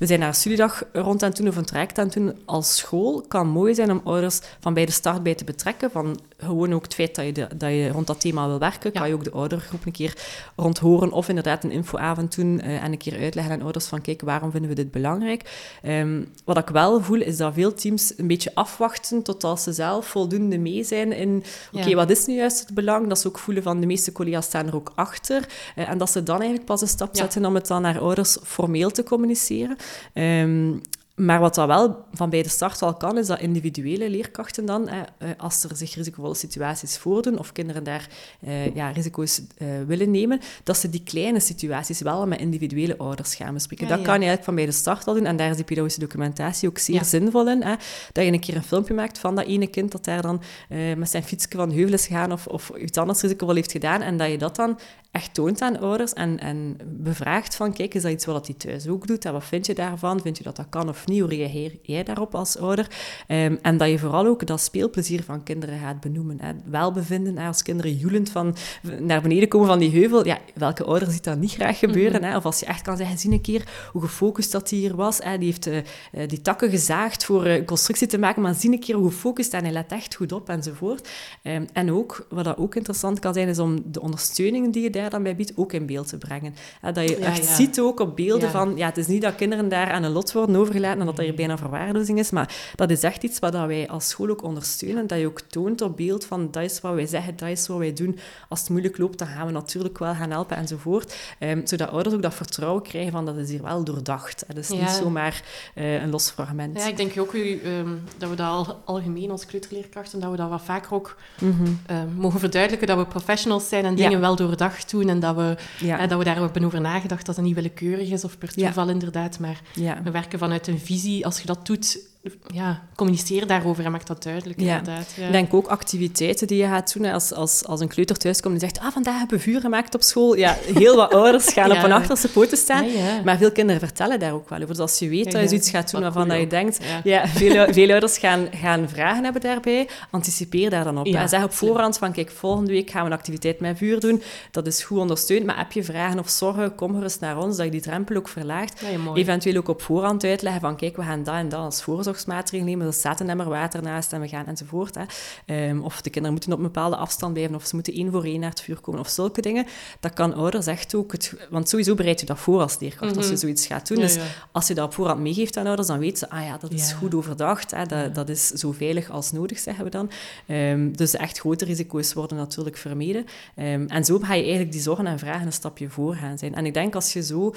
we 0.00 0.06
zijn 0.06 0.18
naar 0.18 0.28
een 0.28 0.34
studiedag 0.34 0.82
rond 0.92 1.22
aan 1.22 1.28
het 1.28 1.38
doen 1.38 1.48
of 1.48 1.56
een 1.56 1.64
traject 1.64 1.98
aan 1.98 2.04
het 2.04 2.14
doen 2.14 2.34
als 2.44 2.76
school, 2.76 3.24
kan 3.28 3.48
mooi 3.48 3.74
zijn 3.74 3.90
om 3.90 4.00
ouders 4.04 4.40
van 4.60 4.74
bij 4.74 4.86
de 4.86 4.92
start 4.92 5.22
bij 5.22 5.34
te 5.34 5.44
betrekken. 5.44 5.90
Van 5.90 6.20
gewoon 6.38 6.72
ook 6.74 6.82
het 6.82 6.94
feit 6.94 7.14
dat 7.14 7.24
je, 7.24 7.32
de- 7.32 7.48
dat 7.56 7.70
je 7.70 7.88
rond 7.88 8.06
dat 8.06 8.20
thema 8.20 8.46
wil 8.46 8.58
werken, 8.58 8.90
Ja. 8.92 9.00
kan 9.00 9.08
je 9.08 9.14
ook 9.14 9.24
de 9.24 9.30
oudergroep 9.30 9.86
een 9.86 9.92
keer 9.92 10.14
rond 10.56 10.78
horen 10.78 11.12
of 11.12 11.28
inderdaad 11.28 11.64
een 11.64 11.70
infoavond 11.70 12.36
doen 12.36 12.60
eh, 12.60 12.82
en 12.82 12.92
een 12.92 12.98
keer 12.98 13.18
uitleggen 13.20 13.52
aan 13.54 13.62
ouders 13.62 13.86
van 13.86 14.00
kijk, 14.00 14.20
waarom 14.20 14.50
vinden 14.50 14.68
we 14.70 14.76
dit 14.76 14.90
belangrijk? 14.90 15.68
Ehm, 15.82 16.22
wat 16.44 16.58
ik 16.58 16.68
wel 16.68 17.00
voel, 17.02 17.20
is 17.20 17.36
dat 17.36 17.54
veel 17.54 17.74
teams 17.74 18.12
een 18.16 18.26
beetje 18.26 18.54
afwachten 18.54 19.22
totdat 19.22 19.60
ze 19.60 19.72
zelf 19.72 20.06
voldoende 20.06 20.58
mee 20.58 20.84
zijn 20.84 21.12
in 21.12 21.42
oké, 21.72 21.88
Ja. 21.88 21.94
wat 21.94 22.10
is 22.10 22.26
nu 22.26 22.34
juist 22.34 22.60
het 22.60 22.74
belang? 22.74 23.08
Dat 23.08 23.18
ze 23.20 23.28
ook 23.28 23.38
voelen 23.38 23.62
van 23.62 23.80
de 23.80 23.86
meeste 23.86 24.12
collega's 24.12 24.44
staan 24.44 24.66
er 24.66 24.74
ook 24.74 24.92
achter. 24.94 25.48
Eh, 25.76 25.88
en 25.88 25.98
dat 25.98 26.10
ze 26.10 26.22
dan 26.22 26.36
eigenlijk 26.36 26.66
pas 26.66 26.80
een 26.80 26.88
stap 26.88 27.14
Ja. 27.14 27.20
zetten 27.20 27.44
om 27.44 27.54
het 27.54 27.66
dan 27.66 27.82
naar 27.82 27.98
ouders 28.00 28.38
formeel 28.42 28.90
te 28.90 29.02
communiceren. 29.02 29.76
Ehm, 30.12 30.72
maar 31.20 31.40
wat 31.40 31.54
dat 31.54 31.66
wel 31.66 32.04
van 32.12 32.30
bij 32.30 32.42
de 32.42 32.48
start 32.48 32.82
al 32.82 32.94
kan, 32.94 33.18
is 33.18 33.26
dat 33.26 33.40
individuele 33.40 34.10
leerkrachten 34.10 34.66
dan, 34.66 34.88
eh, 34.88 34.98
eh, 35.18 35.28
als 35.36 35.64
er 35.64 35.76
zich 35.76 35.94
risicovolle 35.94 36.34
situaties 36.34 36.98
voordoen 36.98 37.38
of 37.38 37.52
kinderen 37.52 37.84
daar 37.84 38.08
eh, 38.40 38.74
ja, 38.74 38.90
risico's 38.90 39.42
eh, 39.56 39.68
willen 39.86 40.10
nemen, 40.10 40.40
dat 40.64 40.76
ze 40.76 40.90
die 40.90 41.02
kleine 41.04 41.40
situaties 41.40 42.00
wel 42.00 42.26
met 42.26 42.40
individuele 42.40 42.96
ouders 42.98 43.34
gaan 43.34 43.54
bespreken. 43.54 43.84
Ja, 43.86 43.90
dat 43.90 44.00
ja. 44.00 44.06
kan 44.06 44.20
je 44.20 44.26
eigenlijk 44.26 44.44
van 44.44 44.54
bij 44.54 44.66
de 44.66 44.72
start 44.72 45.06
al 45.06 45.14
doen 45.14 45.26
en 45.26 45.36
daar 45.36 45.50
is 45.50 45.56
die 45.56 45.64
pedagogische 45.64 46.00
documentatie 46.00 46.68
ook 46.68 46.78
zeer 46.78 46.94
Ja. 46.94 47.04
zinvol 47.04 47.48
in. 47.48 47.62
Hè? 47.62 47.74
Dat 48.12 48.24
je 48.24 48.32
een 48.32 48.40
keer 48.40 48.56
een 48.56 48.62
filmpje 48.62 48.94
maakt 48.94 49.18
van 49.18 49.34
dat 49.34 49.46
ene 49.46 49.66
kind 49.66 49.92
dat 49.92 50.04
daar 50.04 50.22
dan 50.22 50.42
eh, 50.68 50.78
met 50.96 51.10
zijn 51.10 51.22
fietsje 51.22 51.56
van 51.56 51.72
heuvel 51.72 51.92
is 51.94 52.06
gegaan 52.06 52.32
of, 52.32 52.46
of 52.46 52.70
iets 52.78 52.98
anders 52.98 53.20
risicovol 53.20 53.54
heeft 53.54 53.72
gedaan 53.72 54.00
en 54.02 54.16
dat 54.16 54.30
je 54.30 54.38
dat 54.38 54.56
dan 54.56 54.78
echt 55.10 55.34
toont 55.34 55.60
aan 55.60 55.80
ouders 55.80 56.12
en, 56.12 56.38
en 56.38 56.76
bevraagt 56.86 57.54
van, 57.54 57.72
kijk, 57.72 57.94
is 57.94 58.02
dat 58.02 58.12
iets 58.12 58.24
wat 58.24 58.46
hij 58.46 58.56
thuis 58.56 58.88
ook 58.88 59.06
doet? 59.06 59.24
En 59.24 59.32
wat 59.32 59.44
vind 59.44 59.66
je 59.66 59.74
daarvan? 59.74 60.20
Vind 60.20 60.38
je 60.38 60.44
dat 60.44 60.56
dat 60.56 60.66
kan 60.68 60.88
of 60.88 61.06
niet? 61.06 61.20
Hoe 61.20 61.28
reageer 61.28 61.78
jij 61.82 62.02
daarop 62.02 62.34
als 62.34 62.58
ouder? 62.58 62.86
Ehm, 63.26 63.56
en 63.62 63.76
dat 63.76 63.88
je 63.88 63.98
vooral 63.98 64.26
ook 64.26 64.46
dat 64.46 64.60
speelplezier 64.60 65.22
van 65.22 65.42
kinderen 65.42 65.78
gaat 65.78 66.00
benoemen. 66.00 66.38
Hè. 66.40 66.52
Welbevinden, 66.64 67.38
als 67.38 67.62
kinderen 67.62 67.96
joelend 67.96 68.30
van, 68.30 68.56
naar 68.98 69.22
beneden 69.22 69.48
komen 69.48 69.66
van 69.66 69.78
die 69.78 69.90
heuvel, 69.90 70.26
ja, 70.26 70.38
welke 70.54 70.84
ouder 70.84 71.10
ziet 71.10 71.24
dat 71.24 71.38
niet 71.38 71.52
graag 71.52 71.78
gebeuren? 71.78 72.20
Mhm. 72.20 72.30
hè? 72.30 72.36
Of 72.36 72.44
als 72.44 72.60
je 72.60 72.66
echt 72.66 72.82
kan 72.82 72.96
zeggen, 72.96 73.18
zie 73.18 73.32
een 73.32 73.40
keer 73.40 73.88
hoe 73.92 74.02
gefocust 74.02 74.52
dat 74.52 74.70
hij 74.70 74.78
hier 74.78 74.96
was. 74.96 75.18
Hè? 75.18 75.38
Die 75.38 75.46
heeft 75.46 75.66
uh, 75.66 75.78
die 76.26 76.42
takken 76.42 76.70
gezaagd 76.70 77.24
voor 77.24 77.46
uh, 77.46 77.64
constructie 77.64 78.06
te 78.06 78.18
maken, 78.18 78.42
maar 78.42 78.54
zie 78.54 78.72
een 78.72 78.80
keer 78.80 78.94
hoe 78.94 79.10
gefocust 79.10 79.54
en 79.54 79.62
hij 79.62 79.72
let 79.72 79.92
echt 79.92 80.14
goed 80.14 80.32
op 80.32 80.48
enzovoort. 80.48 81.08
Um, 81.42 81.66
en 81.72 81.92
ook, 81.92 82.26
wat 82.28 82.44
dat 82.44 82.56
ook 82.56 82.74
interessant 82.74 83.18
kan 83.18 83.34
zijn, 83.34 83.48
is 83.48 83.58
om 83.58 83.78
de 83.84 84.00
ondersteuning 84.00 84.72
die 84.72 84.82
je 84.82 84.90
daar 85.00 85.10
dan 85.10 85.22
bij 85.22 85.36
biedt, 85.36 85.52
ook 85.56 85.72
in 85.72 85.86
beeld 85.86 86.08
te 86.08 86.18
brengen. 86.18 86.54
dat 86.80 87.08
je 87.08 87.16
echt 87.16 87.46
ziet 87.46 87.80
ook 87.80 88.00
op 88.00 88.16
beelden 88.16 88.50
van, 88.50 88.76
ja, 88.76 88.86
het 88.86 88.96
is 88.96 89.06
niet 89.06 89.22
dat 89.22 89.34
kinderen 89.34 89.68
daar 89.68 89.90
aan 89.90 90.02
een 90.02 90.12
lot 90.12 90.32
worden 90.32 90.56
overgelaten 90.56 91.00
en 91.00 91.06
dat 91.06 91.18
er 91.18 91.34
bijna 91.34 91.58
verwaarlozing 91.58 92.18
is, 92.18 92.30
maar 92.30 92.72
dat 92.74 92.90
is 92.90 93.02
echt 93.02 93.22
iets 93.22 93.38
wat 93.38 93.52
wij 93.52 93.88
als 93.88 94.08
school 94.08 94.28
ook 94.28 94.42
ondersteunen, 94.42 95.06
dat 95.06 95.18
je 95.18 95.26
ook 95.26 95.40
toont 95.40 95.80
op 95.80 95.96
beeld 95.96 96.24
van, 96.24 96.48
dat 96.50 96.62
is 96.62 96.80
wat 96.80 96.94
wij 96.94 97.06
zeggen, 97.06 97.36
dat 97.36 97.48
is 97.48 97.66
wat 97.66 97.78
wij 97.78 97.92
doen. 97.92 98.18
Als 98.48 98.60
het 98.60 98.68
moeilijk 98.68 98.98
loopt, 98.98 99.18
dan 99.18 99.28
gaan 99.28 99.46
we 99.46 99.52
natuurlijk 99.52 99.98
wel 99.98 100.14
gaan 100.14 100.30
helpen 100.30 100.56
enzovoort. 100.56 101.16
Um, 101.38 101.66
zodat 101.66 101.90
ouders 101.90 102.14
ook 102.14 102.22
dat 102.22 102.34
vertrouwen 102.34 102.82
krijgen 102.82 103.12
van, 103.12 103.26
dat 103.26 103.36
is 103.36 103.50
hier 103.50 103.62
wel 103.62 103.84
doordacht. 103.84 104.44
Het 104.46 104.56
is 104.56 104.68
niet 104.68 104.90
zomaar 104.90 105.42
uh, 105.74 106.02
een 106.02 106.10
los 106.10 106.30
fragment. 106.30 106.78
Ja, 106.78 106.88
ik 106.88 106.96
denk 106.96 107.12
ook 107.18 107.34
um, 107.34 108.02
dat 108.18 108.30
we 108.30 108.36
dat 108.36 108.46
al, 108.46 108.80
algemeen 108.84 109.30
als 109.30 109.46
kleuterleerkrachten, 109.46 110.20
dat 110.20 110.30
we 110.30 110.36
dat 110.36 110.48
wat 110.48 110.62
vaker 110.62 110.94
ook 110.94 111.16
mm 111.40 111.78
mogen 112.16 112.40
verduidelijken, 112.40 112.86
dat 112.86 112.98
we 112.98 113.06
professionals 113.06 113.68
zijn 113.68 113.84
en 113.84 113.94
dingen 113.94 114.20
wel 114.20 114.36
doordacht 114.36 114.89
en 114.98 115.20
dat 115.20 115.36
we, 115.36 115.56
ja. 115.80 116.06
dat 116.06 116.18
we 116.18 116.24
daar 116.24 116.36
hebben 116.36 116.64
over 116.64 116.80
nagedacht 116.80 117.26
dat 117.26 117.36
het 117.36 117.44
niet 117.44 117.54
willekeurig 117.54 118.10
is 118.10 118.24
of 118.24 118.38
per 118.38 118.52
toeval 118.52 118.88
inderdaad, 118.88 119.38
maar 119.38 119.60
we 120.02 120.10
werken 120.10 120.38
vanuit 120.38 120.66
een 120.66 120.78
visie. 120.78 121.24
Als 121.24 121.40
je 121.40 121.46
dat 121.46 121.66
doet, 121.66 121.98
ja, 122.46 122.82
communiceer 122.96 123.46
daarover 123.46 123.84
en 123.84 123.90
maak 123.90 124.06
dat 124.06 124.22
duidelijk. 124.22 124.60
Ja. 124.60 124.78
Inderdaad, 124.78 125.12
ja. 125.16 125.30
denk 125.30 125.54
ook 125.54 125.66
activiteiten 125.66 126.46
die 126.46 126.56
je 126.56 126.66
gaat 126.66 126.92
doen. 126.94 127.04
Als, 127.04 127.32
als, 127.32 127.64
als 127.64 127.80
een 127.80 127.88
kleuter 127.88 128.16
thuiskomt 128.16 128.54
en 128.54 128.60
zegt, 128.60 128.78
ah, 128.78 128.92
vandaag 128.92 129.18
hebben 129.18 129.36
we 129.36 129.42
vuur 129.42 129.60
gemaakt 129.60 129.94
op 129.94 130.02
school. 130.02 130.36
Ja, 130.36 130.56
heel 130.74 130.96
wat 130.96 131.12
ouders 131.12 131.52
gaan 131.56 131.70
op 131.70 131.76
hun 131.76 131.92
achterste 131.92 132.28
poten 132.28 132.58
staan. 132.58 132.86
Maar 133.24 133.36
veel 133.36 133.52
kinderen 133.52 133.80
vertellen 133.80 134.20
daar 134.20 134.32
ook 134.32 134.48
wel 134.48 134.58
over. 134.58 134.70
Dus 134.70 134.78
als 134.78 134.98
je 134.98 135.08
weet 135.08 135.32
dat 135.32 135.42
je 135.42 135.48
zoiets 135.48 135.70
gaat 135.70 135.90
doen 135.90 136.00
waarvan 136.00 136.28
dat 136.28 136.38
je 136.38 136.46
denkt... 136.46 136.78
Ja. 137.04 137.28
veel, 137.28 137.72
veel 137.72 137.90
ouders 137.90 138.18
gaan, 138.18 138.48
gaan 138.54 138.88
vragen 138.88 139.24
hebben 139.24 139.42
daarbij. 139.42 139.88
Anticipeer 140.10 140.70
daar 140.70 140.84
dan 140.84 140.98
op. 140.98 141.06
En 141.06 141.28
zeg 141.28 141.44
op 141.44 141.52
voorhand 141.52 141.98
van, 141.98 142.12
kijk, 142.12 142.30
volgende 142.30 142.72
week 142.72 142.90
gaan 142.90 143.04
we 143.04 143.10
een 143.10 143.16
activiteit 143.16 143.60
met 143.60 143.78
vuur 143.78 144.00
doen. 144.00 144.22
Dat 144.50 144.66
is 144.66 144.82
goed 144.82 144.98
ondersteund. 144.98 145.46
Maar 145.46 145.58
heb 145.58 145.72
je 145.72 145.84
vragen 145.84 146.18
of 146.18 146.28
zorgen, 146.28 146.74
kom 146.74 146.94
gerust 146.94 147.20
naar 147.20 147.38
ons, 147.38 147.56
dat 147.56 147.64
je 147.64 147.70
die 147.70 147.80
drempel 147.80 148.16
ook 148.16 148.28
verlaagt. 148.28 148.82
Eventueel 149.14 149.56
ook 149.56 149.68
op 149.68 149.82
voorhand 149.82 150.24
uitleggen 150.24 150.60
van, 150.60 150.76
kijk, 150.76 150.96
we 150.96 151.02
gaan 151.02 151.24
dat 151.24 151.34
en 151.34 151.48
dat 151.48 151.60
als 151.60 151.82
voorzorg 151.82 152.09
voorzorgsmaatregelen 152.10 152.72
nemen. 152.72 152.86
Er 152.86 152.92
staat 152.92 153.20
een 153.20 153.30
emmer 153.30 153.48
water 153.48 153.82
naast 153.82 154.12
en 154.12 154.20
we 154.20 154.28
gaan 154.28 154.46
enzovoort. 154.46 154.94
Hè. 154.94 155.68
Um, 155.68 155.82
of 155.82 156.02
de 156.02 156.10
kinderen 156.10 156.32
moeten 156.32 156.52
op 156.52 156.58
een 156.58 156.64
bepaalde 156.64 156.96
afstand 156.96 157.32
blijven, 157.32 157.54
of 157.54 157.66
ze 157.66 157.74
moeten 157.74 157.92
één 157.92 158.10
voor 158.10 158.24
één 158.24 158.40
naar 158.40 158.50
het 158.50 158.60
vuur 158.60 158.80
komen, 158.80 159.00
of 159.00 159.08
zulke 159.08 159.40
dingen. 159.40 159.66
Dat 160.00 160.12
kan 160.12 160.34
ouders 160.34 160.66
echt 160.66 160.94
ook... 160.94 161.12
Het, 161.12 161.34
want 161.50 161.68
sowieso 161.68 161.94
bereid 161.94 162.20
je 162.20 162.26
dat 162.26 162.38
voor 162.38 162.60
als 162.60 162.78
leerkracht, 162.78 163.16
als 163.16 163.26
je 163.26 163.32
mhm. 163.32 163.40
zoiets 163.40 163.66
gaat 163.66 163.88
doen. 163.88 163.98
dus 163.98 164.18
als 164.52 164.66
je 164.66 164.74
dat 164.74 164.84
op 164.84 164.94
voorhand 164.94 165.20
meegeeft 165.20 165.56
aan 165.56 165.66
ouders, 165.66 165.88
dan 165.88 165.98
weten 165.98 166.18
ze, 166.18 166.30
ah 166.30 166.44
ja, 166.44 166.58
dat 166.58 166.72
is 166.72 166.92
goed 166.92 167.14
overdacht. 167.14 167.70
Hè. 167.70 167.86
Dat, 167.86 168.14
dat 168.14 168.28
is 168.28 168.48
zo 168.48 168.72
veilig 168.72 169.10
als 169.10 169.32
nodig, 169.32 169.58
zeggen 169.58 169.84
we 169.84 169.90
dan. 169.90 170.10
Um, 170.46 170.96
dus 170.96 171.14
echt 171.14 171.38
grote 171.38 171.64
risico's 171.64 172.12
worden 172.12 172.36
natuurlijk 172.36 172.76
vermeden. 172.76 173.26
Um, 173.56 173.88
en 173.88 174.04
zo 174.04 174.18
ga 174.18 174.34
je 174.34 174.42
eigenlijk 174.42 174.72
die 174.72 174.80
zorgen 174.80 175.06
en 175.06 175.18
vragen 175.18 175.46
een 175.46 175.52
stapje 175.52 175.88
voor 175.88 176.14
gaan 176.14 176.38
zijn. 176.38 176.54
En 176.54 176.66
ik 176.66 176.74
denk 176.74 176.94
als 176.94 177.12
je 177.12 177.22
zo 177.22 177.54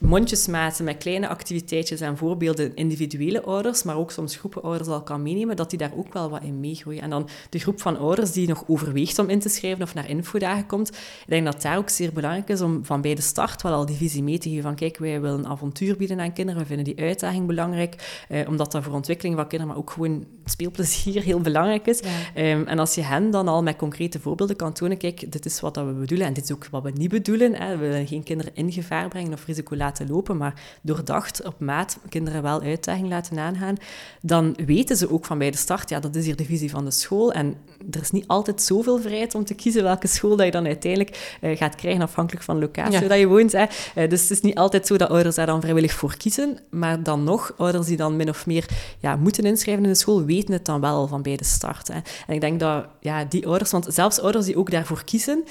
mondjesmaten 0.00 0.84
met 0.84 0.96
kleine 0.96 1.28
activiteitjes 1.28 2.00
en 2.00 2.16
voorbeelden 2.16 2.74
individuele 2.74 3.42
ouders, 3.42 3.82
maar 3.82 3.96
ook 3.96 4.10
soms 4.10 4.36
groepen 4.36 4.62
ouders 4.62 4.88
al 4.88 5.02
kan 5.02 5.22
meenemen, 5.22 5.56
dat 5.56 5.70
die 5.70 5.78
daar 5.78 5.92
ook 5.96 6.12
wel 6.12 6.30
wat 6.30 6.42
in 6.42 6.60
meegroeien. 6.60 7.02
En 7.02 7.10
dan 7.10 7.28
de 7.50 7.58
groep 7.58 7.80
van 7.80 7.98
ouders 7.98 8.32
die 8.32 8.48
nog 8.48 8.64
overweegt 8.66 9.18
om 9.18 9.28
in 9.28 9.40
te 9.40 9.48
schrijven 9.48 9.82
of 9.82 9.94
naar 9.94 10.08
infodagen 10.08 10.66
komt, 10.66 10.88
ik 10.88 11.24
denk 11.26 11.44
dat 11.44 11.62
daar 11.62 11.78
ook 11.78 11.88
zeer 11.88 12.12
belangrijk 12.12 12.48
is 12.48 12.60
om 12.60 12.84
van 12.84 13.00
bij 13.00 13.14
de 13.14 13.22
start 13.22 13.62
wel 13.62 13.72
al 13.72 13.86
die 13.86 13.96
visie 13.96 14.22
mee 14.22 14.38
te 14.38 14.48
geven 14.48 14.62
van 14.62 14.74
kijk, 14.74 14.98
wij 14.98 15.20
willen 15.20 15.38
een 15.38 15.46
avontuur 15.46 15.96
bieden 15.96 16.20
aan 16.20 16.32
kinderen, 16.32 16.60
we 16.60 16.66
vinden 16.66 16.84
die 16.84 17.04
uitdaging 17.04 17.46
belangrijk, 17.46 18.24
eh, 18.28 18.48
omdat 18.48 18.72
dat 18.72 18.84
voor 18.84 18.94
ontwikkeling 18.94 19.36
van 19.36 19.46
kinderen, 19.46 19.74
maar 19.74 19.82
ook 19.82 19.90
gewoon 19.90 20.26
speelplezier 20.44 21.22
heel 21.22 21.40
belangrijk 21.40 21.86
is. 21.86 22.00
Ehm, 22.34 22.62
en 22.66 22.78
als 22.78 22.94
je 22.94 23.02
hen 23.02 23.30
dan 23.30 23.48
al 23.48 23.62
met 23.62 23.76
concrete 23.76 24.20
voorbeelden 24.20 24.56
kan 24.56 24.72
tonen, 24.72 24.96
kijk, 24.96 25.32
dit 25.32 25.44
is 25.44 25.60
wat 25.60 25.76
we 25.76 25.82
bedoelen 25.82 26.26
en 26.26 26.32
dit 26.32 26.44
is 26.44 26.52
ook 26.52 26.66
wat 26.70 26.82
we 26.82 26.90
niet 26.90 27.10
bedoelen. 27.10 27.54
Hè. 27.54 27.76
We 27.76 27.88
willen 27.88 28.06
geen 28.06 28.22
kinderen 28.22 28.54
in 28.54 28.72
gevaar 28.72 29.08
brengen 29.08 29.32
of 29.32 29.46
risico 29.46 29.76
laten 29.86 30.08
lopen, 30.08 30.36
maar 30.36 30.54
doordacht 30.82 31.44
op 31.44 31.60
maat 31.60 31.98
kinderen 32.08 32.42
wel 32.42 32.60
uitdaging 32.60 33.08
laten 33.08 33.38
aangaan, 33.38 33.76
dan 34.20 34.56
weten 34.66 34.96
ze 34.96 35.10
ook 35.10 35.24
van 35.24 35.38
bij 35.38 35.50
de 35.50 35.56
start, 35.56 35.88
ja, 35.88 36.00
dat 36.00 36.14
is 36.14 36.24
hier 36.24 36.36
de 36.36 36.44
visie 36.44 36.70
van 36.70 36.84
de 36.84 36.90
school. 36.90 37.32
En 37.32 37.56
er 37.90 38.00
is 38.00 38.10
niet 38.10 38.26
altijd 38.26 38.62
zoveel 38.62 39.00
vrijheid 39.00 39.34
om 39.34 39.44
te 39.44 39.54
kiezen 39.54 39.82
welke 39.82 40.06
school 40.06 40.36
dat 40.36 40.46
je 40.46 40.52
dan 40.52 40.66
uiteindelijk 40.66 41.38
uh, 41.40 41.56
gaat 41.56 41.74
krijgen, 41.74 42.02
afhankelijk 42.02 42.44
van 42.44 42.54
de 42.54 42.60
locatie 42.60 43.08
waar 43.08 43.18
je 43.18 43.26
woont. 43.26 43.52
Hè. 43.52 43.64
Uh, 43.94 44.08
dus 44.08 44.20
het 44.20 44.30
is 44.30 44.40
niet 44.40 44.54
altijd 44.54 44.86
zo 44.86 44.96
dat 44.96 45.10
ouders 45.10 45.34
daar 45.34 45.46
dan 45.46 45.60
vrijwillig 45.60 45.92
voor 45.92 46.16
kiezen, 46.16 46.58
maar 46.70 47.02
dan 47.02 47.24
nog, 47.24 47.52
ouders 47.56 47.86
die 47.86 47.96
dan 47.96 48.16
min 48.16 48.28
of 48.28 48.46
meer 48.46 48.66
ja, 48.98 49.16
moeten 49.16 49.44
inschrijven 49.44 49.84
in 49.84 49.90
de 49.90 49.96
school, 49.96 50.24
weten 50.24 50.52
het 50.52 50.64
dan 50.64 50.80
wel 50.80 51.06
van 51.06 51.22
bij 51.22 51.36
de 51.36 51.44
start. 51.44 51.88
Hè. 51.88 52.00
En 52.26 52.34
ik 52.34 52.40
denk 52.40 52.60
dat 52.60 52.86
ja, 53.00 53.24
die 53.24 53.46
ouders, 53.46 53.70
want 53.70 53.86
zelfs 53.88 54.20
ouders 54.20 54.44
die 54.46 54.56
ook 54.56 54.70
daarvoor 54.70 55.04
kiezen, 55.04 55.44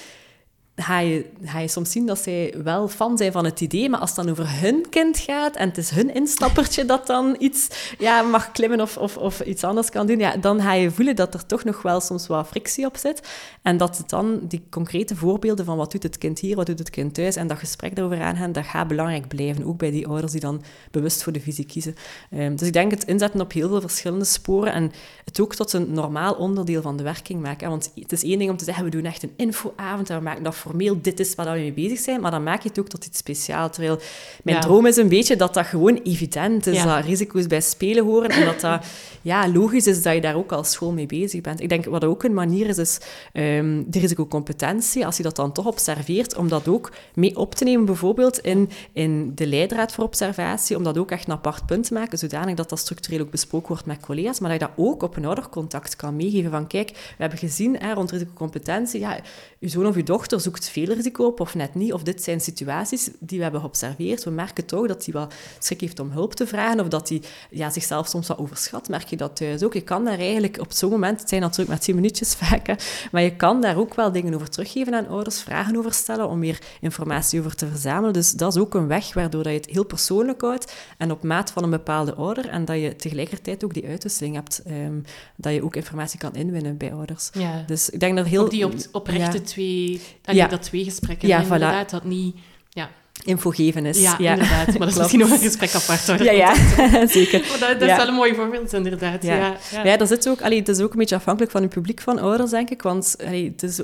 ga 0.76 1.00
je, 1.00 1.26
soms 1.66 1.92
zien 1.92 2.06
dat 2.06 2.20
zij 2.20 2.54
wel 2.64 2.88
fan 2.88 3.18
zijn 3.18 3.32
van 3.32 3.46
het 3.46 3.62
idee, 3.62 3.90
maar 3.90 4.00
als 4.00 4.16
het 4.16 4.26
dan 4.26 4.30
over 4.30 4.60
hun 4.62 4.86
kind 4.90 5.18
gaat 5.18 5.56
en 5.56 5.68
het 5.68 5.78
is 5.78 5.90
hun 5.90 6.14
instappertje 6.14 6.86
dat 6.86 7.08
dan 7.08 7.36
iets 7.40 7.94
ja, 7.98 8.22
mag 8.22 8.52
klimmen 8.52 8.82
of, 8.82 8.98
of, 8.98 9.18
of 9.18 9.42
iets 9.42 9.64
anders 9.64 9.90
kan 9.90 10.08
doen, 10.08 10.20
ja, 10.20 10.38
dan 10.38 10.62
ga 10.62 10.74
je 10.74 10.92
voelen 10.92 11.16
dat 11.16 11.34
er 11.34 11.46
toch 11.46 11.64
nog 11.64 11.82
wel 11.82 12.02
soms 12.02 12.28
wat 12.28 12.48
frictie 12.48 12.86
op 12.86 12.98
zit. 12.98 13.28
En 13.62 13.78
dat 13.78 13.98
het 13.98 14.10
dan 14.10 14.40
die 14.48 14.64
concrete 14.70 15.16
voorbeelden 15.16 15.66
van 15.66 15.78
wat 15.78 15.92
doet 15.92 16.04
het 16.04 16.18
kind 16.18 16.40
hier, 16.40 16.56
wat 16.56 16.66
doet 16.66 16.80
het 16.80 16.90
kind 16.90 17.14
thuis, 17.14 17.36
en 17.36 17.48
dat 17.48 17.58
gesprek 17.58 17.98
erover 17.98 18.22
aangaan, 18.22 18.52
dat 18.52 18.66
gaat 18.66 18.88
belangrijk 18.88 19.28
blijven, 19.28 19.66
ook 19.66 19.78
bij 19.78 19.92
die 19.92 20.08
ouders 20.08 20.32
die 20.32 20.42
dan 20.42 20.64
bewust 20.92 21.24
voor 21.24 21.34
de 21.34 21.40
visie 21.40 21.66
kiezen. 21.66 21.96
Um, 22.32 22.56
dus 22.56 22.68
ik 22.68 22.74
denk 22.74 22.92
het 22.92 23.04
inzetten 23.04 23.42
op 23.42 23.52
heel 23.52 23.70
veel 23.70 23.82
verschillende 23.82 24.26
sporen 24.26 24.74
en 24.74 24.92
het 25.26 25.40
ook 25.40 25.56
tot 25.56 25.74
een 25.74 25.94
normaal 25.94 26.34
onderdeel 26.34 26.82
van 26.82 26.98
de 26.98 27.04
werking 27.04 27.42
maken. 27.42 27.70
Want 27.70 27.92
het 27.96 28.12
is 28.12 28.24
één 28.24 28.38
ding 28.38 28.50
om 28.50 28.58
te 28.58 28.64
zeggen, 28.64 28.84
we 28.84 28.90
doen 28.90 29.06
echt 29.06 29.24
een 29.24 29.34
infoavond 29.36 30.10
en 30.10 30.18
we 30.18 30.24
maken 30.24 30.44
dat 30.44 30.56
formeel, 30.70 31.02
dit 31.02 31.20
is 31.20 31.36
waar 31.36 31.54
we 31.54 31.60
mee 31.60 31.74
bezig 31.74 32.00
zijn, 32.00 32.22
maar 32.22 32.32
dan 32.32 32.44
maak 32.44 32.62
je 32.62 32.70
het 32.70 32.80
ook 32.80 32.88
tot 32.88 33.06
iets 33.06 33.18
speciaals. 33.18 33.72
Terwijl 33.72 34.00
mijn 34.44 34.60
droom 34.60 34.86
is 34.86 34.98
een 34.98 35.10
beetje 35.10 35.36
dat 35.36 35.54
dat 35.54 35.66
gewoon 35.66 36.00
evident 36.04 36.68
is, 36.68 36.84
dat 36.84 37.06
risico's 37.06 37.48
bij 37.48 37.62
spelen 37.62 38.04
horen 38.04 38.30
en 38.30 38.46
dat 38.46 38.60
dat 38.60 38.86
ja, 39.22 39.50
logisch 39.50 39.88
is 39.88 40.02
dat 40.02 40.14
je 40.14 40.22
daar 40.22 40.36
ook 40.36 40.52
als 40.52 40.72
school 40.72 40.92
mee 40.92 41.06
bezig 41.06 41.42
bent. 41.42 41.62
Ik 41.62 41.70
denk 41.70 41.86
wat 41.86 42.04
ook 42.04 42.24
een 42.24 42.34
manier 42.34 42.68
is, 42.68 42.78
is 42.78 43.00
um, 43.34 43.86
de 43.88 44.00
risicocompetentie, 44.00 45.06
als 45.06 45.18
je 45.18 45.24
dat 45.24 45.36
dan 45.36 45.52
toch 45.52 45.66
observeert, 45.66 46.36
om 46.36 46.48
dat 46.48 46.68
ook 46.68 46.92
mee 47.14 47.38
op 47.38 47.56
te 47.56 47.64
nemen, 47.64 47.86
bijvoorbeeld 47.86 48.40
in, 48.40 48.70
in 48.94 49.32
de 49.36 49.48
leidraad 49.48 49.92
voor 49.92 50.04
observatie, 50.04 50.78
om 50.78 50.84
dat 50.84 50.98
ook 50.98 51.12
echt 51.12 51.28
een 51.28 51.34
apart 51.34 51.66
punt 51.66 51.88
te 51.88 51.94
maken, 51.94 52.18
zodanig 52.18 52.56
dat 52.56 52.70
dat 52.70 52.80
structureel 52.80 53.22
ook 53.22 53.32
besproken 53.32 53.68
wordt 53.68 53.86
met 53.86 54.00
collega's, 54.00 54.40
maar 54.40 54.50
dat 54.50 54.60
je 54.60 54.66
dat 54.66 54.86
ook 54.86 55.04
op 55.04 55.16
een 55.16 55.26
oudercontact 55.26 55.96
kan 55.96 56.16
meegeven 56.16 56.52
van 56.52 56.68
kijk, 56.68 56.90
we 56.90 56.98
hebben 57.18 57.40
gezien 57.40 57.76
hè, 57.80 57.94
rond 57.94 58.12
risicocompetentie, 58.12 59.00
ja, 59.00 59.20
uw 59.60 59.70
zoon 59.70 59.88
of 59.88 59.96
uw 59.96 60.04
dochter 60.04 60.42
zoekt 60.42 60.55
veel 60.64 60.94
risico 60.94 61.26
op 61.26 61.40
of 61.40 61.56
net 61.56 61.76
niet. 61.76 61.94
Of 61.94 62.04
dit 62.04 62.24
zijn 62.24 62.42
situaties 62.42 63.10
die 63.20 63.38
we 63.38 63.44
hebben 63.44 63.62
geobserveerd. 63.62 64.24
We 64.24 64.30
merken 64.30 64.66
toch 64.66 64.88
dat 64.88 65.06
hij 65.06 65.14
wel 65.14 65.28
schrik 65.60 65.82
heeft 65.82 66.00
om 66.00 66.12
hulp 66.12 66.34
te 66.34 66.48
vragen 66.48 66.80
of 66.80 66.88
dat 66.88 67.10
hij 67.10 67.22
ja, 67.50 67.70
zichzelf 67.70 68.08
soms 68.08 68.28
wat 68.28 68.38
overschat. 68.38 68.90
Merk 68.90 69.08
je 69.08 69.18
dat 69.18 69.36
thuis 69.36 69.64
ook? 69.64 69.74
Je 69.74 69.82
kan 69.82 70.06
daar 70.06 70.20
eigenlijk 70.20 70.60
op 70.60 70.72
zo'n 70.72 70.90
moment, 70.90 71.20
het 71.20 71.30
zijn 71.30 71.42
natuurlijk 71.42 71.70
maar 71.70 71.80
tien 71.80 71.96
minuutjes 71.96 72.34
vaak, 72.46 72.68
hè, 72.68 72.74
maar 73.12 73.22
je 73.22 73.36
kan 73.36 73.62
daar 73.62 73.78
ook 73.78 73.96
wel 73.96 74.12
dingen 74.12 74.34
over 74.34 74.50
teruggeven 74.50 74.94
aan 74.94 75.08
ouders, 75.08 75.42
vragen 75.42 75.78
over 75.78 75.94
stellen 75.94 76.30
om 76.30 76.40
meer 76.40 76.60
informatie 76.82 77.40
over 77.40 77.56
te 77.56 77.68
verzamelen. 77.68 78.14
Dus 78.14 78.32
dat 78.32 78.56
is 78.56 78.62
ook 78.62 78.74
een 78.74 78.88
weg 78.88 79.14
waardoor 79.14 79.44
dat 79.44 79.52
je 79.52 79.60
het 79.60 79.70
heel 79.70 79.86
persoonlijk 79.86 80.42
houdt 80.42 80.74
en 80.98 81.12
op 81.12 81.24
maat 81.24 81.52
van 81.52 81.64
een 81.64 81.70
bepaalde 81.70 82.14
ouder 82.14 82.48
en 82.50 82.66
dat 82.66 82.82
je 82.82 82.96
tegelijkertijd 82.96 83.64
ook 83.64 83.74
die 83.74 83.88
uitwisseling 83.88 84.36
hebt, 84.36 84.62
um, 84.68 85.04
dat 85.36 85.54
je 85.54 85.64
ook 85.64 85.76
informatie 85.76 86.20
kan 86.20 86.36
inwinnen 86.36 86.78
bij 86.78 86.94
ouders. 86.94 87.30
Ja. 87.34 87.64
Dus 87.68 87.90
ik 87.90 88.00
denk 88.00 88.16
dat 88.16 88.26
heel... 88.26 88.44
Op 88.44 88.50
die 88.50 88.66
op, 88.66 88.74
oprechte 88.92 89.42
twee... 89.42 90.02
Dat 90.50 90.62
twee 90.64 90.84
gesprekken. 90.84 91.28
Ja, 91.28 91.42
inderdaad. 91.42 91.90
Dat 91.90 92.04
niet... 92.04 92.36
Ja. 92.70 92.90
info 93.24 93.50
geven 93.50 93.86
is. 93.86 94.02
Ja, 94.02 94.18
inderdaad. 94.18 94.68
Maar 94.68 94.78
dat 94.80 94.90
is 94.90 94.98
misschien 94.98 95.20
nog 95.20 95.30
een 95.30 95.40
gesprek 95.40 95.74
apart. 95.74 96.08
Hoor. 96.08 96.24
Ja, 96.24 96.32
ja. 96.32 96.56
zeker. 97.08 97.40
Maar 97.40 97.60
dat, 97.60 97.80
dat 97.80 97.90
is 97.90 97.96
wel 97.96 98.08
een 98.08 98.14
mooi 98.14 98.36
voorbeeld, 98.36 98.74
inderdaad. 98.74 99.24
Ja, 99.24 99.36
ja, 99.36 99.56
ja. 99.72 99.84
ja 99.84 99.98
dat 99.98 100.08
zit 100.08 100.30
ook, 100.30 100.42
allee, 100.42 100.60
het 100.60 100.68
is 100.68 100.80
ook 100.80 100.92
een 100.92 101.00
beetje 101.00 101.16
afhankelijk 101.16 101.52
van 101.52 101.62
het 101.62 101.74
publiek 101.74 102.02
van 102.02 102.20
ouders, 102.20 102.52
denk 102.52 102.70
ik. 102.70 102.82
Want 102.82 103.16
allee, 103.26 103.52
het, 103.52 103.64
is, 103.64 103.82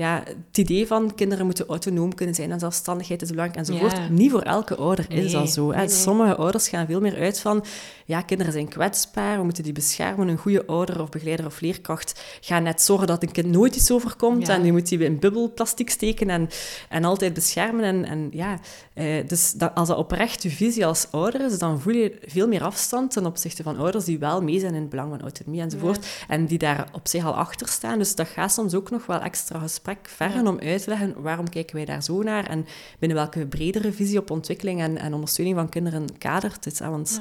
ja, 0.00 0.22
het 0.46 0.58
idee 0.58 0.86
van 0.86 1.14
kinderen 1.14 1.44
moeten 1.44 1.66
autonoom 1.66 2.14
kunnen 2.14 2.34
zijn 2.34 2.50
en 2.50 2.58
zelfstandigheid 2.58 3.22
is 3.22 3.30
belangrijk 3.30 3.68
enzovoort. 3.68 4.10
Niet 4.10 4.30
voor 4.30 4.42
elke 4.42 4.76
ouder 4.76 5.06
is 5.08 5.32
dat 5.32 5.50
zo. 5.50 5.70
Nee, 5.70 5.88
Sommige 5.88 6.36
ouders 6.36 6.68
gaan 6.68 6.86
veel 6.86 7.00
meer 7.00 7.18
uit 7.18 7.40
van, 7.40 7.64
ja, 8.04 8.22
kinderen 8.22 8.52
zijn 8.52 8.68
kwetsbaar, 8.68 9.38
we 9.38 9.44
moeten 9.44 9.62
die 9.62 9.72
beschermen. 9.72 10.28
Een 10.28 10.36
goede 10.36 10.66
ouder 10.66 11.00
of 11.00 11.08
begeleider 11.08 11.46
of 11.46 11.60
leerkracht 11.60 12.38
gaat 12.40 12.62
net 12.62 12.82
zorgen 12.82 13.06
dat 13.06 13.22
een 13.22 13.32
kind 13.32 13.46
nooit 13.46 13.76
iets 13.76 13.90
overkomt 13.90 14.48
en 14.48 14.62
die 14.62 14.72
moet 14.72 14.88
die 14.88 14.98
in 14.98 15.18
bubbelplastic 15.18 15.90
steken 15.90 16.30
en, 16.30 16.48
en 16.88 17.04
altijd 17.04 17.34
beschermen. 17.34 17.84
En, 17.84 18.04
en 18.04 18.28
ja, 18.32 18.58
eh, 18.94 19.26
dus 19.26 19.52
dat, 19.52 19.74
als 19.74 19.88
dat 19.88 19.96
oprecht 19.96 20.42
je 20.42 20.50
visie 20.50 20.86
als 20.86 21.06
ouder 21.10 21.40
is, 21.40 21.58
dan 21.58 21.80
voel 21.80 21.94
je 21.94 22.18
veel 22.24 22.48
meer 22.48 22.62
afstand 22.62 23.10
ten 23.10 23.26
opzichte 23.26 23.62
van 23.62 23.78
ouders 23.78 24.04
die 24.04 24.18
wel 24.18 24.42
mee 24.42 24.60
zijn 24.60 24.74
in 24.74 24.80
het 24.80 24.90
belang 24.90 25.10
van 25.10 25.20
autonomie 25.20 25.60
enzovoort. 25.60 26.06
En 26.28 26.46
die 26.46 26.58
daar 26.58 26.88
op 26.92 27.08
zich 27.08 27.24
al 27.24 27.34
achter 27.34 27.68
staan. 27.68 27.98
Dus 27.98 28.14
dat 28.14 28.28
gaat 28.28 28.52
soms 28.52 28.74
ook 28.74 28.90
nog 28.90 29.06
wel 29.06 29.20
extra 29.20 29.58
gesprek 29.58 29.89
vergen 30.02 30.46
om 30.46 30.58
uit 30.58 30.82
te 30.82 30.88
leggen 30.90 31.22
waarom 31.22 31.48
kijken 31.48 31.76
wij 31.76 31.84
daar 31.84 32.02
zo 32.02 32.22
naar 32.22 32.46
en 32.46 32.66
binnen 32.98 33.18
welke 33.18 33.46
bredere 33.46 33.92
visie 33.92 34.18
op 34.18 34.30
ontwikkeling 34.30 34.80
en, 34.80 34.98
en 34.98 35.14
ondersteuning 35.14 35.56
van 35.56 35.68
kinderen 35.68 36.18
kadert 36.18 36.64
het. 36.64 36.78
Want, 36.78 37.20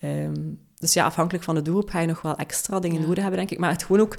ehm, 0.00 0.34
dus 0.78 0.92
ja, 0.92 1.04
afhankelijk 1.04 1.44
van 1.44 1.54
de 1.54 1.62
doelgroep 1.62 1.90
ga 1.90 2.00
je 2.00 2.06
nog 2.06 2.22
wel 2.22 2.36
extra 2.36 2.80
dingen 2.80 3.00
nodig 3.00 3.22
hebben, 3.22 3.38
denk 3.38 3.50
ik. 3.50 3.58
Maar 3.58 3.70
het 3.70 3.82
gewoon 3.82 4.00
ook 4.00 4.16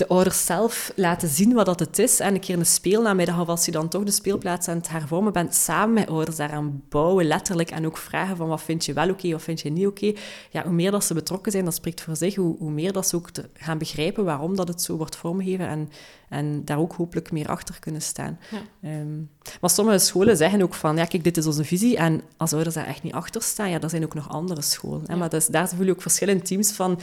de 0.00 0.08
ouders 0.08 0.44
zelf 0.44 0.92
laten 0.96 1.28
zien 1.28 1.52
wat 1.52 1.66
dat 1.66 1.80
het 1.80 1.98
is. 1.98 2.20
En 2.20 2.34
een 2.34 2.40
keer 2.40 2.58
een 2.58 2.66
speelnamiddag, 2.66 3.40
of 3.40 3.48
als 3.48 3.64
je 3.64 3.70
dan 3.70 3.88
toch 3.88 4.04
de 4.04 4.10
speelplaats 4.10 4.68
aan 4.68 4.76
het 4.76 4.88
hervormen 4.88 5.32
bent, 5.32 5.54
samen 5.54 5.94
met 5.94 6.08
ouders 6.08 6.36
daaraan 6.36 6.82
bouwen, 6.88 7.26
letterlijk. 7.26 7.70
En 7.70 7.86
ook 7.86 7.96
vragen 7.96 8.36
van 8.36 8.48
wat 8.48 8.62
vind 8.62 8.84
je 8.84 8.92
wel 8.92 9.10
oké, 9.10 9.34
of 9.34 9.42
vind 9.42 9.60
je 9.60 9.70
niet 9.70 9.86
oké. 9.86 10.12
Ja, 10.50 10.62
hoe 10.62 10.72
meer 10.72 10.90
dat 10.90 11.04
ze 11.04 11.14
betrokken 11.14 11.52
zijn, 11.52 11.64
dat 11.64 11.74
spreekt 11.74 12.00
voor 12.00 12.16
zich. 12.16 12.34
Hoe, 12.34 12.56
hoe 12.58 12.70
meer 12.70 12.92
dat 12.92 13.08
ze 13.08 13.16
ook 13.16 13.30
gaan 13.54 13.78
begrijpen 13.78 14.24
waarom 14.24 14.56
dat 14.56 14.68
het 14.68 14.82
zo 14.82 14.96
wordt 14.96 15.16
vormgegeven. 15.16 15.68
En, 15.68 15.90
en 16.28 16.64
daar 16.64 16.78
ook 16.78 16.92
hopelijk 16.92 17.32
meer 17.32 17.48
achter 17.48 17.78
kunnen 17.80 18.02
staan. 18.02 18.38
Ja. 18.50 19.00
Um, 19.00 19.30
maar 19.60 19.70
sommige 19.70 19.98
scholen 19.98 20.36
zeggen 20.36 20.62
ook 20.62 20.74
van, 20.74 20.96
ja 20.96 21.04
kijk, 21.04 21.24
dit 21.24 21.36
is 21.36 21.46
onze 21.46 21.64
visie. 21.64 21.96
En 21.96 22.22
als 22.36 22.52
ouders 22.52 22.74
daar 22.74 22.86
echt 22.86 23.02
niet 23.02 23.12
achter 23.12 23.42
staan, 23.42 23.70
ja, 23.70 23.80
er 23.80 23.90
zijn 23.90 24.04
ook 24.04 24.14
nog 24.14 24.28
andere 24.28 24.62
scholen. 24.62 25.04
Hè? 25.06 25.16
Maar 25.16 25.28
dus, 25.28 25.46
daar 25.46 25.68
voel 25.68 25.84
je 25.84 25.90
ook 25.90 26.02
verschillende 26.02 26.42
teams 26.42 26.72
van 26.72 27.00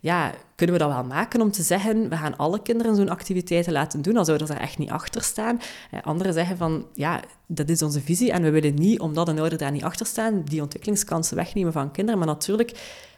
ja, 0.00 0.34
kunnen 0.54 0.76
we 0.76 0.82
dat 0.82 0.92
wel 0.92 1.04
maken 1.04 1.40
om 1.40 1.50
te 1.50 1.62
zeggen, 1.62 2.08
we 2.08 2.16
gaan 2.16 2.36
alle 2.36 2.62
kinderen 2.62 2.96
zo'n 2.96 3.08
activiteiten 3.08 3.72
laten 3.72 4.02
doen, 4.02 4.16
als 4.16 4.28
ouders 4.28 4.50
er 4.50 4.56
echt 4.56 4.78
niet 4.78 4.90
achter 4.90 5.22
staan. 5.22 5.60
Anderen 6.02 6.32
zeggen 6.32 6.56
van, 6.56 6.86
ja, 6.94 7.20
dat 7.46 7.68
is 7.68 7.82
onze 7.82 8.00
visie 8.00 8.32
en 8.32 8.42
we 8.42 8.50
willen 8.50 8.74
niet, 8.74 9.00
omdat 9.00 9.28
een 9.28 9.38
ouder 9.38 9.58
daar 9.58 9.70
niet 9.70 9.84
achter 9.84 10.06
staat, 10.06 10.32
die 10.44 10.62
ontwikkelingskansen 10.62 11.36
wegnemen 11.36 11.72
van 11.72 11.90
kinderen. 11.90 12.18
Maar 12.18 12.28
natuurlijk, 12.28 12.72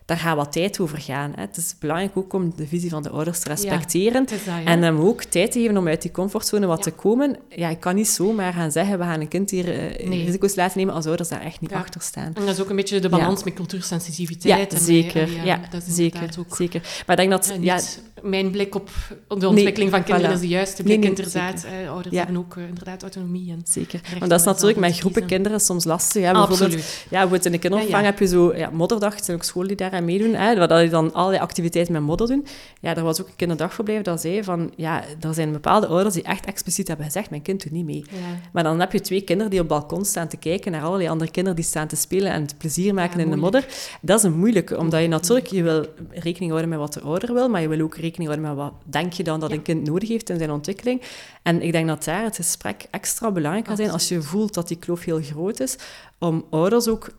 daar 0.04 0.16
gaat 0.16 0.36
wat 0.36 0.52
tijd 0.52 0.80
over 0.80 0.98
gaan. 0.98 1.32
Hè. 1.34 1.40
Het 1.40 1.56
is 1.56 1.74
belangrijk 1.78 2.16
ook 2.16 2.32
om 2.32 2.52
de 2.56 2.66
visie 2.66 2.90
van 2.90 3.02
de 3.02 3.10
ouders 3.10 3.38
te 3.38 3.48
respecteren. 3.48 4.26
En 4.64 4.82
hem 4.82 5.00
ook 5.00 5.22
tijd 5.22 5.52
te 5.52 5.60
geven 5.60 5.76
om 5.76 5.88
uit 5.88 6.02
die 6.02 6.10
comfortzone 6.10 6.66
wat 6.66 6.82
te 6.82 6.90
komen. 6.90 7.36
Ja, 7.48 7.68
ik 7.68 7.80
kan 7.80 7.94
niet 7.94 8.08
zomaar 8.08 8.52
gaan 8.52 8.72
zeggen, 8.72 8.98
we 8.98 9.04
gaan 9.04 9.20
een 9.20 9.28
kind 9.28 9.50
hier 9.50 9.68
uh, 9.68 10.24
risico's 10.24 10.54
laten 10.54 10.78
nemen 10.78 10.94
als 10.94 11.06
ouders 11.06 11.28
daar 11.28 11.40
echt 11.40 11.60
niet 11.60 11.72
achter 11.72 12.00
staan. 12.00 12.32
En 12.34 12.46
dat 12.46 12.54
is 12.54 12.60
ook 12.60 12.70
een 12.70 12.76
beetje 12.76 13.00
de 13.00 13.08
balans 13.08 13.44
met 13.44 13.54
cultuursensitiviteit. 13.54 14.72
Ja, 14.72 14.78
zeker. 14.78 15.44
ja, 15.44 15.60
dat 15.70 15.86
is 15.86 15.94
zeker, 15.94 16.34
ook, 16.38 16.56
zeker. 16.56 16.80
Maar 17.06 17.20
ik 17.20 17.28
denk 17.28 17.30
dat... 17.30 17.56
Ja, 17.60 17.80
mijn 18.22 18.50
blik 18.50 18.74
op 18.74 18.90
de 19.28 19.48
ontwikkeling 19.48 19.90
van 19.90 20.02
kinderen 20.02 20.32
is 20.32 20.40
de 20.40 20.48
juiste 20.48 20.82
blik, 20.82 21.04
inderdaad. 21.04 21.64
Eh, 21.64 21.90
ouders 21.90 22.16
hebben 22.16 22.36
ook 22.36 22.54
uh, 22.54 22.68
inderdaad 22.68 23.02
autonomie. 23.02 23.50
En 23.50 23.62
zeker. 23.64 24.00
Want 24.18 24.30
dat 24.30 24.40
is 24.40 24.46
natuurlijk 24.46 24.78
met 24.78 24.98
groepen 24.98 25.26
kinderen 25.26 25.60
soms 25.60 25.84
lastig. 25.84 26.22
Hè. 26.22 26.32
Bijvoorbeeld, 26.32 26.62
Absoluut. 26.62 27.06
Ja, 27.10 27.28
in 27.42 27.52
de 27.52 27.58
kinderopvang 27.58 28.04
heb 28.04 28.18
je 28.18 28.26
zo 28.26 28.56
ja, 28.56 28.70
modderdag, 28.70 29.18
er 29.18 29.24
zijn 29.24 29.36
ook 29.36 29.42
scholen 29.42 29.68
die 29.68 29.76
aan 29.92 30.04
meedoen, 30.04 30.34
hè, 30.34 30.54
dat 30.66 30.80
je 30.80 30.88
dan 30.88 31.12
allerlei 31.12 31.42
activiteiten 31.42 31.92
met 31.92 32.02
modder 32.02 32.26
doen. 32.26 32.46
Ja, 32.80 32.96
er 32.96 33.02
was 33.02 33.20
ook 33.20 33.26
een 33.26 33.36
kinderdagverblijf 33.36 34.02
dat 34.02 34.20
zei 34.20 34.44
van, 34.44 34.72
ja, 34.76 35.04
er 35.20 35.34
zijn 35.34 35.52
bepaalde 35.52 35.86
ouders 35.86 36.14
die 36.14 36.22
echt 36.22 36.46
expliciet 36.46 36.88
hebben 36.88 37.06
gezegd, 37.06 37.30
mijn 37.30 37.42
kind 37.42 37.62
doet 37.62 37.72
niet 37.72 37.84
mee. 37.84 38.04
Maar 38.52 38.62
dan 38.62 38.80
heb 38.80 38.92
je 38.92 39.00
twee 39.00 39.20
kinderen 39.20 39.50
die 39.50 39.60
op 39.60 39.68
het 39.68 39.78
balkon 39.78 40.04
staan 40.04 40.28
te 40.28 40.36
kijken 40.36 40.72
naar 40.72 40.82
allerlei 40.82 41.08
andere 41.08 41.30
kinderen 41.30 41.56
die 41.56 41.68
staan 41.68 41.86
te 41.86 41.96
spelen 41.96 42.32
en 42.32 42.42
het 42.42 42.58
plezier 42.58 42.94
maken 42.94 43.20
in 43.20 43.30
de 43.30 43.36
modder. 43.36 43.66
Dat 44.00 44.18
is 44.18 44.24
een 44.24 44.38
moeilijke, 44.38 44.78
omdat 44.78 45.00
je 45.00 45.08
natuurlijk, 45.08 45.46
je 45.46 45.62
wil 45.62 45.86
rekening 46.10 46.50
houden 46.50 46.70
met 46.70 46.78
wat 46.78 46.92
de 46.92 47.00
ouder 47.00 47.34
wil, 47.34 47.48
maar 47.48 47.60
je 47.60 47.68
wil 47.68 47.80
ook 47.80 47.96
rekening 47.96 48.30
houden 48.30 48.48
met 48.48 48.64
wat 48.64 48.72
denk 48.84 49.12
je 49.12 49.22
dan 49.22 49.40
dat 49.40 49.50
een 49.50 49.62
kind 49.62 49.86
nodig 49.86 50.08
heeft 50.08 50.30
in 50.30 50.38
zijn 50.38 50.50
ontwikkeling. 50.50 51.02
En 51.42 51.62
ik 51.62 51.72
denk 51.72 51.88
dat 51.88 52.04
daar 52.04 52.24
het 52.24 52.36
gesprek 52.36 52.86
extra 52.90 53.30
belangrijk 53.30 53.66
kan 53.66 53.76
zijn 53.76 53.90
als 53.90 54.08
je 54.08 54.22
voelt 54.22 54.54
dat 54.54 54.68
die 54.68 54.76
kloof 54.76 55.04
heel 55.04 55.20
groot 55.20 55.60
is, 55.60 55.76
om 56.18 56.44
ouders 56.50 56.88
ook 56.88 57.10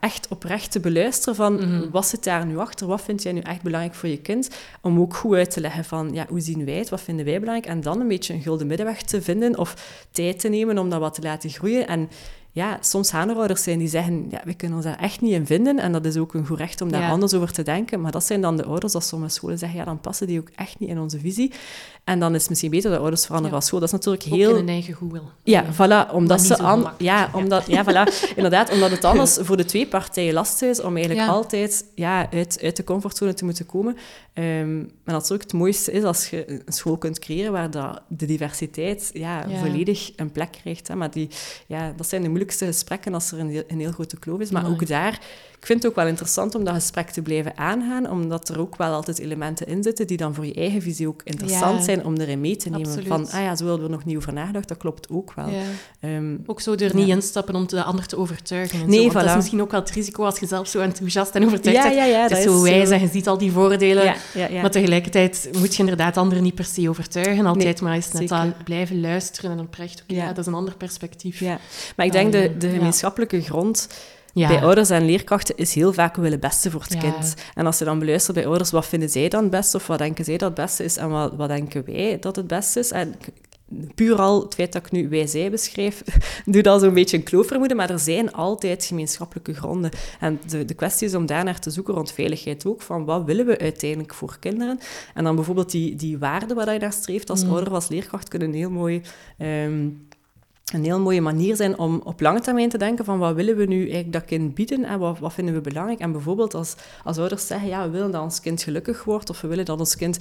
echt 0.00 0.28
oprecht 0.28 0.72
te 0.72 0.80
beluisteren 0.80 1.34
van 1.34 1.54
mhm. 1.54 1.90
wat 1.90 2.06
zit 2.06 2.24
daar 2.24 2.46
nu 2.46 2.58
achter, 2.58 2.86
wat 2.86 3.02
vind 3.02 3.22
jij 3.22 3.32
nu 3.32 3.40
echt 3.40 3.62
belangrijk 3.62 3.94
voor 3.94 4.08
je 4.08 4.20
kind, 4.20 4.50
om 4.80 5.00
ook 5.00 5.16
goed 5.16 5.34
uit 5.34 5.50
te 5.50 5.60
leggen 5.60 5.84
van 5.84 6.10
ja, 6.12 6.26
hoe 6.28 6.40
zien 6.40 6.64
wij 6.64 6.74
het, 6.74 6.88
wat 6.88 7.00
vinden 7.00 7.24
wij 7.24 7.40
belangrijk? 7.40 7.72
En 7.72 7.80
dan 7.80 8.00
een 8.00 8.08
beetje 8.08 8.34
een 8.34 8.42
gulden 8.42 8.66
middenweg 8.66 9.02
te 9.02 9.22
vinden 9.22 9.58
of 9.58 10.04
tijd 10.10 10.40
te 10.40 10.48
nemen 10.48 10.78
om 10.78 10.90
dat 10.90 11.00
wat 11.00 11.14
te 11.14 11.22
laten 11.22 11.50
groeien. 11.50 11.86
En 11.86 12.08
ja, 12.52 12.78
soms 12.80 13.10
gaan 13.10 13.28
er 13.28 13.36
ouders 13.36 13.62
zijn 13.62 13.78
die 13.78 13.88
zeggen, 13.88 14.26
ja, 14.30 14.40
we 14.44 14.54
kunnen 14.54 14.76
ons 14.76 14.86
daar 14.86 14.98
echt 14.98 15.20
niet 15.20 15.32
in 15.32 15.46
vinden. 15.46 15.78
En 15.78 15.92
dat 15.92 16.04
is 16.04 16.16
ook 16.16 16.34
een 16.34 16.46
goed 16.46 16.58
recht 16.58 16.80
om 16.80 16.90
daar 16.90 17.10
anders 17.10 17.34
over 17.34 17.52
te 17.52 17.62
denken. 17.62 18.00
Maar 18.00 18.12
dat 18.12 18.24
zijn 18.24 18.40
dan 18.40 18.56
de 18.56 18.64
ouders, 18.64 18.94
als 18.94 19.08
sommige 19.08 19.32
scholen 19.32 19.58
zeggen, 19.58 19.78
ja, 19.78 19.84
dan 19.84 20.00
passen 20.00 20.26
die 20.26 20.40
ook 20.40 20.48
echt 20.54 20.78
niet 20.78 20.88
in 20.88 20.98
onze 20.98 21.18
visie. 21.18 21.52
En 22.04 22.20
dan 22.20 22.34
is 22.34 22.40
het 22.40 22.48
misschien 22.48 22.70
beter 22.70 22.90
dat 22.90 23.00
ouders 23.00 23.26
veranderen 23.26 23.56
van 23.58 23.66
school. 23.66 23.80
Dat 23.80 23.88
is 23.88 23.94
natuurlijk 23.94 24.22
heel... 24.22 24.52
Ook 24.52 24.58
in 24.58 24.68
eigen 24.68 24.94
goed 24.94 25.20
Ja, 25.42 25.64
voilà. 25.64 26.12
Omdat 26.12 26.40
ze... 26.40 26.58
An... 26.58 26.90
Ja, 26.98 27.30
omdat... 27.32 27.66
Ja, 27.66 27.84
voilà. 27.84 28.34
Inderdaad, 28.36 28.72
omdat 28.72 28.90
het 28.90 29.04
anders 29.04 29.38
voor 29.40 29.56
de 29.56 29.64
twee 29.64 29.86
partijen 29.86 30.34
lastig 30.34 30.68
is 30.68 30.80
om 30.80 30.96
eigenlijk 30.96 31.28
altijd 31.28 31.84
ja, 31.94 32.30
uit, 32.30 32.58
uit 32.62 32.76
de 32.76 32.84
comfortzone 32.84 33.34
te 33.34 33.44
moeten 33.44 33.66
komen. 33.66 33.96
Um, 34.34 34.90
maar 35.04 35.14
natuurlijk 35.14 35.42
het 35.42 35.52
mooiste 35.52 35.92
is 35.92 36.02
als 36.02 36.30
je 36.30 36.50
een 36.50 36.72
school 36.72 36.96
kunt 36.96 37.18
creëren 37.18 37.52
waar 37.52 37.70
dat, 37.70 38.02
de 38.08 38.26
diversiteit 38.26 39.10
ja, 39.12 39.46
volledig 39.60 40.12
een 40.16 40.32
plek 40.32 40.52
krijgt. 40.62 40.88
Hè. 40.88 40.96
Maar 40.96 41.10
die, 41.10 41.28
ja, 41.66 41.92
dat 41.96 42.08
zijn 42.08 42.22
de 42.22 42.28
moeilijkste 42.40 42.66
gesprekken 42.66 43.14
als 43.14 43.32
er 43.32 43.38
een, 43.38 43.64
een 43.66 43.80
heel 43.80 43.92
grote 43.92 44.18
kloof 44.18 44.40
is. 44.40 44.50
Maar 44.50 44.68
ook 44.68 44.86
daar 44.86 45.20
ik 45.60 45.66
vind 45.66 45.82
het 45.82 45.90
ook 45.90 45.96
wel 45.96 46.06
interessant 46.06 46.54
om 46.54 46.64
dat 46.64 46.74
gesprek 46.74 47.10
te 47.10 47.22
blijven 47.22 47.56
aangaan, 47.56 48.10
omdat 48.10 48.48
er 48.48 48.60
ook 48.60 48.76
wel 48.76 48.92
altijd 48.92 49.18
elementen 49.18 49.66
in 49.66 49.82
zitten 49.82 50.06
die 50.06 50.16
dan 50.16 50.34
voor 50.34 50.46
je 50.46 50.54
eigen 50.54 50.82
visie 50.82 51.08
ook 51.08 51.20
interessant 51.24 51.84
zijn 51.84 52.04
om 52.04 52.16
erin 52.16 52.40
mee 52.40 52.56
te 52.56 52.70
nemen. 52.70 53.06
Van, 53.06 53.30
ah 53.30 53.42
ja, 53.42 53.56
zo 53.56 53.66
hebben 53.66 53.86
we 53.86 53.92
nog 53.92 54.04
niet 54.04 54.16
over 54.16 54.32
nagedacht, 54.32 54.68
dat 54.68 54.76
klopt 54.76 55.10
ook 55.10 55.32
wel. 55.34 55.48
Ehm, 56.00 56.36
ook 56.46 56.60
zo 56.60 56.74
er 56.74 56.94
niet 56.94 57.08
instappen 57.08 57.54
om 57.54 57.66
de 57.66 57.82
ander 57.82 58.06
te 58.06 58.16
overtuigen. 58.16 58.88
nee, 58.88 59.10
zo, 59.10 59.12
Dat 59.12 59.24
is 59.24 59.34
misschien 59.34 59.60
ook 59.60 59.70
wel 59.70 59.80
het 59.80 59.90
risico 59.90 60.24
als 60.24 60.38
je 60.38 60.46
zelf 60.46 60.68
zo 60.68 60.80
enthousiast 60.80 61.34
en 61.34 61.44
overtuigd 61.44 61.82
bent. 61.82 61.94
Ja, 61.94 62.04
ja, 62.04 62.22
het 62.22 62.30
is 62.30 62.42
zo 62.42 62.62
wijs 62.62 62.90
en 62.90 63.00
je 63.00 63.08
ziet 63.08 63.28
al 63.28 63.38
die 63.38 63.52
voordelen, 63.52 64.14
maar 64.60 64.70
tegelijkertijd 64.70 65.50
moet 65.58 65.74
je 65.74 65.80
inderdaad 65.80 66.16
anderen 66.16 66.42
niet 66.42 66.54
per 66.54 66.64
se 66.64 66.88
overtuigen, 66.88 67.46
altijd 67.46 67.80
maar 67.80 67.94
eens 67.94 68.12
net 68.12 68.30
al 68.30 68.52
blijven 68.64 69.00
luisteren 69.00 69.50
en 69.50 69.60
oprecht, 69.60 70.02
oké, 70.02 70.14
ja. 70.14 70.26
dat 70.26 70.38
is 70.38 70.46
een 70.46 70.54
ander 70.54 70.76
perspectief. 70.76 71.40
Ja. 71.40 71.58
Maar 71.96 72.06
ik 72.06 72.12
denk 72.12 72.32
de, 72.32 72.56
de 72.58 72.68
gemeenschappelijke 72.68 73.40
grond 73.40 73.88
bij 74.32 74.62
ouders 74.62 74.90
en 74.90 75.04
leerkrachten 75.04 75.56
is 75.56 75.74
heel 75.74 75.92
vaak 75.92 76.16
we 76.16 76.22
willen 76.22 76.38
het 76.40 76.48
beste 76.48 76.70
voor 76.70 76.80
het 76.80 76.96
kind. 76.96 77.34
En 77.54 77.66
als 77.66 77.78
je 77.78 77.84
dan 77.84 77.98
beluistert 77.98 78.36
bij 78.36 78.46
ouders, 78.46 78.70
wat 78.70 78.86
vinden 78.86 79.08
zij 79.08 79.28
dan 79.28 79.42
het 79.42 79.50
beste 79.50 79.76
of 79.76 79.86
wat 79.86 79.98
denken 79.98 80.24
zij 80.24 80.36
dat 80.36 80.48
het 80.48 80.66
beste 80.66 80.84
is 80.84 80.96
en 80.96 81.10
wat, 81.10 81.34
wat 81.36 81.48
denken 81.48 81.84
wij 81.84 82.18
dat 82.18 82.36
het 82.36 82.46
beste 82.46 82.78
is? 82.78 82.90
En 82.90 83.14
puur 83.94 84.20
al 84.20 84.42
het 84.42 84.54
feit 84.54 84.72
dat 84.72 84.86
ik 84.86 84.92
nu 84.92 85.08
wij-zij 85.08 85.50
beschrijf, 85.50 86.02
doet 86.44 86.66
al 86.66 86.78
zo'n 86.78 86.94
beetje 86.94 87.16
een 87.16 87.22
kloof 87.22 87.46
vermoeden, 87.46 87.76
maar 87.76 87.90
er 87.90 87.98
zijn 87.98 88.32
altijd 88.32 88.84
gemeenschappelijke 88.84 89.54
gronden. 89.54 89.90
En 90.20 90.40
de, 90.48 90.64
de 90.64 90.74
kwestie 90.74 91.06
is 91.06 91.14
om 91.14 91.26
daarnaar 91.26 91.58
te 91.58 91.70
zoeken 91.70 91.94
rond 91.94 92.12
veiligheid 92.12 92.66
ook, 92.66 92.82
van 92.82 93.04
wat 93.04 93.24
willen 93.24 93.46
we 93.46 93.58
uiteindelijk 93.58 94.14
voor 94.14 94.36
kinderen? 94.38 94.78
En 95.14 95.24
dan 95.24 95.34
bijvoorbeeld 95.34 95.70
die, 95.70 95.94
die 95.94 96.18
waarden 96.18 96.56
waar 96.56 96.72
je 96.72 96.78
naar 96.78 96.92
streeft 96.92 97.30
als 97.30 97.44
mm. 97.44 97.50
ouder, 97.50 97.72
als 97.72 97.88
leerkracht, 97.88 98.28
kunnen 98.28 98.52
heel 98.52 98.70
mooi... 98.70 99.02
Ehm, 99.38 99.88
een 100.72 100.84
heel 100.84 101.00
mooie 101.00 101.20
manier 101.20 101.56
zijn 101.56 101.78
om 101.78 102.00
op 102.04 102.20
lange 102.20 102.40
termijn 102.40 102.68
te 102.68 102.78
denken 102.78 103.04
van 103.04 103.18
wat 103.18 103.34
willen 103.34 103.56
we 103.56 103.64
nu 103.64 103.80
eigenlijk 103.80 104.12
dat 104.12 104.24
kind 104.24 104.54
bieden 104.54 104.84
en 104.84 104.98
wat, 104.98 105.18
wat 105.18 105.32
vinden 105.32 105.54
we 105.54 105.60
belangrijk. 105.60 105.98
En 105.98 106.12
bijvoorbeeld 106.12 106.54
als, 106.54 106.74
als 107.04 107.18
ouders 107.18 107.46
zeggen, 107.46 107.68
ja, 107.68 107.84
we 107.84 107.90
willen 107.90 108.10
dat 108.10 108.22
ons 108.22 108.40
kind 108.40 108.62
gelukkig 108.62 109.04
wordt 109.04 109.30
of 109.30 109.40
we 109.40 109.48
willen 109.48 109.64
dat 109.64 109.78
ons 109.78 109.96
kind 109.96 110.18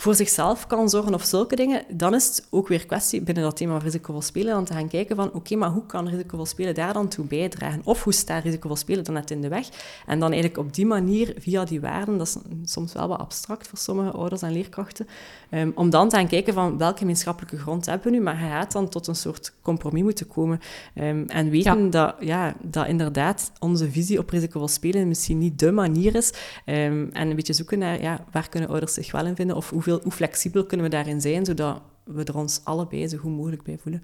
voor 0.00 0.14
zichzelf 0.14 0.66
kan 0.66 0.88
zorgen 0.88 1.14
of 1.14 1.24
zulke 1.24 1.56
dingen, 1.56 1.84
dan 1.88 2.14
is 2.14 2.26
het 2.26 2.46
ook 2.50 2.68
weer 2.68 2.86
kwestie 2.86 3.22
binnen 3.22 3.44
dat 3.44 3.56
thema 3.56 3.78
risicovol 3.78 4.22
spelen 4.22 4.52
dan 4.52 4.64
te 4.64 4.72
gaan 4.72 4.88
kijken 4.88 5.16
van 5.16 5.32
oké, 5.32 5.56
maar 5.56 5.70
hoe 5.70 5.86
kan 5.86 6.08
risicovol 6.08 6.46
spelen 6.46 6.74
daar 6.74 6.92
dan 6.92 7.08
toe 7.08 7.24
bijdragen? 7.24 7.80
Of 7.84 8.04
hoe 8.04 8.12
staat 8.12 8.44
risicovol 8.44 8.76
spelen 8.76 9.04
dan 9.04 9.14
net 9.14 9.30
in 9.30 9.40
de 9.40 9.48
weg? 9.48 9.68
En 10.06 10.18
dan 10.18 10.32
eigenlijk 10.32 10.58
op 10.58 10.74
die 10.74 10.86
manier, 10.86 11.34
via 11.38 11.64
die 11.64 11.80
waarden, 11.80 12.18
dat 12.18 12.26
is 12.26 12.36
soms 12.72 12.92
wel 12.92 13.08
wat 13.08 13.18
abstract 13.18 13.68
voor 13.68 13.78
sommige 13.78 14.10
ouders 14.10 14.42
en 14.42 14.52
leerkrachten, 14.52 15.06
um, 15.50 15.72
om 15.74 15.90
dan 15.90 16.08
te 16.08 16.16
gaan 16.16 16.28
kijken 16.28 16.54
van 16.54 16.78
welke 16.78 16.98
gemeenschappelijke 16.98 17.58
grond 17.58 17.86
hebben 17.86 18.10
we 18.10 18.16
nu, 18.16 18.22
maar 18.22 18.42
je 18.42 18.48
gaat 18.48 18.72
dan 18.72 18.88
tot 18.88 19.06
een 19.06 19.16
soort 19.16 19.52
compromis 19.62 20.02
moeten 20.02 20.26
komen. 20.26 20.60
Um, 20.94 21.24
en 21.28 21.50
weten 21.50 21.90
Dat, 21.90 22.14
ja, 22.20 22.54
dat 22.62 22.86
inderdaad 22.86 23.52
onze 23.58 23.90
visie 23.90 24.18
op 24.18 24.30
risicovol 24.30 24.68
spelen 24.68 25.08
misschien 25.08 25.38
niet 25.38 25.58
de 25.58 25.72
manier 25.72 26.14
is. 26.14 26.32
Um, 26.66 27.10
en 27.12 27.28
een 27.28 27.36
beetje 27.36 27.52
zoeken 27.52 27.78
naar 27.78 28.02
ja, 28.02 28.24
waar 28.32 28.48
kunnen 28.48 28.68
ouders 28.68 28.94
zich 28.94 29.12
wel 29.12 29.26
in 29.26 29.36
vinden 29.36 29.56
of 29.56 29.70
hoeveel 29.70 29.89
hoe 30.02 30.12
flexibel 30.12 30.64
kunnen 30.66 30.86
we 30.86 30.92
daarin 30.92 31.20
zijn, 31.20 31.44
zodat 31.44 31.80
we 32.04 32.24
er 32.24 32.36
ons 32.36 32.60
allebei 32.64 33.08
zo 33.08 33.18
goed 33.18 33.36
mogelijk 33.36 33.62
bij 33.62 33.78
voelen. 33.82 34.02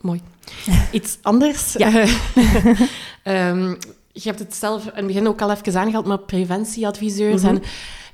mooi. 0.00 0.20
Iets 0.92 1.18
anders. 1.22 1.72
Ja. 1.72 1.90
Ehm, 3.22 3.68
je 4.12 4.28
hebt 4.28 4.38
het 4.38 4.54
zelf 4.54 4.84
in 4.84 4.90
het 4.94 5.06
begin 5.06 5.26
ook 5.28 5.40
al 5.42 5.50
even 5.50 5.76
aangehaald, 5.78 6.06
maar 6.06 6.18
preventieadviseurs. 6.18 7.42
Mhm. 7.42 7.54
En 7.54 7.62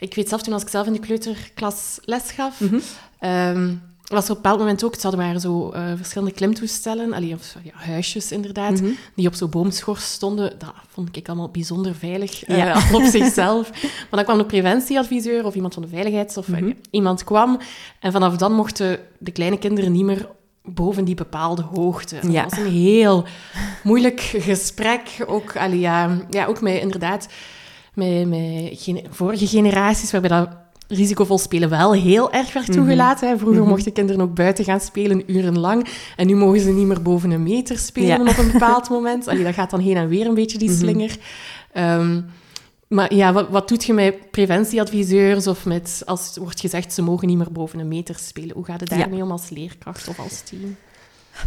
ik 0.00 0.14
weet 0.14 0.28
zelf, 0.28 0.42
toen 0.42 0.52
als 0.52 0.62
ik 0.62 0.68
zelf 0.68 0.86
in 0.86 0.92
de 0.92 0.98
kleuterklas 0.98 1.98
les 2.04 2.30
gaf, 2.30 2.60
Mhm. 2.60 2.78
ehm, 3.18 3.74
was 4.08 4.24
er 4.24 4.30
op 4.30 4.36
een 4.36 4.42
bepaald 4.42 4.58
moment 4.58 4.84
ook, 4.84 4.92
het 4.92 5.02
hadden 5.02 5.20
waren 5.20 5.40
zo 5.40 5.70
eh, 5.70 5.82
verschillende 5.96 6.34
klimtoestellen, 6.34 7.12
allee, 7.12 7.34
of 7.34 7.54
ja, 7.62 7.70
huisjes 7.74 8.32
inderdaad, 8.32 8.80
Mhm. 8.80 8.90
die 9.14 9.26
op 9.26 9.34
zo'n 9.34 9.50
boomschors 9.50 10.12
stonden. 10.12 10.52
Dat 10.58 10.72
vond 10.88 11.16
ik 11.16 11.28
allemaal 11.28 11.48
bijzonder 11.48 11.94
veilig 11.94 12.44
eh, 12.44 12.56
Ja. 12.56 12.72
al 12.72 12.94
op 13.00 13.04
zichzelf. 13.04 13.70
Maar 13.82 14.06
dan 14.10 14.24
kwam 14.24 14.38
de 14.38 14.44
preventieadviseur 14.44 15.44
of 15.44 15.54
iemand 15.54 15.74
van 15.74 15.82
de 15.82 15.88
veiligheids... 15.88 16.36
of 16.36 16.48
eh, 16.48 16.60
Mhm. 16.60 16.72
iemand 16.90 17.24
kwam. 17.24 17.58
En 18.00 18.12
vanaf 18.12 18.36
dan 18.36 18.52
mochten 18.52 18.98
de 19.18 19.30
kleine 19.30 19.58
kinderen 19.58 19.92
niet 19.92 20.04
meer 20.04 20.28
boven 20.64 21.04
die 21.04 21.14
bepaalde 21.14 21.62
hoogte. 21.62 22.16
Ja. 22.30 22.42
Dat 22.42 22.50
was 22.50 22.58
een 22.66 22.72
heel 22.72 23.24
moeilijk 23.82 24.20
gesprek. 24.20 25.24
Ook, 25.26 25.56
allee, 25.56 25.78
ja, 25.80 26.18
ja, 26.30 26.46
ook 26.46 26.60
met 26.60 26.80
inderdaad 26.80 27.28
met, 27.94 28.28
met 28.28 29.02
vorige 29.10 29.46
generaties, 29.46 30.12
waarbij 30.12 30.30
dat 30.30 30.48
risicovol 30.88 31.38
spelen 31.38 31.68
wel 31.68 31.92
heel 31.94 32.32
erg 32.32 32.52
werd 32.52 32.68
Mhm. 32.68 32.76
toegelaten. 32.76 33.38
Vroeger 33.38 33.60
Mhm. 33.60 33.70
mochten 33.70 33.92
kinderen 33.92 34.20
ook 34.20 34.34
buiten 34.34 34.64
gaan 34.64 34.80
spelen, 34.80 35.22
urenlang. 35.32 35.86
En 36.16 36.26
nu 36.26 36.34
mogen 36.36 36.60
ze 36.60 36.70
niet 36.70 36.86
meer 36.86 37.02
boven 37.02 37.30
een 37.30 37.42
meter 37.42 37.78
spelen 37.78 38.24
Ja. 38.24 38.30
op 38.30 38.38
een 38.38 38.52
bepaald 38.52 38.88
moment. 38.96 39.28
Allee, 39.28 39.44
dat 39.44 39.54
gaat 39.54 39.70
dan 39.70 39.80
heen 39.80 39.96
en 39.96 40.08
weer 40.08 40.26
een 40.26 40.34
beetje, 40.34 40.58
die 40.58 40.70
Mhm. 40.70 40.78
slinger. 40.78 41.16
Ehm, 41.72 42.20
maar 42.88 43.14
ja, 43.14 43.32
wat, 43.32 43.48
wat 43.48 43.68
doet 43.68 43.84
je 43.84 43.92
met 43.92 44.30
preventieadviseurs 44.30 45.46
of 45.46 45.64
met, 45.64 46.02
als 46.04 46.36
wordt 46.36 46.60
gezegd 46.60 46.92
ze 46.92 47.02
mogen 47.02 47.28
niet 47.28 47.36
meer 47.36 47.52
boven 47.52 47.78
een 47.78 47.88
meter 47.88 48.14
spelen? 48.18 48.54
Hoe 48.56 48.64
gaat 48.64 48.80
het 48.80 48.90
Ja. 48.90 48.96
daarmee 48.96 49.22
om 49.22 49.30
als 49.30 49.50
leerkracht 49.50 50.08
of 50.08 50.18
als 50.18 50.40
team? 50.40 50.76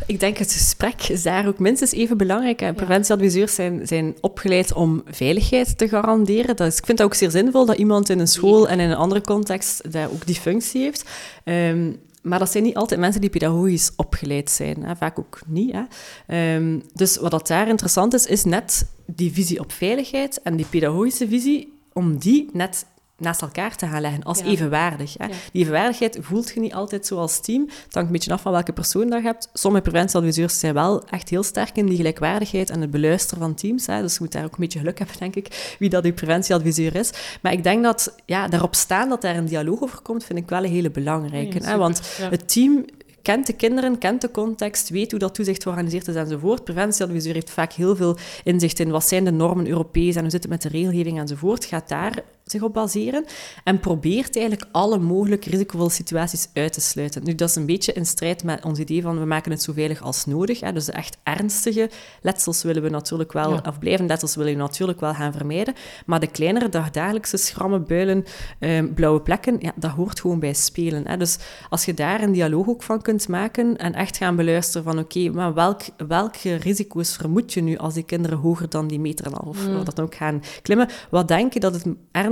Ik 0.05 0.19
denk 0.19 0.37
het 0.37 0.51
gesprek 0.51 1.03
is 1.03 1.23
daar 1.23 1.47
ook 1.47 1.59
minstens 1.59 1.91
even 1.91 2.17
belangrijk. 2.17 2.59
hè. 2.59 2.73
Preventieadviseurs 2.73 3.55
zijn, 3.55 3.87
zijn 3.87 4.15
opgeleid 4.21 4.73
om 4.73 5.03
veiligheid 5.05 5.77
te 5.77 5.87
garanderen. 5.87 6.55
Dat 6.55 6.67
is, 6.67 6.77
ik 6.77 6.85
vind 6.85 6.97
het 6.97 7.07
ook 7.07 7.13
zeer 7.13 7.31
zinvol 7.31 7.65
dat 7.65 7.77
iemand 7.77 8.09
in 8.09 8.19
een 8.19 8.27
school 8.27 8.69
en 8.69 8.79
in 8.79 8.89
een 8.89 8.95
andere 8.95 9.21
context 9.21 9.91
daar 9.91 10.09
ook 10.11 10.25
die 10.25 10.35
functie 10.35 10.81
heeft. 10.81 11.09
Ehm, 11.43 11.91
maar 12.21 12.39
dat 12.39 12.51
zijn 12.51 12.63
niet 12.63 12.75
altijd 12.75 12.99
mensen 12.99 13.21
die 13.21 13.29
pedagogisch 13.29 13.91
opgeleid 13.95 14.49
zijn. 14.49 14.83
Hè. 14.83 14.95
Vaak 14.95 15.19
ook 15.19 15.39
niet. 15.47 15.75
Hè. 15.75 15.83
Ehm, 16.27 16.79
dus 16.93 17.17
wat 17.17 17.31
dat 17.31 17.47
daar 17.47 17.67
interessant 17.67 18.13
is, 18.13 18.25
is 18.25 18.43
net 18.43 18.85
die 19.05 19.33
visie 19.33 19.59
op 19.59 19.71
veiligheid 19.71 20.41
en 20.41 20.55
die 20.55 20.65
pedagogische 20.69 21.27
visie, 21.27 21.73
om 21.93 22.17
die 22.17 22.49
net 22.53 22.85
naast 23.19 23.41
elkaar 23.41 23.75
te 23.75 23.87
gaan 23.87 24.01
leggen 24.01 24.23
als 24.23 24.39
Ja. 24.39 24.45
evenwaardig. 24.45 25.15
Hè. 25.17 25.25
Ja. 25.25 25.31
Die 25.51 25.61
evenwaardigheid 25.61 26.17
voelt 26.21 26.51
je 26.53 26.59
niet 26.59 26.73
altijd 26.73 27.05
zo 27.05 27.17
als 27.17 27.39
team. 27.39 27.61
Het 27.61 27.93
hangt 27.93 28.07
een 28.07 28.13
beetje 28.15 28.33
af 28.33 28.41
van 28.41 28.51
welke 28.51 28.73
persoon 28.73 29.09
dat 29.09 29.19
je 29.19 29.25
hebt. 29.25 29.49
Sommige 29.53 29.83
preventieadviseurs 29.83 30.59
zijn 30.59 30.73
wel 30.73 31.03
echt 31.07 31.29
heel 31.29 31.43
sterk 31.43 31.77
in 31.77 31.85
die 31.85 31.95
gelijkwaardigheid 31.95 32.69
en 32.69 32.81
het 32.81 32.91
beluisteren 32.91 33.39
van 33.39 33.53
teams. 33.55 33.85
Hè. 33.85 34.01
Dus 34.01 34.13
je 34.13 34.19
moet 34.21 34.31
daar 34.31 34.43
ook 34.43 34.51
een 34.51 34.59
beetje 34.59 34.79
geluk 34.79 34.97
hebben, 34.97 35.17
denk 35.19 35.35
ik, 35.35 35.75
wie 35.79 35.89
dat 35.89 36.05
uw 36.05 36.13
preventieadviseur 36.13 36.95
is. 36.95 37.11
Maar 37.41 37.51
ik 37.51 37.63
denk 37.63 37.83
dat 37.83 38.15
ja, 38.25 38.47
daarop 38.47 38.75
staan 38.75 39.09
dat 39.09 39.21
daar 39.21 39.35
een 39.35 39.45
dialoog 39.45 39.81
over 39.81 40.01
komt, 40.01 40.23
vind 40.23 40.39
ik 40.39 40.49
wel 40.49 40.63
een 40.63 40.71
hele 40.71 40.91
belangrijke. 40.91 41.59
Ja, 41.59 41.65
hè. 41.69 41.77
Want 41.77 42.01
het 42.19 42.51
team 42.51 42.85
kent 43.21 43.47
de 43.47 43.53
kinderen, 43.53 43.97
kent 43.97 44.21
de 44.21 44.31
context, 44.31 44.89
weet 44.89 45.11
hoe 45.11 45.19
dat 45.19 45.35
toezicht 45.35 45.63
georganiseerd 45.63 46.07
is 46.07 46.15
enzovoort. 46.15 46.63
Preventieadviseur 46.63 47.33
heeft 47.33 47.49
vaak 47.49 47.73
heel 47.73 47.95
veel 47.95 48.17
inzicht 48.43 48.79
in 48.79 48.89
wat 48.89 49.07
zijn 49.07 49.23
de 49.23 49.31
normen 49.31 49.67
Europees 49.67 50.15
en 50.15 50.21
hoe 50.21 50.29
zit 50.29 50.41
het 50.41 50.51
met 50.51 50.61
de 50.61 50.69
regelgeving 50.69 51.19
enzovoort. 51.19 51.65
Gaat 51.65 51.89
daar 51.89 52.23
zich 52.51 52.61
op 52.61 52.73
baseren 52.73 53.25
en 53.63 53.79
probeert 53.79 54.35
eigenlijk 54.37 54.67
alle 54.71 54.97
mogelijke 54.97 55.49
risicovolle 55.49 55.89
situaties 55.89 56.49
uit 56.53 56.73
te 56.73 56.81
sluiten. 56.81 57.23
Nu, 57.23 57.35
dat 57.35 57.49
is 57.49 57.55
een 57.55 57.65
beetje 57.65 57.93
in 57.93 58.05
strijd 58.05 58.43
met 58.43 58.65
ons 58.65 58.79
idee 58.79 59.01
van 59.01 59.19
we 59.19 59.25
maken 59.25 59.51
het 59.51 59.61
zo 59.61 59.73
veilig 59.73 60.01
als 60.01 60.25
nodig. 60.25 60.59
Hè. 60.59 60.73
Dus 60.73 60.85
de 60.85 60.91
echt 60.91 61.17
ernstige 61.23 61.89
letsels 62.21 62.63
willen 62.63 62.83
we 62.83 62.89
natuurlijk 62.89 63.33
wel, 63.33 63.53
Ja. 63.53 63.61
of 63.67 63.79
blijvende 63.79 64.07
letsels 64.11 64.35
willen 64.35 64.51
we 64.53 64.59
natuurlijk 64.59 64.99
wel 64.99 65.13
gaan 65.13 65.33
vermijden. 65.33 65.73
Maar 66.05 66.19
de 66.19 66.27
kleinere, 66.27 66.69
dagdagelijkse 66.69 67.37
schrammen, 67.37 67.85
builen, 67.85 68.23
ehm, 68.59 68.93
blauwe 68.93 69.21
plekken, 69.21 69.55
ja, 69.59 69.71
dat 69.75 69.91
hoort 69.91 70.19
gewoon 70.19 70.39
bij 70.39 70.53
spelen. 70.53 71.07
Hè. 71.07 71.17
Dus 71.17 71.37
als 71.69 71.85
je 71.85 71.93
daar 71.93 72.21
een 72.21 72.31
dialoog 72.31 72.67
ook 72.67 72.83
van 72.83 73.01
kunt 73.01 73.27
maken 73.27 73.77
en 73.77 73.93
echt 73.93 74.17
gaan 74.17 74.35
beluisteren 74.35 74.83
van 74.83 74.99
oké, 74.99 75.29
maar 75.29 75.53
welk, 75.53 75.81
welke 76.07 76.55
risico's 76.55 77.15
vermoed 77.15 77.53
je 77.53 77.61
nu 77.61 77.77
als 77.77 77.93
die 77.93 78.03
kinderen 78.03 78.37
hoger 78.37 78.69
dan 78.69 78.87
die 78.87 78.99
meter 78.99 79.25
en 79.25 79.31
een 79.31 79.37
half, 79.43 79.67
Mm. 79.67 79.75
of 79.77 79.83
dat 79.83 79.99
ook 79.99 80.15
gaan 80.15 80.41
klimmen, 80.61 80.87
wat 81.09 81.27
denk 81.27 81.53
je 81.53 81.59
dat 81.59 81.73
het 81.73 81.85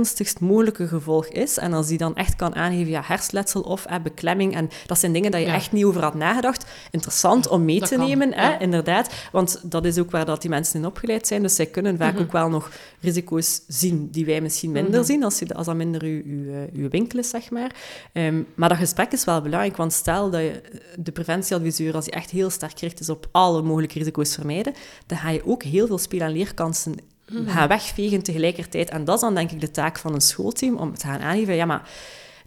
ernstigst 0.08 0.40
mogelijke 0.40 0.88
gevolg 0.88 1.26
is? 1.26 1.58
En 1.58 1.72
als 1.72 1.86
die 1.86 1.98
dan 1.98 2.16
echt 2.16 2.36
kan 2.36 2.54
aangeven, 2.54 2.90
ja, 2.90 3.02
hersenletsel 3.04 3.60
of 3.60 3.84
eh, 3.84 3.96
beklemming, 4.02 4.54
en 4.54 4.68
dat 4.86 4.98
zijn 4.98 5.12
dingen 5.12 5.30
dat 5.30 5.40
je 5.40 5.46
Ja. 5.46 5.54
echt 5.54 5.72
niet 5.72 5.84
over 5.84 6.02
had 6.02 6.14
nagedacht, 6.14 6.64
interessant 6.90 7.48
om 7.48 7.64
mee 7.64 7.80
te 7.80 7.94
kan, 7.96 8.06
nemen, 8.06 8.32
hè, 8.34 8.48
ja. 8.48 8.58
inderdaad, 8.58 9.14
want 9.32 9.60
dat 9.70 9.84
is 9.84 9.98
ook 9.98 10.10
waar 10.10 10.24
dat 10.24 10.40
die 10.40 10.50
mensen 10.50 10.80
in 10.80 10.86
opgeleid 10.86 11.26
zijn, 11.26 11.42
dus 11.42 11.54
zij 11.54 11.66
kunnen 11.66 11.96
vaak 11.96 12.12
Mhm. 12.12 12.22
ook 12.22 12.32
wel 12.32 12.48
nog 12.48 12.70
risico's 13.00 13.60
zien 13.66 14.08
die 14.10 14.24
wij 14.26 14.40
misschien 14.40 14.70
minder 14.72 14.98
Mhm. 15.00 15.04
zien, 15.04 15.24
als, 15.24 15.38
je, 15.38 15.54
als 15.54 15.66
dat 15.66 15.76
minder 15.76 16.02
uw, 16.02 16.22
uw, 16.24 16.52
eh, 16.52 16.58
uw 16.82 16.88
winkel 16.88 17.18
is, 17.18 17.28
zeg 17.30 17.50
maar. 17.50 17.74
Ehm, 18.12 18.42
maar 18.54 18.68
dat 18.68 18.78
gesprek 18.78 19.12
is 19.12 19.24
wel 19.24 19.42
belangrijk, 19.42 19.76
want 19.76 19.92
stel 19.92 20.30
dat 20.30 20.40
je 20.40 20.62
de 20.98 21.12
preventieadviseur, 21.12 21.94
als 21.94 22.04
hij 22.04 22.14
echt 22.14 22.30
heel 22.30 22.50
sterk 22.50 22.78
gericht 22.78 23.00
is 23.00 23.08
op 23.08 23.28
alle 23.32 23.62
mogelijke 23.62 23.98
risico's 23.98 24.34
vermijden, 24.34 24.72
dan 25.06 25.18
ga 25.18 25.30
je 25.30 25.42
ook 25.46 25.62
heel 25.62 25.86
veel 25.86 25.98
speel- 25.98 26.20
en 26.20 26.32
leerkansen 26.32 26.94
Mhm. 27.28 27.48
gaan 27.48 27.68
wegvegen 27.68 28.22
tegelijkertijd. 28.22 28.90
En 28.90 29.04
dat 29.04 29.14
is 29.14 29.20
dan 29.20 29.34
denk 29.34 29.50
ik 29.50 29.60
de 29.60 29.70
taak 29.70 29.98
van 29.98 30.14
een 30.14 30.20
schoolteam, 30.20 30.76
om 30.76 30.94
te 30.94 31.06
gaan 31.06 31.20
aangeven, 31.20 31.54
ja, 31.54 31.64
maar 31.64 31.88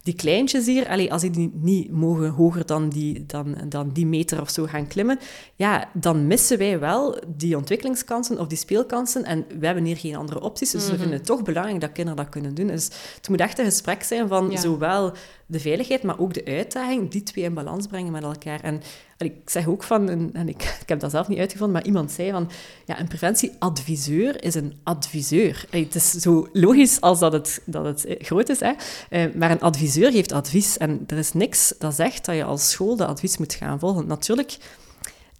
die 0.02 0.14
kleintjes 0.14 0.66
hier, 0.66 1.10
als 1.10 1.22
die 1.22 1.50
niet 1.54 1.90
mogen 1.90 2.28
hoger 2.28 2.66
dan 2.66 2.88
die, 2.88 3.26
dan, 3.26 3.56
dan 3.68 3.90
die 3.92 4.06
meter 4.06 4.40
of 4.40 4.50
zo 4.50 4.64
gaan 4.64 4.86
klimmen, 4.86 5.18
ja, 5.54 5.88
dan 5.94 6.26
missen 6.26 6.58
wij 6.58 6.78
wel 6.78 7.18
die 7.36 7.56
ontwikkelingskansen 7.56 8.38
of 8.38 8.46
die 8.46 8.58
speelkansen. 8.58 9.24
En 9.24 9.44
we 9.58 9.66
hebben 9.66 9.84
hier 9.84 9.96
geen 9.96 10.16
andere 10.16 10.40
opties. 10.40 10.70
Dus 10.70 10.84
we 10.84 10.90
Mhm. 10.90 11.00
vinden 11.00 11.16
het 11.18 11.26
toch 11.26 11.42
belangrijk 11.42 11.80
dat 11.80 11.92
kinderen 11.92 12.22
dat 12.22 12.28
kunnen 12.32 12.54
doen. 12.54 12.66
Dus 12.66 12.84
het 13.16 13.28
moet 13.28 13.40
echt 13.40 13.58
een 13.58 13.64
gesprek 13.64 14.02
zijn 14.02 14.28
van 14.28 14.50
Ja. 14.50 14.60
zowel 14.60 15.12
de 15.52 15.60
veiligheid, 15.60 16.02
maar 16.02 16.18
ook 16.18 16.34
de 16.34 16.44
uitdaging, 16.44 17.10
die 17.10 17.22
twee 17.22 17.44
in 17.44 17.54
balans 17.54 17.86
brengen 17.86 18.12
met 18.12 18.22
elkaar. 18.22 18.60
En, 18.60 18.82
ik 19.18 19.34
zeg 19.44 19.68
ook 19.68 19.82
van, 19.82 20.08
en, 20.32 20.48
ik, 20.48 20.62
ik 20.82 20.88
heb 20.88 21.00
dat 21.00 21.10
zelf 21.10 21.28
niet 21.28 21.38
uitgevonden, 21.38 21.76
maar 21.76 21.86
iemand 21.86 22.12
zei 22.12 22.30
van, 22.30 22.50
ja, 22.86 23.00
een 23.00 23.08
preventieadviseur 23.08 24.44
is 24.44 24.54
een 24.54 24.74
adviseur. 24.82 25.64
Het 25.70 25.94
is 25.94 26.10
zo 26.10 26.48
logisch 26.52 27.00
als 27.00 27.18
dat 27.18 27.32
het, 27.32 27.62
dat 27.64 27.84
het 27.84 28.04
eh, 28.04 28.24
groot 28.24 28.48
is, 28.48 28.60
hè. 28.60 28.72
Eh, 29.10 29.34
maar 29.34 29.50
een 29.50 29.60
adviseur 29.60 30.12
geeft 30.12 30.32
advies. 30.32 30.78
En 30.78 31.04
er 31.06 31.18
is 31.18 31.32
niks 31.32 31.74
dat 31.78 31.94
zegt 31.94 32.24
dat 32.24 32.34
je 32.34 32.44
als 32.44 32.70
school 32.70 32.96
dat 32.96 33.08
advies 33.08 33.38
moet 33.38 33.54
gaan 33.54 33.78
volgen. 33.78 34.06
Natuurlijk, 34.06 34.56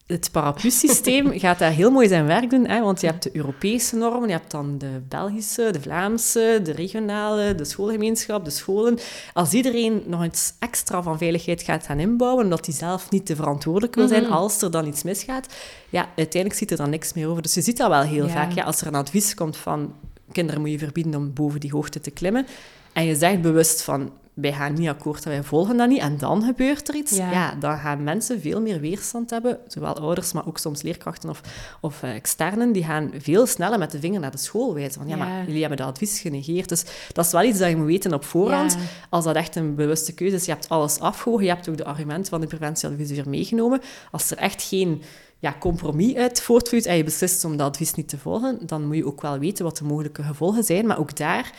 het 0.06 0.28
paraplu-systeem 0.32 1.32
gaat 1.40 1.58
daar 1.58 1.70
heel 1.70 1.90
mooi 1.90 2.08
zijn 2.08 2.26
werk 2.26 2.50
doen, 2.50 2.66
hè, 2.68 2.80
want 2.80 3.00
je 3.00 3.06
hebt 3.06 3.22
de 3.22 3.30
Europese 3.36 3.96
normen, 3.96 4.28
je 4.28 4.34
hebt 4.34 4.50
dan 4.50 4.78
de 4.78 5.02
Belgische, 5.08 5.68
de 5.72 5.80
Vlaamse, 5.80 6.60
de 6.62 6.72
regionale, 6.72 7.54
de 7.54 7.64
schoolgemeenschap, 7.64 8.44
de 8.44 8.50
scholen. 8.50 8.98
Als 9.32 9.52
iedereen 9.52 10.02
nog 10.06 10.24
iets 10.24 10.52
extra 10.58 11.02
van 11.02 11.18
veiligheid 11.18 11.62
gaat 11.62 11.86
gaan 11.86 11.98
inbouwen, 12.00 12.44
omdat 12.44 12.64
die 12.64 12.74
zelf 12.74 13.10
niet 13.10 13.26
te 13.26 13.36
verantwoordelijk 13.36 13.94
wil 13.94 14.08
zijn 14.08 14.22
Mhm. 14.22 14.32
als 14.32 14.62
er 14.62 14.70
dan 14.70 14.86
iets 14.86 15.02
misgaat, 15.02 15.46
ja, 15.88 16.08
uiteindelijk 16.16 16.54
ziet 16.54 16.70
er 16.70 16.76
dan 16.76 16.90
niks 16.90 17.12
meer 17.12 17.28
over. 17.28 17.42
Dus 17.42 17.54
je 17.54 17.62
ziet 17.62 17.76
dat 17.76 17.88
wel 17.88 18.02
heel 18.02 18.26
Ja. 18.26 18.32
vaak. 18.32 18.52
Ja, 18.52 18.64
als 18.64 18.80
er 18.80 18.86
een 18.86 18.94
advies 18.94 19.34
komt 19.34 19.56
van 19.56 19.94
kinderen 20.32 20.60
moet 20.60 20.70
je 20.70 20.78
verbieden 20.78 21.14
om 21.14 21.32
boven 21.32 21.60
die 21.60 21.70
hoogte 21.70 22.00
te 22.00 22.10
klimmen, 22.10 22.46
en 22.92 23.04
je 23.04 23.14
zegt 23.16 23.40
bewust 23.42 23.82
van 23.82 24.10
wij 24.34 24.52
gaan 24.52 24.74
niet 24.74 24.88
akkoord, 24.88 25.24
wij 25.24 25.42
volgen 25.42 25.76
dat 25.76 25.88
niet, 25.88 26.00
en 26.00 26.18
dan 26.18 26.42
gebeurt 26.42 26.88
er 26.88 26.94
iets, 26.94 27.16
Ja. 27.16 27.30
ja. 27.30 27.54
dan 27.54 27.78
gaan 27.78 28.02
mensen 28.02 28.40
veel 28.40 28.60
meer 28.60 28.80
weerstand 28.80 29.30
hebben, 29.30 29.58
zowel 29.66 29.98
ouders, 29.98 30.32
maar 30.32 30.46
ook 30.46 30.58
soms 30.58 30.82
leerkrachten 30.82 31.30
of, 31.30 31.40
of 31.80 32.02
eh, 32.02 32.14
externen, 32.14 32.72
die 32.72 32.84
gaan 32.84 33.10
veel 33.18 33.46
sneller 33.46 33.78
met 33.78 33.90
de 33.90 33.98
vinger 34.00 34.20
naar 34.20 34.30
de 34.30 34.38
school 34.38 34.74
wijzen. 34.74 35.00
Van 35.00 35.08
ja, 35.08 35.16
Ja. 35.16 35.24
maar 35.24 35.44
jullie 35.46 35.60
hebben 35.60 35.78
dat 35.78 35.86
advies 35.88 36.20
genegeerd. 36.20 36.68
Dus 36.68 36.84
dat 37.12 37.26
is 37.26 37.32
wel 37.32 37.42
iets 37.42 37.58
dat 37.58 37.68
je 37.68 37.76
moet 37.76 37.86
weten 37.86 38.14
op 38.14 38.24
voorhand. 38.24 38.72
Ja. 38.72 38.78
Als 39.10 39.24
dat 39.24 39.36
echt 39.36 39.56
een 39.56 39.74
bewuste 39.74 40.14
keuze 40.14 40.36
is, 40.36 40.44
je 40.44 40.52
hebt 40.52 40.68
alles 40.68 40.98
afgewogen, 40.98 41.44
je 41.44 41.50
hebt 41.50 41.68
ook 41.68 41.76
de 41.76 41.84
argumenten 41.84 42.26
van 42.30 42.40
de 42.40 42.46
preventieadviseur 42.46 43.28
meegenomen. 43.28 43.80
Als 44.10 44.30
er 44.30 44.36
echt 44.36 44.62
geen 44.62 45.02
ja, 45.38 45.54
compromis 45.60 46.14
uit 46.14 46.40
voortvloeit 46.40 46.86
en 46.86 46.96
je 46.96 47.04
beslist 47.04 47.44
om 47.44 47.56
dat 47.56 47.66
advies 47.68 47.94
niet 47.94 48.08
te 48.08 48.18
volgen, 48.18 48.58
dan 48.66 48.86
moet 48.86 48.96
je 48.96 49.06
ook 49.06 49.22
wel 49.22 49.38
weten 49.38 49.64
wat 49.64 49.76
de 49.76 49.84
mogelijke 49.84 50.22
gevolgen 50.22 50.64
zijn. 50.64 50.86
Maar 50.86 50.98
ook 50.98 51.16
daar 51.16 51.52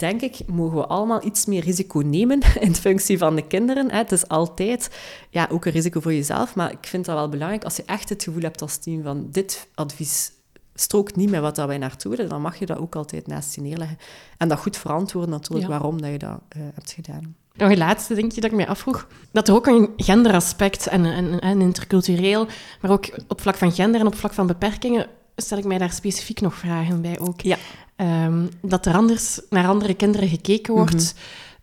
denk 0.00 0.20
ik, 0.20 0.38
mogen 0.46 0.76
we 0.76 0.86
allemaal 0.86 1.24
iets 1.24 1.46
meer 1.46 1.64
risico 1.64 1.98
nemen 1.98 2.40
in 2.60 2.74
functie 2.74 3.18
van 3.18 3.36
de 3.36 3.46
kinderen. 3.46 3.90
Het 3.90 4.12
is 4.12 4.28
altijd 4.28 4.90
ja, 5.30 5.48
ook 5.50 5.64
een 5.64 5.72
risico 5.72 6.00
voor 6.00 6.14
jezelf, 6.14 6.54
maar 6.54 6.72
ik 6.72 6.86
vind 6.86 7.04
dat 7.04 7.14
wel 7.16 7.28
belangrijk 7.28 7.64
als 7.64 7.76
je 7.76 7.82
echt 7.86 8.08
het 8.08 8.22
gevoel 8.22 8.42
hebt 8.42 8.62
als 8.62 8.76
team 8.76 9.02
van 9.02 9.26
dit 9.30 9.68
advies 9.74 10.32
strookt 10.74 11.16
niet 11.16 11.30
met 11.30 11.40
wat 11.40 11.56
dat 11.56 11.66
wij 11.66 11.78
naartoe 11.78 12.10
willen, 12.10 12.28
dan 12.28 12.40
mag 12.40 12.56
je 12.56 12.66
dat 12.66 12.78
ook 12.78 12.94
altijd 12.94 13.26
naast 13.26 13.54
je 13.54 13.60
neerleggen. 13.60 13.98
En 14.36 14.48
dat 14.48 14.58
goed 14.58 14.76
verantwoorden 14.76 15.30
natuurlijk 15.30 15.68
Ja. 15.68 15.78
waarom 15.78 16.00
dat 16.00 16.10
je 16.10 16.18
dat 16.18 16.40
eh, 16.48 16.60
hebt 16.74 16.92
gedaan. 16.92 17.34
Nog 17.54 17.70
een 17.70 17.78
laatste 17.78 18.14
dingetje 18.14 18.40
dat 18.40 18.50
ik 18.50 18.56
mij 18.56 18.68
afvroeg. 18.68 19.06
Dat 19.32 19.48
er 19.48 19.54
ook 19.54 19.66
een 19.66 19.88
genderaspect 19.96 20.86
en, 20.86 21.04
en, 21.04 21.40
en 21.40 21.60
intercultureel, 21.60 22.46
maar 22.80 22.90
ook 22.90 23.10
op 23.28 23.40
vlak 23.40 23.56
van 23.56 23.72
gender 23.72 24.00
en 24.00 24.06
op 24.06 24.14
vlak 24.14 24.32
van 24.32 24.46
beperkingen, 24.46 25.06
stel 25.36 25.58
ik 25.58 25.64
mij 25.64 25.78
daar 25.78 25.92
specifiek 25.92 26.40
nog 26.40 26.54
vragen 26.54 27.00
bij 27.02 27.18
ook. 27.18 27.40
Ja. 27.40 27.56
Ehm, 28.00 28.46
dat 28.62 28.86
er 28.86 28.94
anders 28.94 29.40
naar 29.50 29.66
andere 29.66 29.94
kinderen 29.94 30.28
gekeken 30.28 30.74
wordt. 30.74 31.14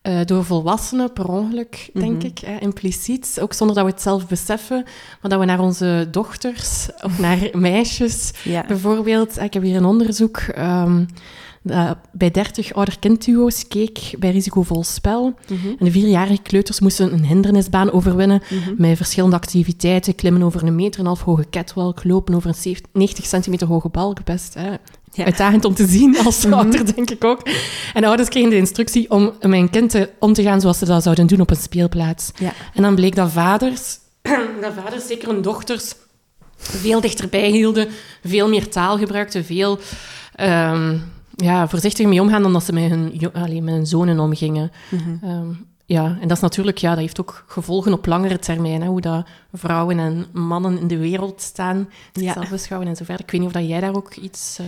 uh, 0.04 0.20
door 0.26 0.46
volwassenen 0.46 1.14
per 1.14 1.28
ongeluk, 1.28 1.90
denk 1.94 2.24
ik, 2.24 2.40
hè, 2.40 2.58
impliciet. 2.58 3.38
Ook 3.42 3.54
zonder 3.54 3.76
dat 3.76 3.86
we 3.86 3.92
het 3.92 4.02
zelf 4.02 4.28
beseffen, 4.28 4.84
maar 5.22 5.32
dat 5.32 5.40
we 5.40 5.46
naar 5.46 5.60
onze 5.60 6.08
dochters 6.12 6.88
of 7.02 7.20
naar 7.20 7.50
meisjes 7.54 8.32
ja. 8.44 8.64
bijvoorbeeld. 8.68 9.40
Ik 9.40 9.54
heb 9.54 9.64
hier 9.64 9.76
een 9.76 9.86
onderzoek. 9.86 10.44
Um, 10.58 11.08
uh, 11.72 11.92
bij 12.12 12.32
30 12.32 12.74
ouder-kindduo's 12.74 13.68
keek 13.68 14.00
bij 14.20 14.32
risicovol 14.32 14.84
spel. 14.84 15.34
Mhm. 15.48 15.68
En 15.68 15.86
de 15.86 15.92
vierjarige 15.92 16.42
kleuters 16.42 16.80
moesten 16.80 17.14
een 17.14 17.26
hindernisbaan 17.26 17.92
overwinnen 17.92 18.42
mhm. 18.50 18.74
met 18.78 18.98
verschillende 18.98 19.36
activiteiten. 19.36 20.16
Klimmen 20.16 20.44
over 20.44 20.64
een 20.64 20.76
meter 20.76 20.94
en 20.94 21.00
een 21.00 21.06
half 21.06 21.22
hoge 21.22 21.50
catwalk, 21.50 22.04
lopen 22.04 22.36
over 22.36 22.50
een 22.64 22.78
90 22.94 23.26
centimeter 23.26 23.68
hoge 23.68 23.90
balk. 23.90 24.24
Best 24.24 24.54
hè. 24.54 25.24
uitdagend 25.24 25.66
om 25.66 25.74
te 25.74 25.88
zien 25.88 26.18
als 26.26 26.46
mhm. 26.46 26.54
ouder, 26.54 26.96
denk 26.96 27.10
ik 27.10 27.24
ook. 27.24 27.42
En 27.94 28.02
de 28.02 28.08
ouders 28.08 28.30
kregen 28.30 28.50
de 28.50 28.56
instructie 28.56 29.10
om 29.10 29.34
een 29.40 29.70
kind 29.70 29.90
te, 29.90 30.10
om 30.20 30.34
te 30.34 30.44
gaan 30.44 30.62
zoals 30.62 30.78
ze 30.78 30.86
dat 30.86 31.04
zouden 31.04 31.28
doen 31.28 31.42
op 31.42 31.50
een 31.50 31.56
speelplaats. 31.56 32.32
Ja. 32.40 32.54
En 32.74 32.82
dan 32.82 32.96
bleek 32.96 33.16
dat 33.16 33.32
vaders, 33.32 33.98
dat 34.62 34.74
vaders, 34.82 35.08
zeker 35.08 35.28
hun 35.28 35.42
dochters, 35.42 35.96
veel 36.58 37.02
dichterbij 37.02 37.50
hielden, 37.50 37.88
veel 38.24 38.50
meer 38.50 38.70
taal 38.70 38.98
gebruikten, 38.98 39.46
veel... 39.46 39.80
Um, 40.42 41.16
ja, 41.38 41.68
voorzichtig 41.68 42.06
mee 42.06 42.22
omgaan 42.22 42.42
dan 42.42 42.54
dat 42.54 42.64
ze 42.64 42.74
met 42.74 42.90
hun, 42.90 43.32
allee, 43.34 43.62
met 43.62 43.74
hun 43.74 43.88
zonen 43.88 44.20
omgingen. 44.20 44.72
Mhm. 44.90 45.26
Ehm, 45.26 45.50
ja, 45.86 46.18
en 46.22 46.28
dat 46.28 46.38
is 46.38 46.44
natuurlijk, 46.44 46.78
ja, 46.78 46.90
dat 46.90 47.00
heeft 47.00 47.20
ook 47.20 47.44
gevolgen 47.48 47.94
op 47.94 48.06
langere 48.06 48.40
termijn. 48.40 48.82
Hè, 48.82 48.88
hoe 48.88 49.02
dat 49.02 49.26
vrouwen 49.54 50.00
en 50.00 50.26
mannen 50.32 50.80
in 50.80 50.88
de 50.88 50.98
wereld 50.98 51.42
staan, 51.42 51.90
zichzelf 52.14 52.50
beschouwen 52.50 52.90
en 52.90 52.96
zo 52.96 53.04
verder. 53.04 53.26
Ik 53.26 53.32
weet 53.32 53.42
niet 53.42 53.50
of 53.50 53.56
dat 53.56 53.68
jij 53.68 53.80
daar 53.80 53.96
ook 53.96 54.16
iets... 54.16 54.58
Uh... 54.62 54.66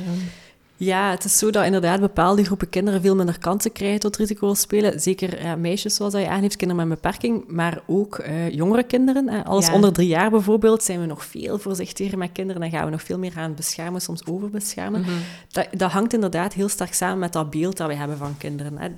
Ja, 0.80 1.10
het 1.10 1.24
is 1.24 1.38
zo 1.38 1.52
dat 1.52 1.66
inderdaad 1.66 2.00
bepaalde 2.00 2.44
groepen 2.44 2.70
kinderen 2.70 3.02
veel 3.02 3.16
minder 3.16 3.40
kansen 3.40 3.72
krijgen 3.72 4.00
tot 4.00 4.18
risico's 4.18 4.60
spelen. 4.60 5.00
Zeker 5.00 5.44
ja, 5.44 5.56
meisjes, 5.56 5.96
zoals 5.96 6.14
dat 6.14 6.22
je 6.22 6.30
aangeeft, 6.30 6.56
kinderen 6.56 6.88
met 6.88 6.98
een 6.98 7.02
beperking, 7.02 7.44
maar 7.48 7.82
ook 7.88 8.20
uh, 8.20 8.50
jongere 8.50 8.84
kinderen. 8.84 9.30
Hè. 9.30 9.46
Alles 9.46 9.70
onder 9.70 9.94
drie 9.94 10.08
jaar 10.08 10.30
bijvoorbeeld 10.30 10.84
zijn 10.84 11.00
we 11.00 11.06
nog 11.06 11.26
veel 11.26 11.60
voorzichtiger 11.60 12.18
met 12.18 12.32
kinderen 12.32 12.62
en 12.62 12.70
gaan 12.70 12.86
we 12.86 12.92
nog 12.92 13.04
veel 13.04 13.18
meer 13.18 13.34
aan 13.36 13.56
beschermen, 13.56 14.02
soms 14.02 14.26
overbeschermen. 14.26 15.02
Mm 15.02 15.08
dat, 15.52 15.68
dat 15.72 15.92
hangt 15.92 16.14
inderdaad 16.14 16.54
heel 16.54 16.70
sterk 16.70 16.94
samen 16.94 17.20
met 17.20 17.34
dat 17.34 17.50
beeld 17.50 17.78
dat 17.78 17.88
we 17.88 17.96
hebben 17.96 18.18
van 18.18 18.38
kinderen. 18.38 18.78
Hè. 18.78 18.90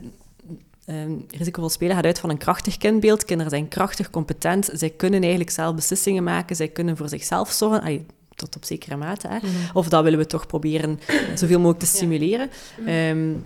Um, 1.03 1.25
risicovol 1.37 1.69
spelen 1.69 1.95
gaat 1.95 2.05
uit 2.05 2.19
van 2.19 2.29
een 2.29 2.37
krachtig 2.37 2.77
kindbeeld. 2.77 3.25
Kinderen 3.25 3.51
zijn 3.51 3.67
krachtig, 3.67 4.09
competent. 4.09 4.69
Zij 4.73 4.89
kunnen 4.89 5.21
eigenlijk 5.21 5.51
zelf 5.51 5.75
beslissingen 5.75 6.23
maken. 6.23 6.55
Zij 6.55 6.67
kunnen 6.67 6.97
voor 6.97 7.09
zichzelf 7.09 7.51
zorgen 7.51 8.07
tot 8.41 8.55
op 8.55 8.65
zekere 8.65 8.95
mate. 8.95 9.27
Hè. 9.27 9.35
Mhm. 9.37 9.47
Of 9.73 9.89
dat 9.89 10.03
willen 10.03 10.19
we 10.19 10.25
toch 10.25 10.47
proberen 10.47 10.99
zoveel 11.35 11.57
mogelijk 11.57 11.79
te 11.79 11.85
stimuleren. 11.85 12.49
Ja, 12.85 13.09
um, 13.09 13.43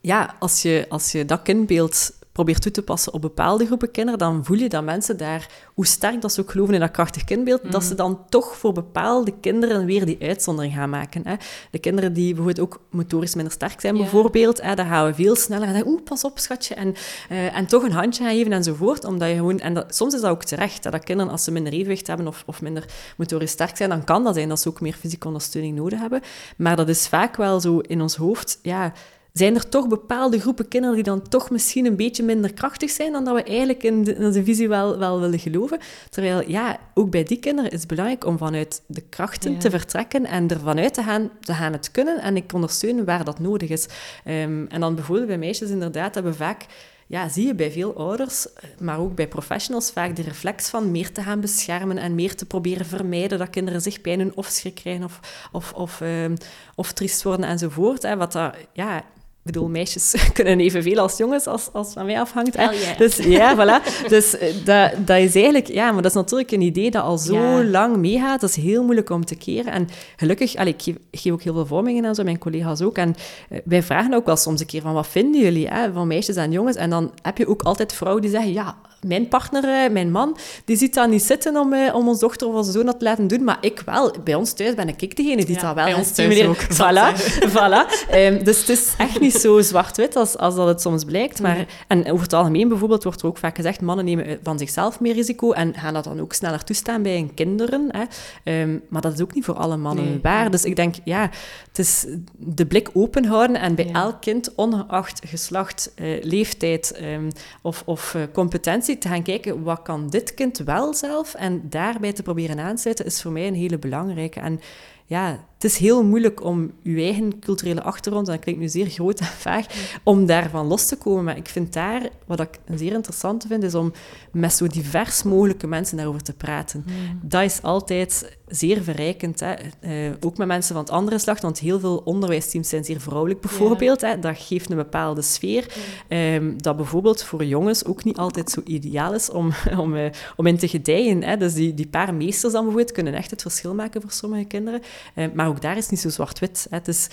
ja 0.00 0.36
als, 0.38 0.62
je, 0.62 0.86
als 0.88 1.12
je 1.12 1.24
dat 1.24 1.42
kindbeeld 1.42 2.12
probeert 2.32 2.62
toe 2.62 2.72
te 2.72 2.82
passen 2.82 3.12
op 3.12 3.20
bepaalde 3.20 3.66
groepen 3.66 3.90
kinderen, 3.90 4.18
dan 4.18 4.44
voel 4.44 4.56
je 4.56 4.68
dat 4.68 4.84
mensen 4.84 5.16
daar, 5.16 5.50
hoe 5.74 5.86
sterk 5.86 6.20
dat 6.20 6.32
ze 6.32 6.40
ook 6.40 6.50
geloven 6.50 6.74
in 6.74 6.80
dat 6.80 6.90
krachtig 6.90 7.24
kindbeeld, 7.24 7.72
dat 7.72 7.82
ze 7.82 7.88
mhm. 7.88 7.96
dan 7.96 8.20
toch 8.28 8.56
voor 8.56 8.72
bepaalde 8.72 9.34
kinderen 9.40 9.84
weer 9.84 10.06
die 10.06 10.18
uitzondering 10.20 10.74
gaan 10.74 10.90
maken. 10.90 11.22
Hè. 11.26 11.34
De 11.70 11.78
kinderen 11.78 12.12
die 12.12 12.34
bijvoorbeeld 12.34 12.60
ook 12.60 12.80
motorisch 12.90 13.34
minder 13.34 13.52
sterk 13.52 13.80
zijn, 13.80 13.96
bijvoorbeeld, 13.96 14.62
hè, 14.62 14.74
daar 14.74 14.86
gaan 14.86 15.06
we 15.06 15.14
veel 15.14 15.36
sneller 15.36 15.74
en 15.74 15.86
oeh, 15.86 16.02
pas 16.02 16.24
op, 16.24 16.38
schatje, 16.38 16.74
en, 16.74 16.94
uh, 17.30 17.56
en 17.56 17.66
toch 17.66 17.82
een 17.82 17.92
handje 17.92 18.24
gaan 18.24 18.32
geven 18.32 18.52
enzovoort, 18.52 19.04
omdat 19.04 19.28
je 19.28 19.34
gewoon, 19.34 19.58
en 19.58 19.74
dat, 19.74 19.94
soms 19.94 20.14
is 20.14 20.20
dat 20.20 20.30
ook 20.30 20.44
terecht, 20.44 20.84
hè, 20.84 20.90
dat 20.90 21.04
kinderen, 21.04 21.32
als 21.32 21.44
ze 21.44 21.50
minder 21.50 21.72
evenwicht 21.72 22.06
hebben 22.06 22.26
of, 22.26 22.42
of 22.46 22.62
minder 22.62 22.84
motorisch 23.16 23.50
sterk 23.50 23.76
zijn, 23.76 23.88
dan 23.88 24.04
kan 24.04 24.24
dat 24.24 24.34
zijn 24.34 24.48
dat 24.48 24.60
ze 24.60 24.68
ook 24.68 24.80
meer 24.80 24.94
fysieke 24.94 25.26
ondersteuning 25.26 25.76
nodig 25.76 26.00
hebben. 26.00 26.20
Maar 26.56 26.76
dat 26.76 26.88
is 26.88 27.08
vaak 27.08 27.36
wel 27.36 27.60
zo 27.60 27.78
in 27.78 28.00
ons 28.00 28.16
hoofd, 28.16 28.58
ja, 28.62 28.92
zijn 29.32 29.54
er 29.54 29.68
toch 29.68 29.88
bepaalde 29.88 30.40
groepen 30.40 30.68
kinderen 30.68 30.94
die 30.94 31.04
dan 31.04 31.28
toch 31.28 31.50
misschien 31.50 31.86
een 31.86 31.96
beetje 31.96 32.22
minder 32.22 32.52
krachtig 32.52 32.90
zijn 32.90 33.12
dan 33.12 33.24
dat 33.24 33.34
we 33.34 33.42
eigenlijk 33.42 33.82
in 33.82 34.04
de, 34.04 34.14
in 34.14 34.44
visie 34.44 34.68
wel, 34.68 34.98
wel 34.98 35.20
willen 35.20 35.38
geloven. 35.38 35.78
Terwijl, 36.10 36.50
ja, 36.50 36.78
ook 36.94 37.10
bij 37.10 37.22
die 37.22 37.38
kinderen 37.38 37.70
is 37.70 37.78
het 37.78 37.88
belangrijk 37.88 38.24
om 38.24 38.38
vanuit 38.38 38.82
de 38.86 39.00
krachten 39.00 39.58
te 39.58 39.70
vertrekken 39.70 40.24
en 40.24 40.48
ervan 40.48 40.78
uit 40.78 40.94
te 40.94 41.02
gaan, 41.02 41.30
te 41.40 41.54
gaan 41.54 41.72
het 41.72 41.90
kunnen 41.90 42.20
en 42.20 42.36
ik 42.36 42.52
ondersteunen 42.52 43.04
waar 43.04 43.24
dat 43.24 43.38
nodig 43.38 43.68
is. 43.68 43.86
Um, 44.26 44.66
en 44.68 44.80
dan 44.80 44.94
bijvoorbeeld 44.94 45.28
bij 45.28 45.38
meisjes 45.38 45.70
inderdaad 45.70 46.14
hebben 46.14 46.32
we 46.32 46.38
vaak 46.38 46.66
ja, 47.06 47.28
zie 47.28 47.46
je 47.46 47.54
bij 47.54 47.70
veel 47.70 47.96
ouders, 47.96 48.46
maar 48.78 48.98
ook 48.98 49.14
bij 49.14 49.28
professionals, 49.28 49.90
vaak 49.90 50.16
de 50.16 50.22
reflex 50.22 50.68
van 50.68 50.90
meer 50.90 51.12
te 51.12 51.22
gaan 51.22 51.40
beschermen 51.40 51.98
en 51.98 52.14
meer 52.14 52.34
te 52.36 52.46
proberen 52.46 52.86
vermijden 52.86 53.38
dat 53.38 53.50
kinderen 53.50 53.80
zich 53.80 54.00
pijn 54.00 54.18
doen 54.18 54.32
of 54.34 54.46
schrik 54.46 54.74
krijgen 54.74 55.04
of, 55.04 55.20
of, 55.52 55.72
of, 55.72 56.00
um, 56.00 56.36
of 56.74 56.92
triest 56.92 57.22
worden 57.22 57.46
enzovoort. 57.46 58.02
Hè, 58.02 58.16
wat 58.16 58.32
dat, 58.32 58.54
ja, 58.72 59.04
ik 59.44 59.52
bedoel, 59.52 59.68
meisjes 59.68 60.14
kunnen 60.32 60.60
evenveel 60.60 60.98
als 60.98 61.16
jongens, 61.16 61.46
als, 61.46 61.68
als 61.72 61.92
van 61.92 62.06
mij 62.06 62.20
afhangt. 62.20 62.56
Dus 62.98 63.16
ja, 63.16 63.54
voilà. 63.58 64.08
Dus 64.08 64.38
eh, 64.38 64.48
dat, 64.64 65.06
dat 65.06 65.18
is 65.18 65.34
eigenlijk... 65.34 65.66
Ja, 65.66 65.92
maar 65.92 66.02
dat 66.02 66.10
is 66.10 66.16
natuurlijk 66.16 66.50
een 66.50 66.60
idee 66.60 66.90
dat 66.90 67.02
al 67.02 67.18
zo 67.18 67.64
lang 67.64 67.96
meegaat. 67.96 68.40
Dat 68.40 68.50
is 68.50 68.56
heel 68.56 68.82
moeilijk 68.82 69.10
om 69.10 69.24
te 69.24 69.34
keren. 69.34 69.72
En 69.72 69.88
gelukkig... 70.16 70.56
Allee, 70.56 70.74
ik, 70.78 70.96
geef, 71.10 71.32
ook 71.32 71.42
heel 71.42 71.54
veel 71.54 71.66
vormingen 71.66 72.04
en 72.04 72.14
zo, 72.14 72.22
mijn 72.22 72.38
collega's 72.38 72.80
ook. 72.80 72.96
En 72.96 73.14
uh, 73.50 73.58
wij 73.64 73.82
vragen 73.82 74.14
ook 74.14 74.26
wel 74.26 74.36
soms 74.36 74.60
een 74.60 74.66
keer 74.66 74.82
van, 74.82 74.92
wat 74.92 75.06
vinden 75.06 75.40
jullie 75.40 75.68
hè, 75.68 75.92
van 75.92 76.06
meisjes 76.06 76.36
en 76.36 76.52
jongens? 76.52 76.76
En 76.76 76.90
dan 76.90 77.12
heb 77.22 77.38
je 77.38 77.48
ook 77.48 77.62
altijd 77.62 77.92
vrouwen 77.92 78.22
die 78.22 78.30
zeggen, 78.30 78.52
ja, 78.52 78.76
mijn 79.06 79.28
partner, 79.28 79.64
eh, 79.64 79.90
mijn 79.90 80.10
man, 80.10 80.36
die 80.64 80.76
ziet 80.76 80.94
daar 80.94 81.08
niet 81.08 81.22
zitten 81.22 81.56
om, 81.56 81.74
om 81.92 82.08
ons 82.08 82.18
dochter 82.18 82.48
of 82.48 82.54
onze 82.54 82.70
zoon 82.70 82.86
dat 82.86 82.98
te 82.98 83.04
laten 83.04 83.28
doen, 83.28 83.44
maar 83.44 83.58
ik 83.60 83.82
wel. 83.86 84.14
Bij 84.24 84.34
ons 84.34 84.52
thuis 84.52 84.74
ben 84.74 84.88
ik 84.88 85.16
degene 85.16 85.44
die 85.44 85.54
ja, 85.54 85.60
dat 85.60 85.74
wel 85.74 85.84
bij 85.84 85.94
ons 85.94 86.12
thuis 86.12 86.44
ook. 86.44 86.62
Voilà, 86.62 87.16
voilà. 87.56 88.14
Um, 88.14 88.44
dus 88.44 88.58
het 88.58 88.68
is 88.68 88.94
echt 88.98 89.20
niet 89.20 89.31
zo 89.40 89.60
zwart-wit 89.60 90.16
als, 90.16 90.36
als 90.36 90.54
dat 90.54 90.66
het 90.66 90.80
soms 90.80 91.04
blijkt. 91.04 91.40
Maar, 91.40 91.66
En 91.88 92.10
over 92.10 92.22
het 92.22 92.32
algemeen 92.32 92.68
bijvoorbeeld 92.68 93.02
wordt 93.02 93.20
er 93.20 93.26
ook 93.26 93.38
vaak 93.38 93.56
gezegd, 93.56 93.80
mannen 93.80 94.04
nemen 94.04 94.38
van 94.42 94.58
zichzelf 94.58 95.00
meer 95.00 95.14
risico 95.14 95.52
en 95.52 95.74
gaan 95.74 95.94
dat 95.94 96.04
dan 96.04 96.20
ook 96.20 96.32
sneller 96.32 96.64
toestaan 96.64 97.02
bij 97.02 97.14
hun 97.14 97.34
kinderen. 97.34 97.88
Hè. 97.90 98.62
Um, 98.62 98.82
maar 98.88 99.00
dat 99.00 99.12
is 99.12 99.20
ook 99.20 99.34
niet 99.34 99.44
voor 99.44 99.54
alle 99.54 99.76
mannen 99.76 100.04
nee. 100.04 100.18
waar. 100.22 100.50
Dus 100.50 100.64
ik 100.64 100.76
denk, 100.76 100.94
ja, 101.04 101.30
het 101.68 101.78
is 101.78 102.06
de 102.36 102.66
blik 102.66 102.90
open 102.92 103.24
houden 103.24 103.56
en 103.56 103.74
bij 103.74 103.90
elk 103.92 104.20
kind, 104.20 104.54
ongeacht 104.54 105.20
geslacht, 105.26 105.92
uh, 105.96 106.24
leeftijd 106.24 107.00
um, 107.02 107.28
of, 107.62 107.82
of 107.86 108.14
uh, 108.14 108.22
competentie, 108.32 108.98
te 108.98 109.08
gaan 109.08 109.22
kijken, 109.22 109.62
wat 109.62 109.82
kan 109.82 110.10
dit 110.10 110.34
kind 110.34 110.58
wel 110.58 110.94
zelf? 110.94 111.34
En 111.34 111.62
daarbij 111.68 112.12
te 112.12 112.22
proberen 112.22 112.60
aansluiten, 112.60 113.06
is 113.06 113.22
voor 113.22 113.32
mij 113.32 113.46
een 113.46 113.54
hele 113.54 113.78
belangrijke. 113.78 114.40
En 114.40 114.60
ja, 115.06 115.44
het 115.62 115.70
is 115.70 115.76
heel 115.76 116.04
moeilijk 116.04 116.44
om 116.44 116.72
je 116.82 117.02
eigen 117.02 117.38
culturele 117.38 117.82
achtergrond, 117.82 118.26
en 118.26 118.34
dat 118.34 118.42
klinkt 118.42 118.60
nu 118.60 118.68
zeer 118.68 118.86
groot 118.86 119.20
en 119.20 119.26
vaag, 119.26 119.66
om 120.02 120.26
daarvan 120.26 120.66
los 120.66 120.86
te 120.86 120.96
komen. 120.96 121.24
Maar 121.24 121.36
ik 121.36 121.48
vind 121.48 121.72
daar, 121.72 122.08
wat 122.26 122.40
ik 122.40 122.58
zeer 122.74 122.92
interessante 122.92 123.46
vind, 123.46 123.62
is 123.62 123.74
om 123.74 123.92
met 124.32 124.52
zo 124.52 124.66
divers 124.66 125.22
mogelijke 125.22 125.66
mensen 125.66 125.96
daarover 125.96 126.22
te 126.22 126.32
praten. 126.32 126.84
Mm. 126.86 127.20
Dat 127.22 127.42
is 127.42 127.62
altijd 127.62 128.36
zeer 128.46 128.82
verrijkend. 128.82 129.40
Hè. 129.40 129.54
Uh, 129.80 130.12
ook 130.20 130.36
met 130.36 130.46
mensen 130.46 130.74
van 130.74 130.84
het 130.84 130.92
andere 130.92 131.18
slag, 131.18 131.40
want 131.40 131.58
heel 131.58 131.80
veel 131.80 131.96
onderwijsteams 132.04 132.68
zijn 132.68 132.84
zeer 132.84 133.00
vrouwelijk 133.00 133.40
bijvoorbeeld. 133.40 134.00
Hè. 134.00 134.18
Dat 134.18 134.38
geeft 134.38 134.70
een 134.70 134.76
bepaalde 134.76 135.22
sfeer. 135.22 135.74
Um, 136.08 136.62
dat 136.62 136.76
bijvoorbeeld 136.76 137.22
voor 137.22 137.44
jongens 137.44 137.84
ook 137.84 138.04
niet 138.04 138.16
altijd 138.16 138.50
zo 138.50 138.60
ideaal 138.64 139.14
is 139.14 139.30
om, 139.30 139.52
om, 139.78 139.94
uh, 139.94 140.06
om 140.36 140.46
in 140.46 140.58
te 140.58 140.68
gedijen. 140.68 141.22
Hè. 141.22 141.36
Dus 141.36 141.54
die, 141.54 141.74
die 141.74 141.88
paar 141.88 142.14
meesters 142.14 142.52
dan 142.52 142.62
bijvoorbeeld 142.62 142.92
kunnen 142.92 143.14
echt 143.14 143.30
het 143.30 143.42
verschil 143.42 143.74
maken 143.74 144.00
voor 144.00 144.10
sommige 144.10 144.44
kinderen. 144.44 144.82
Uh, 145.14 145.26
maar 145.34 145.48
ook 145.48 145.60
daar 145.60 145.76
is 145.76 145.88
niet 145.88 146.00
zo 146.00 146.08
zwart-wit. 146.08 146.66
Het 146.70 146.88
is 146.88 147.08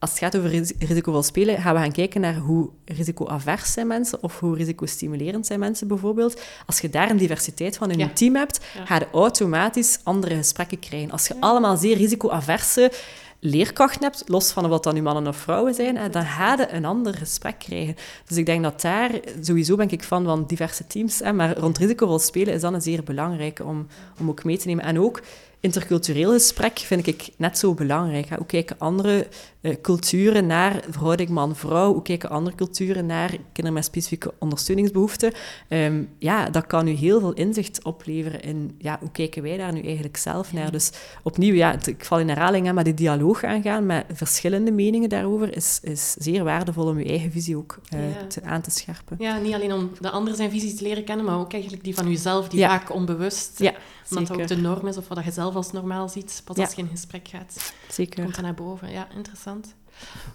als 0.00 0.10
het 0.10 0.18
gaat 0.18 0.36
over 0.36 0.50
risicovol 0.78 1.22
spelen, 1.22 1.60
gaan 1.60 1.74
we 1.74 1.80
gaan 1.80 1.92
kijken 1.92 2.20
naar 2.20 2.36
hoe 2.36 2.70
risicoavers 2.84 3.72
zijn 3.72 3.86
mensen 3.86 4.22
of 4.22 4.40
hoe 4.40 4.56
risicostimulerend 4.56 5.46
zijn 5.46 5.58
mensen 5.58 5.88
bijvoorbeeld. 5.88 6.42
Als 6.66 6.80
je 6.80 6.90
daar 6.90 7.10
een 7.10 7.16
diversiteit 7.16 7.76
van 7.76 7.90
in 7.90 7.98
je 7.98 8.12
team 8.12 8.34
hebt, 8.34 8.60
ga 8.84 8.94
je 8.94 9.06
automatisch 9.12 9.98
andere 10.02 10.36
gesprekken 10.36 10.78
krijgen. 10.78 11.10
Als 11.10 11.26
je 11.26 11.34
allemaal 11.40 11.76
zeer 11.76 11.96
risicoaverse 11.96 12.92
leerkrachten 13.40 14.02
hebt, 14.02 14.22
los 14.26 14.52
van 14.52 14.68
wat 14.68 14.84
dan 14.84 14.94
nu 14.94 15.02
mannen 15.02 15.26
of 15.26 15.36
vrouwen 15.36 15.74
zijn, 15.74 16.10
dan 16.10 16.24
ga 16.24 16.54
je 16.54 16.72
een 16.72 16.84
ander 16.84 17.14
gesprek 17.14 17.58
krijgen. 17.58 17.96
Dus 18.26 18.36
ik 18.36 18.46
denk 18.46 18.62
dat 18.62 18.80
daar, 18.80 19.10
sowieso 19.40 19.76
ben 19.76 19.90
ik 19.90 20.02
fan 20.02 20.24
van 20.24 20.44
diverse 20.46 20.86
teams, 20.86 21.22
maar 21.34 21.58
rond 21.58 21.78
risicovol 21.78 22.18
spelen 22.18 22.54
is 22.54 22.60
dan 22.60 22.74
een 22.74 22.82
zeer 22.82 23.02
belangrijk 23.02 23.60
om, 23.64 23.86
om 24.20 24.28
ook 24.28 24.44
mee 24.44 24.58
te 24.58 24.66
nemen. 24.66 24.84
En 24.84 25.00
ook 25.00 25.20
intercultureel 25.60 26.32
gesprek 26.32 26.78
vind 26.78 27.06
ik 27.06 27.28
net 27.36 27.58
zo 27.58 27.74
belangrijk. 27.74 28.28
Hoe 28.28 28.46
kijken 28.46 28.78
andere 28.78 29.26
uh, 29.60 29.74
culturen 29.82 30.46
naar 30.46 30.82
verhouding 30.90 31.28
man-vrouw? 31.28 31.92
Hoe 31.92 32.02
kijken 32.02 32.30
andere 32.30 32.56
culturen 32.56 33.06
naar 33.06 33.28
kinderen 33.28 33.72
met 33.72 33.84
specifieke 33.84 34.34
ondersteuningsbehoeften? 34.38 35.32
Um, 35.68 36.08
ja, 36.18 36.50
dat 36.50 36.66
kan 36.66 36.88
u 36.88 36.90
heel 36.90 37.20
veel 37.20 37.32
inzicht 37.32 37.84
opleveren 37.84 38.40
in 38.40 38.74
ja, 38.78 38.96
hoe 39.00 39.10
kijken 39.10 39.42
wij 39.42 39.56
daar 39.56 39.72
nu 39.72 39.82
eigenlijk 39.82 40.16
zelf 40.16 40.52
naar. 40.52 40.72
Dus 40.72 40.90
opnieuw, 41.22 41.54
ja, 41.54 41.76
ik 41.84 42.04
val 42.04 42.18
in 42.18 42.28
herhaling, 42.28 42.72
maar 42.72 42.84
die 42.84 42.94
dialoog 42.94 43.44
aangaan 43.44 43.86
met 43.86 44.04
verschillende 44.12 44.72
meningen 44.72 45.08
daarover 45.08 45.56
is, 45.56 45.78
is 45.82 46.12
zeer 46.18 46.44
waardevol 46.44 46.86
om 46.86 46.96
uw 46.96 47.04
eigen 47.04 47.32
visie 47.32 47.56
ook 47.56 47.78
uh, 47.94 48.00
te, 48.28 48.42
aan 48.42 48.60
te 48.60 48.70
scherpen. 48.70 49.16
Ja, 49.18 49.38
niet 49.38 49.54
alleen 49.54 49.72
om 49.72 49.90
de 50.00 50.10
andere 50.10 50.36
zijn 50.36 50.50
visie 50.50 50.74
te 50.74 50.82
leren 50.82 51.04
kennen, 51.04 51.24
maar 51.24 51.38
ook 51.38 51.52
eigenlijk 51.52 51.84
die 51.84 51.94
van 51.94 52.08
uzelf, 52.08 52.48
die 52.48 52.64
vaak 52.64 52.94
onbewust, 52.94 53.58
ja, 53.58 53.74
omdat 54.10 54.26
dat 54.26 54.40
ook 54.40 54.48
de 54.48 54.56
norm 54.56 54.86
is 54.86 54.96
of 54.96 55.08
wat 55.08 55.24
je 55.24 55.30
zelf 55.30 55.49
als 55.56 55.72
normaal 55.72 56.08
ziet, 56.08 56.42
pas 56.44 56.56
als 56.56 56.74
je 56.74 56.82
in 56.82 56.88
gesprek 56.88 57.28
gaat. 57.28 57.72
Zeker. 57.88 58.22
Komt 58.22 58.34
dat 58.34 58.44
naar 58.44 58.54
boven. 58.54 58.90
Ja, 58.90 59.08
interessant. 59.16 59.74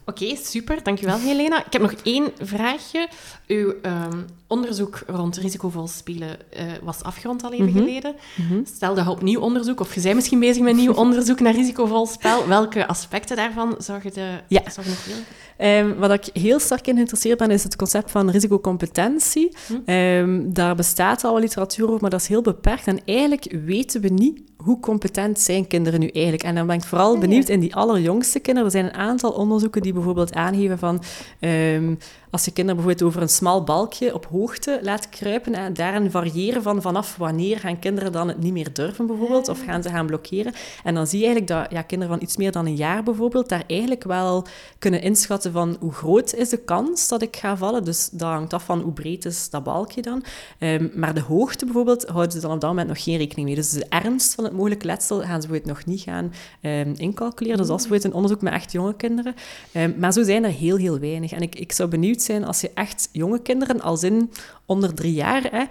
Oké, 0.05 0.35
super. 0.35 0.83
Dankjewel, 0.83 1.19
Helena. 1.19 1.65
Ik 1.65 1.73
heb 1.73 1.81
nog 1.81 1.93
één 2.03 2.31
vraagje. 2.41 3.09
Uw 3.47 3.73
ehm, 3.81 4.23
onderzoek 4.47 5.03
rond 5.07 5.37
risicovol 5.37 5.87
spelen 5.87 6.37
uh, 6.57 6.61
was 6.83 7.03
afgerond 7.03 7.43
al 7.43 7.53
even 7.53 7.65
mhm. 7.65 7.77
geleden. 7.77 8.15
Mm 8.35 8.47
-hmm. 8.47 8.65
Stel 8.65 8.95
dat 8.95 9.05
je 9.05 9.11
opnieuw 9.11 9.39
onderzoek, 9.39 9.79
of 9.79 9.95
je 9.95 10.01
bent 10.01 10.15
misschien 10.15 10.39
bezig 10.39 10.63
met 10.63 10.75
nieuw 10.75 10.93
onderzoek 11.03 11.39
naar 11.39 11.53
risicovol 11.53 12.05
spel. 12.05 12.47
Welke 12.47 12.87
aspecten 12.87 13.35
daarvan 13.35 13.75
zou 13.77 13.99
je, 14.03 14.11
de, 14.11 14.39
ja. 14.47 14.61
willen? 14.75 15.25
Um, 15.57 15.99
wat 15.99 16.11
ik 16.11 16.41
heel 16.41 16.59
sterk 16.59 16.87
in 16.87 16.93
geïnteresseerd 16.93 17.37
ben, 17.37 17.51
is 17.51 17.63
het 17.63 17.75
concept 17.75 18.11
van 18.11 18.29
risicocompetentie. 18.29 19.55
Hm? 19.67 19.91
Um, 19.91 20.53
daar 20.53 20.75
bestaat 20.75 21.23
al 21.23 21.39
literatuur 21.39 21.87
over, 21.87 22.01
maar 22.01 22.09
dat 22.09 22.21
is 22.21 22.27
heel 22.27 22.41
beperkt. 22.41 22.87
En 22.87 22.99
eigenlijk 23.05 23.57
weten 23.65 24.01
we 24.01 24.09
niet 24.09 24.41
hoe 24.57 24.79
competent 24.79 25.39
zijn 25.39 25.67
kinderen 25.67 25.99
nu 25.99 26.07
eigenlijk? 26.07 26.43
En 26.43 26.55
dan 26.55 26.67
ben 26.67 26.75
ik 26.75 26.83
vooral 26.83 27.17
benieuwd 27.17 27.49
in 27.49 27.59
die 27.59 27.75
allerjongste 27.75 28.39
kinderen. 28.39 28.69
Er 28.69 28.75
zijn 28.77 28.85
een 28.85 28.99
aantal 28.99 29.31
onderzoeken 29.31 29.81
die 29.81 29.93
bijvoorbeeld 29.93 30.33
aangeven 30.33 30.79
van... 30.79 31.03
Um, 31.39 31.97
als 32.35 32.45
je 32.45 32.51
kinderen 32.51 32.81
bijvoorbeeld 32.81 33.09
over 33.09 33.21
een 33.21 33.35
smal 33.35 33.63
balkje 33.63 34.13
op 34.13 34.25
hoogte 34.25 34.79
laat 34.81 35.09
kruipen 35.09 35.53
en 35.53 35.73
daarin 35.73 36.11
variëren 36.11 36.63
van 36.63 36.81
vanaf 36.81 37.15
wanneer 37.15 37.59
gaan 37.59 37.79
kinderen 37.79 38.11
dan 38.11 38.27
het 38.27 38.39
niet 38.39 38.53
meer 38.53 38.73
durven 38.73 39.07
bijvoorbeeld, 39.07 39.47
of 39.47 39.63
gaan 39.63 39.83
ze 39.83 39.89
gaan 39.89 40.05
blokkeren. 40.05 40.53
En 40.83 40.93
dan 40.93 41.07
zie 41.07 41.19
je 41.19 41.25
eigenlijk 41.25 41.59
dat 41.59 41.71
ja, 41.71 41.81
kinderen 41.81 42.13
van 42.13 42.23
iets 42.23 42.37
meer 42.37 42.51
dan 42.51 42.65
een 42.65 42.75
jaar 42.75 43.03
bijvoorbeeld 43.03 43.49
daar 43.49 43.63
eigenlijk 43.67 44.03
wel 44.03 44.45
kunnen 44.79 45.01
inschatten 45.01 45.51
van 45.51 45.77
hoe 45.79 45.91
groot 45.91 46.33
is 46.33 46.49
de 46.49 46.57
kans 46.57 47.07
dat 47.07 47.21
ik 47.21 47.35
ga 47.35 47.57
vallen. 47.57 47.83
Dus 47.83 48.09
dat 48.11 48.29
hangt 48.29 48.53
af 48.53 48.63
van 48.63 48.79
hoe 48.79 48.93
breed 48.93 49.25
is 49.25 49.49
dat 49.49 49.63
balkje 49.63 50.01
dan. 50.01 50.23
Um, 50.59 50.91
maar 50.95 51.13
de 51.13 51.21
hoogte 51.21 51.65
bijvoorbeeld 51.65 52.05
houden 52.05 52.31
ze 52.31 52.39
dan 52.39 52.51
op 52.51 52.61
dat 52.61 52.69
moment 52.69 52.87
nog 52.87 53.03
geen 53.03 53.17
rekening 53.17 53.47
mee. 53.47 53.55
Dus 53.55 53.69
de 53.69 53.85
ernst 53.89 54.35
van 54.35 54.43
het 54.43 54.53
mogelijke 54.53 54.85
letsel 54.85 55.21
gaan 55.21 55.41
ze 55.41 55.47
bijvoorbeeld 55.47 55.77
nog 55.77 55.85
niet 55.85 56.01
gaan 56.01 56.33
um, 56.61 56.93
incalculeren. 56.95 57.57
Dus 57.57 57.67
dat 57.67 57.79
is 57.79 57.87
bijvoorbeeld 57.87 58.13
een 58.13 58.21
onderzoek 58.21 58.41
met 58.41 58.53
echt 58.53 58.71
jonge 58.71 58.95
kinderen. 58.95 59.35
Um, 59.73 59.95
maar 59.99 60.13
zo 60.13 60.23
zijn 60.23 60.43
er 60.43 60.51
heel, 60.51 60.77
heel 60.77 60.99
weinig. 60.99 61.31
En 61.31 61.41
ik, 61.41 61.59
ik 61.59 61.71
zou 61.71 61.89
benieuwd 61.89 62.23
zijn 62.25 62.45
als 62.45 62.61
je 62.61 62.71
echt 62.73 63.09
jonge 63.11 63.41
kinderen, 63.41 63.81
als 63.81 64.03
in 64.03 64.31
onder 64.65 64.93
drie 64.93 65.13
jaar, 65.13 65.43
hè, 65.51 65.63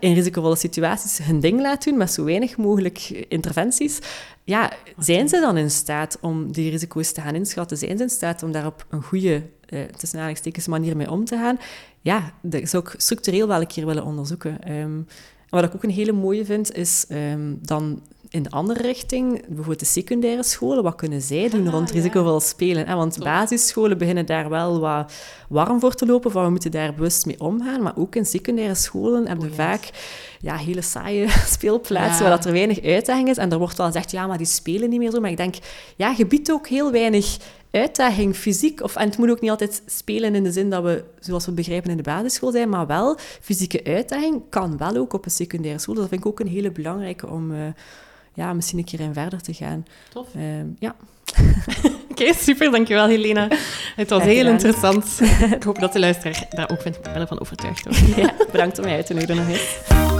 in 0.00 0.14
risicovolle 0.14 0.56
situaties 0.56 1.18
hun 1.18 1.40
ding 1.40 1.60
laat 1.60 1.84
doen 1.84 1.96
met 1.96 2.12
zo 2.12 2.24
weinig 2.24 2.56
mogelijk 2.56 2.98
interventies. 3.28 3.98
Ja, 4.44 4.72
zijn 4.98 5.28
ze 5.28 5.40
dan 5.40 5.56
in 5.56 5.70
staat 5.70 6.18
om 6.20 6.52
die 6.52 6.70
risico's 6.70 7.12
te 7.12 7.20
gaan 7.20 7.34
inschatten? 7.34 7.76
Zijn 7.76 7.96
ze 7.96 8.02
in 8.02 8.10
staat 8.10 8.42
om 8.42 8.52
daar 8.52 8.66
op 8.66 8.86
een 8.90 9.02
goede, 9.02 9.42
eh, 9.66 9.84
tussen 9.84 10.70
manier 10.70 10.96
mee 10.96 11.10
om 11.10 11.24
te 11.24 11.36
gaan? 11.36 11.58
Ja, 12.00 12.32
dat 12.42 12.68
zou 12.68 12.82
ik 12.82 12.94
structureel 12.96 13.48
wel 13.48 13.60
een 13.60 13.66
keer 13.66 13.86
willen 13.86 14.04
onderzoeken. 14.04 14.72
Um, 14.72 15.06
wat 15.48 15.64
ik 15.64 15.74
ook 15.74 15.82
een 15.82 15.90
hele 15.90 16.12
mooie 16.12 16.44
vind, 16.44 16.74
is 16.74 17.04
um, 17.08 17.58
dan 17.62 18.02
in 18.32 18.42
de 18.42 18.50
andere 18.50 18.82
richting, 18.82 19.46
bijvoorbeeld 19.46 19.78
de 19.78 19.84
secundaire 19.84 20.42
scholen, 20.42 20.82
wat 20.82 20.94
kunnen 20.94 21.20
zij 21.20 21.48
doen 21.48 21.66
ah, 21.66 21.72
rond 21.72 21.90
risicovol 21.90 22.40
spelen? 22.40 22.96
Want 22.96 23.18
basisscholen 23.18 23.98
beginnen 23.98 24.26
daar 24.26 24.48
wel 24.48 24.80
wat 24.80 25.12
warm 25.48 25.80
voor 25.80 25.94
te 25.94 26.06
lopen, 26.06 26.30
van 26.30 26.44
we 26.44 26.50
moeten 26.50 26.70
daar 26.70 26.94
bewust 26.94 27.26
mee 27.26 27.40
omgaan. 27.40 27.82
Maar 27.82 27.96
ook 27.96 28.14
in 28.14 28.26
secundaire 28.26 28.74
scholen 28.74 29.26
hebben 29.26 29.48
we 29.48 29.54
vaak 29.54 29.90
ja, 30.40 30.56
hele 30.56 30.82
saaie 30.82 31.28
speelplaatsen 31.56 32.22
waar 32.22 32.36
dat 32.36 32.44
er 32.44 32.52
weinig 32.52 32.82
uitdaging 32.82 33.28
is. 33.28 33.36
En 33.36 33.52
er 33.52 33.58
wordt 33.58 33.76
wel 33.76 33.86
gezegd, 33.86 34.10
ja, 34.10 34.26
maar 34.26 34.38
die 34.38 34.46
spelen 34.46 34.90
niet 34.90 34.98
meer 34.98 35.10
zo. 35.10 35.20
Maar 35.20 35.30
ik 35.30 35.36
denk, 35.36 35.54
ja, 35.96 36.14
je 36.16 36.26
biedt 36.26 36.52
ook 36.52 36.68
heel 36.68 36.92
weinig 36.92 37.36
uitdaging 37.70 38.36
fysiek. 38.36 38.82
Of, 38.82 38.96
en 38.96 39.08
het 39.08 39.18
moet 39.18 39.30
ook 39.30 39.40
niet 39.40 39.50
altijd 39.50 39.82
spelen 39.86 40.34
in 40.34 40.44
de 40.44 40.52
zin 40.52 40.70
dat 40.70 40.82
we, 40.82 41.04
zoals 41.20 41.46
we 41.46 41.52
begrijpen, 41.52 41.90
in 41.90 41.96
de 41.96 42.02
basisschool 42.02 42.50
zijn, 42.50 42.68
maar 42.68 42.86
wel 42.86 43.16
fysieke 43.40 43.84
uitdaging 43.84 44.42
kan 44.48 44.76
wel 44.76 44.96
ook 44.96 45.12
op 45.12 45.24
een 45.24 45.30
secundaire 45.30 45.80
school. 45.80 45.94
Dus 45.94 46.02
dat 46.02 46.12
vind 46.12 46.24
ik 46.24 46.30
ook 46.30 46.40
een 46.40 46.52
hele 46.52 46.70
belangrijke 46.70 47.28
om... 47.28 47.50
Uh, 47.50 47.58
ja, 48.40 48.52
misschien 48.52 48.78
een 48.78 48.84
keer 48.84 49.00
in 49.00 49.12
verder 49.12 49.42
te 49.42 49.54
gaan. 49.54 49.86
Tof. 50.12 50.26
Uh, 50.36 50.42
ja. 50.78 50.94
Oké, 52.10 52.32
super. 52.32 52.70
Dankjewel, 52.70 53.06
Helena. 53.06 53.48
Het 53.96 54.10
was 54.10 54.22
heel 54.22 54.46
interessant. 54.46 55.20
Ik 55.56 55.62
hoop 55.62 55.78
dat 55.78 55.92
de 55.92 55.98
luisteraar 55.98 56.46
daar 56.50 56.70
ook 56.70 56.82
van 57.26 57.40
overtuigd 57.40 57.84
wordt. 57.84 58.16
Ja, 58.16 58.34
bedankt 58.52 58.78
om 58.78 58.84
mij 58.84 58.94
uit 58.94 59.06
te 59.06 59.14
nodigen 59.14 59.36
nog 59.36 59.48
eens. 59.48 60.19